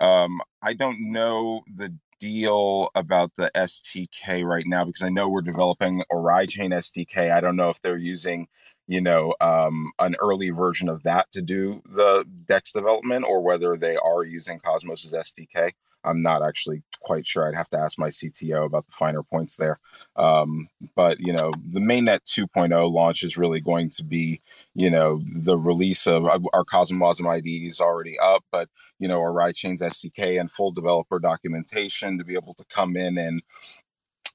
um, 0.00 0.40
I 0.62 0.72
don't 0.74 1.12
know 1.12 1.62
the 1.76 1.92
deal 2.20 2.90
about 2.94 3.34
the 3.36 3.50
SDK 3.54 4.44
right 4.44 4.66
now 4.66 4.84
because 4.84 5.02
I 5.02 5.08
know 5.08 5.28
we're 5.28 5.42
developing 5.42 6.02
Oraichain 6.12 6.72
SDK. 6.72 7.32
I 7.32 7.40
don't 7.40 7.56
know 7.56 7.70
if 7.70 7.80
they're 7.82 7.96
using, 7.96 8.48
you 8.86 9.00
know, 9.00 9.34
um, 9.40 9.92
an 9.98 10.16
early 10.20 10.50
version 10.50 10.88
of 10.88 11.02
that 11.04 11.30
to 11.32 11.42
do 11.42 11.82
the 11.90 12.24
Dex 12.46 12.72
development 12.72 13.24
or 13.24 13.42
whether 13.42 13.76
they 13.76 13.96
are 13.96 14.24
using 14.24 14.58
Cosmos's 14.58 15.12
SDK. 15.12 15.70
I'm 16.04 16.22
not 16.22 16.42
actually 16.42 16.82
quite 17.00 17.26
sure. 17.26 17.46
I'd 17.46 17.56
have 17.56 17.68
to 17.70 17.78
ask 17.78 17.98
my 17.98 18.08
CTO 18.08 18.64
about 18.64 18.86
the 18.86 18.92
finer 18.92 19.22
points 19.22 19.56
there. 19.56 19.78
Um, 20.16 20.68
but 20.94 21.18
you 21.20 21.32
know, 21.32 21.50
the 21.70 21.80
mainnet 21.80 22.20
2.0 22.24 22.92
launch 22.92 23.22
is 23.22 23.36
really 23.36 23.60
going 23.60 23.90
to 23.90 24.04
be, 24.04 24.40
you 24.74 24.90
know, 24.90 25.22
the 25.34 25.58
release 25.58 26.06
of 26.06 26.26
our 26.26 26.64
CosmWasm 26.64 27.28
ID 27.28 27.66
is 27.66 27.80
already 27.80 28.18
up, 28.18 28.44
but 28.50 28.68
you 28.98 29.08
know, 29.08 29.20
our 29.20 29.52
Chains 29.52 29.80
SDK 29.80 30.40
and 30.40 30.50
full 30.50 30.72
developer 30.72 31.18
documentation 31.18 32.18
to 32.18 32.24
be 32.24 32.34
able 32.34 32.54
to 32.54 32.64
come 32.70 32.96
in 32.96 33.16
and 33.18 33.42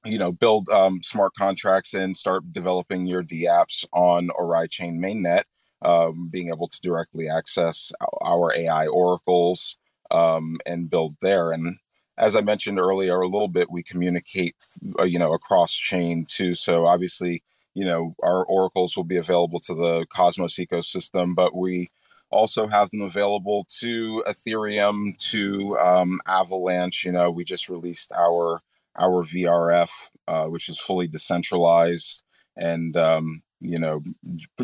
you 0.04 0.18
know 0.18 0.32
build 0.32 0.68
um, 0.68 1.02
smart 1.02 1.32
contracts 1.34 1.94
and 1.94 2.16
start 2.16 2.52
developing 2.52 3.06
your 3.06 3.22
dApps 3.22 3.84
on 3.92 4.28
Oraichain 4.38 4.98
mainnet. 4.98 5.42
Um, 5.82 6.28
being 6.30 6.48
able 6.48 6.68
to 6.68 6.80
directly 6.80 7.28
access 7.28 7.92
our 8.24 8.54
AI 8.56 8.86
oracles, 8.86 9.76
um, 10.14 10.58
and 10.66 10.88
build 10.88 11.16
there. 11.20 11.52
And 11.52 11.76
as 12.18 12.36
I 12.36 12.40
mentioned 12.40 12.78
earlier, 12.78 13.20
a 13.20 13.28
little 13.28 13.48
bit, 13.48 13.70
we 13.70 13.82
communicate, 13.82 14.56
uh, 14.98 15.04
you 15.04 15.18
know, 15.18 15.32
across 15.32 15.72
chain 15.74 16.26
too. 16.28 16.54
So 16.54 16.86
obviously, 16.86 17.42
you 17.74 17.84
know, 17.84 18.14
our 18.22 18.44
oracles 18.44 18.96
will 18.96 19.04
be 19.04 19.16
available 19.16 19.58
to 19.60 19.74
the 19.74 20.06
Cosmos 20.10 20.56
ecosystem, 20.56 21.34
but 21.34 21.56
we 21.56 21.90
also 22.30 22.68
have 22.68 22.90
them 22.90 23.02
available 23.02 23.66
to 23.80 24.22
Ethereum, 24.28 25.16
to 25.30 25.76
um, 25.78 26.20
Avalanche. 26.26 27.04
You 27.04 27.12
know, 27.12 27.30
we 27.30 27.44
just 27.44 27.68
released 27.68 28.12
our 28.12 28.62
our 28.96 29.24
VRF, 29.24 29.90
uh, 30.28 30.44
which 30.44 30.68
is 30.68 30.78
fully 30.78 31.08
decentralized 31.08 32.22
and 32.56 32.96
um, 32.96 33.42
you 33.60 33.78
know 33.78 34.02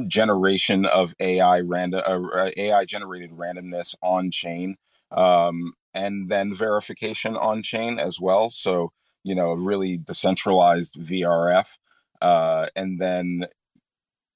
generation 0.06 0.86
of 0.86 1.14
AI 1.20 1.60
random 1.60 2.02
uh, 2.06 2.50
AI 2.56 2.84
generated 2.84 3.32
randomness 3.32 3.94
on 4.02 4.30
chain 4.30 4.76
um, 5.12 5.72
and 5.94 6.28
then 6.28 6.54
verification 6.54 7.36
on 7.36 7.62
chain 7.62 7.98
as 7.98 8.20
well. 8.20 8.50
So, 8.50 8.92
you 9.22 9.34
know, 9.34 9.52
really 9.52 9.96
decentralized 9.96 10.94
VRF. 10.94 11.78
Uh, 12.22 12.66
and 12.76 13.00
then, 13.00 13.46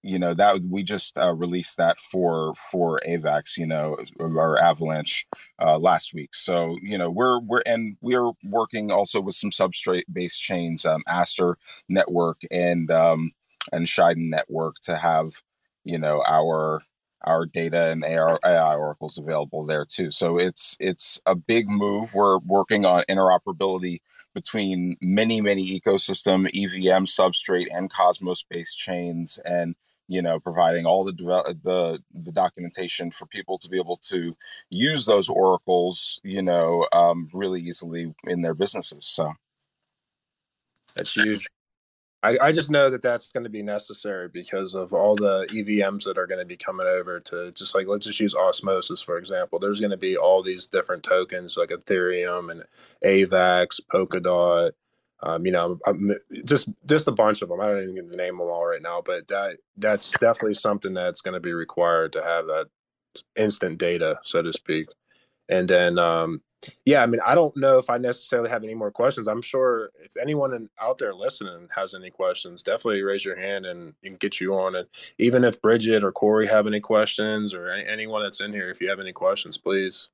you 0.03 0.19
know, 0.19 0.35
that 0.35 0.61
we 0.69 0.83
just 0.83 1.17
uh, 1.17 1.33
released 1.33 1.77
that 1.79 1.99
for 1.99 2.55
for 2.71 3.01
AVAX, 3.07 3.57
you 3.57 3.67
know, 3.67 3.97
or 4.19 4.61
Avalanche 4.61 5.27
uh, 5.63 5.79
last 5.79 6.13
week. 6.13 6.35
So, 6.35 6.77
you 6.83 6.99
know, 6.99 7.11
we're 7.11 7.41
we're 7.41 7.63
and 7.67 7.97
we're 8.01 8.33
working 8.45 8.91
also 8.91 9.21
with 9.21 9.35
some 9.35 9.51
substrate 9.51 10.05
based 10.13 10.43
chains, 10.43 10.85
um, 10.85 11.03
Astar 11.09 11.55
Network 11.89 12.43
and 12.51 12.91
um, 12.91 13.33
and 13.73 13.87
Shiden 13.87 14.29
Network 14.29 14.77
to 14.85 14.97
have, 14.97 15.43
you 15.85 15.99
know, 15.99 16.23
our 16.27 16.83
our 17.25 17.47
data 17.47 17.91
and 17.91 18.05
AI 18.05 18.75
oracles 18.77 19.19
available 19.19 19.65
there 19.65 19.85
too. 19.85 20.11
So 20.11 20.39
it's 20.39 20.77
it's 20.81 21.21
a 21.27 21.35
big 21.35 21.69
move. 21.69 22.15
We're 22.15 22.39
working 22.39 22.85
on 22.85 23.05
interoperability 23.09 24.01
between 24.35 24.97
many 25.01 25.41
many 25.41 25.81
ecosystem 25.81 26.47
EVM 26.55 27.05
substrate 27.05 27.67
and 27.73 27.91
Cosmos 27.93 28.45
based 28.49 28.79
chains, 28.79 29.39
and 29.45 29.75
you 30.09 30.23
know 30.23 30.39
providing 30.41 30.87
all 30.87 31.05
the 31.05 31.13
the 31.13 31.99
the 32.15 32.33
documentation 32.33 33.11
for 33.11 33.27
people 33.27 33.59
to 33.59 33.69
be 33.69 33.79
able 33.79 33.97
to 34.09 34.37
use 34.71 35.07
those 35.07 35.29
oracles, 35.29 36.21
you 36.23 36.43
know, 36.43 36.87
um, 36.93 37.29
really 37.33 37.61
easily 37.61 38.15
in 38.25 38.43
their 38.43 38.55
businesses. 38.55 39.07
So 39.07 39.33
that's 40.95 41.15
huge. 41.15 41.47
I, 42.25 42.39
I 42.47 42.53
just 42.53 42.71
know 42.71 42.91
that 42.91 43.03
that's 43.03 43.31
going 43.31 43.45
to 43.45 43.51
be 43.51 43.63
necessary 43.63 44.29
because 44.29 44.75
of 44.75 44.93
all 44.95 45.15
the 45.15 45.47
EVMs 45.53 46.05
that 46.05 46.19
are 46.19 46.27
going 46.27 46.41
to 46.41 46.47
be 46.47 46.57
coming 46.57 46.87
over 46.87 47.21
to 47.21 47.53
just 47.53 47.75
like 47.75 47.87
let's 47.87 48.07
just 48.07 48.21
use 48.21 48.35
Osmosis 48.35 49.03
for 49.03 49.19
example. 49.19 49.59
There's 49.59 49.81
going 49.81 49.91
to 49.91 49.97
be 49.97 50.17
all 50.17 50.43
these 50.43 50.67
different 50.67 51.03
tokens 51.03 51.57
like 51.57 51.69
Ethereum 51.69 52.51
and 52.51 52.65
AVAX, 53.05 53.81
Polkadot, 53.93 54.73
um, 55.25 55.47
you 55.47 55.53
know, 55.53 55.79
I'm, 55.87 56.13
just 56.45 56.69
just 56.87 57.09
a 57.09 57.13
bunch 57.13 57.41
of 57.41 57.49
them. 57.49 57.61
I 57.61 57.67
don't 57.67 57.89
even 57.89 58.11
name 58.11 58.37
them 58.37 58.43
all 58.43 58.67
right 58.67 58.83
now, 58.83 59.01
but 59.05 59.27
that 59.29 59.57
that's 59.79 60.11
definitely 60.13 60.55
something 60.55 60.93
that's 60.93 61.23
going 61.23 61.35
to 61.35 61.41
be 61.41 61.55
required 61.55 62.13
to 62.13 62.23
have 62.23 62.47
that 62.47 62.67
instant 63.37 63.79
data, 63.79 64.19
so 64.23 64.43
to 64.43 64.53
speak. 64.53 64.89
And 65.49 65.69
then, 65.69 65.99
um, 65.99 66.43
yeah, 66.85 67.03
I 67.03 67.07
mean, 67.07 67.21
I 67.25 67.35
don't 67.35 67.57
know 67.57 67.79
if 67.79 67.91
I 67.91 67.99
necessarily 67.99 68.51
have 68.51 68.65
any 68.65 68.75
more 68.75 68.91
questions. 68.91 69.29
I'm 69.29 69.43
sure 69.43 69.91
if 70.03 70.17
anyone 70.21 70.55
in, 70.55 70.69
out 70.81 70.99
there 70.99 71.15
listening 71.15 71.69
has 71.75 71.95
any 71.95 72.11
questions, 72.11 72.63
definitely 72.63 73.03
raise 73.03 73.25
your 73.25 73.37
hand 73.37 73.67
and 73.67 73.95
can 74.03 74.17
get 74.17 74.41
you 74.41 74.55
on. 74.55 74.77
And 74.77 74.87
even 75.19 75.45
if 75.45 75.61
Bridget 75.61 76.05
or 76.05 76.13
Corey 76.13 76.47
have 76.47 76.67
any 76.67 76.81
questions 76.81 77.55
or 77.55 77.69
any, 77.69 77.87
anyone 77.87 78.23
that's 78.23 78.41
in 78.41 78.53
here, 78.53 78.71
if 78.71 78.81
you 78.81 78.89
have 78.89 79.01
any 79.01 79.13
questions, 79.13 79.59
please. 79.59 80.09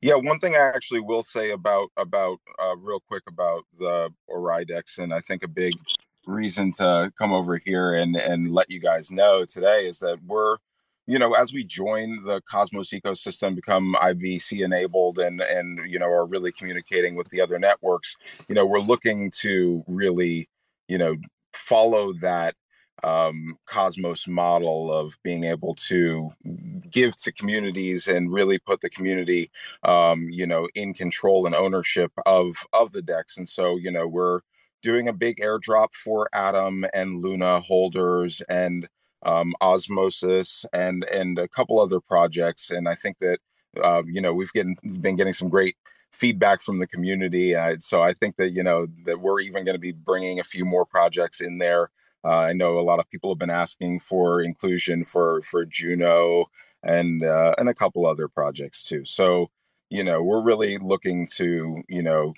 Yeah, 0.00 0.16
one 0.16 0.38
thing 0.38 0.54
I 0.54 0.70
actually 0.74 1.00
will 1.00 1.22
say 1.22 1.50
about 1.50 1.88
about 1.96 2.38
uh, 2.62 2.76
real 2.76 3.00
quick 3.08 3.22
about 3.26 3.64
the 3.78 4.10
OraiDEX, 4.28 4.98
and 4.98 5.14
I 5.14 5.20
think 5.20 5.42
a 5.42 5.48
big 5.48 5.72
reason 6.26 6.72
to 6.72 7.10
come 7.16 7.32
over 7.32 7.56
here 7.64 7.94
and 7.94 8.14
and 8.14 8.52
let 8.52 8.70
you 8.70 8.80
guys 8.80 9.10
know 9.10 9.46
today 9.46 9.86
is 9.86 9.98
that 10.00 10.18
we're 10.26 10.58
you 11.06 11.18
know 11.18 11.32
as 11.32 11.52
we 11.52 11.64
join 11.64 12.22
the 12.24 12.40
cosmos 12.42 12.90
ecosystem 12.90 13.54
become 13.54 13.94
ibc 14.00 14.64
enabled 14.64 15.18
and 15.18 15.40
and 15.40 15.80
you 15.90 15.98
know 15.98 16.06
are 16.06 16.26
really 16.26 16.52
communicating 16.52 17.14
with 17.14 17.28
the 17.30 17.40
other 17.40 17.58
networks 17.58 18.16
you 18.48 18.54
know 18.54 18.66
we're 18.66 18.80
looking 18.80 19.30
to 19.30 19.84
really 19.86 20.48
you 20.88 20.98
know 20.98 21.16
follow 21.52 22.12
that 22.20 22.54
um, 23.02 23.58
Cosmos 23.66 24.26
model 24.26 24.92
of 24.92 25.18
being 25.22 25.44
able 25.44 25.74
to 25.74 26.30
give 26.90 27.16
to 27.16 27.32
communities 27.32 28.08
and 28.08 28.32
really 28.32 28.58
put 28.58 28.80
the 28.80 28.88
community, 28.88 29.50
um, 29.82 30.28
you 30.30 30.46
know, 30.46 30.68
in 30.74 30.94
control 30.94 31.44
and 31.44 31.54
ownership 31.54 32.12
of 32.24 32.56
of 32.72 32.92
the 32.92 33.02
DEX. 33.02 33.36
And 33.36 33.48
so, 33.48 33.76
you 33.76 33.90
know, 33.90 34.06
we're 34.06 34.40
doing 34.82 35.08
a 35.08 35.12
big 35.12 35.38
airdrop 35.38 35.94
for 35.94 36.28
Atom 36.32 36.86
and 36.94 37.22
Luna 37.22 37.60
holders 37.60 38.40
and 38.48 38.88
um, 39.24 39.54
Osmosis 39.60 40.64
and 40.72 41.04
and 41.04 41.38
a 41.38 41.48
couple 41.48 41.80
other 41.80 42.00
projects. 42.00 42.70
And 42.70 42.88
I 42.88 42.94
think 42.94 43.18
that 43.20 43.38
uh, 43.82 44.02
you 44.06 44.20
know 44.20 44.34
we've 44.34 44.52
getting 44.52 44.76
been 45.00 45.16
getting 45.16 45.32
some 45.32 45.48
great 45.48 45.76
feedback 46.12 46.62
from 46.62 46.78
the 46.78 46.86
community. 46.86 47.54
Uh, 47.54 47.76
so 47.78 48.02
I 48.02 48.12
think 48.14 48.36
that 48.36 48.50
you 48.50 48.62
know 48.62 48.86
that 49.04 49.20
we're 49.20 49.40
even 49.40 49.64
going 49.64 49.76
to 49.76 49.80
be 49.80 49.92
bringing 49.92 50.40
a 50.40 50.44
few 50.44 50.64
more 50.64 50.86
projects 50.86 51.40
in 51.40 51.58
there 51.58 51.90
uh, 52.24 52.38
I 52.38 52.52
know 52.54 52.78
a 52.78 52.80
lot 52.80 53.00
of 53.00 53.10
people 53.10 53.30
have 53.30 53.38
been 53.38 53.50
asking 53.50 54.00
for 54.00 54.40
inclusion 54.40 55.04
for 55.04 55.42
for 55.42 55.64
Juno 55.66 56.46
and 56.82 57.22
uh, 57.22 57.54
and 57.58 57.68
a 57.68 57.74
couple 57.74 58.06
other 58.06 58.28
projects 58.28 58.84
too. 58.84 59.04
So 59.04 59.50
you 59.90 60.02
know 60.02 60.22
we're 60.22 60.42
really 60.42 60.78
looking 60.78 61.26
to 61.36 61.82
you 61.88 62.02
know 62.02 62.32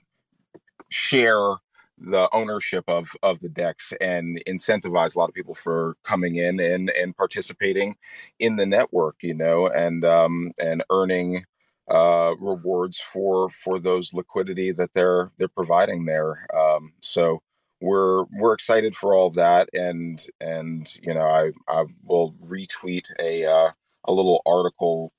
share 0.89 1.57
the 1.99 2.29
ownership 2.33 2.85
of 2.89 3.11
of 3.23 3.41
the 3.41 3.49
DEX 3.49 3.93
and 4.01 4.43
incentivize 4.49 5.17
a 5.17 5.19
lot 5.19 5.29
of 5.29 5.35
people 5.35 5.55
for 5.55 5.97
coming 6.05 6.37
in 6.37 6.61
and 6.61 6.91
and 6.91 7.17
participating 7.17 7.97
in 8.39 8.57
the 8.57 8.67
network 8.67 9.17
you 9.23 9.35
know 9.35 9.67
and 9.69 10.05
um 10.05 10.53
and 10.63 10.85
earning 10.91 11.45
uh 11.91 12.35
rewards 12.41 12.99
for 12.99 13.49
for 13.51 13.79
those 13.79 14.13
liquidity 14.15 14.73
that 14.73 14.91
they're 14.95 15.33
they're 15.39 15.49
providing 15.49 16.05
there. 16.05 16.47
Um 16.57 16.93
so 17.01 17.41
we're 17.81 18.25
we're 18.39 18.55
excited 18.55 18.95
for 18.97 19.15
all 19.15 19.31
that 19.31 19.69
and 19.75 20.27
and 20.41 20.97
you 21.03 21.13
know 21.15 21.27
i 21.29 21.51
i 21.69 21.85
will 22.05 22.35
retweet 22.47 23.05
a 23.21 23.45
uh, 23.45 23.71
a 24.07 24.13
little 24.13 24.41
article 24.47 25.13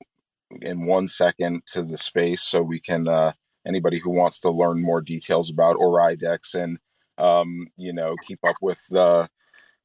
in 0.62 0.86
one 0.86 1.06
second 1.06 1.62
to 1.66 1.82
the 1.82 1.96
space 1.96 2.42
so 2.42 2.62
we 2.62 2.80
can 2.80 3.06
uh 3.08 3.32
anybody 3.68 3.98
who 3.98 4.10
wants 4.10 4.40
to 4.40 4.50
learn 4.50 4.80
more 4.80 5.00
details 5.00 5.50
about 5.50 5.76
OraiDEX 5.76 6.54
and 6.54 6.78
um 7.18 7.66
you 7.76 7.92
know 7.92 8.14
keep 8.26 8.38
up 8.46 8.56
with 8.62 8.80
the 8.90 9.28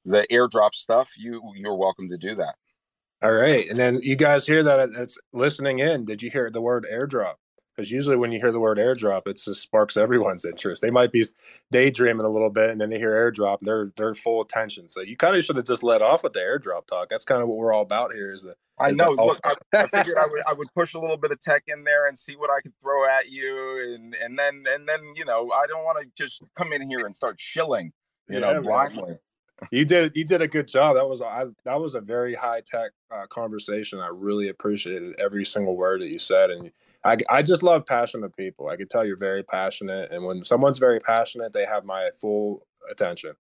the 0.05 0.25
airdrop 0.31 0.73
stuff 0.73 1.11
you 1.17 1.41
you're 1.55 1.75
welcome 1.75 2.09
to 2.09 2.17
do 2.17 2.36
that. 2.36 2.55
All 3.21 3.31
right. 3.31 3.69
And 3.69 3.79
then 3.79 3.99
you 4.01 4.17
guys 4.17 4.45
hear 4.45 4.63
that 4.63 4.89
it's 4.97 5.17
listening 5.31 5.79
in. 5.79 6.03
Did 6.03 6.21
you 6.21 6.29
hear 6.29 6.49
the 6.49 6.61
word 6.61 6.86
airdrop 6.91 7.36
because 7.76 7.91
usually 7.91 8.15
when 8.15 8.32
you 8.32 8.39
hear 8.39 8.51
the 8.51 8.59
word 8.59 8.78
airdrop, 8.78 9.28
it 9.28 9.41
just 9.43 9.61
sparks 9.61 9.97
everyone's 9.97 10.45
interest. 10.45 10.82
They 10.82 10.91
might 10.91 11.11
be 11.11 11.26
daydreaming 11.71 12.26
a 12.26 12.30
little 12.30 12.49
bit, 12.49 12.69
and 12.69 12.80
then 12.80 12.89
they 12.89 12.99
hear 12.99 13.13
airdrop, 13.13 13.59
and 13.59 13.67
they're 13.67 13.91
they're 13.95 14.13
full 14.13 14.41
attention. 14.41 14.88
So 14.88 15.01
you 15.01 15.17
kind 15.17 15.36
of 15.36 15.43
should 15.43 15.55
have 15.55 15.65
just 15.65 15.84
let 15.84 16.01
off 16.01 16.24
with 16.24 16.34
the 16.34 16.39
airdrop 16.39 16.88
talk. 16.88 17.09
That's 17.09 17.26
kind 17.26 17.41
of 17.41 17.47
what 17.47 17.57
we're 17.57 17.74
all 17.74 17.82
about 17.82 18.13
here. 18.13 18.32
Is 18.32 18.43
that 18.43 18.55
I 18.80 18.91
know. 18.91 19.09
Look, 19.09 19.39
I, 19.43 19.55
I, 19.74 19.88
figured 19.88 20.17
I 20.17 20.28
would 20.32 20.41
I 20.47 20.53
would 20.53 20.67
push 20.76 20.93
a 20.93 20.99
little 20.99 21.17
bit 21.17 21.32
of 21.32 21.39
tech 21.39 21.63
in 21.67 21.84
there 21.84 22.05
and 22.05 22.17
see 22.17 22.36
what 22.36 22.49
I 22.49 22.61
could 22.61 22.74
throw 22.82 23.09
at 23.09 23.32
you, 23.32 23.93
and 23.93 24.15
and 24.15 24.38
then 24.38 24.63
and 24.67 24.88
then 24.88 25.01
you 25.15 25.26
know 25.26 25.51
I 25.51 25.65
don't 25.67 25.84
want 25.84 25.99
to 25.99 26.11
just 26.15 26.45
come 26.55 26.74
in 26.74 26.88
here 26.88 27.05
and 27.05 27.15
start 27.15 27.39
shilling, 27.39 27.91
you 28.28 28.39
yeah, 28.39 28.53
know, 28.53 28.61
blindly 28.61 29.17
you 29.71 29.86
did 29.86 30.15
you 30.15 30.26
did 30.26 30.41
a 30.41 30.47
good 30.47 30.67
job. 30.67 30.95
That 30.95 31.07
was 31.07 31.21
I, 31.21 31.45
that 31.65 31.80
was 31.80 31.95
a 31.95 32.01
very 32.01 32.34
high 32.34 32.61
tech 32.61 32.91
uh, 33.11 33.26
conversation. 33.28 33.99
I 33.99 34.07
really 34.07 34.49
appreciated 34.49 35.19
every 35.19 35.45
single 35.45 35.76
word 35.76 36.01
that 36.01 36.09
you 36.09 36.19
said, 36.19 36.51
and 36.51 36.71
I 37.06 37.18
I 37.30 37.41
just 37.41 37.64
love 37.64 37.86
passionate 37.86 38.36
people. 38.36 38.70
I 38.70 38.78
can 38.78 38.88
tell 38.88 39.06
you're 39.06 39.18
very 39.18 39.43
passionate, 39.43 40.12
and 40.12 40.24
when 40.26 40.43
someone's 40.43 40.78
very 40.78 40.99
passionate, 40.99 41.54
they 41.54 41.66
have 41.66 41.86
my 41.86 42.10
full 42.20 42.66
attention 42.89 43.34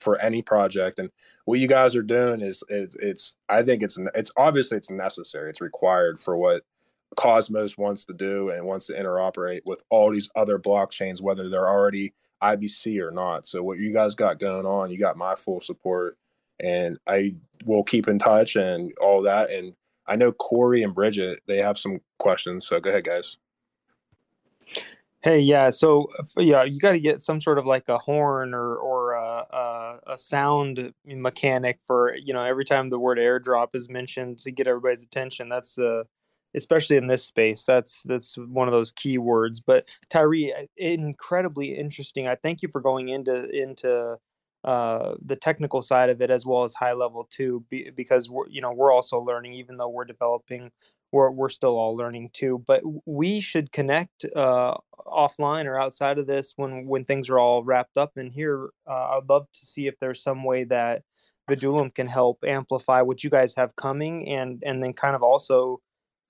for 0.00 0.20
any 0.20 0.42
project. 0.42 0.98
And 0.98 1.10
what 1.44 1.58
you 1.58 1.66
guys 1.66 1.96
are 1.96 2.02
doing 2.02 2.40
is 2.40 2.62
is 2.68 2.96
it's 3.00 3.36
I 3.48 3.62
think 3.62 3.82
it's 3.82 3.98
it's 4.14 4.30
obviously 4.36 4.76
it's 4.78 4.90
necessary. 4.90 5.50
It's 5.50 5.60
required 5.60 6.20
for 6.20 6.36
what 6.36 6.62
Cosmos 7.16 7.78
wants 7.78 8.04
to 8.04 8.12
do 8.12 8.50
and 8.50 8.66
wants 8.66 8.86
to 8.86 8.94
interoperate 8.94 9.62
with 9.64 9.82
all 9.90 10.10
these 10.10 10.28
other 10.36 10.58
blockchains, 10.58 11.22
whether 11.22 11.48
they're 11.48 11.68
already 11.68 12.14
IBC 12.42 13.00
or 13.00 13.10
not. 13.10 13.46
So 13.46 13.62
what 13.62 13.78
you 13.78 13.92
guys 13.92 14.14
got 14.14 14.38
going 14.38 14.66
on, 14.66 14.90
you 14.90 14.98
got 14.98 15.16
my 15.16 15.34
full 15.34 15.60
support, 15.60 16.16
and 16.60 16.98
I 17.06 17.34
will 17.64 17.82
keep 17.82 18.08
in 18.08 18.18
touch 18.18 18.56
and 18.56 18.92
all 19.00 19.22
that. 19.22 19.50
And 19.50 19.74
I 20.08 20.16
know 20.16 20.32
Corey 20.32 20.82
and 20.82 20.94
Bridget 20.94 21.40
they 21.46 21.58
have 21.58 21.78
some 21.78 22.00
questions, 22.18 22.66
so 22.66 22.80
go 22.80 22.90
ahead, 22.90 23.04
guys. 23.04 23.36
Hey, 25.22 25.40
yeah. 25.40 25.70
So 25.70 26.08
yeah, 26.36 26.62
you 26.62 26.78
got 26.78 26.92
to 26.92 27.00
get 27.00 27.22
some 27.22 27.40
sort 27.40 27.58
of 27.58 27.66
like 27.66 27.88
a 27.88 27.98
horn 27.98 28.54
or 28.54 28.76
or 28.76 29.12
a, 29.14 29.46
a, 29.50 30.00
a 30.08 30.18
sound 30.18 30.92
mechanic 31.04 31.80
for 31.86 32.14
you 32.14 32.32
know 32.32 32.42
every 32.42 32.64
time 32.64 32.88
the 32.88 32.98
word 32.98 33.18
airdrop 33.18 33.68
is 33.74 33.88
mentioned 33.88 34.38
to 34.40 34.50
get 34.50 34.66
everybody's 34.66 35.02
attention. 35.02 35.48
That's 35.48 35.78
uh 35.78 36.04
especially 36.54 36.96
in 36.96 37.08
this 37.08 37.24
space. 37.24 37.64
That's 37.64 38.02
that's 38.04 38.36
one 38.36 38.68
of 38.68 38.72
those 38.72 38.92
key 38.92 39.18
words. 39.18 39.60
But 39.60 39.88
Tyree, 40.08 40.54
incredibly 40.76 41.76
interesting. 41.76 42.28
I 42.28 42.36
thank 42.36 42.62
you 42.62 42.68
for 42.68 42.80
going 42.80 43.08
into 43.08 43.50
into 43.50 44.16
uh, 44.68 45.14
the 45.24 45.34
technical 45.34 45.80
side 45.80 46.10
of 46.10 46.20
it 46.20 46.30
as 46.30 46.44
well 46.44 46.62
as 46.62 46.74
high 46.74 46.92
level 46.92 47.26
too, 47.30 47.64
be, 47.70 47.88
because 47.96 48.28
we're 48.28 48.46
you 48.50 48.60
know 48.60 48.70
we're 48.70 48.92
also 48.92 49.18
learning, 49.18 49.54
even 49.54 49.78
though 49.78 49.88
we're 49.88 50.04
developing. 50.04 50.70
We're, 51.10 51.30
we're 51.30 51.48
still 51.48 51.78
all 51.78 51.96
learning 51.96 52.28
too, 52.34 52.62
but 52.66 52.82
we 53.06 53.40
should 53.40 53.72
connect 53.72 54.26
uh, 54.36 54.76
offline 55.06 55.64
or 55.64 55.80
outside 55.80 56.18
of 56.18 56.26
this 56.26 56.52
when 56.56 56.86
when 56.86 57.06
things 57.06 57.30
are 57.30 57.38
all 57.38 57.64
wrapped 57.64 57.96
up. 57.96 58.12
And 58.18 58.30
here, 58.30 58.68
uh, 58.86 59.16
I'd 59.16 59.30
love 59.30 59.46
to 59.50 59.66
see 59.66 59.86
if 59.86 59.98
there's 60.00 60.22
some 60.22 60.44
way 60.44 60.64
that 60.64 61.02
Vidulum 61.48 61.94
can 61.94 62.06
help 62.06 62.44
amplify 62.46 63.00
what 63.00 63.24
you 63.24 63.30
guys 63.30 63.54
have 63.56 63.74
coming, 63.76 64.28
and 64.28 64.62
and 64.66 64.82
then 64.82 64.92
kind 64.92 65.16
of 65.16 65.22
also 65.22 65.80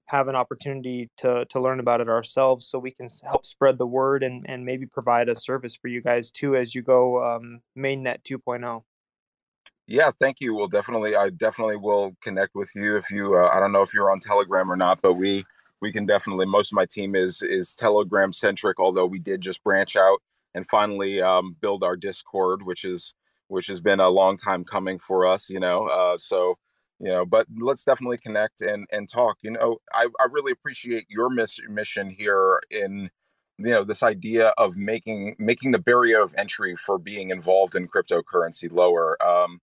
have 0.09 0.29
an 0.29 0.35
opportunity 0.35 1.11
to 1.19 1.45
to 1.51 1.61
learn 1.61 1.81
about 1.81 2.01
it 2.01 2.09
ourselves 2.09 2.67
so 2.67 2.79
we 2.79 2.91
can 2.91 3.09
help 3.25 3.45
spread 3.45 3.79
the 3.79 3.87
word 3.87 4.23
and 4.23 4.45
and 4.49 4.65
maybe 4.65 4.87
provide 4.87 5.29
a 5.29 5.37
service 5.37 5.77
for 5.77 5.89
you 5.89 6.01
guys 6.01 6.31
too 6.31 6.57
as 6.57 6.75
you 6.75 6.83
go 6.83 7.23
um, 7.23 7.61
mainnet 7.77 8.23
2.0 8.25 8.83
yeah 9.87 10.11
thank 10.19 10.41
you. 10.41 10.55
Well 10.55 10.67
definitely 10.67 11.15
i 11.15 11.29
definitely 11.31 11.77
will 11.77 12.17
connect 12.23 12.55
with 12.55 12.71
you 12.75 12.97
if 12.97 13.11
you 13.11 13.37
uh, 13.37 13.51
i 13.53 13.61
don't 13.61 13.73
know 13.73 13.83
if 13.83 13.93
you're 13.93 14.11
on 14.11 14.19
telegram 14.19 14.71
or 14.71 14.77
not 14.77 15.01
but 15.03 15.15
we 15.15 15.45
we 15.81 15.93
can 15.93 16.07
definitely 16.07 16.47
most 16.47 16.73
of 16.73 16.77
my 16.77 16.87
team 16.87 17.15
is 17.15 17.43
is 17.43 17.75
telegram 17.75 18.33
centric 18.33 18.81
although 18.81 19.07
we 19.07 19.19
did 19.19 19.43
just 19.43 19.63
branch 19.63 19.95
out 19.95 20.19
and 20.55 20.67
finally 20.69 21.21
um, 21.21 21.55
build 21.61 21.85
our 21.85 21.97
discord 21.97 22.63
which 22.63 22.85
is 22.85 23.15
which 23.49 23.67
has 23.67 23.81
been 23.81 24.01
a 24.01 24.09
long 24.09 24.39
time 24.39 24.65
coming 24.65 24.99
for 24.99 25.27
us 25.27 25.51
you 25.51 25.61
know 25.61 25.87
uh, 25.87 26.17
so 26.19 26.57
you 27.01 27.09
know 27.09 27.25
but 27.25 27.47
let's 27.59 27.85
definitely 27.85 28.19
connect 28.19 28.61
and 28.61 28.87
and 28.93 29.09
talk 29.09 29.37
you 29.43 29.51
know 29.51 29.79
i, 29.93 30.07
I 30.21 30.25
really 30.31 30.53
appreciate 30.53 31.07
your 31.09 31.31
miss, 31.31 31.59
mission 31.69 32.11
here 32.11 32.61
in 32.71 33.11
you 33.59 33.71
know 33.71 33.85
this 33.85 34.03
idea 34.03 34.49
of 34.59 34.77
making 34.77 35.37
making 35.39 35.73
the 35.73 35.79
barrier 35.79 36.21
of 36.23 36.35
entry 36.37 36.77
for 36.77 36.99
being 36.99 37.31
involved 37.31 37.75
in 37.75 37.89
cryptocurrency 37.89 38.71
lower 38.71 39.17
um 39.25 39.61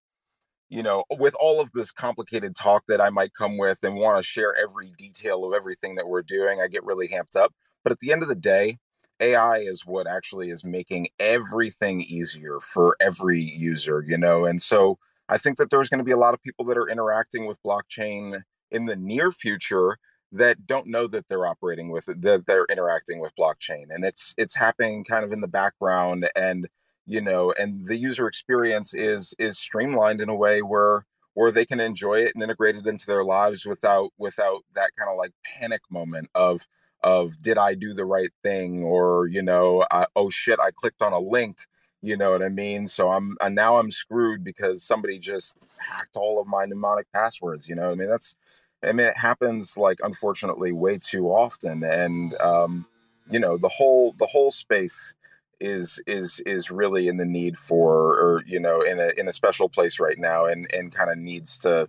you 0.68 0.82
know 0.82 1.04
with 1.18 1.34
all 1.40 1.60
of 1.60 1.70
this 1.72 1.90
complicated 1.90 2.54
talk 2.56 2.84
that 2.88 3.00
i 3.00 3.10
might 3.10 3.34
come 3.34 3.58
with 3.58 3.78
and 3.82 3.96
want 3.96 4.16
to 4.16 4.22
share 4.22 4.54
every 4.56 4.92
detail 4.98 5.44
of 5.44 5.54
everything 5.54 5.94
that 5.94 6.08
we're 6.08 6.22
doing 6.22 6.60
i 6.60 6.68
get 6.68 6.84
really 6.84 7.06
hamped 7.06 7.36
up 7.36 7.52
but 7.82 7.92
at 7.92 8.00
the 8.00 8.12
end 8.12 8.22
of 8.22 8.28
the 8.28 8.34
day 8.34 8.78
ai 9.20 9.58
is 9.58 9.86
what 9.86 10.06
actually 10.06 10.50
is 10.50 10.64
making 10.64 11.06
everything 11.20 12.00
easier 12.00 12.58
for 12.60 12.96
every 13.00 13.40
user 13.40 14.04
you 14.06 14.18
know 14.18 14.44
and 14.44 14.60
so 14.60 14.98
I 15.28 15.38
think 15.38 15.58
that 15.58 15.70
there's 15.70 15.88
going 15.88 15.98
to 15.98 16.04
be 16.04 16.12
a 16.12 16.16
lot 16.16 16.34
of 16.34 16.42
people 16.42 16.64
that 16.66 16.78
are 16.78 16.88
interacting 16.88 17.46
with 17.46 17.62
blockchain 17.62 18.42
in 18.70 18.86
the 18.86 18.96
near 18.96 19.32
future 19.32 19.98
that 20.32 20.66
don't 20.66 20.88
know 20.88 21.06
that 21.06 21.28
they're 21.28 21.46
operating 21.46 21.90
with 21.90 22.08
it, 22.08 22.20
that 22.22 22.46
they're 22.46 22.66
interacting 22.68 23.20
with 23.20 23.34
blockchain 23.36 23.84
and 23.90 24.04
it's 24.04 24.34
it's 24.36 24.56
happening 24.56 25.04
kind 25.04 25.24
of 25.24 25.32
in 25.32 25.40
the 25.40 25.48
background 25.48 26.28
and 26.34 26.68
you 27.06 27.20
know 27.20 27.52
and 27.58 27.86
the 27.86 27.96
user 27.96 28.26
experience 28.26 28.94
is 28.94 29.34
is 29.38 29.58
streamlined 29.58 30.20
in 30.20 30.28
a 30.28 30.34
way 30.34 30.60
where 30.60 31.06
where 31.34 31.50
they 31.52 31.64
can 31.64 31.80
enjoy 31.80 32.14
it 32.14 32.32
and 32.34 32.42
integrate 32.42 32.76
it 32.76 32.86
into 32.86 33.06
their 33.06 33.24
lives 33.24 33.64
without 33.64 34.10
without 34.18 34.62
that 34.74 34.90
kind 34.98 35.10
of 35.10 35.16
like 35.16 35.32
panic 35.44 35.80
moment 35.90 36.28
of 36.34 36.66
of 37.02 37.40
did 37.42 37.58
I 37.58 37.74
do 37.74 37.92
the 37.92 38.04
right 38.06 38.30
thing? 38.42 38.82
or 38.82 39.28
you 39.28 39.42
know 39.42 39.84
I, 39.90 40.06
oh 40.16 40.30
shit 40.30 40.58
I 40.60 40.70
clicked 40.72 41.02
on 41.02 41.12
a 41.12 41.20
link 41.20 41.58
you 42.04 42.16
know 42.16 42.32
what 42.32 42.42
I 42.42 42.50
mean? 42.50 42.86
So 42.86 43.10
I'm 43.10 43.36
and 43.40 43.54
now 43.54 43.78
I'm 43.78 43.90
screwed 43.90 44.44
because 44.44 44.82
somebody 44.84 45.18
just 45.18 45.56
hacked 45.78 46.16
all 46.16 46.40
of 46.40 46.46
my 46.46 46.66
mnemonic 46.66 47.06
passwords 47.12 47.68
you 47.68 47.74
know 47.74 47.90
I 47.90 47.94
mean? 47.94 48.10
That's 48.10 48.36
I 48.82 48.92
mean 48.92 49.06
it 49.06 49.16
happens 49.16 49.76
like 49.78 49.98
unfortunately 50.02 50.72
way 50.72 50.98
too 50.98 51.28
often 51.28 51.82
and 51.82 52.34
um 52.40 52.86
you 53.30 53.40
know 53.40 53.56
the 53.56 53.68
whole 53.68 54.14
the 54.18 54.26
whole 54.26 54.50
space 54.50 55.14
is 55.60 56.00
is 56.06 56.40
is 56.46 56.70
really 56.70 57.08
in 57.08 57.16
the 57.16 57.24
need 57.24 57.56
for 57.56 57.92
or 58.20 58.42
you 58.46 58.60
know 58.60 58.80
in 58.82 59.00
a 59.00 59.08
in 59.16 59.28
a 59.28 59.32
special 59.32 59.68
place 59.68 59.98
right 59.98 60.18
now 60.18 60.44
and 60.46 60.70
and 60.74 60.94
kind 60.94 61.10
of 61.10 61.16
needs 61.16 61.58
to 61.58 61.88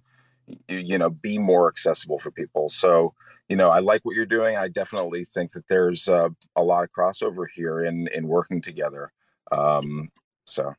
you 0.70 0.98
know 0.98 1.10
be 1.10 1.38
more 1.38 1.68
accessible 1.68 2.20
for 2.20 2.32
people. 2.32 2.70
So 2.70 3.14
you 3.50 3.56
know 3.56 3.70
i 3.70 3.80
like 3.80 4.06
what 4.06 4.16
you're 4.16 4.26
doing. 4.26 4.56
I 4.58 4.70
definitely 4.70 5.26
think 5.26 5.52
that 5.54 5.68
there's 5.68 6.08
uh, 6.08 6.30
a 6.56 6.64
lot 6.64 6.84
of 6.84 6.92
crossover 6.92 7.46
here 7.54 7.82
in 7.84 8.08
in 8.08 8.28
working 8.28 8.62
together 8.62 9.12
um 9.52 10.10
so 10.46 10.74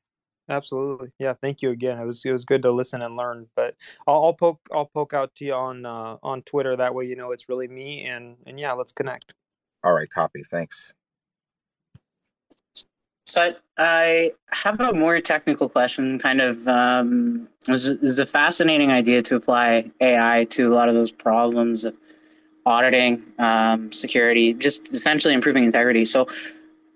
Absolutely. 0.49 1.11
Yeah. 1.19 1.35
Thank 1.35 1.61
you 1.61 1.71
again. 1.71 1.99
It 1.99 2.05
was 2.05 2.25
it 2.25 2.31
was 2.31 2.45
good 2.45 2.63
to 2.63 2.71
listen 2.71 3.03
and 3.03 3.17
learn. 3.17 3.49
But 3.57 3.75
I'll, 4.07 4.27
I'll 4.27 4.35
poke 4.35 4.61
I'll 4.73 4.87
poke 4.87 5.13
out 5.13 5.35
to 5.37 5.45
you 5.45 5.55
on 5.55 5.85
uh, 5.85 6.19
on 6.23 6.43
Twitter. 6.43 6.77
That 6.77 6.95
way 6.95 7.05
you 7.07 7.17
know 7.17 7.33
it's 7.33 7.49
really 7.49 7.69
me. 7.69 8.05
And 8.05 8.37
and 8.47 8.59
yeah, 8.59 8.73
let's 8.73 8.93
connect. 8.93 9.35
all 9.83 9.93
right 9.93 10.09
copy 10.09 10.45
thanks 10.51 10.95
So 13.27 13.41
I, 13.41 13.57
I 13.79 14.33
have 14.53 14.81
a 14.81 14.93
more 14.93 15.21
technical 15.21 15.69
question. 15.69 16.19
Kind 16.19 16.41
of, 16.41 16.67
um, 16.69 17.49
is 17.67 17.87
is 17.89 18.21
a 18.21 18.27
fascinating 18.27 18.93
idea 18.93 19.21
to 19.23 19.35
apply 19.35 19.91
AI 20.01 20.47
to 20.51 20.73
a 20.73 20.75
lot 20.75 20.89
of 20.89 20.95
those 20.95 21.11
problems 21.11 21.85
of 21.85 21.95
auditing, 22.67 23.23
um, 23.39 23.93
security, 23.93 24.53
just 24.53 24.93
essentially 24.93 25.35
improving 25.35 25.65
integrity. 25.65 26.05
So, 26.05 26.27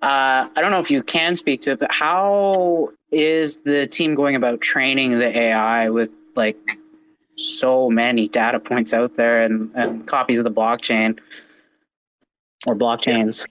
uh, 0.03 0.49
I 0.55 0.61
don't 0.61 0.71
know 0.71 0.81
if 0.81 0.91
you 0.91 1.03
can 1.03 1.37
speak 1.37 1.63
to 1.63 1.73
it, 1.73 1.79
but 1.79 1.93
how 1.93 2.91
is 3.13 3.59
the 3.59 3.87
team 3.87 4.15
going 4.15 4.35
about 4.35 4.61
training 4.61 5.19
the 5.19 5.37
AI 5.37 5.91
with 5.91 6.11
like 6.37 6.79
so 7.37 7.91
many 7.91 8.29
data 8.29 8.61
points 8.61 8.93
out 8.95 9.17
there 9.17 9.43
and, 9.43 9.71
and 9.75 10.07
copies 10.07 10.39
of 10.39 10.45
the 10.45 10.51
blockchain 10.51 11.19
or 12.67 12.75
blockchains? 12.75 13.45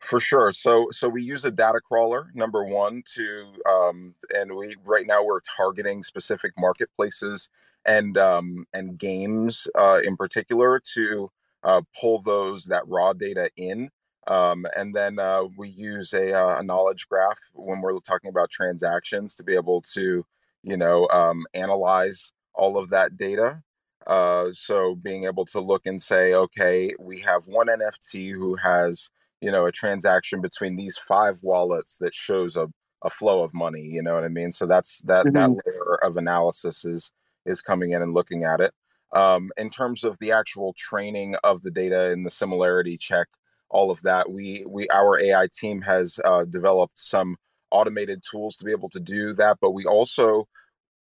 For 0.00 0.20
sure. 0.20 0.52
So 0.52 0.88
so 0.90 1.08
we 1.08 1.22
use 1.22 1.46
a 1.46 1.50
data 1.50 1.80
crawler 1.80 2.30
number 2.34 2.64
one 2.64 3.02
to 3.14 3.46
um, 3.66 4.14
and 4.34 4.54
we 4.54 4.74
right 4.84 5.06
now 5.06 5.24
we're 5.24 5.40
targeting 5.56 6.02
specific 6.02 6.52
marketplaces 6.58 7.48
and 7.86 8.18
um, 8.18 8.66
and 8.74 8.98
games 8.98 9.66
uh, 9.78 10.00
in 10.04 10.18
particular 10.18 10.78
to 10.92 11.30
uh, 11.62 11.80
pull 11.98 12.20
those 12.20 12.66
that 12.66 12.86
raw 12.86 13.14
data 13.14 13.48
in. 13.56 13.90
Um, 14.26 14.66
and 14.76 14.94
then 14.94 15.18
uh, 15.18 15.44
we 15.56 15.68
use 15.68 16.12
a, 16.14 16.32
uh, 16.32 16.58
a 16.60 16.62
knowledge 16.62 17.08
graph 17.08 17.38
when 17.52 17.80
we're 17.80 17.98
talking 17.98 18.30
about 18.30 18.50
transactions 18.50 19.36
to 19.36 19.44
be 19.44 19.54
able 19.54 19.82
to 19.94 20.24
you 20.62 20.76
know 20.76 21.06
um, 21.08 21.46
analyze 21.54 22.32
all 22.54 22.78
of 22.78 22.90
that 22.90 23.16
data. 23.16 23.62
Uh, 24.06 24.50
so 24.52 24.94
being 24.96 25.24
able 25.24 25.44
to 25.46 25.60
look 25.60 25.86
and 25.86 26.00
say, 26.02 26.34
okay, 26.34 26.92
we 26.98 27.20
have 27.20 27.46
one 27.46 27.68
NFT 27.68 28.32
who 28.32 28.56
has 28.56 29.10
you 29.40 29.50
know 29.52 29.66
a 29.66 29.72
transaction 29.72 30.40
between 30.40 30.76
these 30.76 30.96
five 30.96 31.42
wallets 31.42 31.98
that 31.98 32.14
shows 32.14 32.56
a, 32.56 32.66
a 33.02 33.10
flow 33.10 33.42
of 33.42 33.52
money 33.52 33.82
you 33.82 34.02
know 34.02 34.14
what 34.14 34.24
i 34.24 34.28
mean 34.28 34.50
so 34.50 34.64
that's 34.66 35.00
that 35.02 35.26
that 35.32 35.50
Mhm. 35.50 35.60
layer 35.66 35.98
of 36.02 36.16
analysis 36.16 36.84
is 36.84 37.12
is 37.44 37.60
coming 37.60 37.92
in 37.92 38.00
and 38.02 38.14
looking 38.14 38.44
at 38.44 38.60
it 38.60 38.72
um, 39.12 39.50
in 39.56 39.70
terms 39.70 40.02
of 40.02 40.18
the 40.18 40.32
actual 40.32 40.72
training 40.76 41.36
of 41.44 41.62
the 41.62 41.70
data 41.70 42.10
and 42.10 42.24
the 42.26 42.30
similarity 42.30 42.96
check 42.96 43.28
all 43.74 43.90
of 43.90 44.00
that 44.02 44.30
we 44.30 44.64
we 44.66 44.88
our 44.88 45.20
ai 45.20 45.46
team 45.52 45.82
has 45.82 46.18
uh, 46.24 46.44
developed 46.44 46.98
some 46.98 47.36
automated 47.70 48.22
tools 48.28 48.56
to 48.56 48.64
be 48.64 48.72
able 48.72 48.88
to 48.88 49.00
do 49.00 49.34
that 49.34 49.58
but 49.60 49.72
we 49.72 49.84
also 49.84 50.48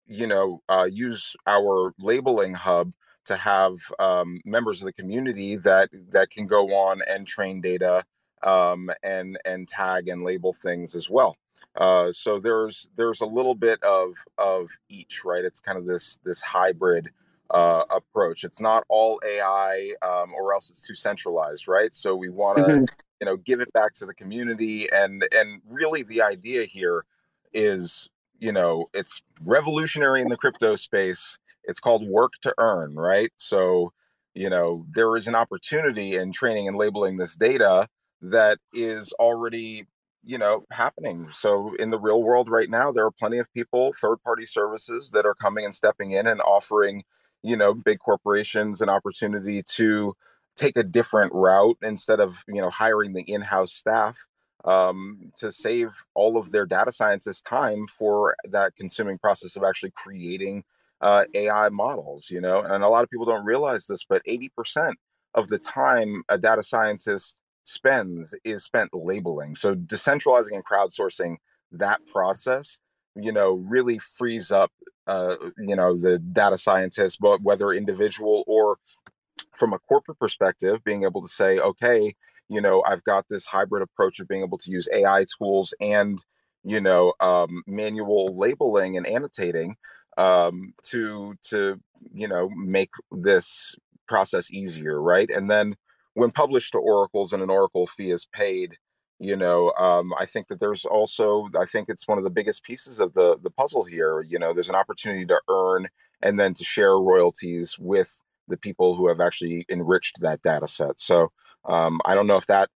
you 0.07 0.25
know 0.27 0.61
uh, 0.69 0.87
use 0.89 1.35
our 1.45 1.93
labeling 1.99 2.53
hub 2.53 2.91
to 3.25 3.35
have 3.37 3.75
um, 3.99 4.41
members 4.45 4.81
of 4.81 4.85
the 4.85 4.93
community 4.93 5.55
that 5.55 5.89
that 6.11 6.29
can 6.29 6.45
go 6.45 6.73
on 6.73 7.01
and 7.07 7.25
train 7.25 7.61
data 7.61 8.03
um, 8.43 8.89
and 9.03 9.37
and 9.45 9.67
tag 9.67 10.07
and 10.07 10.21
label 10.21 10.53
things 10.53 10.95
as 10.95 11.09
well. 11.09 11.37
Uh, 11.77 12.11
so 12.11 12.39
there's 12.39 12.89
there's 12.97 13.21
a 13.21 13.25
little 13.25 13.55
bit 13.55 13.81
of 13.83 14.13
of 14.37 14.69
each, 14.89 15.23
right? 15.25 15.45
It's 15.45 15.59
kind 15.59 15.77
of 15.77 15.85
this 15.85 16.19
this 16.23 16.41
hybrid 16.41 17.09
uh, 17.53 17.83
approach. 17.91 18.43
It's 18.43 18.61
not 18.61 18.83
all 18.89 19.21
AI, 19.25 19.93
um, 20.01 20.33
or 20.33 20.53
else 20.53 20.69
it's 20.69 20.85
too 20.85 20.95
centralized, 20.95 21.67
right? 21.67 21.93
So 21.93 22.15
we 22.15 22.29
want 22.29 22.57
to 22.59 22.81
Mhm. 22.81 22.87
you 23.21 23.25
know 23.25 23.37
give 23.37 23.61
it 23.61 23.71
back 23.73 23.93
to 23.95 24.05
the 24.05 24.13
community, 24.13 24.89
and 24.91 25.25
and 25.33 25.61
really 25.69 26.03
the 26.03 26.21
idea 26.21 26.65
here 26.65 27.05
is 27.53 28.09
you 28.39 28.51
know 28.51 28.87
it's 28.93 29.21
revolutionary 29.41 30.21
in 30.21 30.29
the 30.29 30.37
crypto 30.37 30.75
space. 30.75 31.37
It's 31.65 31.79
called 31.79 32.07
work 32.07 32.33
to 32.41 32.53
earn, 32.57 32.95
right? 32.95 33.31
So 33.37 33.93
you 34.33 34.49
know 34.49 34.85
there 34.93 35.15
is 35.15 35.27
an 35.27 35.35
opportunity 35.35 36.15
in 36.15 36.31
training 36.31 36.67
and 36.67 36.77
labeling 36.77 37.17
this 37.17 37.35
data 37.35 37.87
that 38.21 38.57
is 38.73 39.11
already 39.13 39.85
you 40.23 40.37
know 40.37 40.63
happening 40.71 41.27
so 41.29 41.73
in 41.75 41.89
the 41.91 41.99
real 41.99 42.23
world 42.23 42.49
right 42.49 42.69
now 42.69 42.91
there 42.91 43.05
are 43.05 43.11
plenty 43.11 43.37
of 43.37 43.51
people 43.53 43.93
third 44.01 44.17
party 44.23 44.45
services 44.45 45.11
that 45.11 45.25
are 45.25 45.35
coming 45.35 45.65
and 45.65 45.73
stepping 45.75 46.13
in 46.13 46.27
and 46.27 46.41
offering 46.41 47.03
you 47.43 47.55
know 47.57 47.73
big 47.73 47.99
corporations 47.99 48.81
an 48.81 48.89
opportunity 48.89 49.61
to 49.61 50.13
take 50.55 50.77
a 50.77 50.83
different 50.83 51.31
route 51.33 51.77
instead 51.81 52.19
of 52.19 52.43
you 52.47 52.61
know 52.61 52.69
hiring 52.69 53.13
the 53.13 53.23
in-house 53.23 53.73
staff 53.73 54.17
um, 54.65 55.31
to 55.35 55.51
save 55.51 55.91
all 56.13 56.37
of 56.37 56.51
their 56.51 56.65
data 56.65 56.91
scientists 56.91 57.41
time 57.41 57.85
for 57.87 58.35
that 58.45 58.75
consuming 58.75 59.17
process 59.17 59.55
of 59.55 59.63
actually 59.63 59.91
creating 59.95 60.63
uh, 61.01 61.25
ai 61.35 61.69
models 61.69 62.29
you 62.31 62.39
know 62.39 62.61
and 62.61 62.83
a 62.83 62.89
lot 62.89 63.03
of 63.03 63.09
people 63.09 63.25
don't 63.25 63.45
realize 63.45 63.87
this 63.87 64.05
but 64.07 64.23
80% 64.25 64.93
of 65.35 65.49
the 65.49 65.57
time 65.59 66.23
a 66.29 66.37
data 66.37 66.63
scientist 66.63 67.37
spends 67.63 68.35
is 68.43 68.63
spent 68.63 68.93
labeling. 68.93 69.55
So 69.55 69.75
decentralizing 69.75 70.53
and 70.53 70.65
crowdsourcing 70.65 71.37
that 71.71 72.05
process, 72.05 72.77
you 73.15 73.31
know, 73.31 73.53
really 73.69 73.99
frees 73.99 74.51
up, 74.51 74.71
uh, 75.07 75.35
you 75.57 75.75
know, 75.75 75.95
the 75.97 76.19
data 76.19 76.57
scientists, 76.57 77.17
but 77.17 77.41
whether 77.43 77.71
individual 77.73 78.43
or 78.47 78.77
from 79.53 79.73
a 79.73 79.79
corporate 79.79 80.19
perspective, 80.19 80.83
being 80.83 81.03
able 81.03 81.21
to 81.21 81.27
say, 81.27 81.59
okay, 81.59 82.13
you 82.49 82.61
know, 82.61 82.83
I've 82.87 83.03
got 83.03 83.25
this 83.29 83.45
hybrid 83.45 83.83
approach 83.83 84.19
of 84.19 84.27
being 84.27 84.43
able 84.43 84.57
to 84.59 84.71
use 84.71 84.87
AI 84.93 85.25
tools 85.37 85.73
and, 85.81 86.23
you 86.63 86.81
know, 86.81 87.13
um, 87.19 87.63
manual 87.67 88.37
labeling 88.37 88.97
and 88.97 89.07
annotating 89.07 89.75
um, 90.17 90.73
to 90.83 91.35
to 91.49 91.79
you 92.13 92.27
know 92.27 92.49
make 92.55 92.91
this 93.11 93.75
process 94.07 94.51
easier, 94.51 95.01
right? 95.01 95.29
And 95.31 95.49
then 95.49 95.75
when 96.15 96.31
published 96.31 96.73
to 96.73 96.79
oracles 96.79 97.33
and 97.33 97.41
an 97.43 97.49
oracle 97.49 97.87
fee 97.87 98.11
is 98.11 98.25
paid 98.33 98.77
you 99.23 99.35
know 99.35 99.71
um, 99.79 100.13
i 100.19 100.25
think 100.25 100.47
that 100.47 100.59
there's 100.59 100.85
also 100.85 101.47
i 101.59 101.65
think 101.65 101.87
it's 101.89 102.07
one 102.07 102.17
of 102.17 102.23
the 102.23 102.29
biggest 102.29 102.63
pieces 102.63 102.99
of 102.99 103.13
the 103.13 103.37
the 103.41 103.49
puzzle 103.49 103.83
here 103.83 104.21
you 104.21 104.37
know 104.37 104.53
there's 104.53 104.69
an 104.69 104.75
opportunity 104.75 105.25
to 105.25 105.39
earn 105.49 105.87
and 106.21 106.39
then 106.39 106.53
to 106.53 106.63
share 106.63 106.97
royalties 106.97 107.77
with 107.79 108.21
the 108.47 108.57
people 108.57 108.95
who 108.95 109.07
have 109.07 109.21
actually 109.21 109.65
enriched 109.69 110.19
that 110.21 110.41
data 110.41 110.67
set. 110.67 110.99
So 110.99 111.31
um, 111.65 112.01
i 112.05 112.13
don't 112.13 112.27
know 112.27 112.37
if 112.37 112.47
that 112.47 112.69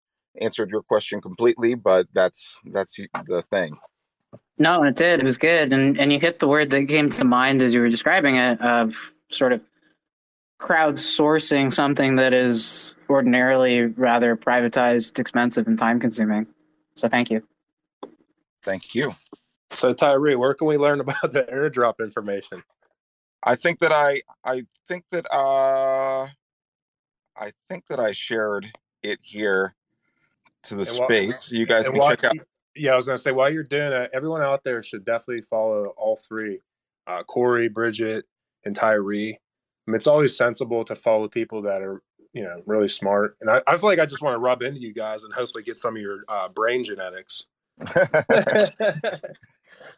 answered 0.41 0.71
your 0.71 0.83
question 0.83 1.21
completely 1.21 1.75
but 1.75 2.07
that's 2.13 2.61
that's 2.67 2.97
the 2.97 3.43
thing. 3.51 3.77
No, 4.57 4.85
it 4.85 4.95
did. 4.95 5.19
It 5.19 5.25
was 5.25 5.37
good, 5.37 5.73
and 5.73 5.99
and 5.99 6.13
you 6.13 6.21
hit 6.21 6.39
the 6.39 6.47
word 6.47 6.71
that 6.71 6.87
came 6.87 7.11
to 7.11 7.25
mind 7.25 7.61
as 7.61 7.75
you 7.75 7.81
were 7.81 7.89
describing 7.89 8.37
it 8.37 8.61
of 8.61 9.13
sort 9.29 9.53
of 9.53 9.65
crowdsourcing 10.61 11.73
something 11.73 12.17
that 12.17 12.33
is 12.33 12.94
ordinarily 13.09 13.83
rather 13.83 14.37
privatized, 14.37 15.19
expensive, 15.19 15.67
and 15.67 15.79
time 15.79 16.01
consuming. 16.01 16.47
So 16.95 17.09
thank 17.09 17.31
you. 17.31 17.43
thank 18.63 18.95
you 18.95 19.13
So 19.73 19.93
Tyree, 19.93 20.37
where 20.37 20.55
can 20.55 20.67
we 20.67 20.77
learn 20.77 21.01
about 21.01 21.33
the 21.33 21.43
airdrop 21.45 21.99
information? 22.01 22.63
I 23.43 23.57
think 23.57 23.81
that 23.81 23.93
I 23.93 24.23
I 24.45 24.65
think 24.89 25.05
that 25.11 25.27
uh 25.33 26.27
I 27.37 27.53
think 27.69 27.85
that 27.89 27.99
I 27.99 28.13
shared 28.13 28.71
it 29.03 29.19
here 29.23 29.75
to 30.65 30.77
the 30.77 30.83
And 30.89 30.99
while- 30.99 31.09
space. 31.09 31.53
You 31.53 31.67
guys 31.67 31.89
can 31.89 31.99
while- 31.99 32.11
check 32.11 32.25
out. 32.25 32.37
Yeah, 32.77 32.93
I 32.93 32.97
was 32.97 33.07
gonna 33.07 33.19
say 33.19 33.33
while 33.33 33.53
you're 33.53 33.63
doing 33.65 33.91
that, 33.91 34.11
everyone 34.15 34.43
out 34.43 34.65
there 34.65 34.83
should 34.83 35.05
definitely 35.05 35.43
follow 35.43 35.89
all 35.97 36.17
three, 36.17 36.61
uh, 37.07 37.23
Corey, 37.25 37.69
Bridget, 37.69 38.25
and 38.65 38.75
Tyree. 38.75 39.39
I 39.87 39.91
mean, 39.91 39.97
it's 39.97 40.07
always 40.07 40.37
sensible 40.37 40.85
to 40.87 40.97
follow 40.97 41.29
people 41.29 41.61
that 41.63 41.83
are 41.83 42.03
you 42.35 42.43
know 42.43 42.63
really 42.67 42.89
smart, 42.89 43.37
and 43.41 43.51
I, 43.51 43.63
I 43.67 43.77
feel 43.77 43.89
like 43.89 43.99
I 43.99 44.07
just 44.07 44.23
want 44.23 44.35
to 44.35 44.39
rub 44.39 44.63
into 44.63 44.81
you 44.81 44.93
guys 44.93 45.25
and 45.25 45.33
hopefully 45.33 45.63
get 45.63 45.79
some 45.79 45.97
of 45.97 46.03
your 46.03 46.25
uh, 46.29 46.49
brain 46.49 46.85
genetics. 46.85 47.45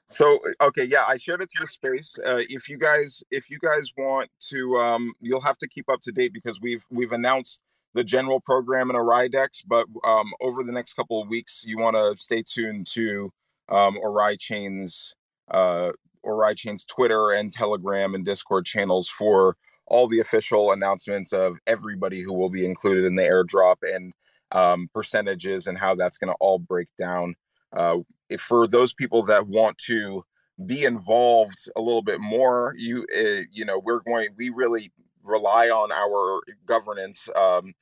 So 0.06 0.38
okay, 0.60 0.84
yeah, 0.84 1.04
I 1.06 1.16
shared 1.16 1.42
it 1.42 1.50
to 1.50 1.60
the 1.60 1.66
space. 1.66 2.18
Uh, 2.24 2.42
if 2.48 2.68
you 2.68 2.78
guys, 2.78 3.22
if 3.30 3.50
you 3.50 3.58
guys 3.60 3.90
want 3.96 4.30
to, 4.50 4.76
um, 4.78 5.12
you'll 5.20 5.40
have 5.40 5.58
to 5.58 5.68
keep 5.68 5.88
up 5.88 6.00
to 6.02 6.12
date 6.12 6.32
because 6.32 6.60
we've 6.60 6.84
we've 6.90 7.12
announced 7.12 7.60
the 7.94 8.04
general 8.04 8.40
program 8.40 8.90
in 8.90 8.96
OraiDEX, 8.96 9.64
but 9.66 9.86
um, 10.06 10.32
over 10.40 10.62
the 10.62 10.72
next 10.72 10.94
couple 10.94 11.22
of 11.22 11.28
weeks, 11.28 11.64
you 11.66 11.78
want 11.78 11.96
to 11.96 12.14
stay 12.22 12.42
tuned 12.42 12.86
to 12.92 13.32
um, 13.70 13.96
Oraichain's 14.04 15.14
uh, 15.50 15.92
Oraichain's 16.24 16.84
Twitter 16.84 17.32
and 17.32 17.52
Telegram 17.52 18.14
and 18.14 18.24
Discord 18.24 18.66
channels 18.66 19.08
for 19.08 19.56
all 19.86 20.08
the 20.08 20.20
official 20.20 20.72
announcements 20.72 21.32
of 21.32 21.58
everybody 21.66 22.20
who 22.20 22.32
will 22.32 22.50
be 22.50 22.64
included 22.64 23.04
in 23.04 23.14
the 23.14 23.22
airdrop 23.22 23.76
and 23.82 24.12
um, 24.52 24.88
percentages 24.94 25.66
and 25.66 25.78
how 25.78 25.94
that's 25.94 26.18
going 26.18 26.32
to 26.32 26.36
all 26.40 26.58
break 26.58 26.88
down. 26.98 27.34
Uh, 27.72 27.98
if 28.28 28.40
for 28.40 28.66
those 28.66 28.92
people 28.92 29.22
that 29.24 29.46
want 29.46 29.76
to 29.78 30.24
be 30.64 30.84
involved 30.84 31.68
a 31.76 31.80
little 31.80 32.02
bit 32.02 32.20
more, 32.20 32.74
you 32.76 33.06
uh, 33.16 33.42
you 33.52 33.64
know 33.64 33.78
we're 33.78 34.00
going 34.00 34.28
we 34.36 34.50
really 34.50 34.90
rely 35.22 35.68
on 35.68 35.92
our 35.92 36.40
governance 36.64 37.28
um, 37.36 37.74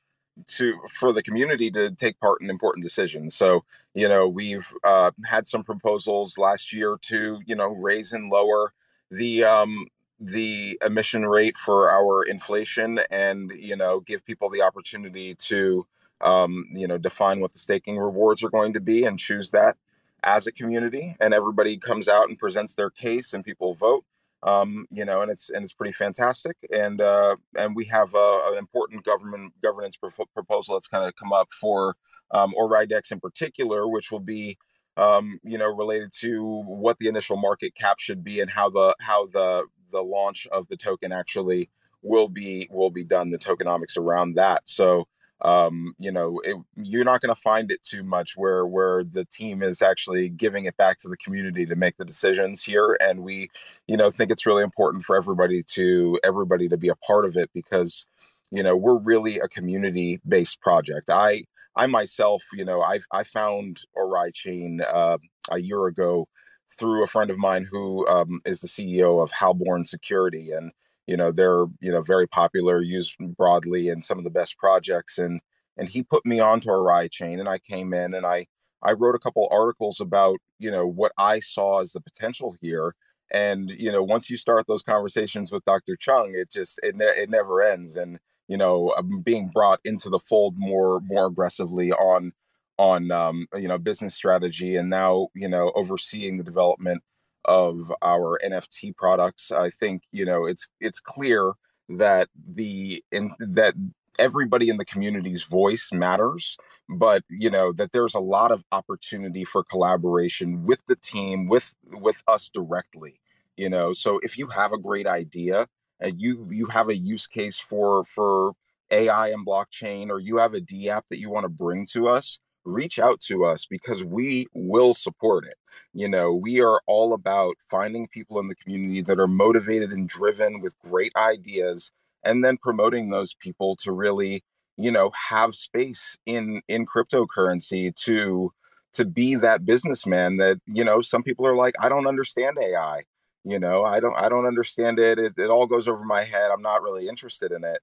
to 0.47 0.77
for 0.91 1.13
the 1.13 1.23
community 1.23 1.71
to 1.71 1.91
take 1.91 2.19
part 2.19 2.41
in 2.41 2.49
important 2.49 2.83
decisions. 2.83 3.35
So 3.35 3.63
you 3.93 4.09
know 4.09 4.27
we've 4.27 4.67
uh, 4.83 5.11
had 5.23 5.47
some 5.47 5.63
proposals 5.63 6.37
last 6.37 6.73
year 6.73 6.97
to 7.03 7.39
you 7.45 7.55
know 7.55 7.69
raise 7.69 8.13
and 8.13 8.29
lower 8.29 8.73
the 9.11 9.43
um, 9.43 9.85
the 10.19 10.79
emission 10.85 11.25
rate 11.25 11.57
for 11.57 11.91
our 11.91 12.23
inflation 12.23 12.99
and 13.11 13.51
you 13.57 13.75
know 13.75 13.99
give 13.99 14.25
people 14.25 14.49
the 14.49 14.61
opportunity 14.61 15.35
to 15.35 15.85
um, 16.21 16.65
you 16.73 16.87
know 16.87 16.97
define 16.97 17.41
what 17.41 17.53
the 17.53 17.59
staking 17.59 17.97
rewards 17.97 18.43
are 18.43 18.49
going 18.49 18.73
to 18.73 18.81
be 18.81 19.03
and 19.03 19.19
choose 19.19 19.51
that 19.51 19.77
as 20.23 20.47
a 20.47 20.51
community 20.51 21.15
and 21.19 21.33
everybody 21.33 21.77
comes 21.77 22.07
out 22.07 22.29
and 22.29 22.39
presents 22.39 22.75
their 22.75 22.89
case 22.89 23.33
and 23.33 23.43
people 23.43 23.73
vote 23.73 24.05
um, 24.43 24.85
you 24.89 25.03
know 25.03 25.21
and 25.21 25.29
it's 25.31 25.49
and 25.49 25.63
it's 25.63 25.73
pretty 25.73 25.91
fantastic 25.93 26.55
and 26.71 27.01
uh, 27.01 27.35
and 27.57 27.75
we 27.75 27.85
have 27.85 28.13
a, 28.15 28.41
an 28.51 28.57
important 28.57 29.03
government 29.03 29.53
governance 29.61 29.97
pro- 29.97 30.09
proposal 30.33 30.75
that's 30.75 30.87
kind 30.87 31.05
of 31.05 31.15
come 31.15 31.33
up 31.33 31.51
for 31.51 31.95
um, 32.31 32.53
OraiDEX 32.57 33.11
in 33.11 33.19
particular 33.19 33.87
which 33.87 34.11
will 34.11 34.19
be 34.21 34.57
um, 34.97 35.39
you 35.43 35.57
know 35.57 35.67
related 35.67 36.11
to 36.21 36.63
what 36.65 36.97
the 36.99 37.07
initial 37.07 37.35
market 37.35 37.75
cap 37.75 37.99
should 37.99 38.23
be 38.23 38.39
and 38.39 38.49
how 38.49 38.69
the 38.69 38.95
how 39.01 39.25
the 39.27 39.65
the 39.91 40.01
launch 40.01 40.47
of 40.51 40.67
the 40.67 40.77
token 40.77 41.11
actually 41.11 41.69
will 42.01 42.29
be 42.29 42.67
will 42.71 42.91
be 42.91 43.03
done 43.03 43.31
the 43.31 43.37
tokenomics 43.37 43.97
around 43.97 44.35
that. 44.35 44.67
So 44.67 45.07
um, 45.41 45.93
you 45.99 46.11
know 46.11 46.39
it, 46.43 46.55
you're 46.77 47.03
not 47.03 47.21
going 47.21 47.33
to 47.33 47.41
find 47.41 47.71
it 47.71 47.83
too 47.83 48.03
much 48.03 48.33
where 48.37 48.65
where 48.65 49.03
the 49.03 49.25
team 49.25 49.61
is 49.61 49.81
actually 49.81 50.29
giving 50.29 50.65
it 50.65 50.77
back 50.77 50.97
to 50.99 51.09
the 51.09 51.17
community 51.17 51.65
to 51.65 51.75
make 51.75 51.97
the 51.97 52.05
decisions 52.05 52.63
here. 52.63 52.97
And 53.01 53.21
we 53.21 53.49
you 53.87 53.97
know 53.97 54.11
think 54.11 54.31
it's 54.31 54.45
really 54.45 54.63
important 54.63 55.03
for 55.03 55.17
everybody 55.17 55.63
to 55.73 56.19
everybody 56.23 56.69
to 56.69 56.77
be 56.77 56.89
a 56.89 56.95
part 56.95 57.25
of 57.25 57.35
it 57.35 57.49
because 57.53 58.05
you 58.51 58.63
know 58.63 58.77
we're 58.77 58.99
really 58.99 59.39
a 59.39 59.47
community 59.47 60.21
based 60.27 60.61
project. 60.61 61.09
I 61.09 61.45
i 61.75 61.87
myself 61.87 62.43
you 62.53 62.63
know 62.63 62.81
i 62.81 62.99
i 63.11 63.23
found 63.23 63.81
Oraichain 63.97 64.81
uh, 64.81 65.17
a 65.51 65.59
year 65.59 65.87
ago 65.87 66.27
through 66.77 67.03
a 67.03 67.07
friend 67.07 67.31
of 67.31 67.37
mine 67.37 67.67
who 67.69 68.07
um, 68.07 68.41
is 68.45 68.61
the 68.61 68.67
CEO 68.67 69.21
of 69.23 69.31
Halborn 69.31 69.85
Security, 69.85 70.51
and 70.51 70.71
you 71.07 71.17
know 71.17 71.31
they're 71.31 71.65
you 71.81 71.91
know 71.91 72.01
very 72.01 72.27
popular, 72.27 72.81
used 72.81 73.15
broadly 73.37 73.89
in 73.89 74.01
some 74.01 74.17
of 74.17 74.23
the 74.23 74.29
best 74.29 74.57
projects, 74.57 75.17
and 75.17 75.41
and 75.77 75.89
he 75.89 76.03
put 76.03 76.25
me 76.25 76.39
onto 76.39 76.69
Oraichain, 76.69 77.39
and 77.39 77.49
I 77.49 77.59
came 77.59 77.93
in 77.93 78.13
and 78.13 78.25
I 78.25 78.47
I 78.83 78.93
wrote 78.93 79.15
a 79.15 79.19
couple 79.19 79.47
articles 79.51 79.99
about 79.99 80.37
you 80.59 80.71
know 80.71 80.87
what 80.87 81.11
I 81.17 81.39
saw 81.39 81.81
as 81.81 81.93
the 81.93 82.01
potential 82.01 82.55
here, 82.61 82.95
and 83.31 83.69
you 83.69 83.91
know 83.91 84.03
once 84.03 84.29
you 84.29 84.37
start 84.37 84.67
those 84.67 84.83
conversations 84.83 85.51
with 85.51 85.65
Dr. 85.65 85.95
Chung, 85.97 86.33
it 86.35 86.51
just 86.51 86.79
it 86.83 86.95
ne- 86.95 87.05
it 87.05 87.29
never 87.29 87.61
ends, 87.61 87.95
and 87.97 88.19
you 88.47 88.57
know 88.57 88.93
I'm 88.97 89.21
being 89.21 89.49
brought 89.49 89.79
into 89.85 90.09
the 90.09 90.19
fold 90.19 90.55
more 90.57 91.01
more 91.01 91.27
aggressively 91.27 91.91
on 91.93 92.33
on 92.77 93.11
um, 93.11 93.47
you 93.55 93.67
know 93.67 93.77
business 93.77 94.15
strategy 94.15 94.75
and 94.75 94.89
now 94.89 95.27
you 95.33 95.47
know 95.47 95.71
overseeing 95.75 96.37
the 96.37 96.43
development 96.43 97.01
of 97.45 97.91
our 98.01 98.39
NFT 98.43 98.95
products. 98.95 99.51
I 99.51 99.69
think 99.69 100.03
you 100.11 100.25
know 100.25 100.45
it's 100.45 100.69
it's 100.79 100.99
clear 100.99 101.53
that 101.89 102.29
the 102.53 103.03
in 103.11 103.31
that 103.39 103.75
everybody 104.17 104.69
in 104.69 104.77
the 104.77 104.85
community's 104.85 105.43
voice 105.43 105.89
matters 105.91 106.57
but 106.89 107.23
you 107.29 107.49
know 107.49 107.73
that 107.73 107.91
there's 107.91 108.15
a 108.15 108.19
lot 108.19 108.51
of 108.51 108.63
opportunity 108.71 109.43
for 109.43 109.63
collaboration 109.63 110.63
with 110.65 110.81
the 110.87 110.95
team 110.95 111.47
with 111.47 111.75
with 111.91 112.23
us 112.27 112.49
directly 112.49 113.19
you 113.57 113.69
know 113.69 113.93
so 113.93 114.19
if 114.23 114.37
you 114.37 114.47
have 114.47 114.71
a 114.71 114.77
great 114.77 115.05
idea 115.05 115.67
and 115.99 116.19
you 116.19 116.47
you 116.49 116.65
have 116.67 116.89
a 116.89 116.95
use 116.95 117.27
case 117.27 117.59
for 117.59 118.03
for 118.05 118.53
ai 118.91 119.29
and 119.29 119.45
blockchain 119.45 120.09
or 120.09 120.19
you 120.19 120.37
have 120.37 120.53
a 120.53 120.61
d 120.61 120.89
app 120.89 121.05
that 121.09 121.19
you 121.19 121.29
want 121.29 121.43
to 121.43 121.49
bring 121.49 121.85
to 121.85 122.07
us 122.07 122.39
reach 122.65 122.99
out 122.99 123.19
to 123.21 123.45
us 123.45 123.65
because 123.69 124.03
we 124.03 124.47
will 124.53 124.93
support 124.93 125.45
it. 125.45 125.55
You 125.93 126.09
know, 126.09 126.33
we 126.33 126.61
are 126.61 126.81
all 126.87 127.13
about 127.13 127.55
finding 127.69 128.07
people 128.07 128.39
in 128.39 128.47
the 128.47 128.55
community 128.55 129.01
that 129.03 129.19
are 129.19 129.27
motivated 129.27 129.91
and 129.91 130.09
driven 130.09 130.61
with 130.61 130.73
great 130.83 131.11
ideas 131.15 131.91
and 132.23 132.43
then 132.43 132.57
promoting 132.57 133.09
those 133.09 133.33
people 133.35 133.75
to 133.77 133.91
really, 133.91 134.43
you 134.77 134.91
know, 134.91 135.11
have 135.29 135.55
space 135.55 136.17
in 136.25 136.61
in 136.67 136.85
cryptocurrency 136.85 137.93
to 138.03 138.51
to 138.93 139.05
be 139.05 139.35
that 139.35 139.65
businessman 139.65 140.37
that, 140.37 140.57
you 140.67 140.83
know, 140.83 141.01
some 141.01 141.23
people 141.23 141.45
are 141.47 141.55
like 141.55 141.75
I 141.81 141.89
don't 141.89 142.07
understand 142.07 142.57
AI. 142.61 143.03
You 143.43 143.59
know, 143.59 143.83
I 143.85 143.99
don't 143.99 144.15
I 144.17 144.27
don't 144.29 144.45
understand 144.47 144.99
it. 144.99 145.19
It, 145.19 145.33
it 145.37 145.49
all 145.49 145.67
goes 145.67 145.87
over 145.87 146.03
my 146.03 146.23
head. 146.23 146.51
I'm 146.51 146.61
not 146.61 146.81
really 146.81 147.07
interested 147.07 147.51
in 147.51 147.63
it. 147.63 147.79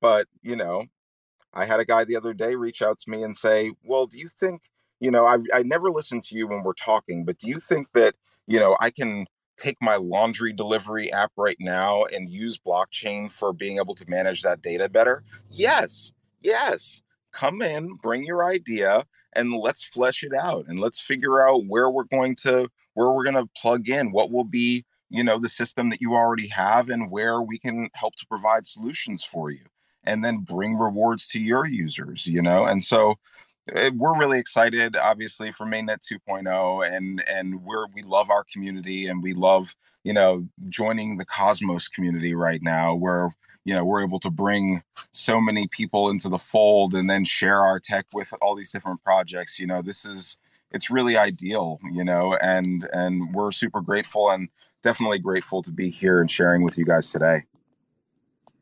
But, 0.00 0.26
you 0.42 0.56
know, 0.56 0.84
I 1.56 1.64
had 1.64 1.80
a 1.80 1.84
guy 1.84 2.04
the 2.04 2.16
other 2.16 2.34
day 2.34 2.54
reach 2.54 2.82
out 2.82 2.98
to 3.00 3.10
me 3.10 3.22
and 3.22 3.34
say, 3.36 3.72
"Well, 3.84 4.06
do 4.06 4.18
you 4.18 4.28
think, 4.28 4.62
you 5.00 5.10
know, 5.10 5.26
I 5.26 5.38
I 5.54 5.62
never 5.62 5.90
listen 5.90 6.20
to 6.22 6.36
you 6.36 6.46
when 6.48 6.62
we're 6.62 6.74
talking, 6.74 7.24
but 7.24 7.38
do 7.38 7.48
you 7.48 7.58
think 7.60 7.92
that, 7.94 8.14
you 8.46 8.60
know, 8.60 8.76
I 8.80 8.90
can 8.90 9.26
take 9.56 9.78
my 9.80 9.96
laundry 9.96 10.52
delivery 10.52 11.10
app 11.12 11.32
right 11.36 11.56
now 11.58 12.04
and 12.04 12.30
use 12.30 12.58
blockchain 12.58 13.30
for 13.30 13.52
being 13.54 13.78
able 13.78 13.94
to 13.94 14.08
manage 14.08 14.42
that 14.42 14.62
data 14.62 14.88
better?" 14.88 15.24
Yes. 15.50 16.12
Yes. 16.42 17.02
Come 17.32 17.62
in, 17.62 17.94
bring 17.96 18.24
your 18.24 18.44
idea 18.44 19.04
and 19.34 19.52
let's 19.54 19.84
flesh 19.84 20.22
it 20.24 20.32
out 20.34 20.64
and 20.68 20.80
let's 20.80 21.00
figure 21.00 21.46
out 21.46 21.66
where 21.66 21.90
we're 21.90 22.04
going 22.04 22.34
to 22.36 22.68
where 22.94 23.10
we're 23.10 23.24
going 23.24 23.36
to 23.36 23.48
plug 23.60 23.88
in 23.88 24.10
what 24.12 24.30
will 24.32 24.44
be 24.44 24.84
you 25.10 25.22
know 25.22 25.38
the 25.38 25.48
system 25.48 25.90
that 25.90 26.00
you 26.00 26.14
already 26.14 26.48
have 26.48 26.88
and 26.90 27.10
where 27.10 27.42
we 27.42 27.58
can 27.58 27.88
help 27.94 28.14
to 28.16 28.26
provide 28.26 28.66
solutions 28.66 29.22
for 29.22 29.50
you 29.50 29.64
and 30.06 30.24
then 30.24 30.38
bring 30.38 30.76
rewards 30.76 31.28
to 31.28 31.40
your 31.40 31.66
users 31.66 32.26
you 32.26 32.42
know 32.42 32.64
and 32.64 32.82
so 32.82 33.14
eh, 33.74 33.90
we're 33.94 34.18
really 34.18 34.38
excited 34.38 34.96
obviously 34.96 35.52
for 35.52 35.66
mainnet 35.66 35.98
2.0 36.10 36.88
and 36.88 37.22
and 37.28 37.62
we're 37.62 37.86
we 37.94 38.02
love 38.02 38.30
our 38.30 38.44
community 38.52 39.06
and 39.06 39.22
we 39.22 39.34
love 39.34 39.74
you 40.04 40.12
know 40.12 40.46
joining 40.68 41.16
the 41.18 41.24
cosmos 41.24 41.88
community 41.88 42.34
right 42.34 42.62
now 42.62 42.94
where 42.94 43.30
you 43.64 43.74
know 43.74 43.84
we're 43.84 44.02
able 44.02 44.20
to 44.20 44.30
bring 44.30 44.80
so 45.10 45.40
many 45.40 45.66
people 45.68 46.08
into 46.08 46.28
the 46.28 46.38
fold 46.38 46.94
and 46.94 47.10
then 47.10 47.24
share 47.24 47.60
our 47.60 47.80
tech 47.80 48.06
with 48.14 48.32
all 48.40 48.54
these 48.54 48.70
different 48.70 49.02
projects 49.02 49.58
you 49.58 49.66
know 49.66 49.82
this 49.82 50.04
is 50.06 50.38
it's 50.70 50.90
really 50.90 51.16
ideal 51.16 51.78
you 51.92 52.04
know 52.04 52.34
and 52.40 52.88
and 52.92 53.34
we're 53.34 53.52
super 53.52 53.80
grateful 53.80 54.30
and 54.30 54.48
definitely 54.82 55.18
grateful 55.18 55.60
to 55.62 55.72
be 55.72 55.90
here 55.90 56.20
and 56.20 56.30
sharing 56.30 56.62
with 56.62 56.78
you 56.78 56.84
guys 56.84 57.10
today 57.10 57.42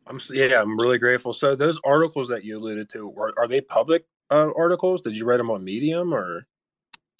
I'm 0.06 0.18
yeah, 0.30 0.60
I'm 0.60 0.76
really 0.78 0.98
grateful. 0.98 1.32
So 1.32 1.56
those 1.56 1.78
articles 1.84 2.28
that 2.28 2.44
you 2.44 2.58
alluded 2.58 2.88
to, 2.90 3.12
are, 3.16 3.32
are 3.38 3.48
they 3.48 3.60
public 3.60 4.04
uh, 4.30 4.50
articles? 4.56 5.00
Did 5.00 5.16
you 5.16 5.24
write 5.24 5.38
them 5.38 5.50
on 5.50 5.64
Medium 5.64 6.12
or? 6.12 6.46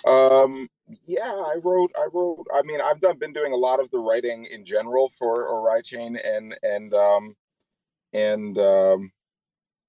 Um, 0.07 0.69
yeah, 1.07 1.23
I 1.23 1.57
wrote, 1.63 1.91
I 1.97 2.09
wrote, 2.13 2.47
I 2.55 2.61
mean, 2.63 2.81
I've 2.83 3.01
done, 3.01 3.19
been 3.19 3.33
doing 3.33 3.53
a 3.53 3.57
lot 3.57 3.81
of 3.81 3.91
the 3.91 3.99
writing 3.99 4.45
in 4.45 4.67
general 4.67 5.09
for 5.09 5.49
Oraichain 5.49 6.19
and, 6.23 6.55
and, 6.63 6.93
um, 6.93 7.35
and, 8.13 8.59
um, 8.59 9.13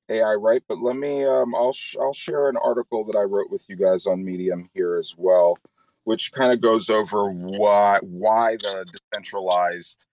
aiRight, 0.10 0.62
but 0.70 0.80
let 0.80 0.96
me, 0.96 1.26
um, 1.26 1.54
I'll, 1.54 1.74
sh- 1.74 1.98
I'll 2.00 2.14
share 2.14 2.48
an 2.48 2.56
article 2.64 3.04
that 3.06 3.18
I 3.18 3.24
wrote 3.24 3.52
with 3.52 3.66
you 3.68 3.76
guys 3.76 4.06
on 4.06 4.24
Medium 4.24 4.70
here 4.74 4.96
as 4.96 5.14
well, 5.18 5.58
which 6.06 6.32
kind 6.32 6.54
of 6.54 6.62
goes 6.62 6.90
over 6.90 7.30
why, 7.30 8.00
why 8.02 8.56
the 8.56 8.86
decentralized, 9.12 10.06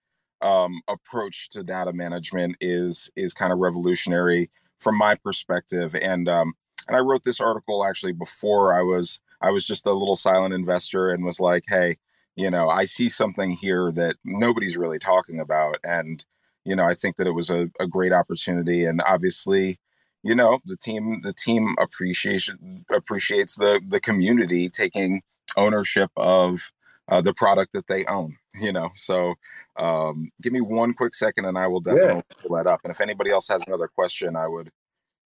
um, 0.43 0.81
approach 0.87 1.49
to 1.51 1.63
data 1.63 1.93
management 1.93 2.57
is 2.61 3.09
is 3.15 3.33
kind 3.33 3.53
of 3.53 3.59
revolutionary 3.59 4.49
from 4.79 4.97
my 4.97 5.15
perspective. 5.15 5.95
And 5.95 6.27
um, 6.27 6.53
and 6.87 6.97
I 6.97 6.99
wrote 6.99 7.23
this 7.23 7.39
article 7.39 7.85
actually 7.85 8.11
before 8.11 8.73
I 8.73 8.81
was 8.81 9.19
I 9.41 9.49
was 9.49 9.65
just 9.65 9.87
a 9.87 9.93
little 9.93 10.15
silent 10.15 10.53
investor 10.53 11.09
and 11.09 11.23
was 11.23 11.39
like, 11.39 11.63
hey, 11.67 11.97
you 12.35 12.51
know, 12.51 12.69
I 12.69 12.85
see 12.85 13.09
something 13.09 13.51
here 13.51 13.91
that 13.93 14.17
nobody's 14.23 14.77
really 14.77 14.99
talking 14.99 15.39
about, 15.39 15.77
and 15.83 16.23
you 16.65 16.75
know, 16.75 16.85
I 16.85 16.93
think 16.93 17.17
that 17.17 17.27
it 17.27 17.31
was 17.31 17.49
a, 17.49 17.69
a 17.79 17.87
great 17.87 18.13
opportunity. 18.13 18.85
And 18.85 19.01
obviously, 19.05 19.79
you 20.23 20.35
know, 20.35 20.59
the 20.65 20.77
team 20.77 21.21
the 21.21 21.33
team 21.33 21.75
appreciation 21.79 22.85
appreciates 22.91 23.55
the 23.55 23.81
the 23.87 24.01
community 24.01 24.69
taking 24.69 25.21
ownership 25.55 26.11
of 26.17 26.71
uh, 27.09 27.21
the 27.21 27.33
product 27.33 27.73
that 27.73 27.87
they 27.87 28.05
own. 28.05 28.37
You 28.59 28.71
know, 28.71 28.89
so 28.93 29.33
um, 29.77 30.31
give 30.41 30.53
me 30.53 30.61
one 30.61 30.93
quick 30.93 31.15
second, 31.15 31.45
and 31.45 31.57
I 31.57 31.67
will 31.67 31.79
definitely 31.79 32.23
yeah. 32.29 32.37
pull 32.45 32.55
that 32.55 32.67
up. 32.67 32.81
And 32.83 32.91
if 32.91 33.01
anybody 33.01 33.31
else 33.31 33.47
has 33.47 33.63
another 33.65 33.87
question, 33.87 34.35
I 34.35 34.47
would, 34.47 34.69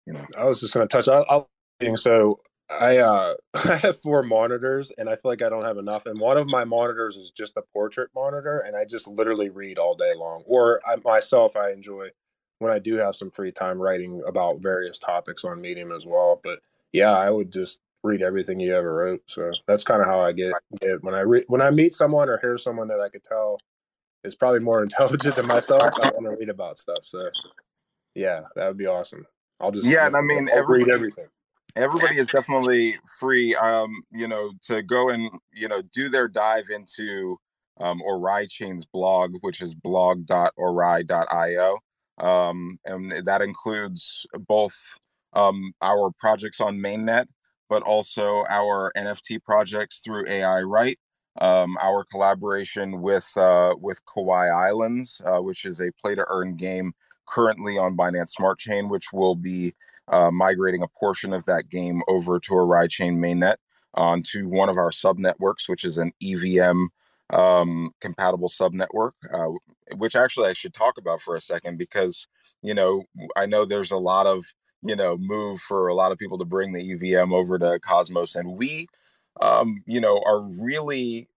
you 0.05 0.13
know, 0.13 0.25
I 0.37 0.45
was 0.45 0.61
just 0.61 0.73
going 0.73 0.87
to 0.87 0.91
touch. 0.91 1.09
I'll 1.09 1.49
so 1.95 2.39
I 2.69 2.97
uh 2.97 3.35
I 3.53 3.75
have 3.77 3.99
four 4.01 4.23
monitors 4.23 4.91
and 4.97 5.09
I 5.09 5.15
feel 5.15 5.31
like 5.31 5.41
I 5.41 5.49
don't 5.49 5.65
have 5.65 5.77
enough. 5.77 6.05
And 6.05 6.19
one 6.19 6.37
of 6.37 6.49
my 6.49 6.63
monitors 6.63 7.17
is 7.17 7.31
just 7.31 7.57
a 7.57 7.61
portrait 7.73 8.09
monitor, 8.15 8.59
and 8.59 8.75
I 8.75 8.85
just 8.85 9.07
literally 9.07 9.49
read 9.49 9.77
all 9.77 9.95
day 9.95 10.13
long. 10.15 10.43
Or 10.45 10.81
I, 10.87 10.95
myself, 11.03 11.55
I 11.55 11.71
enjoy 11.71 12.09
when 12.59 12.71
I 12.71 12.79
do 12.79 12.95
have 12.95 13.15
some 13.15 13.31
free 13.31 13.51
time 13.51 13.79
writing 13.79 14.21
about 14.27 14.61
various 14.61 14.97
topics 14.97 15.43
on 15.43 15.61
Medium 15.61 15.91
as 15.91 16.05
well. 16.05 16.39
But 16.43 16.59
yeah, 16.91 17.11
I 17.11 17.29
would 17.29 17.51
just 17.51 17.81
read 18.07 18.21
everything 18.21 18.59
you 18.59 18.75
ever 18.75 18.93
wrote. 18.93 19.21
So 19.27 19.51
that's 19.67 19.83
kind 19.83 20.01
of 20.01 20.07
how 20.07 20.19
I 20.19 20.31
get, 20.31 20.53
get 20.81 21.03
when 21.03 21.13
I 21.13 21.21
re- 21.21 21.45
when 21.47 21.61
I 21.61 21.69
meet 21.69 21.93
someone 21.93 22.29
or 22.29 22.39
hear 22.39 22.57
someone 22.57 22.87
that 22.87 22.99
I 22.99 23.09
could 23.09 23.23
tell 23.23 23.59
is 24.23 24.35
probably 24.35 24.61
more 24.61 24.81
intelligent 24.83 25.35
than 25.35 25.47
myself. 25.47 25.83
I 26.01 26.11
want 26.11 26.25
to 26.25 26.31
read 26.31 26.49
about 26.49 26.77
stuff. 26.77 26.99
So 27.03 27.29
yeah, 28.15 28.41
that 28.55 28.67
would 28.67 28.77
be 28.77 28.87
awesome. 28.87 29.25
I'll 29.59 29.71
just 29.71 29.87
yeah, 29.87 30.07
and 30.07 30.15
I 30.15 30.21
mean, 30.21 30.47
read 30.67 30.89
everything 30.89 31.25
everybody 31.77 32.17
is 32.17 32.27
definitely 32.27 32.97
free 33.19 33.55
um 33.55 34.01
you 34.11 34.27
know 34.27 34.51
to 34.61 34.81
go 34.81 35.09
and 35.09 35.29
you 35.53 35.67
know 35.67 35.81
do 35.93 36.09
their 36.09 36.27
dive 36.27 36.65
into 36.73 37.37
um 37.79 38.01
Oraichain's 38.07 38.85
blog 38.85 39.35
which 39.41 39.61
is 39.61 39.75
blog.orai.io 39.75 41.77
um 42.17 42.79
and 42.85 43.25
that 43.25 43.41
includes 43.41 44.25
both 44.47 44.75
um 45.33 45.71
our 45.81 46.11
projects 46.19 46.59
on 46.59 46.79
mainnet 46.79 47.25
but 47.69 47.83
also 47.83 48.45
our 48.49 48.91
NFT 48.95 49.43
projects 49.43 49.99
through 49.99 50.25
aiRight 50.25 50.97
um, 51.39 51.77
our 51.81 52.03
collaboration 52.03 53.01
with 53.01 53.29
uh, 53.37 53.75
with 53.79 54.03
Kawaii 54.05 54.51
Islands, 54.51 55.21
uh, 55.25 55.41
which 55.41 55.65
is 55.65 55.81
a 55.81 55.91
play 56.01 56.15
to 56.15 56.25
earn 56.29 56.55
game 56.55 56.93
currently 57.27 57.77
on 57.77 57.97
Binance 57.97 58.29
Smart 58.29 58.57
Chain, 58.57 58.89
which 58.89 59.13
will 59.13 59.35
be 59.35 59.75
uh, 60.07 60.31
migrating 60.31 60.83
a 60.83 60.87
portion 60.87 61.33
of 61.33 61.45
that 61.45 61.69
game 61.69 62.01
over 62.07 62.39
to 62.39 62.51
Oraichain 62.51 63.17
mainnet 63.17 63.57
onto 63.93 64.47
one 64.47 64.69
of 64.69 64.77
our 64.77 64.91
sub 64.91 65.17
networks, 65.17 65.67
which 65.67 65.83
is 65.83 65.97
an 65.97 66.11
EVM 66.21 66.85
um, 67.31 67.91
compatible 67.99 68.47
sub 68.47 68.73
network, 68.73 69.15
uh, 69.33 69.49
which 69.97 70.15
actually 70.15 70.49
I 70.49 70.53
should 70.53 70.73
talk 70.73 70.97
about 70.97 71.21
for 71.21 71.35
a 71.35 71.41
second 71.41 71.77
because, 71.77 72.27
you 72.61 72.73
know, 72.73 73.03
I 73.35 73.45
know 73.45 73.65
there's 73.65 73.91
a 73.91 73.97
lot 73.97 74.27
of, 74.27 74.45
you 74.87 74.95
know, 74.95 75.17
move 75.17 75.59
for 75.59 75.87
a 75.87 75.95
lot 75.95 76.11
of 76.11 76.17
people 76.17 76.37
to 76.37 76.45
bring 76.45 76.71
the 76.71 76.93
EVM 76.93 77.33
over 77.33 77.59
to 77.59 77.79
Cosmos. 77.79 78.35
And 78.35 78.57
we, 78.57 78.87
um, 79.41 79.83
you 79.85 79.99
know, 79.99 80.21
are 80.25 80.41
really 80.63 81.27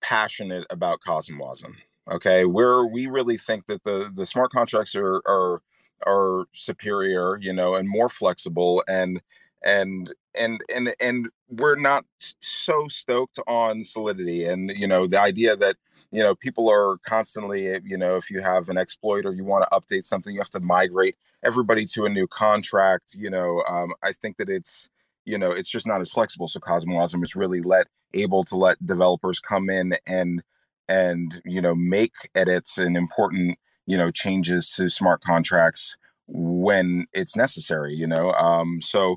passionate 0.00 0.66
about 0.70 1.00
Cosmwasm. 1.00 1.74
Okay. 2.10 2.44
We're, 2.44 2.86
we 2.86 3.06
really 3.06 3.36
think 3.36 3.66
that 3.66 3.84
the, 3.84 4.10
the 4.14 4.26
smart 4.26 4.50
contracts 4.50 4.94
are, 4.94 5.22
are, 5.26 5.62
are 6.06 6.44
superior, 6.54 7.38
you 7.40 7.52
know, 7.52 7.74
and 7.74 7.88
more 7.88 8.08
flexible 8.08 8.82
and 8.88 9.20
and 9.64 10.12
and 10.38 10.60
and 10.72 10.94
and 11.00 11.28
we're 11.48 11.74
not 11.74 12.04
so 12.40 12.86
stoked 12.88 13.38
on 13.46 13.82
solidity 13.82 14.44
and 14.44 14.70
you 14.76 14.86
know 14.86 15.06
the 15.06 15.18
idea 15.18 15.56
that 15.56 15.76
you 16.12 16.22
know 16.22 16.34
people 16.34 16.70
are 16.70 16.98
constantly 16.98 17.64
you 17.84 17.98
know 17.98 18.16
if 18.16 18.30
you 18.30 18.40
have 18.40 18.68
an 18.68 18.78
exploit 18.78 19.26
or 19.26 19.32
you 19.32 19.44
want 19.44 19.64
to 19.64 19.76
update 19.76 20.04
something 20.04 20.34
you 20.34 20.40
have 20.40 20.50
to 20.50 20.60
migrate 20.60 21.16
everybody 21.44 21.84
to 21.84 22.04
a 22.04 22.08
new 22.08 22.26
contract 22.26 23.14
you 23.16 23.30
know 23.30 23.62
um, 23.68 23.92
i 24.02 24.12
think 24.12 24.36
that 24.36 24.48
it's 24.48 24.88
you 25.24 25.38
know 25.38 25.50
it's 25.50 25.68
just 25.68 25.86
not 25.86 26.00
as 26.00 26.10
flexible 26.10 26.46
so 26.46 26.60
cosmwasm 26.60 27.22
is 27.22 27.34
really 27.34 27.60
let 27.60 27.86
able 28.14 28.44
to 28.44 28.56
let 28.56 28.84
developers 28.86 29.40
come 29.40 29.68
in 29.68 29.94
and 30.06 30.42
and 30.88 31.40
you 31.44 31.60
know 31.60 31.74
make 31.74 32.14
edits 32.34 32.78
and 32.78 32.96
important 32.96 33.58
you 33.86 33.96
know 33.96 34.10
changes 34.10 34.70
to 34.70 34.88
smart 34.88 35.20
contracts 35.20 35.96
when 36.28 37.06
it's 37.12 37.36
necessary 37.36 37.94
you 37.94 38.06
know 38.06 38.32
um 38.32 38.80
so 38.80 39.16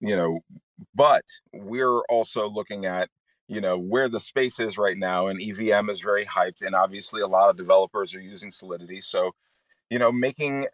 you 0.00 0.16
know 0.16 0.40
but 0.94 1.24
we're 1.52 2.00
also 2.02 2.48
looking 2.48 2.86
at 2.86 3.08
you 3.48 3.60
know 3.60 3.76
where 3.76 4.08
the 4.08 4.20
space 4.20 4.60
is 4.60 4.78
right 4.78 4.96
now 4.96 5.26
and 5.26 5.40
evm 5.40 5.90
is 5.90 6.00
very 6.00 6.24
hyped 6.24 6.64
and 6.64 6.74
obviously 6.74 7.20
a 7.20 7.26
lot 7.26 7.50
of 7.50 7.56
developers 7.56 8.14
are 8.14 8.20
using 8.20 8.50
solidity 8.50 9.00
so 9.00 9.32
you 9.90 9.98
know 9.98 10.12
making 10.12 10.66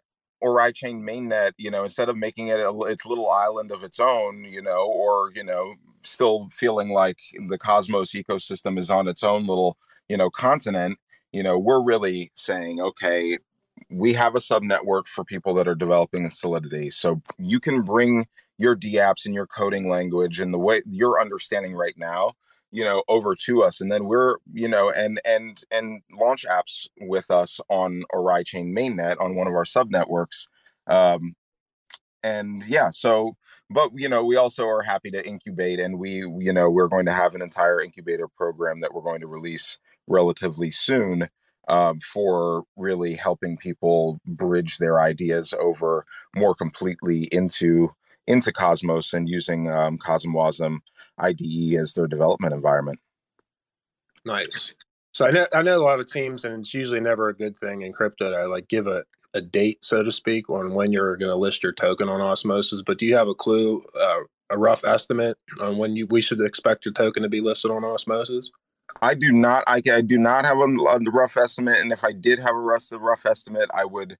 Oraichain 0.43 1.01
mainnet, 1.01 1.51
you 1.57 1.69
know, 1.69 1.83
instead 1.83 2.09
of 2.09 2.17
making 2.17 2.47
it 2.47 2.59
a, 2.59 2.71
its 2.85 3.05
little 3.05 3.29
island 3.29 3.71
of 3.71 3.83
its 3.83 3.99
own, 3.99 4.43
you 4.43 4.61
know, 4.61 4.87
or 4.87 5.31
you 5.35 5.43
know, 5.43 5.75
still 6.03 6.49
feeling 6.51 6.89
like 6.89 7.19
the 7.47 7.57
Cosmos 7.57 8.13
ecosystem 8.13 8.79
is 8.79 8.89
on 8.89 9.07
its 9.07 9.23
own 9.23 9.45
little, 9.45 9.77
you 10.09 10.17
know, 10.17 10.29
continent, 10.29 10.97
you 11.31 11.43
know, 11.43 11.57
we're 11.59 11.83
really 11.83 12.31
saying, 12.33 12.81
okay, 12.81 13.37
we 13.91 14.13
have 14.13 14.35
a 14.35 14.41
sub 14.41 14.63
network 14.63 15.07
for 15.07 15.23
people 15.23 15.53
that 15.55 15.67
are 15.67 15.75
developing 15.75 16.23
in 16.23 16.29
Solidity. 16.29 16.89
So 16.89 17.21
you 17.37 17.59
can 17.59 17.81
bring 17.81 18.25
your 18.57 18.75
DApps 18.75 19.25
and 19.25 19.33
your 19.33 19.47
coding 19.47 19.89
language 19.89 20.39
and 20.39 20.53
the 20.53 20.59
way 20.59 20.81
you're 20.85 21.19
understanding 21.19 21.73
right 21.73 21.95
now, 21.97 22.33
you 22.71 22.83
know, 22.83 23.03
over 23.07 23.35
to 23.35 23.63
us. 23.63 23.81
And 23.81 23.91
then 23.91 24.05
we're, 24.05 24.37
you 24.53 24.67
know, 24.67 24.91
and 24.91 25.19
and 25.25 25.63
and 25.71 26.01
launch 26.13 26.45
apps 26.49 26.87
with 27.01 27.29
us 27.31 27.59
on 27.69 28.03
Oraichain 28.13 28.71
mainnet 28.71 29.19
on 29.19 29.35
one 29.35 29.47
of 29.47 29.53
our 29.53 29.65
sub 29.65 29.89
networks. 29.89 30.47
Um, 30.87 31.35
and 32.23 32.65
yeah, 32.67 32.89
so 32.91 33.35
but 33.69 33.89
you 33.95 34.09
know 34.09 34.23
we 34.23 34.35
also 34.35 34.67
are 34.67 34.81
happy 34.81 35.09
to 35.11 35.25
incubate 35.25 35.79
and 35.79 35.97
we 35.97 36.25
you 36.39 36.53
know 36.53 36.69
we're 36.69 36.87
going 36.87 37.05
to 37.05 37.13
have 37.13 37.35
an 37.35 37.41
entire 37.41 37.81
incubator 37.81 38.27
program 38.27 38.81
that 38.81 38.93
we're 38.93 39.01
going 39.01 39.21
to 39.21 39.27
release 39.27 39.79
relatively 40.07 40.69
soon 40.69 41.27
um, 41.67 41.99
for 41.99 42.63
really 42.75 43.13
helping 43.13 43.57
people 43.57 44.19
bridge 44.25 44.77
their 44.77 44.99
ideas 44.99 45.53
over 45.59 46.05
more 46.35 46.55
completely 46.55 47.23
into 47.31 47.93
into 48.27 48.51
Cosmos 48.51 49.13
and 49.13 49.27
using 49.27 49.69
um, 49.69 49.97
Cosmwasm 49.97 50.79
IDE 51.17 51.75
as 51.79 51.93
their 51.93 52.07
development 52.07 52.53
environment. 52.53 52.99
Nice. 54.25 54.73
So 55.13 55.25
I 55.25 55.31
know 55.31 55.45
I 55.53 55.61
know 55.61 55.77
a 55.77 55.83
lot 55.83 55.99
of 55.99 56.11
teams, 56.11 56.45
and 56.45 56.61
it's 56.61 56.73
usually 56.73 56.99
never 56.99 57.29
a 57.29 57.35
good 57.35 57.57
thing 57.57 57.81
in 57.81 57.93
crypto 57.93 58.31
to 58.31 58.47
like 58.47 58.67
give 58.67 58.87
a, 58.87 59.03
a 59.33 59.41
date, 59.41 59.83
so 59.83 60.03
to 60.03 60.11
speak, 60.11 60.49
on 60.49 60.73
when 60.73 60.91
you're 60.91 61.17
going 61.17 61.31
to 61.31 61.35
list 61.35 61.63
your 61.63 61.73
token 61.73 62.07
on 62.07 62.21
Osmosis. 62.21 62.81
But 62.81 62.97
do 62.97 63.05
you 63.05 63.15
have 63.15 63.27
a 63.27 63.35
clue, 63.35 63.83
uh, 63.99 64.19
a 64.49 64.57
rough 64.57 64.83
estimate 64.85 65.37
on 65.59 65.77
when 65.77 65.95
you 65.95 66.07
we 66.07 66.21
should 66.21 66.41
expect 66.41 66.85
your 66.85 66.93
token 66.93 67.23
to 67.23 67.29
be 67.29 67.41
listed 67.41 67.71
on 67.71 67.83
Osmosis? 67.83 68.51
I 69.01 69.13
do 69.13 69.31
not. 69.31 69.63
I, 69.67 69.81
I 69.91 70.01
do 70.01 70.17
not 70.17 70.45
have 70.45 70.57
a, 70.57 70.61
a, 70.63 70.99
rough 71.11 71.37
estimate, 71.37 71.79
and 71.79 71.91
if 71.91 72.03
I 72.03 72.11
did 72.11 72.39
have 72.39 72.55
a 72.55 72.59
rough, 72.59 72.91
a 72.91 72.97
rough 72.97 73.25
estimate, 73.25 73.69
I 73.73 73.85
would, 73.85 74.17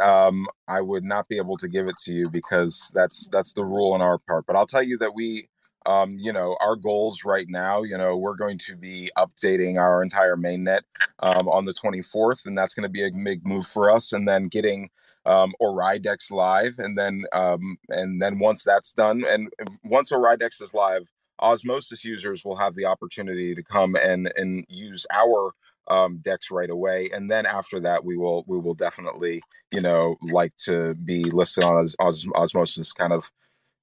um, 0.00 0.46
I 0.66 0.80
would 0.80 1.04
not 1.04 1.28
be 1.28 1.36
able 1.36 1.56
to 1.58 1.68
give 1.68 1.86
it 1.86 1.96
to 2.04 2.12
you 2.12 2.28
because 2.28 2.90
that's 2.94 3.28
that's 3.28 3.52
the 3.52 3.64
rule 3.64 3.92
on 3.92 4.02
our 4.02 4.18
part. 4.18 4.46
But 4.46 4.56
I'll 4.56 4.66
tell 4.66 4.82
you 4.82 4.98
that 4.98 5.14
we, 5.14 5.46
um, 5.86 6.16
you 6.18 6.32
know, 6.32 6.56
our 6.60 6.76
goals 6.76 7.24
right 7.24 7.46
now, 7.48 7.82
you 7.82 7.96
know, 7.96 8.16
we're 8.16 8.36
going 8.36 8.58
to 8.66 8.76
be 8.76 9.10
updating 9.16 9.78
our 9.78 10.02
entire 10.02 10.36
mainnet 10.36 10.80
um, 11.20 11.48
on 11.48 11.64
the 11.64 11.74
24th, 11.74 12.46
and 12.46 12.56
that's 12.56 12.74
going 12.74 12.84
to 12.84 12.88
be 12.88 13.04
a 13.04 13.10
big 13.10 13.46
move 13.46 13.66
for 13.66 13.90
us. 13.90 14.12
And 14.12 14.28
then 14.28 14.48
getting 14.48 14.90
um, 15.26 15.52
OraiDEX 15.60 16.30
live, 16.30 16.74
and 16.78 16.96
then 16.96 17.24
um, 17.32 17.78
and 17.90 18.20
then 18.20 18.38
once 18.38 18.64
that's 18.64 18.92
done, 18.92 19.24
and 19.28 19.52
once 19.84 20.10
OraiDEX 20.10 20.62
is 20.62 20.74
live 20.74 21.08
Osmosis 21.40 22.04
users 22.04 22.44
will 22.44 22.56
have 22.56 22.74
the 22.74 22.84
opportunity 22.84 23.54
to 23.54 23.62
come 23.62 23.96
and 23.96 24.32
and 24.36 24.64
use 24.68 25.06
our 25.12 25.52
um, 25.88 26.18
DEX 26.18 26.50
right 26.50 26.70
away, 26.70 27.08
and 27.14 27.30
then 27.30 27.46
after 27.46 27.80
that, 27.80 28.04
we 28.04 28.16
will 28.16 28.44
we 28.46 28.58
will 28.58 28.74
definitely 28.74 29.40
you 29.72 29.80
know 29.80 30.16
like 30.22 30.54
to 30.64 30.94
be 30.94 31.24
listed 31.24 31.64
on 31.64 31.80
as, 31.80 31.96
os, 32.00 32.26
Osmosis 32.34 32.92
kind 32.92 33.12
of 33.12 33.30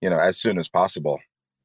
you 0.02 0.10
know 0.10 0.19
as 0.19 0.38
soon 0.38 0.60
as 0.60 0.68
possible. 0.68 1.19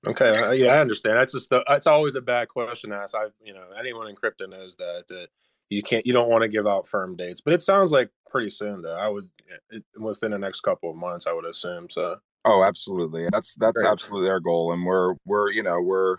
Okay, 0.09 0.33
yeah, 0.57 0.75
I 0.75 0.79
understand. 0.79 1.19
That's 1.19 1.33
just 1.33 1.51
the, 1.51 1.63
it's 1.69 1.87
always 1.87 2.15
a 2.15 2.23
bad 2.23 2.49
question 2.49 2.91
to 2.91 2.97
ask. 2.97 3.15
I 3.15 3.27
you 3.43 3.53
know 3.53 3.65
anyone 3.79 4.09
in 4.09 4.17
crypto 4.17 4.47
knows 4.47 4.77
that. 4.77 5.05
Uh, 5.11 5.27
you 5.71 5.83
can't 5.83 6.05
you 6.05 6.13
don't 6.13 6.29
want 6.29 6.43
to 6.43 6.49
give 6.49 6.67
out 6.67 6.87
firm 6.87 7.17
dates 7.17 7.41
but 7.41 7.53
it 7.53 7.63
sounds 7.63 7.93
like 7.93 8.11
pretty 8.29 8.51
soon 8.51 8.83
though 8.83 8.97
i 8.97 9.09
would 9.09 9.29
it, 9.71 9.85
within 9.99 10.33
the 10.33 10.39
next 10.39 10.61
couple 10.61 10.91
of 10.91 10.97
months 10.97 11.27
i 11.27 11.33
would 11.33 11.47
assume 11.47 11.89
so 11.89 12.19
Oh, 12.45 12.65
absolutely. 12.65 13.29
That's 13.31 13.55
that's 13.57 13.83
absolutely 13.83 14.31
our 14.31 14.41
goal, 14.41 14.73
and 14.73 14.85
we're 14.85 15.15
we're 15.27 15.51
you 15.51 15.63
know 15.63 15.81
we're 15.81 16.17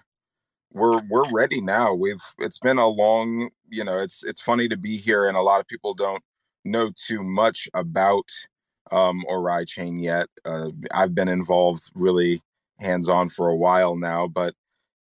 we're 0.74 1.02
we're 1.10 1.30
ready 1.32 1.62
now. 1.62 1.94
We've 1.94 2.24
it's 2.40 2.60
been 2.60 2.78
a 2.78 2.88
long 2.88 3.50
you 3.70 3.84
know 3.84 4.00
it's 4.00 4.24
it's 4.24 4.42
funny 4.42 4.68
to 4.70 4.78
be 4.78 4.98
here, 4.98 5.28
and 5.28 5.38
a 5.38 5.42
lot 5.42 5.62
of 5.62 5.68
people 5.68 5.94
don't 5.94 6.24
know 6.66 6.92
too 6.96 7.24
much 7.24 7.68
about 7.74 8.30
um 8.92 9.24
Oraichain 9.30 10.02
yet. 10.04 10.28
Uh, 10.46 10.70
I've 10.94 11.16
been 11.16 11.28
involved 11.30 11.90
really 11.96 12.42
hands 12.80 13.10
on 13.10 13.30
for 13.30 13.50
a 13.50 13.56
while 13.56 13.96
now, 13.96 14.28
but 14.28 14.54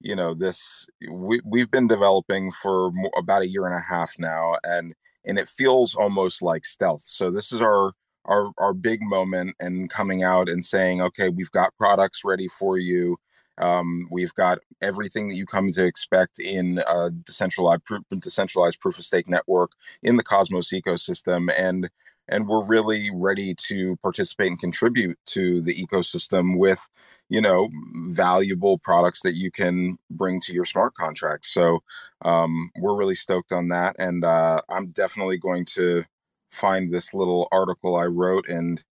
you 0.02 0.16
know 0.16 0.34
this 0.36 0.88
we 1.10 1.42
we've 1.46 1.72
been 1.72 1.88
developing 1.88 2.52
for 2.52 2.92
about 3.18 3.42
a 3.42 3.50
year 3.50 3.66
and 3.66 3.76
a 3.76 3.82
half 3.82 4.14
now, 4.20 4.56
and 4.64 4.94
and 5.26 5.40
it 5.40 5.50
feels 5.50 5.96
almost 5.96 6.42
like 6.44 6.66
stealth. 6.66 7.02
So 7.06 7.32
this 7.32 7.52
is 7.52 7.62
our 7.62 7.92
our 8.28 8.52
our 8.58 8.74
big 8.74 9.02
moment 9.02 9.56
and 9.60 9.90
coming 9.90 10.24
out 10.24 10.50
and 10.50 10.64
saying, 10.64 11.02
okay, 11.02 11.30
we've 11.30 11.52
got 11.52 11.76
products 11.78 12.24
ready 12.24 12.48
for 12.48 12.78
you. 12.78 13.18
Um, 13.60 14.08
we've 14.12 14.34
got 14.36 14.60
everything 14.82 15.28
that 15.30 15.36
you 15.36 15.46
come 15.46 15.72
to 15.72 15.86
expect 15.86 16.40
in 16.40 16.80
a 16.88 17.10
decentralized, 17.10 17.82
decentralized 18.20 18.80
proof 18.80 19.00
of 19.00 19.06
stake 19.06 19.28
network 19.28 19.72
in 20.04 20.16
the 20.18 20.24
Cosmos 20.24 20.72
ecosystem, 20.72 21.50
and 21.58 21.90
and 22.30 22.48
we're 22.48 22.66
really 22.66 23.10
ready 23.14 23.56
to 23.56 23.96
participate 23.98 24.50
and 24.50 24.60
contribute 24.60 25.18
to 25.28 25.62
the 25.62 25.74
ecosystem 25.74 26.58
with 26.58 26.88
you 27.30 27.42
know 27.42 27.70
valuable 28.10 28.78
products 28.78 29.22
that 29.22 29.36
you 29.36 29.50
can 29.50 29.98
bring 30.12 30.40
to 30.42 30.54
your 30.54 30.66
smart 30.66 30.94
contracts. 30.96 31.54
So 31.54 31.80
um, 32.24 32.70
we're 32.80 32.96
really 32.96 33.16
stoked 33.16 33.52
on 33.52 33.70
that. 33.70 33.96
And 34.00 34.24
uh, 34.26 34.62
i'm 34.70 34.88
definitely 34.88 35.38
going 35.38 35.66
to 35.66 36.04
find 36.52 36.94
this 36.94 37.14
little 37.14 37.48
article 37.52 37.96
i 37.96 38.06
wrote 38.06 38.48
and 38.50 38.84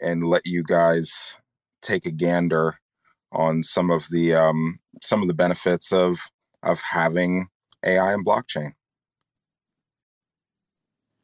and 0.00 0.24
let 0.26 0.46
you 0.46 0.62
guys 0.62 1.36
take 1.82 2.06
a 2.06 2.10
gander 2.10 2.78
on 3.32 3.62
some 3.62 3.90
of 3.90 4.06
the 4.10 4.34
um, 4.34 4.78
some 5.02 5.22
of 5.22 5.28
the 5.28 5.34
benefits 5.34 5.92
of 5.92 6.18
of 6.62 6.80
having 6.80 7.48
ai 7.84 8.12
and 8.12 8.26
blockchain 8.26 8.72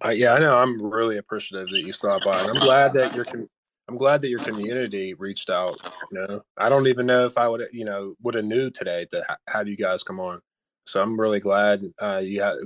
uh, 0.05 0.11
yeah, 0.11 0.35
I 0.35 0.41
know. 0.41 0.57
I'm 0.57 0.83
really 0.83 1.17
appreciative 1.19 1.69
that 1.71 1.83
you 1.83 1.93
stopped 1.93 2.25
by, 2.25 2.41
and 2.41 2.51
I'm 2.51 2.59
glad 2.59 2.93
that 2.95 3.15
your 3.15 3.25
com- 3.25 3.49
I'm 3.89 3.97
glad 3.97 4.21
that 4.23 4.31
your 4.31 4.41
community 4.41 5.15
reached 5.15 5.49
out. 5.49 5.81
You 6.11 6.25
know, 6.27 6.43
I 6.57 6.69
don't 6.69 6.89
even 6.89 7.07
know 7.07 7.25
if 7.25 7.39
I 7.39 7.47
would 7.49 7.65
you 7.73 7.85
know 7.85 8.15
would 8.23 8.35
have 8.35 8.45
knew 8.45 8.71
today 8.71 9.07
to 9.13 9.25
ha- 9.29 9.37
have 9.49 9.69
you 9.69 9.77
guys 9.77 10.03
come 10.03 10.19
on. 10.19 10.41
So 10.85 11.01
I'm 11.01 11.19
really 11.19 11.41
glad 11.41 11.85
uh, 12.01 12.21
you 12.23 12.43
had 12.43 12.57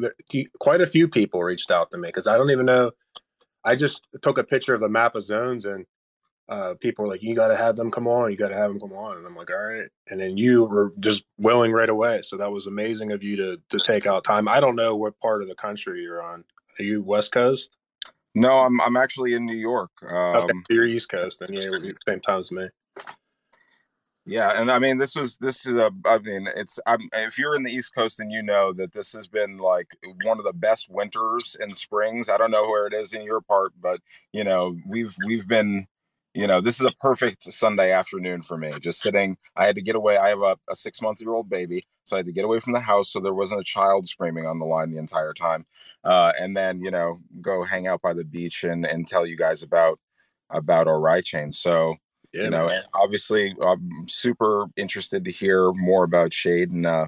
quite 0.59 0.81
a 0.81 0.87
few 0.87 1.09
people 1.09 1.43
reached 1.43 1.71
out 1.71 1.91
to 1.91 1.99
me 1.99 2.09
because 2.09 2.27
I 2.27 2.37
don't 2.37 2.51
even 2.51 2.67
know. 2.67 2.93
I 3.65 3.75
just 3.77 4.07
took 4.23 4.39
a 4.39 4.45
picture 4.45 4.75
of 4.75 4.81
the 4.81 4.89
map 4.89 5.15
of 5.15 5.23
zones 5.23 5.65
and 5.65 5.87
uh, 6.49 6.75
people 6.81 7.05
were 7.05 7.11
like, 7.11 7.23
"You 7.23 7.35
got 7.35 7.49
to 7.49 7.57
have 7.57 7.77
them 7.77 7.91
come 7.91 8.07
on. 8.07 8.31
You 8.31 8.37
got 8.37 8.49
to 8.49 8.57
have 8.57 8.71
them 8.71 8.79
come 8.79 8.93
on." 8.93 9.17
And 9.17 9.27
I'm 9.27 9.35
like, 9.35 9.51
"All 9.51 9.57
right." 9.57 9.89
And 10.09 10.21
then 10.21 10.37
you 10.37 10.65
were 10.65 10.93
just 11.01 11.25
willing 11.39 11.73
right 11.73 11.89
away. 11.89 12.23
So 12.23 12.37
that 12.37 12.51
was 12.51 12.67
amazing 12.67 13.13
of 13.13 13.25
you 13.25 13.37
to 13.37 13.59
to 13.71 13.79
take 13.85 14.07
out 14.07 14.23
time. 14.23 14.49
I 14.49 14.61
don't 14.61 14.77
know 14.77 14.95
what 14.95 15.19
part 15.19 15.43
of 15.43 15.49
the 15.49 15.57
country 15.57 16.03
you're 16.03 16.23
on. 16.23 16.45
Are 16.79 16.85
you 16.85 17.03
West 17.03 17.33
Coast? 17.33 17.77
No, 18.35 18.59
I'm 18.59 18.81
I'm 18.81 18.97
actually 18.97 19.35
in 19.35 19.45
New 19.45 19.57
York. 19.57 19.91
Um, 20.09 20.37
okay, 20.37 20.53
so 20.69 20.75
you're 20.75 20.87
East 20.87 21.09
Coast, 21.09 21.43
and 21.43 21.55
yeah, 21.55 21.93
same 22.07 22.21
time 22.21 22.39
as 22.39 22.53
me. 22.53 22.69
Yeah, 24.29 24.61
and 24.61 24.73
I 24.73 24.81
mean, 24.81 24.99
this 24.99 25.15
was 25.15 25.37
this 25.37 25.67
is 25.67 25.75
a. 25.75 25.93
I 26.05 26.19
mean, 26.19 26.49
it's. 26.57 26.81
I'm, 26.87 27.09
if 27.13 27.39
you're 27.39 27.55
in 27.55 27.63
the 27.63 27.71
East 27.73 27.95
Coast, 27.95 28.19
then 28.19 28.29
you 28.31 28.43
know 28.43 28.73
that 28.73 28.93
this 28.93 29.13
has 29.13 29.29
been 29.29 29.59
like 29.59 29.87
one 30.25 30.39
of 30.41 30.45
the 30.45 30.53
best 30.53 30.89
winters 30.91 31.57
and 31.61 31.71
springs. 31.77 32.29
I 32.29 32.37
don't 32.37 32.51
know 32.51 32.65
where 32.69 32.89
it 32.89 32.93
is 32.95 33.15
in 33.15 33.23
your 33.23 33.41
part, 33.41 33.73
but 33.81 34.01
you 34.33 34.43
know, 34.43 34.77
we've 34.87 35.15
we've 35.27 35.47
been 35.47 35.87
you 36.35 36.47
know, 36.47 36.61
this 36.61 36.81
is 36.81 36.87
a 36.87 36.93
perfect 37.01 37.45
Sunday 37.45 37.93
afternoon 37.93 38.43
for 38.43 38.59
me. 38.59 38.73
Just 38.81 39.01
sitting. 39.01 39.39
I 39.57 39.65
had 39.67 39.77
to 39.77 39.83
get 39.83 39.97
away. 39.97 40.19
I 40.19 40.29
have 40.31 40.43
a, 40.43 40.59
a 40.69 40.75
six 40.75 41.01
month 41.01 41.21
year 41.21 41.33
old 41.33 41.49
baby, 41.49 41.87
so 42.05 42.17
I 42.17 42.19
had 42.19 42.27
to 42.27 42.33
get 42.33 42.45
away 42.45 42.59
from 42.61 42.73
the 42.75 42.81
house 42.81 43.11
so 43.13 43.21
there 43.21 43.33
wasn't 43.33 43.61
a 43.61 43.65
child 43.65 44.07
screaming 44.09 44.45
on 44.47 44.59
the 44.59 44.67
line 44.67 44.91
the 44.91 44.99
entire 44.99 45.35
time. 45.35 45.67
Uh, 46.05 46.33
and 46.39 46.57
then 46.57 46.81
you 46.81 46.91
know, 46.91 47.21
go 47.41 47.63
hang 47.65 47.87
out 47.87 48.03
by 48.03 48.13
the 48.13 48.25
beach 48.25 48.65
and 48.65 48.85
and 48.87 49.07
tell 49.07 49.25
you 49.25 49.37
guys 49.37 49.63
about 49.63 50.01
about 50.51 50.89
our 50.89 51.01
ride 51.01 51.25
chain. 51.25 51.51
So 51.53 51.95
yeah, 52.37 52.45
you 52.45 52.51
know, 52.51 52.71
obviously, 52.95 53.55
I'm 53.61 54.07
super 54.09 54.67
interested 54.77 55.25
to 55.25 55.33
hear 55.33 55.73
more 55.73 56.05
about 56.05 56.33
Shade 56.33 56.71
and. 56.71 56.87
Uh, 56.87 57.07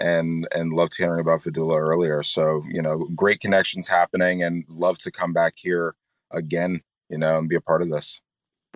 and 0.00 0.48
and 0.54 0.72
loved 0.72 0.96
hearing 0.96 1.20
about 1.20 1.42
Vidulum 1.42 1.78
earlier. 1.78 2.22
So 2.22 2.64
you 2.70 2.80
know, 2.80 3.06
great 3.14 3.40
connections 3.40 3.86
happening, 3.86 4.42
and 4.42 4.64
love 4.70 4.98
to 5.00 5.12
come 5.12 5.34
back 5.34 5.52
here 5.56 5.94
again. 6.30 6.80
You 7.10 7.18
know, 7.18 7.38
and 7.38 7.50
be 7.50 7.56
a 7.56 7.60
part 7.60 7.82
of 7.82 7.90
this. 7.90 8.18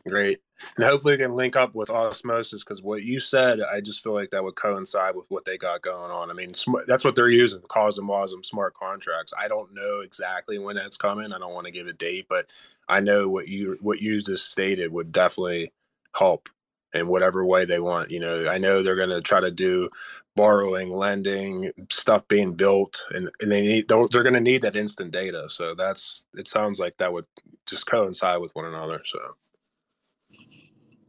Great. 0.06 0.40
And 0.76 0.84
hopefully 0.84 1.14
we 1.14 1.18
can 1.18 1.34
link 1.34 1.56
up 1.56 1.74
with 1.74 1.90
osmosis 1.90 2.64
because 2.64 2.82
what 2.82 3.02
you 3.02 3.20
said, 3.20 3.60
I 3.60 3.80
just 3.80 4.02
feel 4.02 4.12
like 4.12 4.30
that 4.30 4.42
would 4.42 4.56
coincide 4.56 5.14
with 5.14 5.26
what 5.28 5.44
they 5.44 5.56
got 5.56 5.82
going 5.82 6.10
on. 6.10 6.30
I 6.30 6.34
mean, 6.34 6.54
sm- 6.54 6.84
that's 6.86 7.04
what 7.04 7.14
they're 7.14 7.28
using, 7.28 7.60
CosmWasm 7.60 8.44
smart 8.44 8.74
contracts. 8.74 9.32
I 9.38 9.48
don't 9.48 9.72
know 9.74 10.00
exactly 10.00 10.58
when 10.58 10.76
that's 10.76 10.96
coming. 10.96 11.32
I 11.32 11.38
don't 11.38 11.54
want 11.54 11.66
to 11.66 11.72
give 11.72 11.86
a 11.86 11.92
date, 11.92 12.26
but 12.28 12.52
I 12.88 13.00
know 13.00 13.28
what 13.28 13.48
you 13.48 13.78
what 13.80 14.00
you 14.00 14.20
just 14.20 14.50
stated 14.50 14.92
would 14.92 15.12
definitely 15.12 15.72
help 16.14 16.48
in 16.94 17.08
whatever 17.08 17.44
way 17.44 17.64
they 17.64 17.80
want. 17.80 18.10
You 18.10 18.20
know, 18.20 18.48
I 18.48 18.58
know 18.58 18.82
they're 18.82 18.96
going 18.96 19.10
to 19.10 19.20
try 19.20 19.40
to 19.40 19.50
do 19.50 19.88
borrowing, 20.36 20.90
lending, 20.90 21.70
stuff 21.90 22.26
being 22.28 22.54
built, 22.54 23.04
and, 23.10 23.30
and 23.40 23.50
they 23.50 23.62
need 23.62 23.88
they're, 23.88 24.08
they're 24.10 24.22
going 24.22 24.34
to 24.34 24.40
need 24.40 24.62
that 24.62 24.76
instant 24.76 25.12
data. 25.12 25.46
So 25.48 25.74
that's 25.74 26.26
it. 26.34 26.48
Sounds 26.48 26.80
like 26.80 26.96
that 26.98 27.12
would 27.12 27.26
just 27.66 27.86
coincide 27.86 28.40
with 28.40 28.54
one 28.54 28.64
another. 28.64 29.02
So 29.04 29.18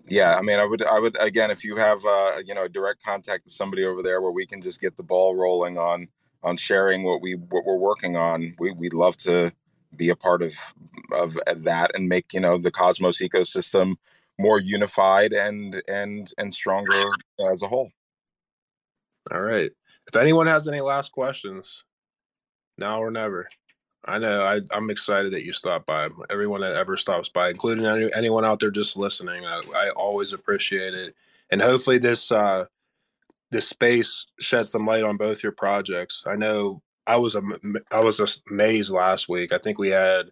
yeah 0.10 0.36
i 0.36 0.42
mean 0.42 0.60
i 0.60 0.66
would 0.66 0.84
i 0.84 1.00
would 1.00 1.16
again 1.22 1.52
if 1.52 1.64
you 1.64 1.76
have 1.76 2.04
uh 2.06 2.34
you 2.46 2.54
know 2.54 2.68
direct 2.68 3.04
contact 3.04 3.46
to 3.46 3.50
somebody 3.50 3.86
over 3.86 4.02
there 4.02 4.22
where 4.22 4.32
we 4.32 4.46
can 4.46 4.62
just 4.62 4.82
get 4.82 4.98
the 4.98 5.04
ball 5.04 5.36
rolling 5.36 5.78
on 5.78 6.08
on 6.44 6.58
sharing 6.58 7.04
what 7.04 7.22
we 7.22 7.34
what 7.34 7.66
we're 7.66 7.78
working 7.78 8.16
on 8.16 8.54
we 8.60 8.72
we'd 8.72 8.94
love 8.94 9.16
to 9.18 9.52
be 9.96 10.10
a 10.10 10.16
part 10.16 10.42
of 10.42 10.54
of 11.12 11.38
that 11.56 11.92
and 11.96 12.10
make 12.10 12.34
you 12.34 12.40
know 12.40 12.58
the 12.58 12.72
cosmos 12.72 13.22
ecosystem 13.22 13.96
more 14.40 14.60
unified 14.60 15.34
and 15.34 15.82
and 15.88 16.34
and 16.38 16.52
stronger 16.52 17.04
as 17.52 17.62
a 17.62 17.68
whole 17.68 17.92
all 19.32 19.42
right 19.42 19.72
if 20.08 20.16
anyone 20.16 20.48
has 20.48 20.68
any 20.68 20.82
last 20.82 21.12
questions 21.12 21.84
now 22.78 23.00
or 23.00 23.12
never 23.12 23.48
I 24.06 24.18
know. 24.18 24.42
I, 24.42 24.62
am 24.76 24.90
excited 24.90 25.34
that 25.34 25.46
you 25.46 25.52
stopped 25.52 25.86
by. 25.86 26.08
Everyone 26.30 26.62
that 26.62 26.76
ever 26.76 26.96
stops 26.96 27.28
by, 27.28 27.50
including 27.50 27.86
any, 27.86 28.10
anyone 28.14 28.46
out 28.46 28.60
there 28.60 28.72
just 28.72 28.96
listening, 28.96 29.46
I, 29.46 29.62
I, 29.76 29.90
always 29.90 30.32
appreciate 30.32 30.94
it. 30.94 31.16
And 31.52 31.62
hopefully, 31.62 31.98
this 31.98 32.32
uh, 32.32 32.66
this 33.52 33.68
space 33.68 34.26
shed 34.40 34.70
some 34.70 34.86
light 34.86 35.04
on 35.04 35.18
both 35.18 35.44
your 35.44 35.52
projects. 35.52 36.24
I 36.28 36.36
know 36.36 36.82
I 37.08 37.18
was 37.18 37.36
a 37.36 37.42
I 37.92 38.00
was 38.00 38.42
amazed 38.50 38.92
last 38.92 39.28
week. 39.28 39.52
I 39.52 39.58
think 39.58 39.78
we 39.78 39.90
had 39.90 40.32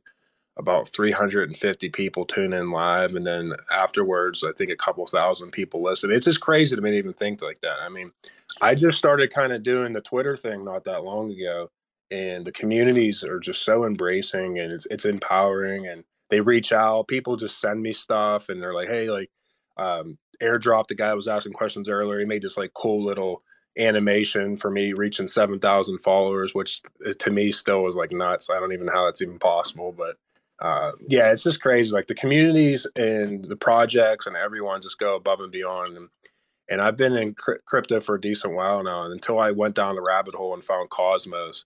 about 0.57 0.87
350 0.89 1.89
people 1.89 2.25
tune 2.25 2.53
in 2.53 2.71
live, 2.71 3.15
and 3.15 3.25
then 3.25 3.51
afterwards, 3.71 4.43
I 4.43 4.51
think 4.53 4.71
a 4.71 4.75
couple 4.75 5.05
thousand 5.05 5.51
people 5.51 5.81
listen. 5.81 6.11
It's 6.11 6.25
just 6.25 6.41
crazy 6.41 6.75
to 6.75 6.81
me 6.81 6.91
to 6.91 6.97
even 6.97 7.13
think 7.13 7.41
like 7.41 7.61
that. 7.61 7.77
I 7.81 7.89
mean, 7.89 8.11
I 8.61 8.75
just 8.75 8.97
started 8.97 9.33
kind 9.33 9.53
of 9.53 9.63
doing 9.63 9.93
the 9.93 10.01
Twitter 10.01 10.35
thing 10.35 10.65
not 10.65 10.83
that 10.85 11.03
long 11.03 11.31
ago 11.31 11.69
and 12.11 12.45
the 12.45 12.51
communities 12.51 13.23
are 13.23 13.39
just 13.39 13.63
so 13.63 13.85
embracing 13.85 14.59
and 14.59 14.71
it's 14.71 14.87
it's 14.89 15.05
empowering 15.05 15.87
and 15.87 16.03
they 16.29 16.39
reach 16.39 16.71
out 16.71 17.07
people 17.07 17.35
just 17.35 17.59
send 17.59 17.81
me 17.81 17.91
stuff 17.91 18.49
and 18.49 18.61
they're 18.61 18.73
like 18.73 18.87
hey 18.87 19.09
like 19.09 19.29
um, 19.77 20.17
airdrop 20.41 20.87
the 20.87 20.95
guy 20.95 21.13
was 21.13 21.27
asking 21.27 21.53
questions 21.53 21.89
earlier 21.89 22.19
he 22.19 22.25
made 22.25 22.41
this 22.41 22.57
like 22.57 22.73
cool 22.73 23.03
little 23.03 23.43
animation 23.77 24.57
for 24.57 24.71
me 24.71 24.93
reaching 24.93 25.27
7000 25.27 25.99
followers 25.99 26.55
which 26.55 26.81
uh, 27.05 27.13
to 27.19 27.29
me 27.29 27.51
still 27.51 27.83
was 27.83 27.95
like 27.95 28.11
nuts 28.11 28.49
i 28.49 28.59
don't 28.59 28.73
even 28.73 28.87
know 28.87 28.93
how 28.93 29.05
that's 29.05 29.21
even 29.21 29.37
possible 29.37 29.93
but 29.95 30.17
uh, 30.59 30.91
yeah 31.07 31.31
it's 31.31 31.43
just 31.43 31.61
crazy 31.61 31.91
like 31.91 32.07
the 32.07 32.15
communities 32.15 32.87
and 32.95 33.45
the 33.45 33.55
projects 33.55 34.25
and 34.25 34.35
everyone 34.35 34.81
just 34.81 34.99
go 34.99 35.15
above 35.15 35.39
and 35.39 35.51
beyond 35.51 35.97
and, 35.97 36.09
and 36.69 36.81
i've 36.81 36.97
been 36.97 37.13
in 37.13 37.35
crypto 37.65 37.99
for 37.99 38.15
a 38.15 38.21
decent 38.21 38.53
while 38.53 38.83
now 38.83 39.03
and 39.03 39.13
until 39.13 39.39
i 39.39 39.51
went 39.51 39.75
down 39.75 39.95
the 39.95 40.01
rabbit 40.01 40.33
hole 40.33 40.53
and 40.53 40.63
found 40.63 40.89
cosmos 40.89 41.65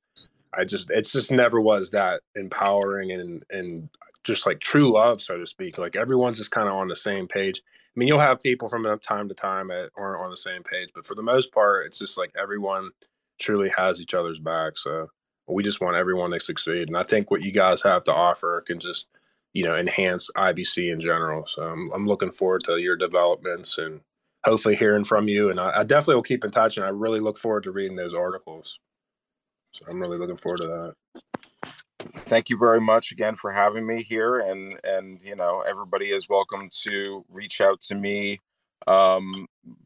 I 0.54 0.66
just 0.66 0.90
it's 0.92 1.12
just 1.12 1.32
never 1.32 1.62
was 1.62 1.92
that 1.92 2.22
empowering 2.36 3.12
and 3.12 3.44
and 3.50 3.90
just 4.24 4.46
like 4.46 4.60
true 4.60 4.92
love, 4.94 5.22
so 5.22 5.38
to 5.38 5.48
speak. 5.48 5.78
Like 5.78 5.96
everyone's 5.96 6.38
just 6.38 6.52
kind 6.52 6.68
of 6.68 6.76
on 6.76 6.88
the 6.88 6.96
same 6.96 7.28
page. 7.28 7.62
I 7.66 8.00
mean, 8.00 8.08
you'll 8.08 8.20
have 8.20 8.42
people 8.42 8.70
from 8.70 8.86
time 9.00 9.28
to 9.28 9.34
time 9.34 9.72
aren't 9.72 10.22
on 10.22 10.30
the 10.30 10.38
same 10.38 10.64
page, 10.64 10.90
but 10.94 11.06
for 11.06 11.16
the 11.16 11.24
most 11.24 11.52
part, 11.54 11.86
it's 11.86 12.00
just 12.00 12.18
like 12.18 12.32
everyone 12.40 12.92
truly 13.40 13.70
has 13.76 14.00
each 14.00 14.14
other's 14.14 14.40
back. 14.40 14.78
So 14.78 15.10
we 15.48 15.64
just 15.64 15.82
want 15.82 15.98
everyone 15.98 16.32
to 16.32 16.40
succeed, 16.40 16.88
and 16.88 16.98
I 16.98 17.04
think 17.04 17.32
what 17.32 17.42
you 17.42 17.52
guys 17.52 17.82
have 17.82 18.04
to 18.06 18.14
offer 18.14 18.64
can 18.66 18.80
just 18.80 19.08
you 19.54 19.64
know 19.64 19.76
enhance 19.76 20.30
IBC 20.36 20.92
in 20.92 21.00
general. 21.00 21.46
So 21.48 21.64
I'm, 21.64 21.92
I'm 21.92 22.08
looking 22.08 22.32
forward 22.32 22.64
to 22.66 22.78
your 22.78 22.96
developments 22.96 23.78
and 23.78 24.02
hopefully 24.44 24.76
hearing 24.76 25.04
from 25.04 25.28
you. 25.28 25.50
And 25.50 25.60
I, 25.60 25.80
I 25.80 25.84
definitely 25.84 26.16
will 26.16 26.24
keep 26.24 26.44
in 26.44 26.52
touch, 26.52 26.78
and 26.78 26.86
I 26.86 26.90
really 26.90 27.20
look 27.20 27.38
forward 27.38 27.64
to 27.64 27.72
reading 27.72 27.98
those 27.98 28.14
articles. 28.14 28.80
So 29.74 29.86
I'm 29.90 30.00
really 30.00 30.18
looking 30.18 30.38
forward 30.38 30.62
to 30.62 30.68
that. 30.68 30.94
Thank 32.02 32.50
you 32.50 32.58
very 32.58 32.82
much 32.82 33.12
again 33.12 33.36
for 33.36 33.52
having 33.52 33.86
me 33.86 34.04
here, 34.04 34.40
and 34.40 34.80
and 34.84 35.20
you 35.24 35.36
know 35.36 35.64
everybody 35.68 36.08
is 36.08 36.30
welcome 36.30 36.70
to 36.84 37.26
reach 37.30 37.62
out 37.62 37.82
to 37.82 37.96
me, 37.96 38.40
um, 38.88 39.32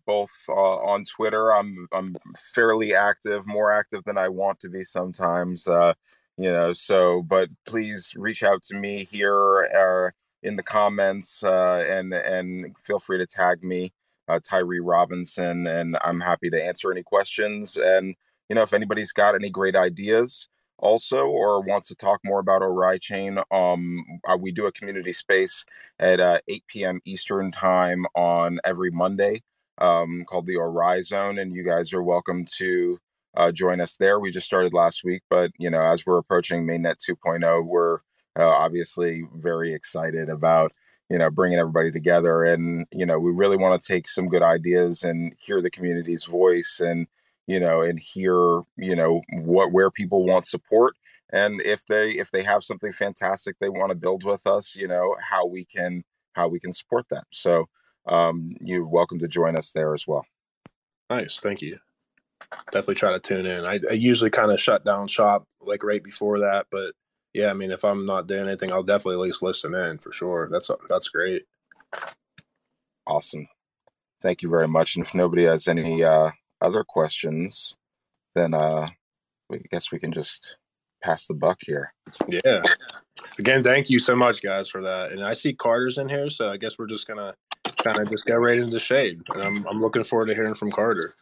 both 0.05 0.31
uh, 0.49 0.53
on 0.53 1.05
Twitter. 1.05 1.53
I'm 1.53 1.87
I'm 1.91 2.15
fairly 2.53 2.95
active, 2.95 3.47
more 3.47 3.73
active 3.73 4.03
than 4.05 4.17
I 4.17 4.29
want 4.29 4.59
to 4.61 4.69
be 4.69 4.83
sometimes. 4.83 5.67
Uh, 5.67 5.93
you 6.37 6.51
know, 6.51 6.73
so 6.73 7.21
but 7.23 7.49
please 7.67 8.13
reach 8.15 8.43
out 8.43 8.61
to 8.63 8.75
me 8.75 9.05
here 9.05 9.35
or 9.35 10.13
in 10.43 10.55
the 10.55 10.63
comments, 10.63 11.43
uh, 11.43 11.85
and 11.89 12.13
and 12.13 12.75
feel 12.83 12.99
free 12.99 13.17
to 13.17 13.25
tag 13.25 13.63
me, 13.63 13.91
uh, 14.27 14.39
Tyree 14.43 14.79
Robinson, 14.79 15.67
and 15.67 15.97
I'm 16.03 16.19
happy 16.19 16.49
to 16.49 16.63
answer 16.63 16.91
any 16.91 17.03
questions 17.03 17.77
and 17.77 18.15
you 18.49 18.55
know, 18.55 18.63
if 18.63 18.73
anybody's 18.73 19.11
got 19.11 19.35
any 19.35 19.49
great 19.49 19.75
ideas 19.75 20.47
also 20.79 21.27
or 21.27 21.61
wants 21.61 21.87
to 21.89 21.95
talk 21.95 22.19
more 22.23 22.39
about 22.39 22.61
Oraichain, 22.61 23.41
um, 23.51 24.03
we 24.39 24.51
do 24.51 24.67
a 24.67 24.71
community 24.71 25.13
space 25.13 25.65
at 25.99 26.19
uh, 26.19 26.39
8 26.47 26.63
p.m. 26.67 27.01
Eastern 27.05 27.51
time 27.51 28.05
on 28.15 28.59
every 28.65 28.91
Monday 28.91 29.41
um, 29.79 30.23
called 30.27 30.45
the 30.45 30.57
Orion 30.57 31.03
Zone, 31.03 31.39
and 31.39 31.53
you 31.53 31.63
guys 31.63 31.93
are 31.93 32.03
welcome 32.03 32.45
to 32.57 32.97
uh, 33.35 33.51
join 33.51 33.81
us 33.81 33.95
there. 33.97 34.19
We 34.19 34.31
just 34.31 34.47
started 34.47 34.73
last 34.73 35.03
week, 35.03 35.23
but 35.29 35.51
you 35.57 35.69
know, 35.69 35.81
as 35.81 36.05
we're 36.05 36.17
approaching 36.17 36.65
Mainnet 36.65 36.97
2.0, 37.09 37.65
we're 37.65 37.99
uh, 38.37 38.47
obviously 38.47 39.23
very 39.35 39.73
excited 39.73 40.29
about 40.29 40.71
you 41.09 41.17
know 41.17 41.29
bringing 41.29 41.59
everybody 41.59 41.91
together 41.91 42.43
and 42.43 42.87
you 42.91 43.05
know 43.05 43.19
we 43.19 43.31
really 43.31 43.57
want 43.57 43.79
to 43.79 43.87
take 43.87 44.07
some 44.07 44.27
good 44.27 44.41
ideas 44.41 45.03
and 45.03 45.33
hear 45.37 45.61
the 45.61 45.69
community's 45.69 46.23
voice 46.23 46.81
and 46.83 47.07
you 47.47 47.59
know 47.59 47.81
and 47.81 47.99
hear 47.99 48.61
you 48.77 48.95
know 48.95 49.21
what 49.33 49.71
where 49.71 49.91
people 49.91 50.25
want 50.25 50.45
support 50.45 50.95
and 51.33 51.61
if 51.61 51.85
they 51.85 52.11
if 52.11 52.31
they 52.31 52.43
have 52.43 52.63
something 52.63 52.91
fantastic 52.91 53.55
they 53.59 53.69
want 53.69 53.89
to 53.89 53.95
build 53.95 54.23
with 54.23 54.45
us 54.47 54.75
you 54.75 54.87
know 54.87 55.15
how 55.19 55.45
we 55.45 55.65
can 55.65 56.03
how 56.33 56.47
we 56.47 56.59
can 56.59 56.73
support 56.73 57.05
that 57.09 57.25
so 57.31 57.65
um 58.07 58.55
you're 58.61 58.85
welcome 58.85 59.19
to 59.19 59.27
join 59.27 59.57
us 59.57 59.71
there 59.71 59.93
as 59.93 60.05
well. 60.07 60.25
Nice 61.09 61.39
thank 61.39 61.61
you. 61.61 61.77
Definitely 62.71 62.95
try 62.95 63.13
to 63.13 63.19
tune 63.19 63.45
in. 63.45 63.65
I, 63.65 63.79
I 63.89 63.93
usually 63.93 64.29
kind 64.29 64.51
of 64.51 64.59
shut 64.59 64.85
down 64.85 65.07
shop 65.07 65.45
like 65.61 65.83
right 65.83 66.03
before 66.03 66.39
that 66.39 66.67
but 66.71 66.93
yeah 67.33 67.49
i 67.49 67.53
mean 67.53 67.71
if 67.71 67.83
i'm 67.83 68.05
not 68.05 68.27
doing 68.27 68.47
anything 68.47 68.71
i'll 68.71 68.83
definitely 68.83 69.15
at 69.15 69.25
least 69.25 69.43
listen 69.43 69.73
in 69.75 69.97
for 69.97 70.11
sure. 70.11 70.47
That's 70.51 70.69
that's 70.89 71.09
great. 71.09 71.43
Awesome. 73.07 73.47
Thank 74.21 74.41
you 74.41 74.49
very 74.49 74.67
much 74.67 74.95
and 74.95 75.05
if 75.05 75.13
nobody 75.13 75.43
has 75.43 75.67
any 75.67 76.03
uh 76.03 76.31
other 76.61 76.83
questions, 76.83 77.75
then 78.35 78.53
uh, 78.53 78.87
I 79.51 79.59
guess 79.71 79.91
we 79.91 79.99
can 79.99 80.11
just 80.11 80.57
pass 81.01 81.27
the 81.27 81.33
buck 81.33 81.59
here. 81.65 81.93
Yeah. 82.27 82.61
Again, 83.37 83.63
thank 83.63 83.89
you 83.89 83.99
so 83.99 84.15
much, 84.15 84.41
guys, 84.41 84.69
for 84.69 84.81
that. 84.81 85.11
And 85.11 85.23
I 85.23 85.33
see 85.33 85.53
Carter's 85.53 85.97
in 85.97 86.09
here, 86.09 86.29
so 86.29 86.49
I 86.49 86.57
guess 86.57 86.77
we're 86.77 86.87
just 86.87 87.07
gonna 87.07 87.35
kind 87.77 87.99
of 87.99 88.09
just 88.09 88.25
go 88.25 88.35
right 88.37 88.57
into 88.57 88.71
the 88.71 88.79
shade. 88.79 89.21
And 89.33 89.43
I'm 89.43 89.67
I'm 89.67 89.77
looking 89.79 90.03
forward 90.03 90.27
to 90.27 90.35
hearing 90.35 90.55
from 90.55 90.71
Carter. 90.71 91.13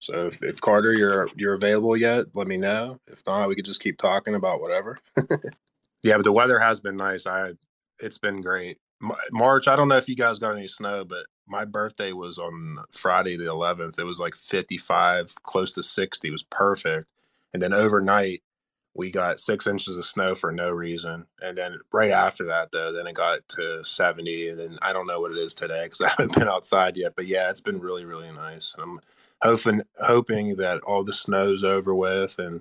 So 0.00 0.26
if, 0.26 0.42
if 0.42 0.60
Carter 0.60 0.92
you're 0.92 1.28
you're 1.36 1.54
available 1.54 1.96
yet, 1.96 2.26
let 2.34 2.48
me 2.48 2.56
know. 2.56 2.98
If 3.06 3.22
not, 3.26 3.48
we 3.48 3.54
could 3.54 3.64
just 3.64 3.80
keep 3.80 3.98
talking 3.98 4.34
about 4.34 4.60
whatever. 4.60 4.98
yeah, 6.02 6.16
but 6.16 6.24
the 6.24 6.32
weather 6.32 6.58
has 6.58 6.80
been 6.80 6.96
nice. 6.96 7.26
I 7.26 7.52
it's 8.00 8.18
been 8.18 8.40
great. 8.40 8.78
March, 9.30 9.68
I 9.68 9.76
don't 9.76 9.88
know 9.88 9.96
if 9.96 10.08
you 10.08 10.16
guys 10.16 10.38
got 10.38 10.56
any 10.56 10.66
snow, 10.66 11.04
but 11.04 11.26
my 11.46 11.64
birthday 11.64 12.12
was 12.12 12.38
on 12.38 12.76
Friday 12.92 13.36
the 13.36 13.44
11th. 13.44 13.98
It 13.98 14.04
was 14.04 14.20
like 14.20 14.34
55, 14.34 15.42
close 15.42 15.72
to 15.74 15.82
60. 15.82 16.28
It 16.28 16.30
was 16.30 16.42
perfect. 16.44 17.10
And 17.52 17.60
then 17.60 17.72
overnight, 17.72 18.42
we 18.94 19.10
got 19.10 19.40
six 19.40 19.66
inches 19.66 19.96
of 19.96 20.04
snow 20.04 20.34
for 20.34 20.52
no 20.52 20.70
reason. 20.70 21.26
And 21.40 21.56
then 21.56 21.78
right 21.92 22.10
after 22.10 22.44
that, 22.46 22.72
though, 22.72 22.92
then 22.92 23.06
it 23.06 23.14
got 23.14 23.46
to 23.50 23.82
70. 23.82 24.48
And 24.48 24.58
then 24.58 24.76
I 24.82 24.92
don't 24.92 25.06
know 25.06 25.20
what 25.20 25.32
it 25.32 25.38
is 25.38 25.54
today 25.54 25.84
because 25.84 26.00
I 26.02 26.08
haven't 26.10 26.34
been 26.34 26.48
outside 26.48 26.96
yet. 26.96 27.14
But 27.16 27.26
yeah, 27.26 27.50
it's 27.50 27.60
been 27.60 27.80
really, 27.80 28.04
really 28.04 28.30
nice. 28.30 28.74
I'm 28.78 29.00
hoping 29.42 29.82
hoping 30.00 30.56
that 30.56 30.82
all 30.82 31.04
the 31.04 31.12
snow's 31.12 31.64
over 31.64 31.94
with 31.94 32.38
and 32.38 32.60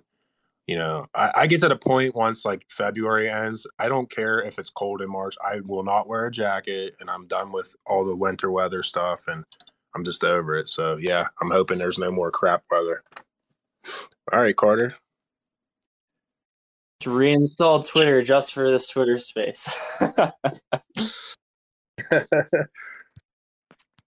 you 0.68 0.78
know, 0.78 1.08
I, 1.16 1.32
I, 1.36 1.48
get 1.48 1.62
to 1.62 1.70
the 1.70 1.76
point 1.76 2.16
once 2.16 2.46
like 2.46 2.66
February 2.70 3.30
ends, 3.30 3.66
I 3.80 3.90
don't 3.90 4.10
care 4.10 4.40
if 4.40 4.60
it's 4.60 4.70
cold 4.70 5.02
in 5.02 5.10
March. 5.10 5.36
I 5.44 5.60
will 5.66 5.84
not 5.84 6.08
wear 6.08 6.28
a 6.28 6.32
jacket 6.32 6.96
and 7.00 7.10
I'm 7.10 7.28
done 7.28 7.52
with 7.52 7.76
all 7.86 8.06
the 8.06 8.16
winter 8.16 8.52
weather 8.52 8.84
stuff 8.84 9.28
and 9.28 9.44
I'm 9.96 10.04
just 10.04 10.24
over 10.24 10.56
it. 10.56 10.70
So 10.70 10.98
yeah, 11.00 11.28
I'm 11.42 11.52
hoping 11.52 11.78
there's 11.78 11.98
no 11.98 12.12
more 12.12 12.32
crap 12.32 12.64
weather. 12.70 13.04
All 14.32 14.42
right, 14.42 14.56
Carter. 14.56 14.96
To 17.02 17.10
reinstall 17.10 17.86
Twitter 17.86 18.22
just 18.22 18.54
for 18.54 18.70
this 18.70 18.88
Twitter 18.88 19.18
space. 19.18 19.68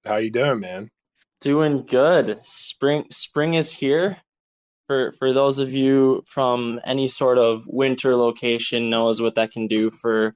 How 0.06 0.16
you 0.16 0.30
doing, 0.30 0.60
man? 0.60 0.88
Doing 1.40 1.84
good. 1.84 2.38
Spring 2.42 3.04
spring 3.10 3.54
is 3.54 3.70
here 3.70 4.16
for 4.86 5.12
for 5.12 5.32
those 5.32 5.58
of 5.58 5.72
you 5.72 6.22
from 6.26 6.80
any 6.84 7.08
sort 7.08 7.38
of 7.38 7.66
winter 7.66 8.16
location 8.16 8.90
knows 8.90 9.20
what 9.20 9.34
that 9.34 9.52
can 9.52 9.66
do 9.66 9.90
for 9.90 10.34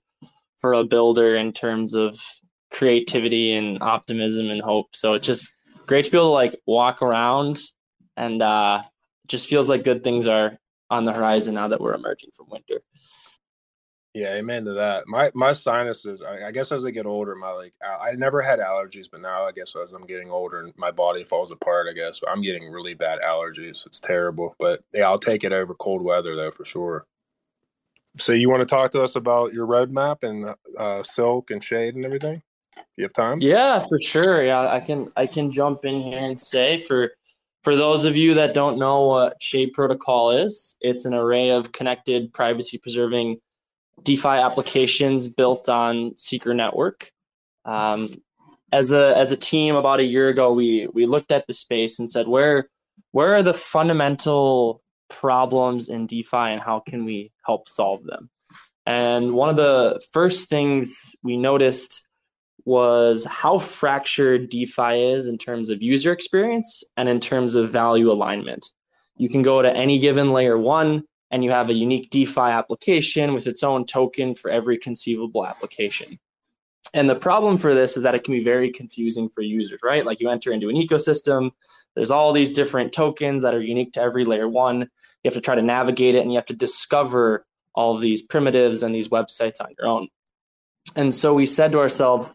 for 0.58 0.72
a 0.72 0.84
builder 0.84 1.36
in 1.36 1.52
terms 1.52 1.94
of 1.94 2.20
creativity 2.70 3.52
and 3.52 3.82
optimism 3.82 4.50
and 4.50 4.60
hope. 4.60 4.94
So 4.94 5.14
it's 5.14 5.26
just 5.26 5.48
great 5.86 6.04
to 6.04 6.10
be 6.10 6.18
able 6.18 6.28
to 6.28 6.32
like 6.32 6.60
walk 6.66 7.02
around 7.02 7.58
and 8.16 8.42
uh 8.42 8.82
just 9.26 9.48
feels 9.48 9.68
like 9.68 9.84
good 9.84 10.02
things 10.02 10.26
are 10.26 10.58
on 10.90 11.04
the 11.04 11.12
horizon 11.12 11.54
now 11.54 11.68
that 11.68 11.80
we're 11.80 11.94
emerging 11.94 12.30
from 12.34 12.46
winter. 12.50 12.80
Yeah, 14.14 14.34
amen 14.34 14.64
to 14.64 14.72
that. 14.72 15.04
My 15.06 15.30
my 15.34 15.52
sinuses. 15.52 16.22
I, 16.22 16.46
I, 16.46 16.50
guess 16.50 16.72
as 16.72 16.84
I 16.84 16.90
get 16.90 17.06
older, 17.06 17.34
my 17.34 17.50
like 17.50 17.74
I 17.82 18.12
never 18.12 18.40
had 18.40 18.58
allergies, 18.58 19.06
but 19.10 19.20
now 19.20 19.44
I 19.44 19.52
guess 19.52 19.76
as 19.76 19.92
I'm 19.92 20.06
getting 20.06 20.30
older 20.30 20.60
and 20.60 20.72
my 20.76 20.90
body 20.90 21.24
falls 21.24 21.50
apart, 21.50 21.86
I 21.88 21.92
guess 21.92 22.20
I'm 22.26 22.42
getting 22.42 22.70
really 22.70 22.94
bad 22.94 23.20
allergies. 23.20 23.86
It's 23.86 24.00
terrible, 24.00 24.56
but 24.58 24.80
yeah, 24.94 25.04
I'll 25.04 25.18
take 25.18 25.44
it 25.44 25.52
over 25.52 25.74
cold 25.74 26.02
weather 26.02 26.34
though 26.34 26.50
for 26.50 26.64
sure. 26.64 27.06
So 28.16 28.32
you 28.32 28.48
want 28.48 28.60
to 28.60 28.66
talk 28.66 28.90
to 28.92 29.02
us 29.02 29.14
about 29.14 29.52
your 29.52 29.66
roadmap 29.66 30.24
and 30.24 30.54
uh, 30.78 31.02
silk 31.02 31.50
and 31.50 31.62
shade 31.62 31.94
and 31.94 32.04
everything? 32.04 32.42
You 32.96 33.04
have 33.04 33.12
time? 33.12 33.40
Yeah, 33.40 33.84
for 33.88 34.00
sure. 34.02 34.42
Yeah, 34.42 34.72
I 34.72 34.80
can 34.80 35.12
I 35.16 35.26
can 35.26 35.52
jump 35.52 35.84
in 35.84 36.00
here 36.00 36.18
and 36.18 36.40
say 36.40 36.80
for 36.86 37.12
for 37.62 37.76
those 37.76 38.04
of 38.04 38.16
you 38.16 38.34
that 38.34 38.54
don't 38.54 38.78
know 38.78 39.06
what 39.06 39.42
Shade 39.42 39.72
Protocol 39.74 40.30
is, 40.30 40.76
it's 40.80 41.04
an 41.04 41.12
array 41.12 41.50
of 41.50 41.72
connected, 41.72 42.32
privacy 42.32 42.78
preserving 42.78 43.40
DeFi 44.02 44.28
applications 44.28 45.28
built 45.28 45.68
on 45.68 46.16
Secret 46.16 46.54
Network. 46.54 47.10
Um, 47.64 48.08
as 48.72 48.92
a 48.92 49.16
as 49.16 49.32
a 49.32 49.36
team, 49.36 49.76
about 49.76 50.00
a 50.00 50.04
year 50.04 50.28
ago, 50.28 50.52
we 50.52 50.88
we 50.92 51.06
looked 51.06 51.32
at 51.32 51.46
the 51.46 51.52
space 51.52 51.98
and 51.98 52.08
said, 52.08 52.28
where 52.28 52.68
where 53.12 53.34
are 53.34 53.42
the 53.42 53.54
fundamental 53.54 54.82
problems 55.08 55.88
in 55.88 56.06
DeFi 56.06 56.36
and 56.36 56.60
how 56.60 56.80
can 56.80 57.04
we 57.04 57.32
help 57.46 57.68
solve 57.68 58.04
them? 58.04 58.30
And 58.84 59.34
one 59.34 59.48
of 59.48 59.56
the 59.56 60.00
first 60.12 60.48
things 60.48 61.14
we 61.22 61.36
noticed 61.36 62.08
was 62.64 63.24
how 63.24 63.58
fractured 63.58 64.50
DeFi 64.50 65.02
is 65.02 65.26
in 65.26 65.38
terms 65.38 65.70
of 65.70 65.82
user 65.82 66.12
experience 66.12 66.84
and 66.96 67.08
in 67.08 67.20
terms 67.20 67.54
of 67.54 67.70
value 67.72 68.10
alignment. 68.10 68.66
You 69.16 69.28
can 69.28 69.42
go 69.42 69.62
to 69.62 69.74
any 69.74 69.98
given 69.98 70.30
layer 70.30 70.58
one 70.58 71.04
and 71.30 71.44
you 71.44 71.50
have 71.50 71.70
a 71.70 71.74
unique 71.74 72.10
DeFi 72.10 72.40
application 72.40 73.34
with 73.34 73.46
its 73.46 73.62
own 73.62 73.84
token 73.84 74.34
for 74.34 74.50
every 74.50 74.78
conceivable 74.78 75.46
application. 75.46 76.18
And 76.94 77.08
the 77.08 77.14
problem 77.14 77.58
for 77.58 77.74
this 77.74 77.96
is 77.96 78.02
that 78.02 78.14
it 78.14 78.24
can 78.24 78.32
be 78.32 78.42
very 78.42 78.70
confusing 78.70 79.28
for 79.28 79.42
users, 79.42 79.80
right? 79.82 80.06
Like 80.06 80.20
you 80.20 80.30
enter 80.30 80.52
into 80.52 80.68
an 80.68 80.76
ecosystem, 80.76 81.50
there's 81.94 82.10
all 82.10 82.32
these 82.32 82.52
different 82.52 82.92
tokens 82.92 83.42
that 83.42 83.54
are 83.54 83.60
unique 83.60 83.92
to 83.92 84.00
every 84.00 84.24
layer 84.24 84.48
one. 84.48 84.80
You 84.80 84.88
have 85.24 85.34
to 85.34 85.40
try 85.40 85.54
to 85.54 85.62
navigate 85.62 86.14
it 86.14 86.20
and 86.20 86.32
you 86.32 86.38
have 86.38 86.46
to 86.46 86.54
discover 86.54 87.44
all 87.74 87.94
of 87.94 88.00
these 88.00 88.22
primitives 88.22 88.82
and 88.82 88.94
these 88.94 89.08
websites 89.08 89.60
on 89.60 89.68
your 89.78 89.86
own. 89.86 90.08
And 90.96 91.14
so 91.14 91.34
we 91.34 91.44
said 91.44 91.72
to 91.72 91.78
ourselves, 91.78 92.32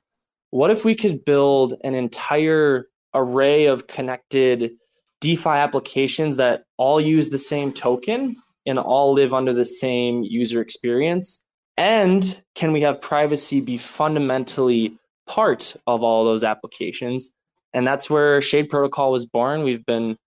what 0.51 0.69
if 0.69 0.85
we 0.85 0.93
could 0.93 1.25
build 1.25 1.73
an 1.83 1.95
entire 1.95 2.87
array 3.13 3.65
of 3.65 3.87
connected 3.87 4.73
DeFi 5.19 5.49
applications 5.49 6.37
that 6.37 6.65
all 6.77 7.01
use 7.01 7.29
the 7.29 7.39
same 7.39 7.71
token 7.73 8.35
and 8.65 8.79
all 8.79 9.13
live 9.13 9.33
under 9.33 9.53
the 9.53 9.65
same 9.65 10.23
user 10.23 10.61
experience? 10.61 11.41
And 11.77 12.41
can 12.55 12.71
we 12.71 12.81
have 12.81 13.01
privacy 13.01 13.61
be 13.61 13.77
fundamentally 13.77 14.97
part 15.27 15.75
of 15.87 16.03
all 16.03 16.23
those 16.23 16.43
applications? 16.43 17.33
And 17.73 17.87
that's 17.87 18.09
where 18.09 18.41
Shade 18.41 18.69
Protocol 18.69 19.11
was 19.11 19.25
born. 19.25 19.63
We've 19.63 19.85
been 19.85 20.17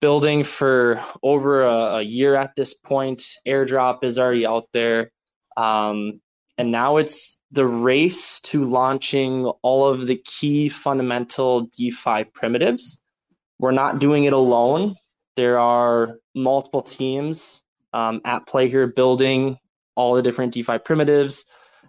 building 0.00 0.44
for 0.44 1.02
over 1.22 1.62
a, 1.62 1.96
a 1.96 2.02
year 2.02 2.34
at 2.34 2.54
this 2.56 2.74
point. 2.74 3.22
Airdrop 3.46 4.04
is 4.04 4.18
already 4.18 4.44
out 4.44 4.66
there. 4.72 5.10
Um, 5.56 6.20
and 6.58 6.70
now 6.70 6.98
it's 6.98 7.40
the 7.50 7.66
race 7.66 8.40
to 8.40 8.64
launching 8.64 9.46
all 9.62 9.88
of 9.88 10.06
the 10.06 10.16
key 10.16 10.68
fundamental 10.68 11.68
DeFi 11.76 12.24
primitives. 12.24 13.00
We're 13.58 13.70
not 13.70 14.00
doing 14.00 14.24
it 14.24 14.32
alone. 14.32 14.96
There 15.36 15.58
are 15.58 16.18
multiple 16.34 16.82
teams 16.82 17.64
um, 17.92 18.20
at 18.24 18.46
play 18.46 18.68
here, 18.68 18.86
building 18.86 19.58
all 19.94 20.14
the 20.14 20.22
different 20.22 20.52
DeFi 20.52 20.78
primitives. 20.78 21.44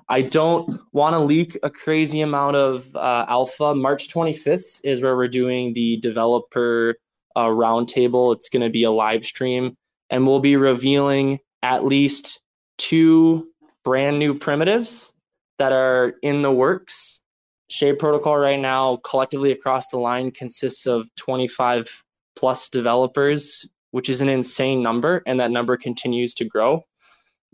I 0.09 0.21
don't 0.21 0.79
want 0.91 1.13
to 1.13 1.19
leak 1.19 1.57
a 1.63 1.69
crazy 1.69 2.21
amount 2.21 2.57
of 2.57 2.93
uh, 2.95 3.25
alpha. 3.27 3.73
March 3.73 4.09
25th 4.09 4.81
is 4.83 5.01
where 5.01 5.15
we're 5.15 5.27
doing 5.27 5.73
the 5.73 5.97
developer 5.97 6.95
uh, 7.35 7.45
roundtable. 7.45 8.35
It's 8.35 8.49
going 8.49 8.63
to 8.63 8.69
be 8.69 8.83
a 8.83 8.91
live 8.91 9.25
stream, 9.25 9.75
and 10.09 10.27
we'll 10.27 10.39
be 10.39 10.55
revealing 10.55 11.39
at 11.61 11.85
least 11.85 12.41
two 12.77 13.47
brand 13.83 14.19
new 14.19 14.33
primitives 14.33 15.13
that 15.57 15.71
are 15.71 16.15
in 16.21 16.41
the 16.41 16.51
works. 16.51 17.21
Shade 17.69 17.97
Protocol 17.97 18.37
right 18.37 18.59
now, 18.59 18.97
collectively 18.97 19.51
across 19.51 19.87
the 19.87 19.97
line, 19.97 20.31
consists 20.31 20.85
of 20.85 21.07
25 21.15 22.03
plus 22.35 22.69
developers 22.69 23.65
which 23.93 24.09
is 24.09 24.21
an 24.21 24.29
insane 24.29 24.81
number, 24.81 25.21
and 25.27 25.39
that 25.39 25.51
number 25.51 25.77
continues 25.77 26.33
to 26.33 26.43
grow. 26.43 26.83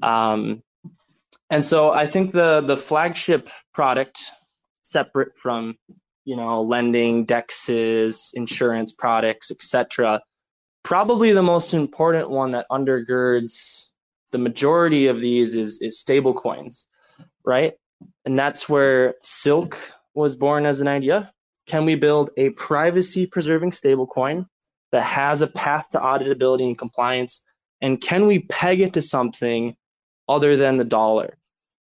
Um, 0.02 0.64
and 1.50 1.66
so 1.66 1.92
I 1.92 2.08
think 2.08 2.32
the 2.32 2.62
the 2.62 2.78
flagship 2.78 3.50
product, 3.74 4.22
separate 4.82 5.38
from 5.38 5.76
you 6.24 6.38
know 6.38 6.62
lending, 6.62 7.26
dexes, 7.26 8.30
insurance 8.34 8.94
products, 8.94 9.52
etc., 9.52 10.22
probably 10.84 11.34
the 11.34 11.44
most 11.44 11.74
important 11.74 12.30
one 12.30 12.52
that 12.52 12.68
undergirds 12.72 13.88
the 14.32 14.38
majority 14.38 15.08
of 15.08 15.20
these 15.20 15.56
is 15.56 15.82
is 15.82 16.00
stable 16.00 16.34
coins, 16.34 16.88
right? 17.44 17.74
And 18.24 18.40
that's 18.40 18.70
where 18.70 19.16
Silk 19.24 19.78
was 20.14 20.38
born 20.38 20.66
as 20.66 20.80
an 20.80 20.88
idea. 20.88 21.34
Can 21.68 21.84
we 21.84 21.96
build 21.96 22.30
a 22.38 22.52
privacy 22.52 23.28
preserving 23.28 23.72
stablecoin 23.72 24.46
that 24.92 25.04
has 25.04 25.42
a 25.42 25.48
path 25.48 25.88
to 25.92 26.00
auditability 26.00 26.68
and 26.68 26.78
compliance? 26.78 27.42
And 27.82 28.02
can 28.02 28.28
we 28.28 28.40
peg 28.40 28.82
it 28.82 28.94
to 28.94 29.02
something 29.02 29.76
other 30.28 30.56
than 30.56 30.78
the 30.78 30.84
dollar? 30.84 31.38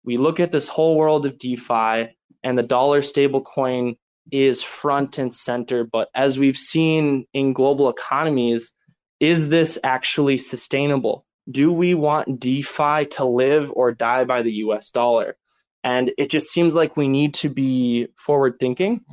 We 0.05 0.17
look 0.17 0.39
at 0.41 0.53
this 0.53 0.69
whole 0.69 0.97
world 0.97 1.27
of 1.27 1.39
DeFi, 1.39 2.17
and 2.43 2.59
the 2.59 2.63
dollar 2.63 3.01
stablecoin 3.01 3.97
is 4.31 4.63
front 4.63 5.19
and 5.19 5.35
center. 5.35 5.85
But 5.85 6.09
as 6.15 6.39
we've 6.39 6.57
seen 6.57 7.27
in 7.33 7.53
global 7.53 7.89
economies, 7.89 8.73
is 9.21 9.49
this 9.49 9.79
actually 9.83 10.39
sustainable? 10.39 11.25
Do 11.51 11.73
we 11.73 11.95
want 11.95 12.41
DeFi 12.41 13.07
to 13.13 13.25
live 13.25 13.71
or 13.73 13.93
die 13.93 14.25
by 14.25 14.43
the 14.43 14.53
US 14.55 14.91
dollar? 14.91 15.37
And 15.83 16.13
it 16.19 16.31
just 16.31 16.49
seems 16.49 16.75
like 16.75 16.97
we 16.97 17.09
need 17.09 17.35
to 17.35 17.49
be 17.49 18.09
forward 18.17 18.59
thinking. 18.59 19.05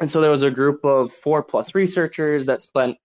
And 0.00 0.10
so 0.10 0.20
there 0.20 0.30
was 0.30 0.42
a 0.42 0.50
group 0.50 0.84
of 0.84 1.12
four 1.12 1.42
plus 1.42 1.74
researchers 1.74 2.46
that 2.46 2.62
spent 2.62 2.96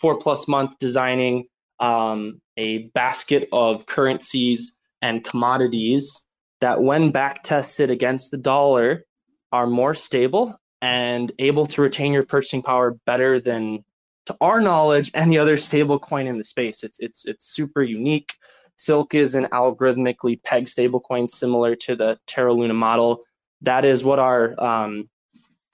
four 0.00 0.18
plus 0.18 0.48
months 0.48 0.74
designing 0.80 1.44
um, 1.78 2.40
a 2.56 2.78
basket 2.94 3.48
of 3.52 3.86
currencies 3.86 4.72
and 5.02 5.24
commodities 5.24 6.22
that, 6.60 6.82
when 6.82 7.10
back 7.10 7.42
tested 7.42 7.90
against 7.90 8.30
the 8.30 8.38
dollar, 8.38 9.04
are 9.52 9.66
more 9.66 9.94
stable 9.94 10.54
and 10.82 11.32
able 11.38 11.66
to 11.66 11.82
retain 11.82 12.12
your 12.12 12.24
purchasing 12.24 12.62
power 12.62 12.98
better 13.06 13.40
than, 13.40 13.84
to 14.26 14.36
our 14.40 14.60
knowledge, 14.60 15.10
any 15.14 15.38
other 15.38 15.56
stable 15.56 15.98
coin 15.98 16.26
in 16.26 16.38
the 16.38 16.44
space. 16.44 16.82
It's 16.82 16.98
it's 17.00 17.26
it's 17.26 17.44
super 17.44 17.82
unique. 17.82 18.34
Silk 18.76 19.14
is 19.14 19.34
an 19.34 19.46
algorithmically 19.52 20.42
pegged 20.42 20.68
stablecoin 20.68 21.28
similar 21.28 21.76
to 21.76 21.94
the 21.94 22.18
Terra 22.26 22.54
Luna 22.54 22.72
model. 22.72 23.24
That 23.60 23.84
is 23.84 24.02
what 24.02 24.18
our 24.18 24.58
um, 24.58 25.10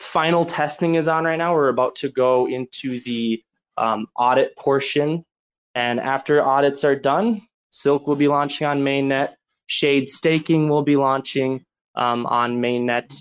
final 0.00 0.44
testing 0.44 0.96
is 0.96 1.06
on 1.06 1.24
right 1.24 1.36
now. 1.36 1.54
We're 1.54 1.68
about 1.68 1.94
to 1.96 2.08
go 2.08 2.48
into 2.48 3.00
the 3.00 3.42
um, 3.78 4.06
audit 4.16 4.56
portion. 4.56 5.24
And 5.74 6.00
after 6.00 6.42
audits 6.42 6.84
are 6.84 6.96
done, 6.96 7.42
Silk 7.70 8.06
will 8.06 8.16
be 8.16 8.28
launching 8.28 8.66
on 8.66 8.82
mainnet. 8.82 9.34
Shade 9.66 10.08
staking 10.08 10.68
will 10.68 10.82
be 10.82 10.96
launching 10.96 11.64
um, 11.94 12.26
on 12.26 12.60
mainnet. 12.60 13.12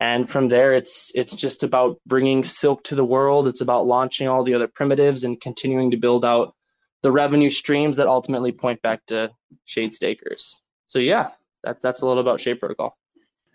And 0.00 0.28
from 0.28 0.48
there, 0.48 0.74
it's 0.74 1.10
it's 1.14 1.34
just 1.34 1.62
about 1.62 1.98
bringing 2.06 2.44
Silk 2.44 2.84
to 2.84 2.94
the 2.94 3.04
world. 3.04 3.46
It's 3.46 3.60
about 3.60 3.86
launching 3.86 4.28
all 4.28 4.42
the 4.42 4.54
other 4.54 4.68
primitives 4.68 5.24
and 5.24 5.40
continuing 5.40 5.90
to 5.92 5.96
build 5.96 6.24
out 6.24 6.54
the 7.02 7.12
revenue 7.12 7.50
streams 7.50 7.96
that 7.96 8.06
ultimately 8.06 8.52
point 8.52 8.82
back 8.82 9.06
to 9.06 9.30
Shade 9.64 9.94
stakers. 9.94 10.60
So 10.86 10.98
yeah, 10.98 11.30
that's 11.62 11.82
that's 11.82 12.02
a 12.02 12.06
little 12.06 12.20
about 12.20 12.40
Shade 12.40 12.60
Protocol. 12.60 12.96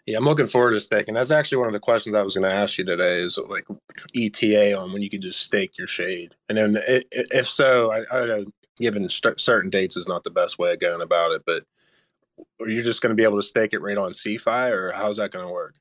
Yeah, 0.10 0.18
I'm 0.18 0.26
looking 0.26 0.48
forward 0.48 0.72
to 0.72 0.80
staking. 0.80 1.14
That's 1.14 1.30
actually 1.30 1.60
one 1.60 1.68
of 1.68 1.74
the 1.74 1.80
questions 1.80 2.16
I 2.16 2.24
was 2.24 2.36
going 2.36 2.50
to 2.50 2.56
ask 2.56 2.80
you 2.80 2.84
today. 2.84 3.20
Is 3.20 3.38
like 3.38 3.68
ETA 4.16 4.76
on 4.76 4.92
when 4.92 5.04
you 5.04 5.10
can 5.10 5.22
just 5.22 5.40
stake 5.40 5.78
your 5.78 5.86
shade, 5.86 6.34
and 6.50 6.58
then 6.58 6.80
if 6.88 7.48
so, 7.48 7.92
I, 7.92 8.00
I 8.12 8.26
know 8.26 8.46
given 8.80 9.08
certain 9.08 9.70
dates 9.70 9.96
is 9.96 10.08
not 10.08 10.24
the 10.24 10.32
best 10.32 10.58
way 10.58 10.74
of 10.74 10.80
going 10.80 11.02
about 11.02 11.34
it, 11.34 11.44
but 11.46 11.64
are 12.60 12.68
you 12.68 12.82
just 12.82 13.04
going 13.04 13.12
to 13.12 13.16
be 13.16 13.24
able 13.24 13.36
to 13.36 13.46
stake 13.46 13.72
it 13.74 13.84
right 13.84 14.00
on 14.00 14.10
CFI 14.10 14.72
or 14.72 14.92
how's 14.94 15.18
that 15.18 15.30
going 15.30 15.46
to 15.46 15.54
work? 15.54 15.76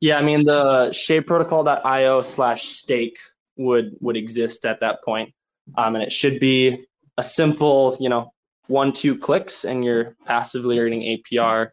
Yeah, 0.00 0.16
I 0.16 0.22
mean 0.22 0.46
the 0.46 0.88
shadeprotocol.io 0.94 2.22
slash 2.22 2.62
stake 2.62 3.18
would 3.58 3.98
would 4.00 4.16
exist 4.16 4.64
at 4.64 4.80
that 4.80 5.04
point. 5.04 5.34
Um, 5.76 5.96
and 5.96 6.02
it 6.02 6.10
should 6.10 6.40
be 6.40 6.86
a 7.18 7.22
simple, 7.22 7.98
you 8.00 8.08
know, 8.08 8.32
one, 8.68 8.92
two 8.92 9.18
clicks 9.18 9.66
and 9.66 9.84
you're 9.84 10.16
passively 10.24 10.78
earning 10.78 11.02
APR 11.02 11.72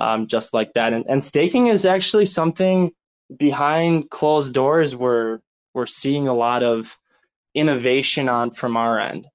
um, 0.00 0.26
just 0.26 0.54
like 0.54 0.72
that. 0.74 0.92
And, 0.92 1.04
and 1.08 1.22
staking 1.22 1.66
is 1.68 1.84
actually 1.84 2.26
something 2.26 2.92
behind 3.36 4.10
closed 4.10 4.54
doors 4.54 4.96
where 4.96 5.40
we're 5.74 5.86
seeing 5.86 6.26
a 6.26 6.34
lot 6.34 6.62
of 6.62 6.98
innovation 7.54 8.28
on 8.28 8.50
from 8.50 8.76
our 8.76 8.98
end. 8.98 9.26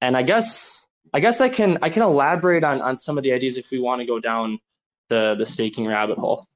And 0.00 0.16
I 0.16 0.22
guess 0.22 0.86
I 1.12 1.20
guess 1.20 1.40
I 1.40 1.48
can 1.48 1.78
I 1.82 1.90
can 1.90 2.02
elaborate 2.02 2.64
on 2.64 2.80
on 2.82 2.96
some 2.96 3.16
of 3.16 3.22
the 3.22 3.32
ideas 3.32 3.56
if 3.56 3.70
we 3.70 3.78
want 3.78 4.00
to 4.00 4.06
go 4.06 4.18
down 4.18 4.58
the 5.08 5.34
the 5.36 5.46
staking 5.46 5.86
rabbit 5.86 6.18
hole. 6.18 6.46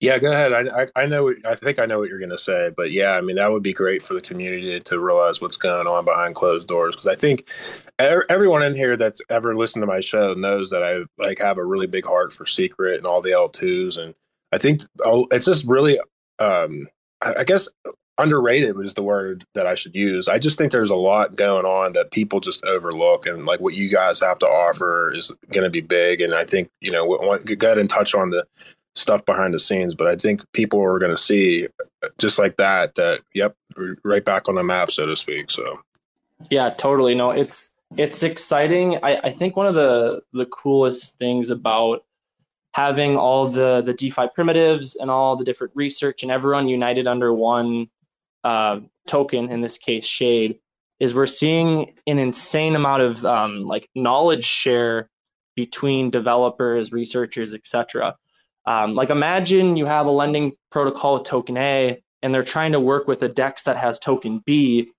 Yeah, 0.00 0.18
go 0.18 0.32
ahead. 0.32 0.52
I, 0.52 0.82
I, 0.82 1.04
I 1.04 1.06
know. 1.06 1.32
I 1.46 1.54
think 1.54 1.78
I 1.78 1.86
know 1.86 1.98
what 1.98 2.08
you're 2.08 2.18
going 2.18 2.30
to 2.30 2.38
say, 2.38 2.70
but 2.76 2.90
yeah, 2.90 3.12
I 3.12 3.20
mean 3.20 3.36
that 3.36 3.50
would 3.50 3.62
be 3.62 3.72
great 3.72 4.02
for 4.02 4.14
the 4.14 4.20
community 4.20 4.78
to 4.78 5.00
realize 5.00 5.40
what's 5.40 5.56
going 5.56 5.86
on 5.86 6.04
behind 6.04 6.34
closed 6.34 6.68
doors. 6.68 6.94
Because 6.94 7.06
I 7.06 7.14
think 7.14 7.48
everyone 7.98 8.62
in 8.62 8.74
here 8.74 8.96
that's 8.96 9.22
ever 9.30 9.54
listened 9.54 9.82
to 9.82 9.86
my 9.86 10.00
show 10.00 10.34
knows 10.34 10.70
that 10.70 10.82
I 10.82 11.04
like 11.16 11.38
have 11.38 11.58
a 11.58 11.64
really 11.64 11.86
big 11.86 12.04
heart 12.04 12.32
for 12.32 12.44
secret 12.44 12.98
and 12.98 13.06
all 13.06 13.22
the 13.22 13.30
L2s, 13.30 13.96
and 13.96 14.14
I 14.52 14.58
think 14.58 14.82
it's 15.30 15.46
just 15.46 15.64
really, 15.64 15.98
um, 16.38 16.88
I 17.22 17.44
guess 17.44 17.68
underrated 18.18 18.76
was 18.76 18.94
the 18.94 19.02
word 19.02 19.44
that 19.54 19.66
I 19.66 19.74
should 19.74 19.94
use. 19.94 20.28
I 20.28 20.38
just 20.38 20.56
think 20.58 20.70
there's 20.70 20.90
a 20.90 20.94
lot 20.94 21.34
going 21.34 21.64
on 21.64 21.92
that 21.92 22.10
people 22.10 22.40
just 22.40 22.64
overlook, 22.64 23.26
and 23.26 23.46
like 23.46 23.60
what 23.60 23.74
you 23.74 23.88
guys 23.88 24.20
have 24.20 24.38
to 24.40 24.46
offer 24.46 25.12
is 25.14 25.32
going 25.50 25.64
to 25.64 25.70
be 25.70 25.80
big. 25.80 26.20
And 26.20 26.34
I 26.34 26.44
think 26.44 26.68
you 26.80 26.90
know, 26.90 27.06
go 27.38 27.66
ahead 27.66 27.78
and 27.78 27.88
touch 27.88 28.14
on 28.14 28.30
the 28.30 28.44
stuff 28.94 29.24
behind 29.24 29.54
the 29.54 29.58
scenes. 29.58 29.94
But 29.94 30.06
I 30.06 30.16
think 30.16 30.40
people 30.52 30.82
are 30.82 30.98
going 30.98 31.10
to 31.10 31.16
see 31.16 31.68
just 32.18 32.38
like 32.38 32.56
that, 32.56 32.94
that, 32.94 33.20
yep, 33.34 33.56
right 34.04 34.24
back 34.24 34.48
on 34.48 34.54
the 34.54 34.62
map, 34.62 34.90
so 34.90 35.06
to 35.06 35.16
speak. 35.16 35.50
So, 35.50 35.80
yeah, 36.50 36.70
totally. 36.70 37.14
No, 37.14 37.30
it's, 37.30 37.74
it's 37.96 38.22
exciting. 38.22 38.96
I, 39.02 39.20
I 39.24 39.30
think 39.30 39.56
one 39.56 39.66
of 39.66 39.74
the, 39.74 40.22
the 40.32 40.46
coolest 40.46 41.18
things 41.18 41.50
about 41.50 42.04
having 42.74 43.16
all 43.16 43.46
the, 43.46 43.82
the 43.82 43.94
DeFi 43.94 44.28
primitives 44.34 44.96
and 44.96 45.10
all 45.10 45.36
the 45.36 45.44
different 45.44 45.72
research 45.76 46.22
and 46.22 46.32
everyone 46.32 46.68
united 46.68 47.06
under 47.06 47.32
one 47.32 47.88
uh, 48.42 48.80
token, 49.06 49.50
in 49.50 49.60
this 49.60 49.78
case, 49.78 50.04
Shade, 50.04 50.58
is 51.00 51.14
we're 51.14 51.26
seeing 51.26 51.94
an 52.06 52.18
insane 52.18 52.74
amount 52.74 53.02
of 53.02 53.24
um, 53.24 53.64
like 53.64 53.88
knowledge 53.94 54.44
share 54.44 55.08
between 55.54 56.10
developers, 56.10 56.92
researchers, 56.92 57.54
etc. 57.54 58.16
Um, 58.66 58.94
like 58.94 59.10
imagine 59.10 59.76
you 59.76 59.86
have 59.86 60.06
a 60.06 60.10
lending 60.10 60.52
protocol 60.70 61.14
with 61.14 61.24
token 61.24 61.56
A 61.56 62.02
and 62.22 62.34
they're 62.34 62.42
trying 62.42 62.72
to 62.72 62.80
work 62.80 63.06
with 63.06 63.22
a 63.22 63.28
DEX 63.28 63.64
that 63.64 63.76
has 63.76 63.98
token 63.98 64.42
B. 64.44 64.90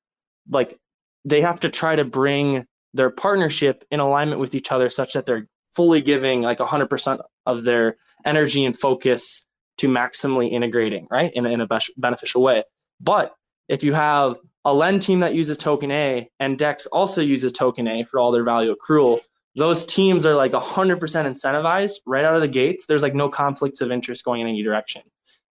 Like 0.49 0.77
they 1.23 1.41
have 1.41 1.59
to 1.61 1.69
try 1.69 1.95
to 1.95 2.05
bring 2.05 2.65
their 2.93 3.09
partnership 3.09 3.83
in 3.91 3.99
alignment 3.99 4.39
with 4.39 4.55
each 4.55 4.71
other 4.71 4.89
such 4.89 5.13
that 5.13 5.25
they're 5.25 5.47
fully 5.75 6.01
giving 6.01 6.41
like 6.41 6.59
100% 6.59 7.21
of 7.45 7.63
their 7.63 7.97
energy 8.23 8.63
and 8.63 8.77
focus 8.77 9.45
to 9.77 9.89
maximally 9.89 10.51
integrating, 10.51 11.07
right, 11.11 11.33
in, 11.33 11.45
in 11.45 11.59
a 11.59 11.67
beneficial 11.97 12.41
way. 12.41 12.63
But 13.01 13.35
if 13.67 13.83
you 13.83 13.93
have 13.93 14.37
a 14.63 14.73
lend 14.73 15.01
team 15.01 15.19
that 15.19 15.35
uses 15.35 15.57
token 15.57 15.91
A 15.91 16.29
and 16.39 16.57
DEX 16.57 16.85
also 16.87 17.21
uses 17.21 17.51
token 17.51 17.87
A 17.87 18.03
for 18.03 18.19
all 18.19 18.31
their 18.31 18.43
value 18.43 18.73
accrual, 18.73 19.19
those 19.56 19.86
teams 19.86 20.26
are 20.26 20.36
like 20.36 20.52
100% 20.52 20.99
incentivized 20.99 21.95
right 22.06 22.26
out 22.26 22.36
of 22.36 22.41
the 22.41 22.48
gates. 22.48 22.86
There's 22.86 23.02
like 23.02 23.15
no 23.15 23.30
conflicts 23.30 23.82
of 23.82 23.91
interest 23.91 24.23
going 24.26 24.41
in 24.41 24.48
any 24.48 24.64
direction. 24.64 25.02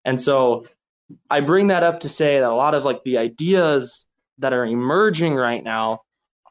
And 0.05 0.21
so 0.21 0.67
I 1.31 1.41
bring 1.41 1.69
that 1.69 1.83
up 1.83 2.01
to 2.01 2.09
say 2.09 2.39
that 2.39 2.49
a 2.49 2.55
lot 2.55 2.75
of 2.75 2.85
like 2.85 3.03
the 3.05 3.19
ideas 3.19 4.07
that 4.39 4.53
are 4.53 4.67
emerging 4.67 5.35
right 5.35 5.63
now 5.63 6.01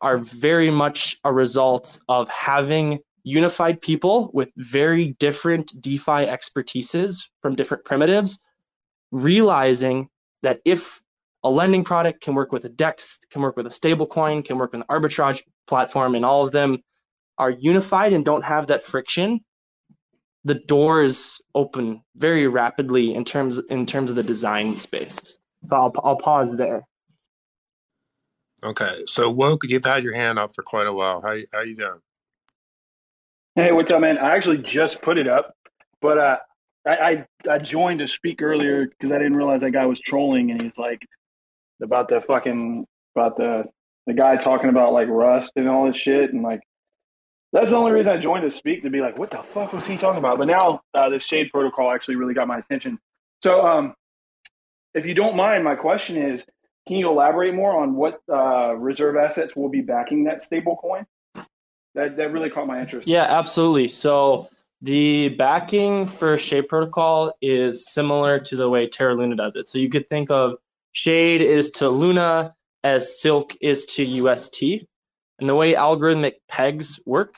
are 0.02 0.18
very 0.18 0.70
much 0.70 1.18
a 1.24 1.32
result 1.32 2.00
of 2.10 2.28
having 2.30 3.00
unified 3.24 3.82
people 3.82 4.32
with 4.34 4.52
very 4.58 5.16
different 5.20 5.80
DeFi 5.82 6.26
expertises 6.26 7.30
from 7.42 7.56
different 7.56 7.86
primitives, 7.86 8.40
realizing 9.12 10.10
that 10.42 10.60
if 10.66 11.02
a 11.44 11.50
lending 11.50 11.84
product 11.84 12.22
can 12.22 12.36
work 12.36 12.52
with 12.52 12.66
a 12.66 12.70
DEX, 12.70 13.20
can 13.30 13.42
work 13.42 13.56
with 13.56 13.66
a 13.66 13.70
stablecoin, 13.70 14.44
can 14.44 14.58
work 14.58 14.74
with 14.74 14.82
an 14.82 14.88
arbitrage 14.90 15.42
platform, 15.68 16.16
and 16.16 16.26
all 16.26 16.46
of 16.46 16.52
them 16.52 16.80
are 17.38 17.50
unified 17.50 18.14
and 18.14 18.24
don't 18.24 18.44
have 18.46 18.68
that 18.68 18.84
friction, 18.84 19.42
the 20.44 20.56
doors 20.56 21.42
open 21.56 22.02
very 22.16 22.48
rapidly 22.48 23.14
in 23.14 23.24
terms 23.24 23.60
in 23.70 23.86
terms 23.86 24.10
of 24.10 24.16
the 24.16 24.24
design 24.24 24.76
space. 24.76 25.38
So 25.68 25.76
I'll 25.76 25.94
I'll 26.04 26.18
pause 26.18 26.58
there. 26.58 26.84
Okay, 28.64 29.04
so 29.06 29.30
woke, 29.30 29.64
you've 29.64 29.86
had 29.86 30.04
your 30.04 30.14
hand 30.14 30.40
up 30.40 30.56
for 30.56 30.64
quite 30.64 30.88
a 30.88 30.94
while. 30.94 31.22
How 31.22 31.38
how 31.52 31.62
you 31.62 31.76
doing? 31.76 32.00
Hey, 33.56 33.72
what's 33.72 33.92
up, 33.92 34.02
man? 34.02 34.18
I 34.18 34.36
actually 34.36 34.58
just 34.58 35.02
put 35.02 35.18
it 35.18 35.28
up, 35.28 35.54
but 36.02 36.18
uh, 36.18 36.38
I, 36.86 36.92
I 36.92 37.26
I 37.52 37.58
joined 37.60 38.00
to 38.00 38.08
speak 38.08 38.42
earlier 38.42 38.88
because 38.88 39.12
I 39.12 39.18
didn't 39.18 39.36
realize 39.36 39.62
that 39.62 39.72
guy 39.72 39.86
was 39.86 40.00
trolling, 40.00 40.52
and 40.52 40.62
he's 40.62 40.78
like 40.78 41.02
about 41.82 42.10
the 42.10 42.22
fucking 42.22 42.86
about 43.16 43.38
the 43.38 43.66
the 44.08 44.14
guy 44.14 44.38
talking 44.38 44.70
about 44.70 44.92
like 44.92 45.08
Rust 45.08 45.52
and 45.56 45.70
all 45.70 45.88
this 45.88 46.02
shit, 46.02 46.34
and 46.34 46.42
like 46.42 46.62
that's 47.54 47.72
the 47.72 47.78
only 47.78 47.92
reason 47.92 48.12
I 48.12 48.18
joined 48.18 48.50
to 48.50 48.52
speak 48.52 48.82
to 48.84 48.90
be 48.90 49.00
like, 49.00 49.18
what 49.18 49.30
the 49.30 49.44
fuck 49.54 49.72
was 49.74 49.86
he 49.86 49.96
talking 49.96 50.18
about? 50.18 50.40
But 50.40 50.48
now 50.48 50.82
uh, 50.94 51.10
the 51.10 51.20
Shade 51.20 51.52
Protocol 51.52 51.92
actually 51.92 52.16
really 52.16 52.34
got 52.34 52.48
my 52.48 52.58
attention. 52.58 53.00
So, 53.44 53.66
um, 53.66 53.94
if 54.96 55.06
you 55.06 55.14
don't 55.14 55.36
mind, 55.36 55.64
my 55.64 55.76
question 55.76 56.18
is, 56.18 56.44
can 56.88 56.98
you 56.98 57.10
elaborate 57.10 57.54
more 57.54 57.80
on 57.80 57.96
what 57.96 58.22
uh, 58.32 58.76
reserve 58.76 59.16
assets 59.16 59.56
will 59.56 59.70
be 59.70 59.82
backing 59.82 60.26
that 60.26 60.44
stable 60.44 60.76
coin? 60.76 61.06
That 61.96 62.18
that 62.18 62.32
really 62.32 62.50
caught 62.50 62.68
my 62.68 62.82
interest. 62.82 63.08
Yeah, 63.08 63.24
absolutely. 63.24 63.88
So 63.88 64.50
the 64.82 65.30
backing 65.30 66.08
for 66.08 66.38
Shade 66.38 66.68
Protocol 66.68 67.34
is 67.42 67.88
similar 67.88 68.40
to 68.40 68.56
the 68.56 68.68
way 68.68 68.88
Terra 68.88 69.16
Luna 69.16 69.36
does 69.36 69.56
it. 69.56 69.70
So 69.70 69.78
you 69.78 69.90
could 69.90 70.10
think 70.10 70.32
of 70.32 70.56
Shade 70.92 71.42
is 71.42 71.70
to 71.72 71.90
Luna 71.90 72.56
as 72.84 73.20
Silk 73.20 73.56
is 73.62 73.86
to 73.88 74.04
UST. 74.04 74.88
And 75.40 75.50
the 75.50 75.56
way 75.56 75.74
algorithmic 75.74 76.34
pegs 76.48 77.00
work 77.06 77.36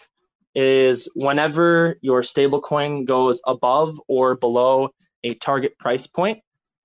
is 0.54 1.12
whenever 1.16 1.98
your 2.02 2.22
stablecoin 2.22 3.06
goes 3.06 3.42
above 3.46 4.00
or 4.08 4.36
below 4.36 4.90
a 5.24 5.34
target 5.36 5.78
price 5.78 6.08
point, 6.08 6.40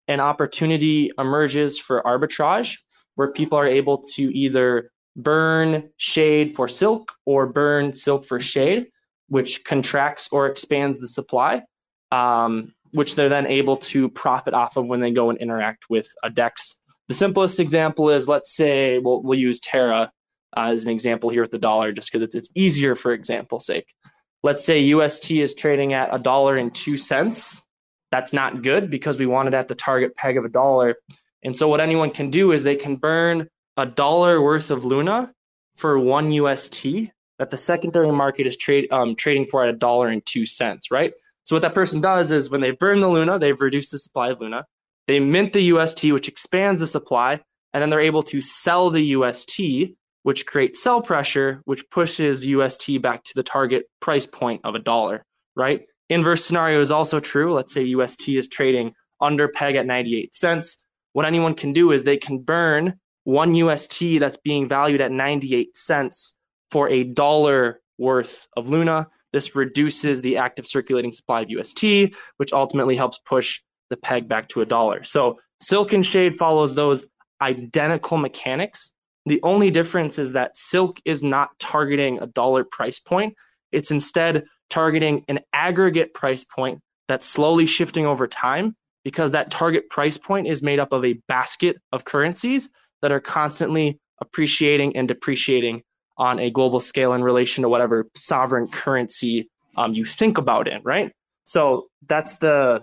an 0.08 0.20
opportunity 0.20 1.10
emerges 1.18 1.78
for 1.78 2.02
arbitrage 2.02 2.78
where 3.14 3.30
people 3.30 3.58
are 3.58 3.66
able 3.66 3.98
to 3.98 4.36
either 4.36 4.90
burn 5.16 5.90
shade 5.98 6.54
for 6.54 6.68
silk 6.68 7.12
or 7.26 7.46
burn 7.46 7.94
silk 7.94 8.24
for 8.24 8.40
shade, 8.40 8.86
which 9.28 9.64
contracts 9.64 10.28
or 10.32 10.46
expands 10.46 10.98
the 10.98 11.08
supply, 11.08 11.62
um, 12.10 12.72
which 12.92 13.14
they're 13.14 13.28
then 13.28 13.46
able 13.46 13.76
to 13.76 14.08
profit 14.08 14.54
off 14.54 14.76
of 14.76 14.88
when 14.88 15.00
they 15.00 15.10
go 15.10 15.30
and 15.30 15.38
interact 15.38 15.84
with 15.88 16.08
a 16.22 16.30
DEX. 16.30 16.76
The 17.08 17.14
simplest 17.14 17.60
example 17.60 18.10
is 18.10 18.26
let's 18.26 18.54
say 18.54 18.98
we'll, 18.98 19.22
we'll 19.22 19.38
use 19.38 19.60
Terra 19.60 20.10
uh, 20.56 20.70
as 20.70 20.84
an 20.84 20.90
example 20.90 21.30
here 21.30 21.42
with 21.42 21.50
the 21.50 21.58
dollar, 21.58 21.92
just 21.92 22.10
because 22.10 22.22
it's, 22.22 22.34
it's 22.34 22.48
easier 22.54 22.94
for 22.94 23.12
example's 23.12 23.66
sake. 23.66 23.94
Let's 24.42 24.64
say 24.64 24.80
UST 24.80 25.32
is 25.32 25.54
trading 25.54 25.92
at 25.92 26.14
a 26.14 26.18
dollar 26.18 26.56
and 26.56 26.74
two 26.74 26.96
cents. 26.96 27.62
That's 28.10 28.32
not 28.32 28.62
good 28.62 28.90
because 28.90 29.18
we 29.18 29.26
want 29.26 29.48
it 29.48 29.54
at 29.54 29.68
the 29.68 29.74
target 29.74 30.14
peg 30.16 30.36
of 30.36 30.44
a 30.44 30.48
dollar. 30.48 30.96
And 31.42 31.54
so 31.54 31.68
what 31.68 31.80
anyone 31.80 32.10
can 32.10 32.30
do 32.30 32.52
is 32.52 32.62
they 32.62 32.76
can 32.76 32.96
burn 32.96 33.48
a 33.76 33.86
dollar 33.86 34.40
worth 34.42 34.70
of 34.70 34.84
Luna 34.84 35.32
for 35.76 35.98
one 35.98 36.32
UST 36.32 37.10
that 37.38 37.50
the 37.50 37.56
secondary 37.56 38.10
market 38.12 38.46
is 38.46 38.56
trade 38.56 38.86
um, 38.92 39.14
trading 39.14 39.46
for 39.46 39.62
at 39.62 39.70
a 39.70 39.76
dollar 39.76 40.08
and 40.08 40.24
two 40.26 40.44
cents, 40.44 40.90
right? 40.90 41.12
So 41.44 41.56
what 41.56 41.62
that 41.62 41.74
person 41.74 42.00
does 42.00 42.30
is 42.30 42.50
when 42.50 42.60
they 42.60 42.70
burn 42.70 43.00
the 43.00 43.08
Luna, 43.08 43.38
they've 43.38 43.60
reduced 43.60 43.90
the 43.90 43.98
supply 43.98 44.28
of 44.28 44.40
Luna. 44.40 44.66
They 45.06 45.20
mint 45.20 45.52
the 45.52 45.72
UST, 45.72 46.04
which 46.12 46.28
expands 46.28 46.80
the 46.80 46.86
supply, 46.86 47.40
and 47.72 47.80
then 47.80 47.90
they're 47.90 48.00
able 48.00 48.22
to 48.24 48.40
sell 48.40 48.90
the 48.90 49.02
UST, 49.16 49.96
which 50.22 50.46
creates 50.46 50.82
sell 50.82 51.00
pressure, 51.00 51.62
which 51.64 51.88
pushes 51.90 52.44
UST 52.44 53.00
back 53.00 53.24
to 53.24 53.32
the 53.34 53.42
target 53.42 53.84
price 54.00 54.26
point 54.26 54.60
of 54.64 54.74
a 54.74 54.78
dollar, 54.78 55.24
right? 55.56 55.82
Inverse 56.08 56.44
scenario 56.44 56.80
is 56.80 56.90
also 56.90 57.20
true. 57.20 57.54
Let's 57.54 57.72
say 57.72 57.84
UST 57.84 58.28
is 58.30 58.48
trading 58.48 58.92
under 59.20 59.48
peg 59.48 59.76
at 59.76 59.86
98 59.86 60.34
cents. 60.34 60.82
What 61.12 61.26
anyone 61.26 61.54
can 61.54 61.72
do 61.72 61.92
is 61.92 62.04
they 62.04 62.16
can 62.16 62.40
burn 62.40 62.98
one 63.24 63.54
UST 63.54 64.18
that's 64.18 64.36
being 64.36 64.68
valued 64.68 65.00
at 65.00 65.12
98 65.12 65.76
cents 65.76 66.34
for 66.70 66.88
a 66.88 67.04
dollar 67.04 67.80
worth 67.98 68.48
of 68.56 68.70
Luna. 68.70 69.08
This 69.32 69.54
reduces 69.54 70.22
the 70.22 70.36
active 70.36 70.66
circulating 70.66 71.12
supply 71.12 71.42
of 71.42 71.50
UST, 71.50 72.14
which 72.38 72.52
ultimately 72.52 72.96
helps 72.96 73.18
push 73.18 73.60
the 73.90 73.96
peg 73.96 74.28
back 74.28 74.48
to 74.48 74.60
a 74.62 74.66
dollar. 74.66 75.04
So 75.04 75.38
Silk 75.60 75.92
and 75.92 76.04
Shade 76.04 76.34
follows 76.34 76.74
those 76.74 77.04
identical 77.40 78.16
mechanics. 78.16 78.92
The 79.26 79.40
only 79.42 79.70
difference 79.70 80.18
is 80.18 80.32
that 80.32 80.56
Silk 80.56 81.00
is 81.04 81.22
not 81.22 81.50
targeting 81.58 82.20
a 82.20 82.26
dollar 82.26 82.64
price 82.64 82.98
point. 82.98 83.34
It's 83.72 83.90
instead 83.90 84.44
targeting 84.70 85.24
an 85.28 85.40
aggregate 85.52 86.14
price 86.14 86.44
point 86.44 86.80
that's 87.08 87.26
slowly 87.26 87.66
shifting 87.66 88.06
over 88.06 88.26
time 88.26 88.76
because 89.04 89.32
that 89.32 89.50
target 89.50 89.88
price 89.90 90.18
point 90.18 90.46
is 90.46 90.62
made 90.62 90.78
up 90.78 90.92
of 90.92 91.04
a 91.04 91.14
basket 91.26 91.76
of 91.92 92.04
currencies 92.04 92.70
that 93.02 93.12
are 93.12 93.20
constantly 93.20 93.98
appreciating 94.20 94.96
and 94.96 95.08
depreciating 95.08 95.82
on 96.18 96.38
a 96.38 96.50
global 96.50 96.80
scale 96.80 97.14
in 97.14 97.22
relation 97.22 97.62
to 97.62 97.68
whatever 97.68 98.06
sovereign 98.14 98.68
currency 98.68 99.48
um, 99.76 99.92
you 99.92 100.04
think 100.04 100.36
about 100.36 100.68
it, 100.68 100.82
right? 100.84 101.12
So 101.44 101.88
that's 102.06 102.36
the, 102.36 102.82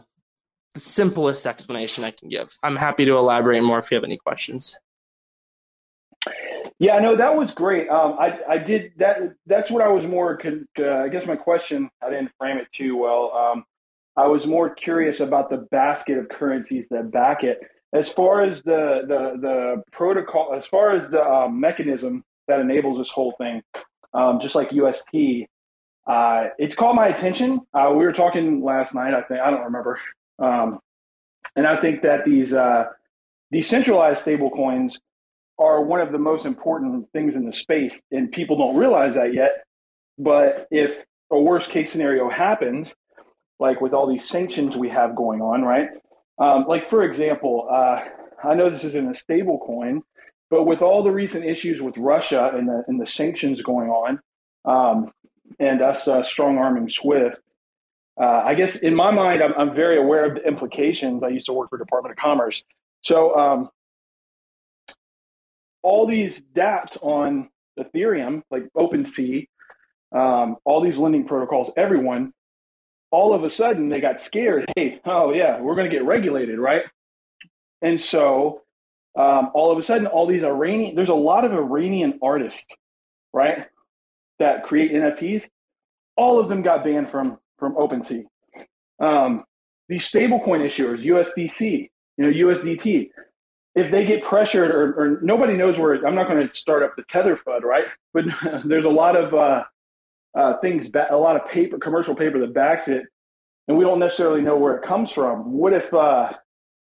the 0.73 0.79
simplest 0.79 1.45
explanation 1.45 2.03
I 2.03 2.11
can 2.11 2.29
give. 2.29 2.57
I'm 2.63 2.75
happy 2.75 3.05
to 3.05 3.17
elaborate 3.17 3.63
more 3.63 3.79
if 3.79 3.91
you 3.91 3.95
have 3.95 4.03
any 4.03 4.17
questions. 4.17 4.77
Yeah, 6.79 6.99
no, 6.99 7.15
that 7.15 7.35
was 7.35 7.51
great. 7.51 7.89
Um, 7.89 8.17
I, 8.19 8.39
I 8.47 8.57
did 8.59 8.91
that. 8.97 9.17
That's 9.47 9.71
what 9.71 9.81
I 9.81 9.87
was 9.87 10.05
more. 10.05 10.39
Uh, 10.77 10.83
I 10.83 11.09
guess 11.09 11.25
my 11.25 11.35
question, 11.35 11.89
I 12.03 12.09
didn't 12.09 12.31
frame 12.37 12.57
it 12.57 12.67
too 12.71 12.95
well. 12.97 13.31
Um, 13.33 13.65
I 14.15 14.27
was 14.27 14.45
more 14.45 14.69
curious 14.69 15.19
about 15.19 15.49
the 15.49 15.57
basket 15.71 16.17
of 16.17 16.29
currencies 16.29 16.87
that 16.91 17.11
back 17.11 17.43
it. 17.43 17.59
As 17.93 18.11
far 18.11 18.41
as 18.43 18.61
the 18.63 19.01
the 19.07 19.39
the 19.41 19.83
protocol, 19.91 20.53
as 20.55 20.67
far 20.67 20.95
as 20.95 21.09
the 21.09 21.23
um, 21.23 21.59
mechanism 21.59 22.23
that 22.47 22.59
enables 22.59 22.99
this 22.99 23.09
whole 23.09 23.33
thing, 23.37 23.61
um, 24.13 24.39
just 24.39 24.55
like 24.55 24.71
UST, 24.71 25.47
uh, 26.05 26.47
it's 26.57 26.75
caught 26.75 26.95
my 26.95 27.07
attention. 27.07 27.61
Uh, 27.73 27.89
we 27.91 28.05
were 28.05 28.13
talking 28.13 28.61
last 28.61 28.93
night. 28.93 29.13
I 29.13 29.21
think 29.21 29.39
I 29.39 29.49
don't 29.49 29.63
remember, 29.63 29.99
um, 30.39 30.79
and 31.55 31.65
I 31.65 31.79
think 31.79 32.01
that 32.01 32.25
these 32.25 32.53
uh, 32.53 32.85
decentralized 33.51 34.21
stable 34.21 34.51
coins 34.51 34.99
are 35.59 35.81
one 35.81 36.01
of 36.01 36.11
the 36.11 36.19
most 36.19 36.45
important 36.45 37.11
things 37.11 37.35
in 37.35 37.45
the 37.45 37.53
space, 37.53 38.01
and 38.11 38.31
people 38.31 38.57
don't 38.57 38.75
realize 38.75 39.15
that 39.15 39.33
yet. 39.33 39.63
But 40.17 40.67
if 40.71 40.91
a 41.31 41.39
worst 41.39 41.69
case 41.69 41.91
scenario 41.91 42.29
happens, 42.29 42.95
like 43.59 43.81
with 43.81 43.93
all 43.93 44.07
these 44.07 44.27
sanctions 44.27 44.75
we 44.75 44.89
have 44.89 45.15
going 45.15 45.41
on, 45.41 45.63
right? 45.63 45.89
Um, 46.39 46.65
like 46.67 46.89
for 46.89 47.03
example, 47.03 47.67
uh, 47.71 48.01
I 48.43 48.53
know 48.53 48.69
this 48.69 48.83
isn't 48.83 49.11
a 49.11 49.15
stable 49.15 49.59
coin, 49.65 50.03
but 50.49 50.63
with 50.63 50.81
all 50.81 51.03
the 51.03 51.11
recent 51.11 51.45
issues 51.45 51.81
with 51.81 51.97
Russia 51.97 52.51
and 52.53 52.67
the, 52.67 52.83
and 52.87 53.01
the 53.01 53.07
sanctions 53.07 53.61
going 53.61 53.89
on, 53.89 54.19
um, 54.65 55.11
and 55.59 55.81
us 55.81 56.07
uh, 56.07 56.23
strong 56.23 56.57
arming 56.57 56.89
SWIFT, 56.89 57.39
uh, 58.19 58.41
I 58.45 58.55
guess 58.55 58.77
in 58.77 58.95
my 58.95 59.11
mind, 59.11 59.41
I'm, 59.43 59.53
I'm, 59.57 59.75
very 59.75 59.97
aware 59.97 60.25
of 60.25 60.35
the 60.35 60.47
implications. 60.47 61.21
I 61.23 61.29
used 61.29 61.45
to 61.45 61.53
work 61.53 61.69
for 61.69 61.77
Department 61.77 62.13
of 62.13 62.17
Commerce, 62.17 62.63
so 63.03 63.35
um, 63.35 63.69
all 65.87 66.05
these 66.05 66.41
DApps 66.53 66.97
on 67.01 67.49
Ethereum, 67.79 68.41
like 68.51 68.63
OpenSea, 68.75 69.47
um, 70.13 70.57
all 70.65 70.81
these 70.81 70.97
lending 70.97 71.25
protocols, 71.25 71.71
everyone, 71.77 72.33
all 73.09 73.33
of 73.33 73.45
a 73.45 73.49
sudden 73.49 73.87
they 73.87 74.01
got 74.01 74.21
scared. 74.21 74.65
Hey, 74.75 74.99
oh 75.05 75.31
yeah, 75.31 75.61
we're 75.61 75.75
going 75.75 75.89
to 75.89 75.95
get 75.95 76.03
regulated, 76.03 76.59
right? 76.59 76.81
And 77.81 78.01
so 78.01 78.63
um, 79.17 79.49
all 79.53 79.71
of 79.71 79.77
a 79.77 79.83
sudden, 79.83 80.07
all 80.07 80.27
these 80.27 80.43
Iranian, 80.43 80.93
there's 80.93 81.09
a 81.09 81.15
lot 81.15 81.45
of 81.45 81.53
Iranian 81.53 82.19
artists, 82.21 82.75
right, 83.33 83.67
that 84.39 84.63
create 84.65 84.91
NFTs. 84.91 85.47
All 86.17 86.37
of 86.37 86.49
them 86.49 86.63
got 86.63 86.83
banned 86.83 87.09
from 87.09 87.37
from 87.57 87.75
OpenSea. 87.75 88.25
Um, 88.99 89.45
these 89.87 90.11
stablecoin 90.11 90.67
issuers, 90.67 91.03
USDC, 91.03 91.89
you 92.17 92.25
know, 92.25 92.29
USDT, 92.29 93.09
if 93.77 93.91
they 93.91 94.03
get 94.05 94.23
pressured 94.23 94.71
or, 94.71 94.99
or 94.99 95.19
nobody 95.21 95.55
knows 95.55 95.77
where 95.77 96.05
i'm 96.05 96.15
not 96.15 96.27
going 96.27 96.45
to 96.45 96.53
start 96.53 96.81
up 96.81 96.95
the 96.97 97.03
tether 97.03 97.39
fud 97.47 97.61
right? 97.63 97.85
But 98.13 98.25
there's 98.65 98.85
a 98.85 98.89
lot 98.89 99.15
of 99.15 99.33
uh, 99.33 99.63
uh, 100.37 100.57
things 100.59 100.89
a 101.09 101.15
lot 101.15 101.35
of 101.35 101.47
paper 101.49 101.77
commercial 101.77 102.15
paper 102.15 102.39
that 102.39 102.53
backs 102.53 102.87
it 102.87 103.03
and 103.67 103.77
we 103.77 103.83
don't 103.83 103.99
necessarily 103.99 104.41
know 104.41 104.57
where 104.57 104.77
it 104.77 104.83
comes 104.83 105.11
from. 105.11 105.51
What 105.51 105.73
if 105.73 105.93
uh, 105.93 106.31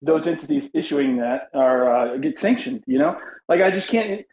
those 0.03 0.27
entities 0.27 0.71
issuing 0.75 1.19
that 1.19 1.49
are 1.55 2.15
uh, 2.15 2.17
get 2.17 2.39
sanctioned 2.39 2.83
you 2.87 2.99
know? 2.99 3.17
Like 3.49 3.62
i 3.62 3.71
just 3.71 3.89
can't 3.89 4.27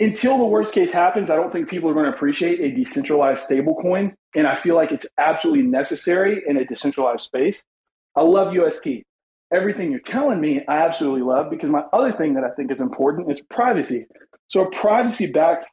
until 0.00 0.38
the 0.38 0.44
worst 0.44 0.74
case 0.74 0.92
happens 0.92 1.30
i 1.30 1.36
don't 1.36 1.52
think 1.52 1.68
people 1.68 1.88
are 1.90 1.94
going 1.94 2.06
to 2.06 2.12
appreciate 2.12 2.60
a 2.60 2.74
decentralized 2.74 3.48
stablecoin, 3.48 4.12
and 4.36 4.46
i 4.46 4.60
feel 4.60 4.76
like 4.76 4.92
it's 4.92 5.06
absolutely 5.18 5.62
necessary 5.62 6.42
in 6.46 6.56
a 6.56 6.64
decentralized 6.64 7.22
space. 7.22 7.64
I 8.16 8.22
love 8.22 8.54
ust 8.56 8.82
everything 9.54 9.90
you're 9.90 10.00
telling 10.00 10.40
me, 10.40 10.62
I 10.68 10.78
absolutely 10.78 11.22
love 11.22 11.50
because 11.50 11.70
my 11.70 11.82
other 11.92 12.12
thing 12.12 12.34
that 12.34 12.44
I 12.44 12.50
think 12.50 12.72
is 12.72 12.80
important 12.80 13.30
is 13.30 13.40
privacy. 13.50 14.06
So, 14.48 14.60
a 14.60 14.70
privacy 14.70 15.26
backed 15.26 15.66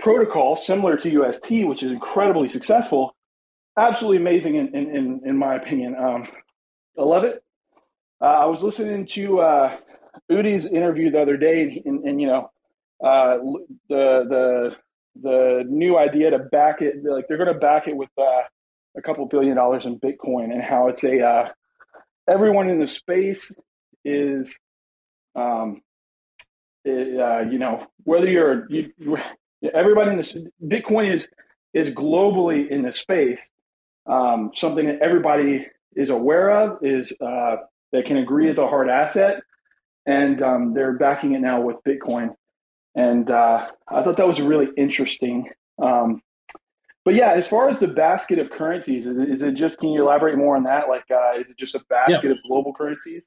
protocol 0.00 0.56
similar 0.56 0.96
to 0.98 1.10
UST, 1.10 1.50
which 1.66 1.82
is 1.82 1.92
incredibly 1.92 2.48
successful, 2.48 3.14
absolutely 3.78 4.18
amazing 4.18 4.56
in, 4.56 4.74
in, 4.74 4.96
in, 4.96 5.20
in 5.24 5.38
my 5.38 5.56
opinion. 5.56 5.94
Um, 5.96 6.26
I 6.98 7.02
love 7.02 7.24
it. 7.24 7.42
Uh, 8.20 8.26
I 8.26 8.44
was 8.46 8.62
listening 8.62 9.06
to 9.08 9.40
uh, 9.40 9.76
Udi's 10.30 10.66
interview 10.66 11.10
the 11.10 11.20
other 11.20 11.36
day, 11.36 11.62
and, 11.62 11.86
and, 11.86 12.04
and 12.04 12.20
you 12.20 12.26
know, 12.26 12.50
uh, 13.04 13.38
the 13.88 14.24
the 14.28 14.70
the 15.22 15.64
new 15.68 15.98
idea 15.98 16.30
to 16.30 16.38
back 16.38 16.80
it, 16.80 17.04
like 17.04 17.26
they're 17.28 17.36
going 17.36 17.52
to 17.52 17.58
back 17.58 17.86
it 17.86 17.96
with 17.96 18.08
uh, 18.18 18.42
a 18.96 19.02
couple 19.02 19.26
billion 19.26 19.56
dollars 19.56 19.84
in 19.86 19.98
Bitcoin, 19.98 20.52
and 20.52 20.62
how 20.62 20.88
it's 20.88 21.04
a 21.04 21.20
uh, 21.20 21.48
everyone 22.28 22.68
in 22.68 22.80
the 22.80 22.86
space 22.86 23.52
is 24.04 24.58
um, 25.34 25.82
uh, 26.86 27.40
you 27.40 27.58
know, 27.58 27.86
whether 28.04 28.26
you're 28.26 28.70
you, 28.70 28.92
everybody 29.72 30.10
in 30.10 30.18
this 30.18 30.36
Bitcoin 30.62 31.14
is 31.14 31.26
is 31.72 31.90
globally 31.90 32.68
in 32.68 32.82
the 32.82 32.92
space. 32.92 33.50
Um, 34.06 34.50
something 34.54 34.86
that 34.86 35.00
everybody 35.00 35.66
is 35.96 36.10
aware 36.10 36.50
of 36.50 36.84
is 36.84 37.12
uh, 37.20 37.56
that 37.92 38.04
can 38.04 38.18
agree 38.18 38.50
is 38.50 38.58
a 38.58 38.68
hard 38.68 38.90
asset, 38.90 39.42
and 40.06 40.42
um, 40.42 40.74
they're 40.74 40.92
backing 40.92 41.32
it 41.32 41.40
now 41.40 41.60
with 41.62 41.76
Bitcoin. 41.86 42.34
And 42.94 43.30
uh, 43.30 43.68
I 43.88 44.02
thought 44.02 44.18
that 44.18 44.28
was 44.28 44.40
really 44.40 44.68
interesting. 44.76 45.48
Um, 45.82 46.22
but 47.04 47.14
yeah, 47.14 47.32
as 47.32 47.46
far 47.46 47.68
as 47.68 47.78
the 47.78 47.86
basket 47.86 48.38
of 48.38 48.50
currencies, 48.50 49.06
is 49.06 49.18
it, 49.18 49.30
is 49.30 49.42
it 49.42 49.52
just? 49.52 49.78
Can 49.78 49.90
you 49.90 50.02
elaborate 50.02 50.38
more 50.38 50.56
on 50.56 50.62
that? 50.64 50.88
Like, 50.88 51.04
uh, 51.10 51.38
is 51.38 51.46
it 51.50 51.58
just 51.58 51.74
a 51.74 51.80
basket 51.90 52.24
yeah. 52.24 52.30
of 52.30 52.38
global 52.48 52.72
currencies? 52.72 53.22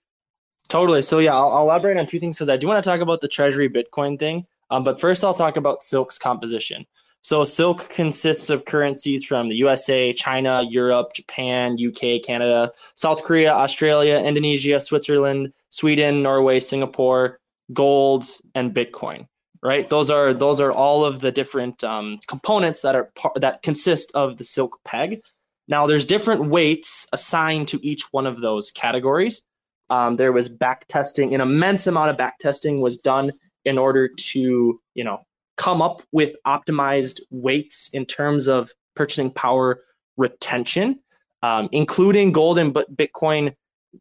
Totally. 0.68 1.02
So 1.02 1.20
yeah, 1.20 1.36
I'll, 1.36 1.50
I'll 1.50 1.64
elaborate 1.64 1.98
on 1.98 2.06
two 2.06 2.20
things 2.20 2.38
because 2.38 2.50
I 2.50 2.58
do 2.58 2.68
want 2.68 2.84
to 2.84 2.90
talk 2.90 3.02
about 3.02 3.22
the 3.22 3.28
Treasury 3.28 3.70
Bitcoin 3.70 4.20
thing. 4.20 4.46
Um, 4.70 4.84
but 4.84 5.00
first, 5.00 5.24
I'll 5.24 5.34
talk 5.34 5.58
about 5.58 5.84
Silk's 5.84 6.18
composition. 6.18 6.86
So 7.22 7.44
Silk 7.44 7.90
consists 7.90 8.50
of 8.50 8.66
currencies 8.66 9.26
from 9.26 9.50
the 9.50 9.56
USA, 9.56 10.14
China, 10.14 10.64
Europe, 10.68 11.14
Japan, 11.14 11.78
UK, 11.80 12.24
Canada, 12.24 12.72
South 12.96 13.24
Korea, 13.24 13.54
Australia, 13.54 14.18
Indonesia, 14.18 14.80
Switzerland, 14.80 15.54
Sweden, 15.70 16.24
Norway, 16.24 16.60
Singapore, 16.60 17.40
gold, 17.74 18.26
and 18.56 18.74
Bitcoin. 18.74 19.28
Right? 19.68 19.90
Those 19.90 20.10
are 20.10 20.34
those 20.34 20.62
are 20.62 20.72
all 20.72 21.04
of 21.04 21.20
the 21.20 21.32
different 21.32 21.84
um, 21.84 22.20
components 22.28 22.82
that 22.84 22.96
are 22.96 23.12
par- 23.16 23.34
that 23.36 23.64
consist 23.64 24.12
of 24.14 24.38
the 24.38 24.46
Silk 24.46 24.80
peg. 24.86 25.22
Now, 25.68 25.88
there's 25.88 26.06
different 26.06 26.46
weights 26.46 27.06
assigned 27.12 27.68
to 27.68 27.80
each 27.86 28.04
one 28.14 28.26
of 28.26 28.40
those 28.40 28.72
categories. 28.72 29.44
Um, 29.90 30.16
there 30.16 30.32
was 30.32 30.48
back 30.48 30.88
testing, 30.88 31.36
an 31.36 31.42
immense 31.42 31.86
amount 31.86 32.12
of 32.12 32.18
back 32.18 32.40
testing 32.40 32.80
was 32.80 32.96
done 32.96 33.34
in 33.66 33.78
order 33.78 34.08
to, 34.08 34.80
you 34.96 35.04
know, 35.04 35.26
come 35.58 35.82
up 35.82 36.02
with 36.14 36.36
optimized 36.46 37.20
weights 37.30 37.90
in 37.92 38.06
terms 38.06 38.48
of 38.48 38.72
purchasing 38.96 39.32
power 39.32 39.84
retention, 40.16 41.00
um, 41.44 41.68
including 41.74 42.32
gold 42.32 42.58
and 42.58 42.74
Bitcoin, 42.74 43.54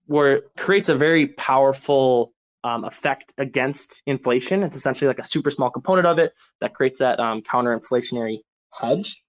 where 0.06 0.43
creates 0.56 0.88
a 0.88 0.94
very 0.94 1.26
powerful 1.26 2.32
um, 2.66 2.84
effect 2.84 3.32
against 3.38 4.02
inflation. 4.06 4.62
It's 4.62 4.76
essentially 4.76 5.09
like 5.09 5.18
a 5.18 5.24
super 5.24 5.51
small 5.51 5.70
component 5.70 6.06
of 6.06 6.18
it 6.18 6.32
that 6.60 6.74
creates 6.74 6.98
that 6.98 7.20
um, 7.20 7.43
counter 7.43 7.78
inflationary 7.78 8.40
hedge. 8.80 9.22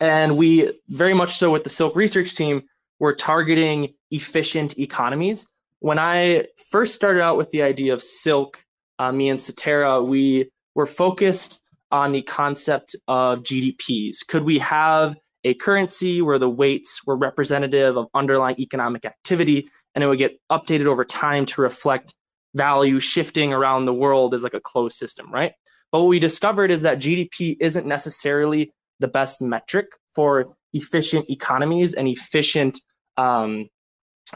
And 0.00 0.36
we 0.36 0.72
very 0.88 1.14
much 1.14 1.36
so 1.36 1.50
with 1.50 1.64
the 1.64 1.70
Silk 1.70 1.94
research 1.96 2.34
team, 2.34 2.62
we're 2.98 3.14
targeting 3.14 3.94
efficient 4.10 4.78
economies 4.78 5.46
when 5.80 5.98
I 5.98 6.46
first 6.70 6.94
started 6.94 7.22
out 7.22 7.36
with 7.36 7.50
the 7.50 7.62
idea 7.62 7.92
of 7.92 8.02
silk, 8.02 8.64
uh, 8.98 9.12
me 9.12 9.28
and 9.28 9.38
Satara, 9.38 10.04
we 10.04 10.50
were 10.74 10.86
focused 10.86 11.62
on 11.90 12.12
the 12.12 12.22
concept 12.22 12.96
of 13.06 13.40
GDPs. 13.40 14.26
Could 14.26 14.44
we 14.44 14.58
have 14.58 15.16
a 15.44 15.54
currency 15.54 16.20
where 16.20 16.38
the 16.38 16.50
weights 16.50 17.06
were 17.06 17.16
representative 17.16 17.96
of 17.96 18.08
underlying 18.12 18.56
economic 18.58 19.04
activity 19.04 19.68
and 19.94 20.04
it 20.04 20.08
would 20.08 20.18
get 20.18 20.38
updated 20.50 20.86
over 20.86 21.04
time 21.04 21.46
to 21.46 21.60
reflect 21.60 22.14
value 22.54 23.00
shifting 23.00 23.52
around 23.52 23.84
the 23.84 23.94
world 23.94 24.34
is 24.34 24.42
like 24.42 24.54
a 24.54 24.60
closed 24.60 24.96
system, 24.96 25.32
right? 25.32 25.52
But 25.92 26.00
what 26.00 26.08
we 26.08 26.18
discovered 26.18 26.70
is 26.70 26.82
that 26.82 26.98
GDP 26.98 27.56
isn't 27.60 27.86
necessarily 27.86 28.72
the 29.00 29.08
best 29.08 29.40
metric 29.40 29.86
for 30.14 30.56
efficient 30.72 31.30
economies 31.30 31.94
and 31.94 32.08
efficient 32.08 32.80
um, 33.16 33.68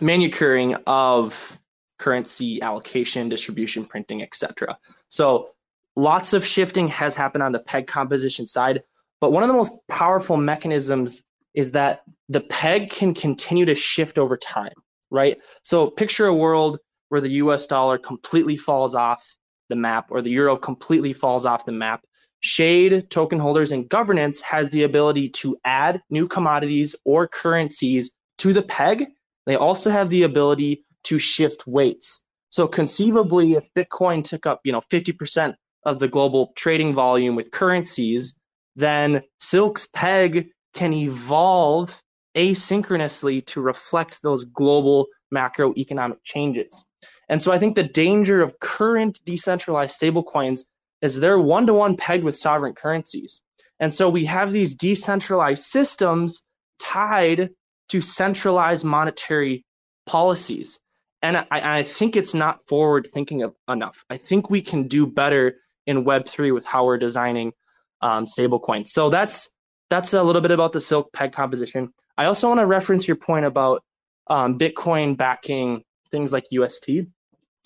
manicuring 0.01 0.77
of 0.87 1.59
currency 1.99 2.61
allocation, 2.63 3.29
distribution, 3.29 3.85
printing, 3.85 4.23
etc. 4.23 4.77
So 5.09 5.51
lots 5.95 6.33
of 6.33 6.45
shifting 6.45 6.89
has 6.89 7.15
happened 7.15 7.43
on 7.43 7.53
the 7.53 7.61
peg 7.61 7.87
composition 7.87 8.47
side, 8.47 8.83
but 9.21 9.31
one 9.31 9.43
of 9.43 9.49
the 9.49 9.55
most 9.55 9.73
powerful 9.89 10.37
mechanisms 10.37 11.23
is 11.55 11.73
that 11.73 12.03
the 12.29 12.41
peg 12.41 12.91
can 12.91 13.15
continue 13.15 13.67
to 13.67 13.75
shift 13.75 14.19
over 14.19 14.37
time, 14.37 14.73
right? 15.11 15.39
So 15.63 15.91
picture 15.91 16.27
a 16.27 16.35
world 16.35 16.79
where 17.13 17.21
the 17.21 17.43
US 17.43 17.67
dollar 17.67 17.99
completely 17.99 18.57
falls 18.57 18.95
off 18.95 19.37
the 19.69 19.77
map 19.77 20.07
or 20.09 20.23
the 20.23 20.31
euro 20.31 20.57
completely 20.57 21.13
falls 21.13 21.45
off 21.45 21.67
the 21.67 21.73
map. 21.73 22.01
Shade, 22.41 23.11
token 23.11 23.39
holders, 23.39 23.71
and 23.71 23.87
governance 23.87 24.41
has 24.41 24.71
the 24.71 24.83
ability 24.83 25.29
to 25.29 25.57
add 25.65 26.01
new 26.09 26.27
commodities 26.27 26.97
or 27.05 27.29
currencies 27.29 28.11
to 28.39 28.55
the 28.55 28.63
peg 28.63 29.07
they 29.47 29.57
also 29.57 29.91
have 29.91 30.11
the 30.11 30.23
ability 30.23 30.85
to 31.05 31.19
shift 31.19 31.67
weights. 31.67 32.25
So 32.51 32.69
conceivably, 32.69 33.53
if 33.53 33.69
Bitcoin 33.75 34.25
took 34.25 34.47
up, 34.47 34.61
you 34.65 34.73
know, 34.73 34.83
50% 34.93 35.55
of 35.85 35.99
the 35.99 36.09
global 36.09 36.53
trading 36.57 36.95
volume 36.95 37.35
with 37.35 37.51
currencies, 37.51 38.39
then 38.77 39.23
Silk's 39.41 39.87
peg 39.87 40.49
can 40.75 40.93
evolve 40.93 42.03
asynchronously 42.37 43.45
to 43.47 43.61
reflect 43.61 44.23
those 44.23 44.45
global 44.45 45.09
macroeconomic 45.35 46.19
changes. 46.25 46.87
And 47.33 47.43
so 47.43 47.51
I 47.51 47.59
think 47.59 47.77
the 47.77 47.83
danger 47.83 48.43
of 48.43 48.61
current 48.61 49.21
decentralized 49.25 49.99
stablecoins 49.99 50.67
is 51.01 51.19
they're 51.19 51.41
one 51.41 51.67
to 51.67 51.73
one 51.73 51.97
pegged 51.97 52.25
with 52.25 52.37
sovereign 52.37 52.75
currencies. 52.75 53.41
And 53.81 53.95
so 53.95 54.11
we 54.11 54.27
have 54.27 54.53
these 54.53 54.75
decentralized 54.75 55.65
systems 55.65 56.43
tied 56.79 57.49
to 57.89 58.03
centralized 58.03 58.85
monetary 58.85 59.65
policies. 60.05 60.79
And 61.23 61.39
I, 61.39 61.47
I 61.79 61.83
think 61.85 62.17
it's 62.17 62.35
not 62.35 62.67
forward 62.69 63.09
thinking 63.11 63.51
enough. 63.67 64.05
I 64.11 64.19
think 64.19 64.51
we 64.51 64.61
can 64.61 64.87
do 64.87 65.07
better 65.07 65.57
in 65.87 66.05
Web3 66.05 66.53
with 66.53 66.67
how 66.67 66.85
we're 66.85 66.99
designing 66.99 67.55
um, 68.03 68.27
stablecoins. 68.27 68.89
So 68.89 69.09
that's 69.09 69.49
that's 69.89 70.13
a 70.13 70.23
little 70.23 70.43
bit 70.43 70.51
about 70.51 70.73
the 70.73 70.83
Silk 70.83 71.15
peg 71.15 71.33
composition. 71.33 71.95
I 72.19 72.27
also 72.27 72.49
want 72.49 72.61
to 72.61 72.67
reference 72.67 73.09
your 73.09 73.17
point 73.17 73.47
about 73.47 73.83
um, 74.27 74.59
Bitcoin 74.59 75.17
backing 75.17 75.83
things 76.11 76.31
like 76.31 76.45
UST. 76.51 77.07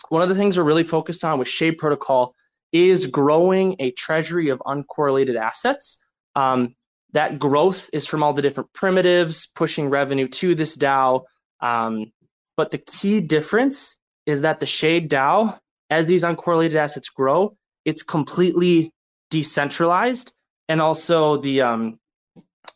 One 0.08 0.22
of 0.22 0.28
the 0.28 0.34
things 0.34 0.56
we're 0.56 0.64
really 0.64 0.84
focused 0.84 1.24
on 1.24 1.38
with 1.38 1.48
Shade 1.48 1.78
Protocol 1.78 2.34
is 2.72 3.06
growing 3.06 3.76
a 3.78 3.90
treasury 3.92 4.48
of 4.48 4.60
uncorrelated 4.60 5.36
assets. 5.36 5.98
Um, 6.34 6.74
that 7.12 7.38
growth 7.38 7.88
is 7.92 8.06
from 8.06 8.22
all 8.22 8.32
the 8.32 8.42
different 8.42 8.72
primitives 8.72 9.46
pushing 9.46 9.88
revenue 9.88 10.28
to 10.28 10.54
this 10.54 10.76
DAO. 10.76 11.22
Um, 11.60 12.12
but 12.56 12.70
the 12.70 12.78
key 12.78 13.20
difference 13.20 13.98
is 14.26 14.42
that 14.42 14.60
the 14.60 14.66
Shade 14.66 15.10
DAO, 15.10 15.58
as 15.88 16.06
these 16.06 16.24
uncorrelated 16.24 16.74
assets 16.74 17.08
grow, 17.08 17.56
it's 17.84 18.02
completely 18.02 18.92
decentralized, 19.30 20.32
and 20.68 20.80
also 20.80 21.36
the 21.36 21.62
um, 21.62 22.00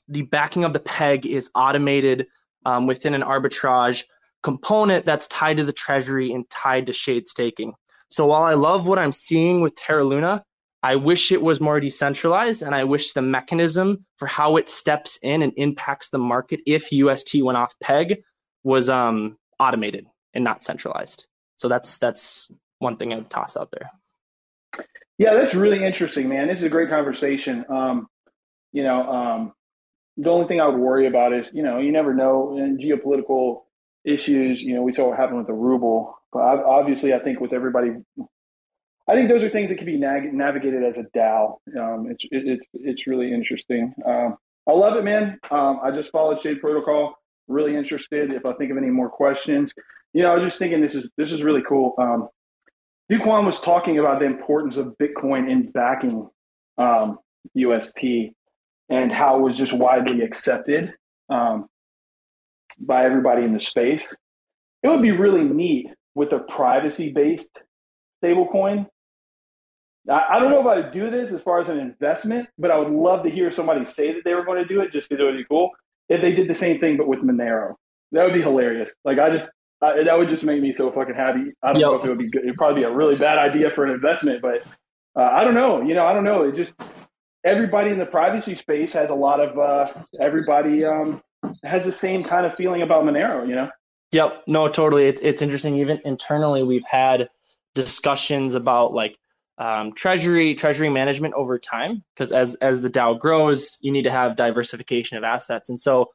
the 0.09 0.23
backing 0.23 0.65
of 0.65 0.73
the 0.73 0.81
peg 0.81 1.27
is 1.27 1.51
automated 1.55 2.27
um, 2.65 2.87
within 2.87 3.15
an 3.15 3.23
arbitrage 3.23 4.05
component 4.43 5.05
that's 5.05 5.27
tied 5.29 5.59
to 5.59 5.65
the 5.65 5.73
treasury 5.73 6.33
and 6.33 6.49
tied 6.51 6.87
to 6.87 6.93
Shade 6.93 7.29
staking. 7.29 7.75
So 8.11 8.27
while 8.27 8.43
I 8.43 8.55
love 8.55 8.87
what 8.87 8.99
I'm 8.99 9.13
seeing 9.13 9.61
with 9.61 9.75
Terra 9.75 10.05
Luna, 10.05 10.45
I 10.83 10.97
wish 10.97 11.31
it 11.31 11.43
was 11.43 11.61
more 11.61 11.79
decentralized, 11.79 12.63
and 12.63 12.75
I 12.75 12.85
wish 12.85 13.13
the 13.13 13.23
mechanism 13.23 14.07
for 14.17 14.27
how 14.27 14.57
it 14.57 14.69
steps 14.69 15.19
in 15.23 15.43
and 15.43 15.53
impacts 15.57 16.09
the 16.09 16.19
market 16.19 16.61
if 16.67 16.91
UST 16.91 17.43
went 17.43 17.59
off 17.59 17.75
peg 17.83 18.23
was 18.65 18.89
um, 18.89 19.37
automated 19.59 20.07
and 20.33 20.43
not 20.43 20.63
centralized. 20.63 21.27
So 21.59 21.69
that's 21.69 21.99
that's 21.99 22.51
one 22.79 22.97
thing 22.97 23.13
I 23.13 23.17
would 23.17 23.31
toss 23.31 23.57
out 23.57 23.71
there. 23.73 23.91
Yeah, 25.19 25.35
that's 25.35 25.55
really 25.55 25.85
interesting, 25.85 26.31
man. 26.31 26.49
This 26.49 26.59
is 26.59 26.63
a 26.63 26.71
great 26.71 26.89
conversation. 26.89 27.67
Um, 27.69 28.09
you 28.73 28.83
know, 28.83 29.07
um, 29.07 29.53
the 30.17 30.31
only 30.31 30.49
thing 30.49 30.63
I 30.63 30.67
would 30.67 30.79
worry 30.79 31.07
about 31.07 31.35
is, 31.35 31.51
you 31.53 31.63
know, 31.63 31.79
you 31.79 31.93
never 31.93 32.15
know 32.15 32.57
in 32.57 32.79
geopolitical 32.79 33.65
issues. 34.05 34.61
You 34.61 34.75
know, 34.75 34.83
we 34.83 34.93
saw 34.93 35.09
what 35.09 35.19
happened 35.19 35.39
with 35.39 35.47
the 35.47 35.53
ruble, 35.53 36.17
but 36.33 36.41
obviously, 36.41 37.15
I 37.15 37.19
think 37.19 37.41
with 37.41 37.53
everybody 37.53 37.93
I 39.11 39.15
think 39.15 39.29
those 39.29 39.43
are 39.43 39.51
things 39.51 39.71
that 39.71 39.77
can 39.77 39.87
be 39.87 39.97
nag- 39.97 40.33
navigated 40.33 40.85
as 40.85 40.97
a 40.97 41.03
DAO. 41.03 41.57
Um, 41.77 42.07
it's 42.11 42.25
it, 42.31 42.47
it's 42.47 42.67
it's 42.75 43.07
really 43.09 43.33
interesting. 43.33 43.93
Um, 44.07 44.37
I 44.69 44.73
love 44.73 44.97
it, 44.97 45.03
man. 45.03 45.37
Um, 45.51 45.81
I 45.83 45.91
just 45.91 46.13
followed 46.13 46.41
Shade 46.41 46.61
Protocol. 46.61 47.17
Really 47.49 47.77
interested. 47.77 48.33
If 48.33 48.47
I 48.47 48.53
think 48.53 48.71
of 48.71 48.77
any 48.77 48.91
more 48.91 49.09
questions, 49.09 49.73
you 50.13 50.23
know, 50.23 50.31
I 50.31 50.35
was 50.37 50.45
just 50.45 50.61
thinking 50.61 50.81
this 50.81 50.95
is 50.95 51.09
this 51.17 51.33
is 51.33 51.43
really 51.43 51.63
cool. 51.69 51.95
Um, 51.99 52.29
Do 53.09 53.19
Kwon 53.19 53.47
was 53.47 53.61
talking 53.61 53.99
about 53.99 54.21
the 54.21 54.27
importance 54.27 54.77
of 54.77 54.95
Bitcoin 55.03 55.51
in 55.51 55.73
backing 55.73 56.29
um, 56.79 57.19
UST 57.55 58.05
and 58.91 59.11
how 59.11 59.39
it 59.39 59.43
was 59.43 59.57
just 59.57 59.73
widely 59.73 60.23
accepted 60.23 60.95
um, 61.31 61.67
by 62.81 63.05
everybody 63.05 63.45
in 63.45 63.53
the 63.55 63.61
space. 63.61 64.15
It 64.83 64.89
would 64.89 65.03
be 65.03 65.11
really 65.13 65.45
neat 65.45 65.89
with 66.15 66.33
a 66.33 66.41
privacy 66.41 67.13
based 67.13 67.59
stablecoin 68.23 68.87
I, 70.09 70.39
don't 70.41 70.51
know 70.51 70.61
if 70.61 70.67
I 70.67 70.77
would 70.81 70.93
do 70.93 71.11
this 71.11 71.33
as 71.33 71.41
far 71.43 71.61
as 71.61 71.69
an 71.69 71.79
investment, 71.79 72.49
but 72.59 72.71
I 72.71 72.79
would 72.79 72.91
love 72.91 73.23
to 73.25 73.31
hear 73.31 73.51
somebody 73.53 73.87
say 73.87 74.13
that 74.15 74.23
they 74.25 74.35
were 74.35 74.45
going 74.45 74.63
to 74.63 74.67
do 74.67 74.81
it 74.81 74.93
just 74.93 75.09
because 75.09 75.23
it 75.23 75.25
would 75.25 75.37
be 75.37 75.45
cool. 75.45 75.71
If 76.09 76.23
they 76.23 76.33
did 76.33 76.49
the 76.49 76.55
same 76.55 76.81
thing 76.81 76.97
but 76.97 77.07
with 77.07 77.21
Monero, 77.21 77.75
that 78.13 78.25
would 78.25 78.35
be 78.35 78.43
hilarious. 78.43 78.93
Like 79.05 79.19
I 79.19 79.31
just 79.31 79.49
uh, 79.83 79.93
that 80.05 80.19
would 80.19 80.29
just 80.29 80.43
make 80.43 80.61
me 80.61 80.73
so 80.75 80.91
fucking 80.91 81.15
happy. 81.15 81.53
I 81.63 81.73
don't 81.73 81.81
Yep. 81.81 81.87
know 81.87 81.95
if 81.97 82.05
it 82.05 82.09
would 82.09 82.19
be 82.19 82.29
good. 82.31 82.43
It'd 82.45 82.57
probably 82.57 82.81
be 82.81 82.85
a 82.85 82.91
really 82.91 83.17
bad 83.17 83.39
idea 83.39 83.71
for 83.75 83.85
an 83.85 83.93
investment, 83.93 84.43
but 84.43 84.65
uh, 85.17 85.23
I 85.23 85.45
don't 85.45 85.55
know. 85.55 85.83
You 85.83 85.95
know, 85.95 86.05
I 86.07 86.13
don't 86.13 86.25
know. 86.25 86.43
It 86.43 86.57
just 86.57 86.75
everybody 87.45 87.91
in 87.91 87.99
the 87.99 88.07
privacy 88.07 88.57
space 88.57 88.93
has 88.95 89.11
a 89.11 89.15
lot 89.15 89.41
of 89.41 89.59
uh, 89.59 90.03
everybody 90.21 90.85
um, 90.85 91.23
has 91.65 91.87
the 91.87 91.93
same 91.93 92.25
kind 92.25 92.47
of 92.47 92.55
feeling 92.55 92.83
about 92.83 93.05
Monero. 93.05 93.47
You 93.47 93.55
know. 93.55 93.71
Yep. 94.13 94.45
No, 94.47 94.69
totally. 94.69 95.07
It's 95.07 95.23
it's 95.23 95.43
interesting. 95.43 95.77
Even 95.77 96.01
internally, 96.05 96.63
we've 96.63 96.85
had 96.85 97.29
discussions 97.75 98.55
about 98.55 98.93
like 98.93 99.19
um, 99.59 99.93
treasury 99.93 100.55
treasury 100.55 100.89
management 100.89 101.35
over 101.35 101.59
time 101.59 102.03
because 102.15 102.33
as 102.33 102.55
as 102.57 102.81
the 102.81 102.91
DAO 102.91 103.19
grows, 103.19 103.79
you 103.81 103.93
need 103.93 104.03
to 104.03 104.11
have 104.11 104.37
diversification 104.37 105.17
of 105.17 105.25
assets, 105.25 105.69
and 105.69 105.79
so 105.79 106.11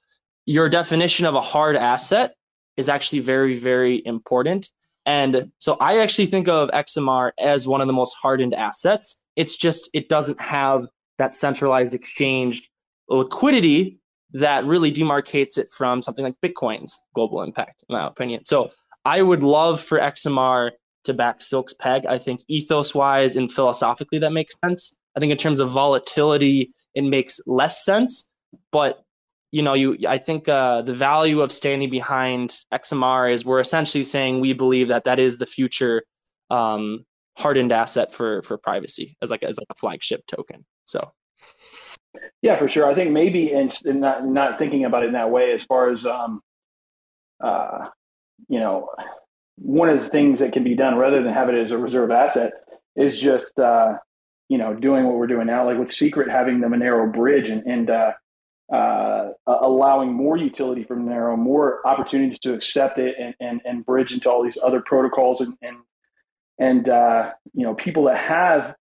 your 0.46 0.70
definition 0.70 1.26
of 1.26 1.36
a 1.36 1.42
hard 1.42 1.76
asset 1.76 2.36
is 2.78 2.90
actually 2.90 3.20
very 3.20 3.58
very 3.58 4.02
important. 4.06 4.70
And 5.06 5.52
so 5.60 5.78
I 5.80 6.00
actually 6.00 6.26
think 6.26 6.48
of 6.48 6.70
XMR 6.70 7.32
as 7.40 7.68
one 7.68 7.80
of 7.80 7.88
the 7.88 7.94
most 7.94 8.16
hardened 8.16 8.56
assets. 8.56 9.22
It's 9.36 9.56
just 9.56 9.90
it 9.94 10.10
doesn't 10.10 10.42
have 10.42 10.88
that 11.18 11.36
centralized 11.36 11.94
exchange 11.94 12.70
liquidity 13.08 14.00
that 14.34 14.66
really 14.66 14.92
demarcates 14.92 15.58
it 15.58 15.68
from 15.72 16.02
something 16.02 16.26
like 16.26 16.36
Bitcoin's 16.44 17.00
global 17.14 17.42
impact, 17.42 17.84
in 17.88 17.96
my 17.96 18.06
opinion. 18.06 18.46
So 18.46 18.72
I 19.06 19.22
would 19.22 19.44
love 19.44 19.82
for 19.82 20.00
XMR 20.00 20.72
to 21.06 21.14
back 21.14 21.42
Silk's 21.42 21.74
peg. 21.74 22.06
I 22.06 22.18
think 22.18 22.42
ethos 22.48 22.94
wise 22.94 23.36
and 23.36 23.52
philosophically 23.52 24.20
that 24.20 24.34
makes 24.34 24.56
sense. 24.64 24.96
I 25.16 25.20
think 25.20 25.32
in 25.32 25.38
terms 25.38 25.60
of 25.60 25.72
volatility, 25.72 26.74
it 26.94 27.04
makes 27.04 27.40
less 27.48 27.84
sense. 27.86 28.28
But 28.72 29.04
you 29.52 29.62
know, 29.62 29.74
you 29.74 29.98
I 30.08 30.18
think 30.18 30.50
uh, 30.50 30.82
the 30.82 30.94
value 30.94 31.42
of 31.42 31.52
standing 31.52 31.90
behind 31.90 32.56
XMR 32.74 33.32
is 33.32 33.46
we're 33.46 33.60
essentially 33.60 34.04
saying 34.04 34.42
we 34.42 34.54
believe 34.54 34.90
that 34.90 35.06
that 35.06 35.20
is 35.20 35.38
the 35.38 35.46
future 35.46 36.04
um, 36.50 37.06
hardened 37.38 37.72
asset 37.72 38.14
for 38.14 38.42
for 38.42 38.58
privacy 38.58 39.16
as 39.22 39.30
like 39.30 39.44
as 39.44 39.58
like 39.58 39.68
a 39.70 39.76
flagship 39.76 40.26
token. 40.28 40.66
So 40.86 41.12
Yeah, 42.42 42.58
for 42.60 42.70
sure. 42.70 42.90
I 42.90 42.96
think 42.96 43.12
maybe 43.12 43.52
and 43.52 43.76
and 43.86 44.02
not 44.02 44.26
not 44.26 44.60
thinking 44.60 44.86
about 44.86 45.04
it 45.04 45.08
in 45.08 45.14
that 45.14 45.32
way 45.32 45.52
as 45.54 45.64
far 45.64 45.92
as 45.92 46.06
um 46.06 46.42
uh 47.44 47.88
you 48.48 48.60
know 48.60 48.90
one 49.58 49.90
of 49.90 50.02
the 50.02 50.10
things 50.10 50.40
that 50.40 50.54
can 50.54 50.64
be 50.64 50.76
done 50.76 50.98
rather 50.98 51.24
than 51.24 51.34
have 51.34 51.50
it 51.50 51.56
as 51.56 51.72
a 51.72 51.78
reserve 51.78 52.12
asset 52.12 52.54
is 52.96 53.20
just 53.20 53.58
uh 53.60 53.94
you 54.50 54.58
know 54.58 54.74
doing 54.74 55.06
what 55.06 55.16
we're 55.16 55.28
doing 55.28 55.48
now 55.48 55.66
like 55.66 55.78
with 55.78 55.94
secret 55.94 56.30
having 56.30 56.60
the 56.60 56.68
Monero 56.68 57.12
bridge 57.12 57.50
and 57.50 57.64
and 57.66 57.90
uh 57.90 58.12
uh, 58.72 59.30
allowing 59.48 60.12
more 60.12 60.38
utility 60.38 60.84
from 60.84 61.06
Monero, 61.06 61.38
more 61.38 61.86
opportunities 61.88 62.40
to 62.40 62.54
accept 62.54 62.98
it 62.98 63.16
and, 63.20 63.36
and, 63.40 63.62
and 63.66 63.86
bridge 63.86 64.12
into 64.12 64.30
all 64.30 64.44
these 64.44 64.58
other 64.64 64.82
protocols 64.82 65.42
and, 65.42 65.54
and, 65.62 65.78
and 66.58 66.90
uh, 66.90 67.32
you 67.54 67.64
know, 67.64 67.76
people 67.76 68.06
that 68.06 68.18
have 68.18 68.76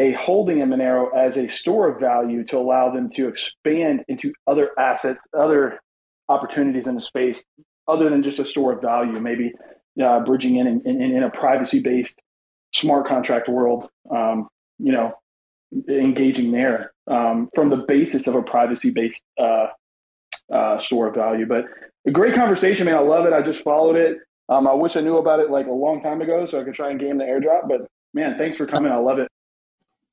a 0.00 0.14
holding 0.14 0.60
in 0.60 0.70
Monero 0.70 1.14
as 1.14 1.36
a 1.36 1.48
store 1.48 1.88
of 1.88 2.00
value 2.00 2.44
to 2.46 2.56
allow 2.56 2.90
them 2.90 3.10
to 3.10 3.28
expand 3.28 4.02
into 4.08 4.32
other 4.46 4.70
assets, 4.78 5.20
other 5.38 5.78
opportunities 6.28 6.86
in 6.86 6.94
the 6.94 7.02
space, 7.02 7.44
other 7.86 8.08
than 8.08 8.22
just 8.22 8.38
a 8.38 8.46
store 8.46 8.72
of 8.72 8.80
value, 8.80 9.20
maybe 9.20 9.52
uh, 10.02 10.20
bridging 10.20 10.56
in 10.56 10.66
in, 10.66 11.02
in 11.02 11.16
in 11.16 11.22
a 11.22 11.30
privacy 11.30 11.80
based 11.80 12.18
smart 12.72 13.06
contract 13.06 13.48
world, 13.48 13.88
um, 14.10 14.48
you 14.78 14.92
know, 14.92 15.12
engaging 15.88 16.50
there 16.50 16.92
um, 17.06 17.50
from 17.54 17.68
the 17.68 17.84
basis 17.88 18.26
of 18.26 18.34
a 18.34 18.42
privacy 18.42 18.90
based 18.90 19.22
uh, 19.38 19.66
uh, 20.52 20.80
store 20.80 21.08
of 21.08 21.14
value. 21.14 21.46
But 21.46 21.66
a 22.06 22.10
great 22.10 22.34
conversation, 22.34 22.86
man. 22.86 22.94
I 22.94 23.00
love 23.00 23.26
it. 23.26 23.34
I 23.34 23.42
just 23.42 23.62
followed 23.62 23.96
it. 23.96 24.16
Um, 24.48 24.66
I 24.66 24.72
wish 24.72 24.96
I 24.96 25.00
knew 25.00 25.18
about 25.18 25.40
it 25.40 25.50
like 25.50 25.66
a 25.66 25.72
long 25.72 26.02
time 26.02 26.22
ago 26.22 26.46
so 26.46 26.58
I 26.58 26.64
could 26.64 26.74
try 26.74 26.90
and 26.90 26.98
game 26.98 27.18
the 27.18 27.24
airdrop. 27.24 27.68
But 27.68 27.86
man, 28.14 28.38
thanks 28.38 28.56
for 28.56 28.66
coming. 28.66 28.90
I 28.90 28.96
love 28.96 29.18
it. 29.18 29.28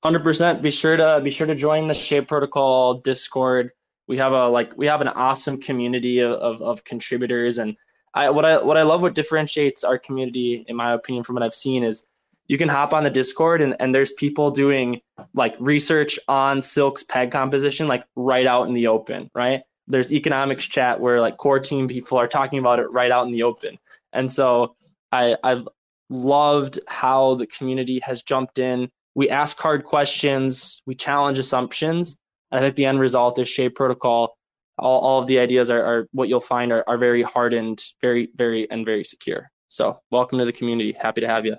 Hundred 0.03 0.23
percent. 0.23 0.61
Be 0.61 0.71
sure 0.71 0.95
to 0.95 1.21
be 1.23 1.31
sure 1.31 1.47
to 1.47 1.55
join 1.55 1.87
the 1.87 1.93
Shade 1.93 2.27
Protocol 2.27 2.95
Discord. 2.95 3.71
We 4.07 4.17
have 4.17 4.31
a 4.31 4.47
like 4.47 4.77
we 4.77 4.85
have 4.85 5.01
an 5.01 5.07
awesome 5.07 5.59
community 5.59 6.19
of, 6.19 6.33
of, 6.33 6.61
of 6.61 6.83
contributors, 6.83 7.57
and 7.57 7.75
I 8.13 8.29
what 8.29 8.45
I 8.45 8.61
what 8.61 8.77
I 8.77 8.83
love 8.83 9.01
what 9.01 9.15
differentiates 9.15 9.83
our 9.83 9.97
community, 9.97 10.63
in 10.67 10.75
my 10.75 10.93
opinion, 10.93 11.23
from 11.23 11.33
what 11.35 11.43
I've 11.43 11.55
seen 11.55 11.83
is 11.83 12.07
you 12.47 12.57
can 12.57 12.69
hop 12.69 12.93
on 12.93 13.03
the 13.03 13.09
Discord 13.09 13.61
and, 13.61 13.75
and 13.79 13.93
there's 13.93 14.11
people 14.11 14.51
doing 14.51 15.01
like 15.33 15.55
research 15.59 16.17
on 16.27 16.61
Silk's 16.61 17.03
peg 17.03 17.31
composition 17.31 17.87
like 17.87 18.05
right 18.15 18.45
out 18.45 18.67
in 18.67 18.73
the 18.73 18.87
open, 18.87 19.29
right? 19.33 19.63
There's 19.87 20.13
economics 20.13 20.65
chat 20.65 21.01
where 21.01 21.19
like 21.19 21.37
core 21.37 21.59
team 21.59 21.87
people 21.87 22.17
are 22.17 22.27
talking 22.27 22.59
about 22.59 22.79
it 22.79 22.91
right 22.91 23.11
out 23.11 23.25
in 23.25 23.31
the 23.31 23.43
open, 23.43 23.79
and 24.13 24.31
so 24.31 24.75
I 25.11 25.37
I've 25.43 25.67
loved 26.09 26.79
how 26.87 27.33
the 27.35 27.47
community 27.47 27.99
has 28.03 28.21
jumped 28.21 28.59
in 28.59 28.91
we 29.17 29.29
ask 29.31 29.57
hard 29.57 29.83
questions, 29.83 30.79
we 30.85 30.93
challenge 30.93 31.39
assumptions. 31.39 32.17
And 32.51 32.59
I 32.59 32.63
think 32.63 32.75
the 32.75 32.85
end 32.85 32.99
result 32.99 33.39
is 33.39 33.49
Shade 33.49 33.73
Protocol. 33.73 34.37
All, 34.77 34.99
all 34.99 35.19
of 35.19 35.25
the 35.25 35.39
ideas 35.39 35.71
are, 35.71 35.83
are 35.83 36.07
what 36.11 36.29
you'll 36.29 36.39
find 36.39 36.71
are, 36.71 36.83
are 36.87 36.99
very 36.99 37.23
hardened, 37.23 37.83
very, 37.99 38.29
very, 38.35 38.69
and 38.69 38.85
very 38.85 39.03
secure. 39.03 39.49
So, 39.69 39.99
welcome 40.11 40.37
to 40.37 40.45
the 40.45 40.53
community. 40.53 40.93
Happy 40.93 41.21
to 41.21 41.27
have 41.27 41.47
you. 41.47 41.57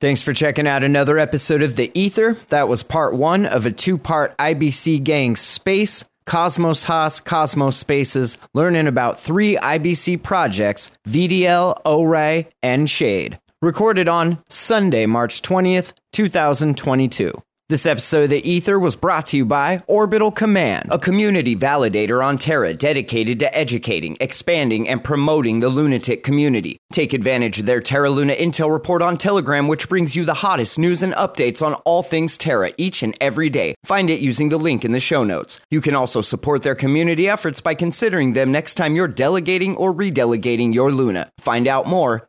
Thanks 0.00 0.22
for 0.22 0.32
checking 0.32 0.66
out 0.66 0.82
another 0.82 1.18
episode 1.18 1.62
of 1.62 1.76
The 1.76 1.92
Ether. 1.94 2.38
That 2.48 2.68
was 2.68 2.82
part 2.82 3.14
one 3.14 3.44
of 3.44 3.66
a 3.66 3.70
two 3.70 3.98
part 3.98 4.36
IBC 4.38 5.04
Gang 5.04 5.36
Space, 5.36 6.06
Cosmos 6.24 6.84
HOSS, 6.84 7.20
Cosmos 7.20 7.76
Spaces, 7.76 8.38
learning 8.54 8.86
about 8.86 9.20
three 9.20 9.56
IBC 9.56 10.22
projects 10.22 10.90
VDL, 11.06 11.82
ORAI, 11.84 12.46
and 12.62 12.88
Shade. 12.88 13.38
Recorded 13.64 14.08
on 14.08 14.42
Sunday, 14.50 15.06
March 15.06 15.40
20th, 15.40 15.94
2022. 16.14 17.32
This 17.70 17.86
episode 17.86 18.24
of 18.24 18.30
The 18.30 18.48
Ether 18.48 18.78
was 18.78 18.94
brought 18.94 19.24
to 19.26 19.38
you 19.38 19.44
by 19.46 19.80
Orbital 19.88 20.30
Command, 20.30 20.90
a 20.92 20.98
community 20.98 21.56
validator 21.56 22.22
on 22.22 22.36
Terra 22.36 22.74
dedicated 22.74 23.40
to 23.40 23.56
educating, 23.56 24.18
expanding, 24.20 24.86
and 24.86 25.02
promoting 25.02 25.60
the 25.60 25.70
lunatic 25.70 26.22
community. 26.22 26.76
Take 26.92 27.14
advantage 27.14 27.60
of 27.60 27.66
their 27.66 27.80
Terra 27.80 28.10
Luna 28.10 28.34
Intel 28.34 28.70
report 28.70 29.00
on 29.00 29.16
Telegram, 29.16 29.66
which 29.66 29.88
brings 29.88 30.14
you 30.14 30.26
the 30.26 30.34
hottest 30.34 30.78
news 30.78 31.02
and 31.02 31.14
updates 31.14 31.66
on 31.66 31.74
all 31.86 32.02
things 32.02 32.36
Terra 32.36 32.70
each 32.76 33.02
and 33.02 33.16
every 33.18 33.48
day. 33.48 33.74
Find 33.84 34.10
it 34.10 34.20
using 34.20 34.50
the 34.50 34.58
link 34.58 34.84
in 34.84 34.92
the 34.92 35.00
show 35.00 35.24
notes. 35.24 35.58
You 35.70 35.80
can 35.80 35.96
also 35.96 36.20
support 36.20 36.62
their 36.62 36.76
community 36.76 37.30
efforts 37.30 37.62
by 37.62 37.74
considering 37.74 38.34
them 38.34 38.52
next 38.52 38.74
time 38.74 38.94
you're 38.94 39.08
delegating 39.08 39.74
or 39.76 39.92
redelegating 39.92 40.74
your 40.74 40.92
Luna. 40.92 41.30
Find 41.40 41.66
out 41.66 41.88
more 41.88 42.28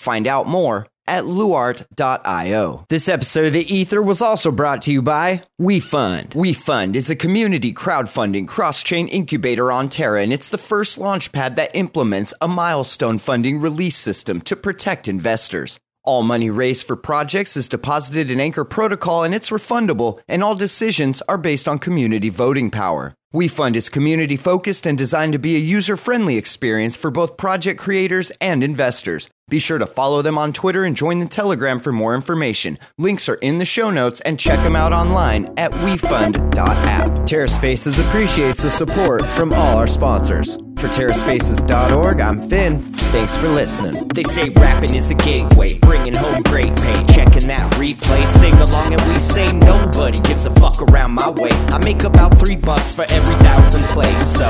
Find 0.01 0.25
out 0.25 0.47
more 0.47 0.87
at 1.05 1.25
luart.io. 1.25 2.85
This 2.89 3.07
episode 3.07 3.45
of 3.45 3.53
The 3.53 3.71
Ether 3.71 4.01
was 4.01 4.19
also 4.19 4.49
brought 4.49 4.81
to 4.83 4.91
you 4.91 5.03
by 5.03 5.43
WeFund. 5.61 6.29
WeFund 6.29 6.95
is 6.95 7.11
a 7.11 7.15
community 7.15 7.71
crowdfunding 7.71 8.47
cross-chain 8.47 9.07
incubator 9.09 9.71
on 9.71 9.89
Terra, 9.89 10.23
and 10.23 10.33
it's 10.33 10.49
the 10.49 10.57
first 10.57 10.97
launchpad 10.97 11.55
that 11.55 11.75
implements 11.75 12.33
a 12.41 12.47
milestone 12.47 13.19
funding 13.19 13.61
release 13.61 13.95
system 13.95 14.41
to 14.41 14.55
protect 14.55 15.07
investors. 15.07 15.79
All 16.03 16.23
money 16.23 16.49
raised 16.49 16.87
for 16.87 16.95
projects 16.95 17.55
is 17.55 17.69
deposited 17.69 18.31
in 18.31 18.39
Anchor 18.39 18.65
Protocol 18.65 19.23
and 19.23 19.35
it's 19.35 19.51
refundable, 19.51 20.19
and 20.27 20.43
all 20.43 20.55
decisions 20.55 21.21
are 21.29 21.37
based 21.37 21.67
on 21.67 21.77
community 21.77 22.29
voting 22.29 22.71
power. 22.71 23.13
WeFund 23.33 23.75
is 23.75 23.87
community 23.87 24.35
focused 24.35 24.85
and 24.85 24.97
designed 24.97 25.31
to 25.31 25.39
be 25.39 25.55
a 25.55 25.59
user 25.59 25.95
friendly 25.95 26.37
experience 26.37 26.97
for 26.97 27.11
both 27.11 27.37
project 27.37 27.79
creators 27.79 28.29
and 28.41 28.61
investors. 28.63 29.29
Be 29.51 29.59
sure 29.59 29.77
to 29.79 29.85
follow 29.85 30.21
them 30.21 30.37
on 30.37 30.53
Twitter 30.53 30.85
and 30.85 30.95
join 30.95 31.19
the 31.19 31.25
Telegram 31.25 31.77
for 31.77 31.91
more 31.91 32.15
information. 32.15 32.79
Links 32.97 33.27
are 33.27 33.35
in 33.35 33.57
the 33.57 33.65
show 33.65 33.89
notes 33.89 34.21
and 34.21 34.39
check 34.39 34.63
them 34.63 34.77
out 34.77 34.93
online 34.93 35.53
at 35.57 35.71
wefund.app. 35.73 37.11
TerraSpaces 37.27 38.07
appreciates 38.07 38.63
the 38.63 38.69
support 38.69 39.25
from 39.25 39.51
all 39.51 39.77
our 39.77 39.87
sponsors. 39.87 40.55
For 40.77 40.87
TerraSpaces.org, 40.87 42.21
I'm 42.21 42.41
Finn. 42.41 42.81
Thanks 43.11 43.35
for 43.35 43.49
listening. 43.49 44.07
They 44.07 44.23
say 44.23 44.47
rapping 44.51 44.95
is 44.95 45.09
the 45.09 45.15
gateway, 45.15 45.77
bringing 45.79 46.15
home 46.15 46.43
great 46.43 46.73
pay. 46.77 46.93
Checking 47.13 47.49
that 47.49 47.69
replay, 47.73 48.23
sing 48.23 48.53
along, 48.53 48.93
and 48.93 49.13
we 49.13 49.19
say 49.19 49.45
nobody 49.57 50.21
gives 50.21 50.45
a 50.45 50.51
fuck 50.55 50.81
around 50.81 51.11
my 51.11 51.29
way. 51.29 51.51
I 51.51 51.77
make 51.83 52.03
about 52.03 52.39
three 52.39 52.55
bucks 52.55 52.95
for 52.95 53.03
every 53.11 53.35
thousand 53.43 53.83
plays, 53.89 54.25
so 54.25 54.49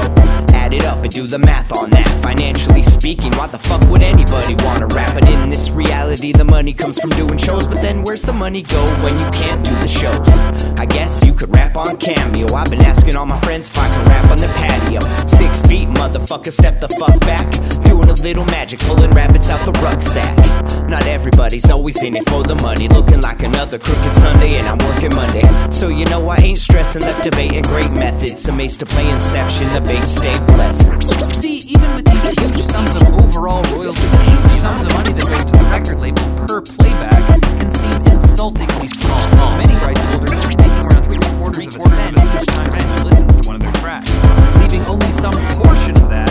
add 0.72 0.82
it 0.82 0.86
up 0.86 1.04
and 1.04 1.12
do 1.12 1.28
the 1.28 1.40
math 1.40 1.76
on 1.78 1.90
that. 1.90 2.08
Financially 2.22 2.84
speaking, 2.84 3.32
why 3.34 3.48
the 3.48 3.58
fuck 3.58 3.82
would 3.90 4.02
anybody 4.02 4.56
wanna 4.64 4.88
rap? 4.88 5.14
But 5.14 5.28
in 5.30 5.50
this 5.50 5.70
reality, 5.70 6.32
the 6.32 6.46
money 6.46 6.74
comes 6.74 7.00
from 7.00 7.10
doing 7.12 7.38
shows. 7.38 7.68
But 7.68 7.82
then 7.82 8.04
where's 8.04 8.22
the 8.22 8.34
money 8.34 8.62
go 8.62 8.84
when 9.04 9.20
you 9.20 9.30
can't 9.32 9.64
do 9.66 9.74
the 9.76 9.88
shows? 9.88 10.30
I 10.78 10.86
guess 10.86 11.26
you 11.26 11.34
could 11.34 11.54
rap 11.54 11.76
on 11.76 11.98
Cameo. 11.98 12.54
I've 12.54 12.70
been 12.70 12.82
asking 12.82 13.16
all 13.16 13.26
my 13.26 13.40
friends 13.42 13.70
if 13.70 13.78
I 13.78 13.90
can 13.90 14.06
rap 14.06 14.30
on 14.32 14.38
the 14.38 14.48
patio. 14.48 15.02
Six 15.28 15.62
feet, 15.62 15.90
motherfucker, 15.90 16.54
step 16.54 16.80
the 16.80 16.90
fuck 17.00 17.20
back. 17.22 17.48
Doing 17.86 18.10
a 18.10 18.14
little 18.14 18.46
magic, 18.46 18.80
pulling 18.80 19.12
rabbits 19.12 19.50
out 19.50 19.66
the 19.66 19.74
rucksack. 19.82 20.36
Not 20.88 21.06
everybody's 21.06 21.70
always 21.70 22.02
in 22.04 22.16
it 22.16 22.28
for 22.30 22.44
the 22.44 22.56
money. 22.56 22.88
Looking 22.88 23.22
like 23.22 23.44
another 23.44 23.78
crooked 23.78 24.14
Sunday, 24.16 24.58
and 24.58 24.68
I'm 24.68 24.78
working 24.90 25.16
Monday. 25.16 25.44
So 25.72 25.90
you 25.90 26.06
know 26.06 26.30
I 26.30 26.38
ain't 26.38 26.58
stressing, 26.58 27.02
left 27.02 27.24
debating 27.24 27.64
great 27.64 27.92
methods. 27.92 28.48
Amazed 28.48 28.80
to 28.82 28.86
play 28.86 29.10
Inception, 29.10 29.72
the 29.74 29.82
base 29.82 30.08
stay 30.08 30.38
blessed. 30.62 31.36
See, 31.36 31.58
even 31.68 31.96
with 31.96 32.06
these 32.06 32.30
huge 32.40 32.62
sums 32.62 32.96
of 32.96 33.08
overall 33.14 33.64
royalties, 33.76 34.22
huge 34.22 34.52
sums 34.60 34.84
of 34.84 34.94
money 34.94 35.14
that 35.14 35.26
go 35.26 35.38
to 35.38 35.58
the 35.58 35.68
record 35.72 36.00
label 36.00 36.24
per 36.38 36.62
playback 36.62 37.42
can 37.58 37.72
seem 37.72 37.94
insultingly 38.06 38.88
small. 38.88 39.58
Many 39.58 39.76
rights 39.76 40.04
holders 40.06 40.44
are 40.44 40.50
making 40.50 40.72
around 40.86 41.04
three 41.04 41.20
quarters 41.38 41.68
of 41.68 41.82
a 41.82 41.90
cent 41.90 42.18
each 42.18 42.46
time 42.46 42.72
someone 42.74 43.10
listens 43.10 43.36
to 43.38 43.48
one 43.48 43.56
of 43.56 43.62
their 43.62 43.74
tracks, 43.82 44.12
leaving 44.60 44.86
only 44.86 45.12
some 45.12 45.34
portion 45.58 45.92
of 45.98 46.10
that 46.10 46.31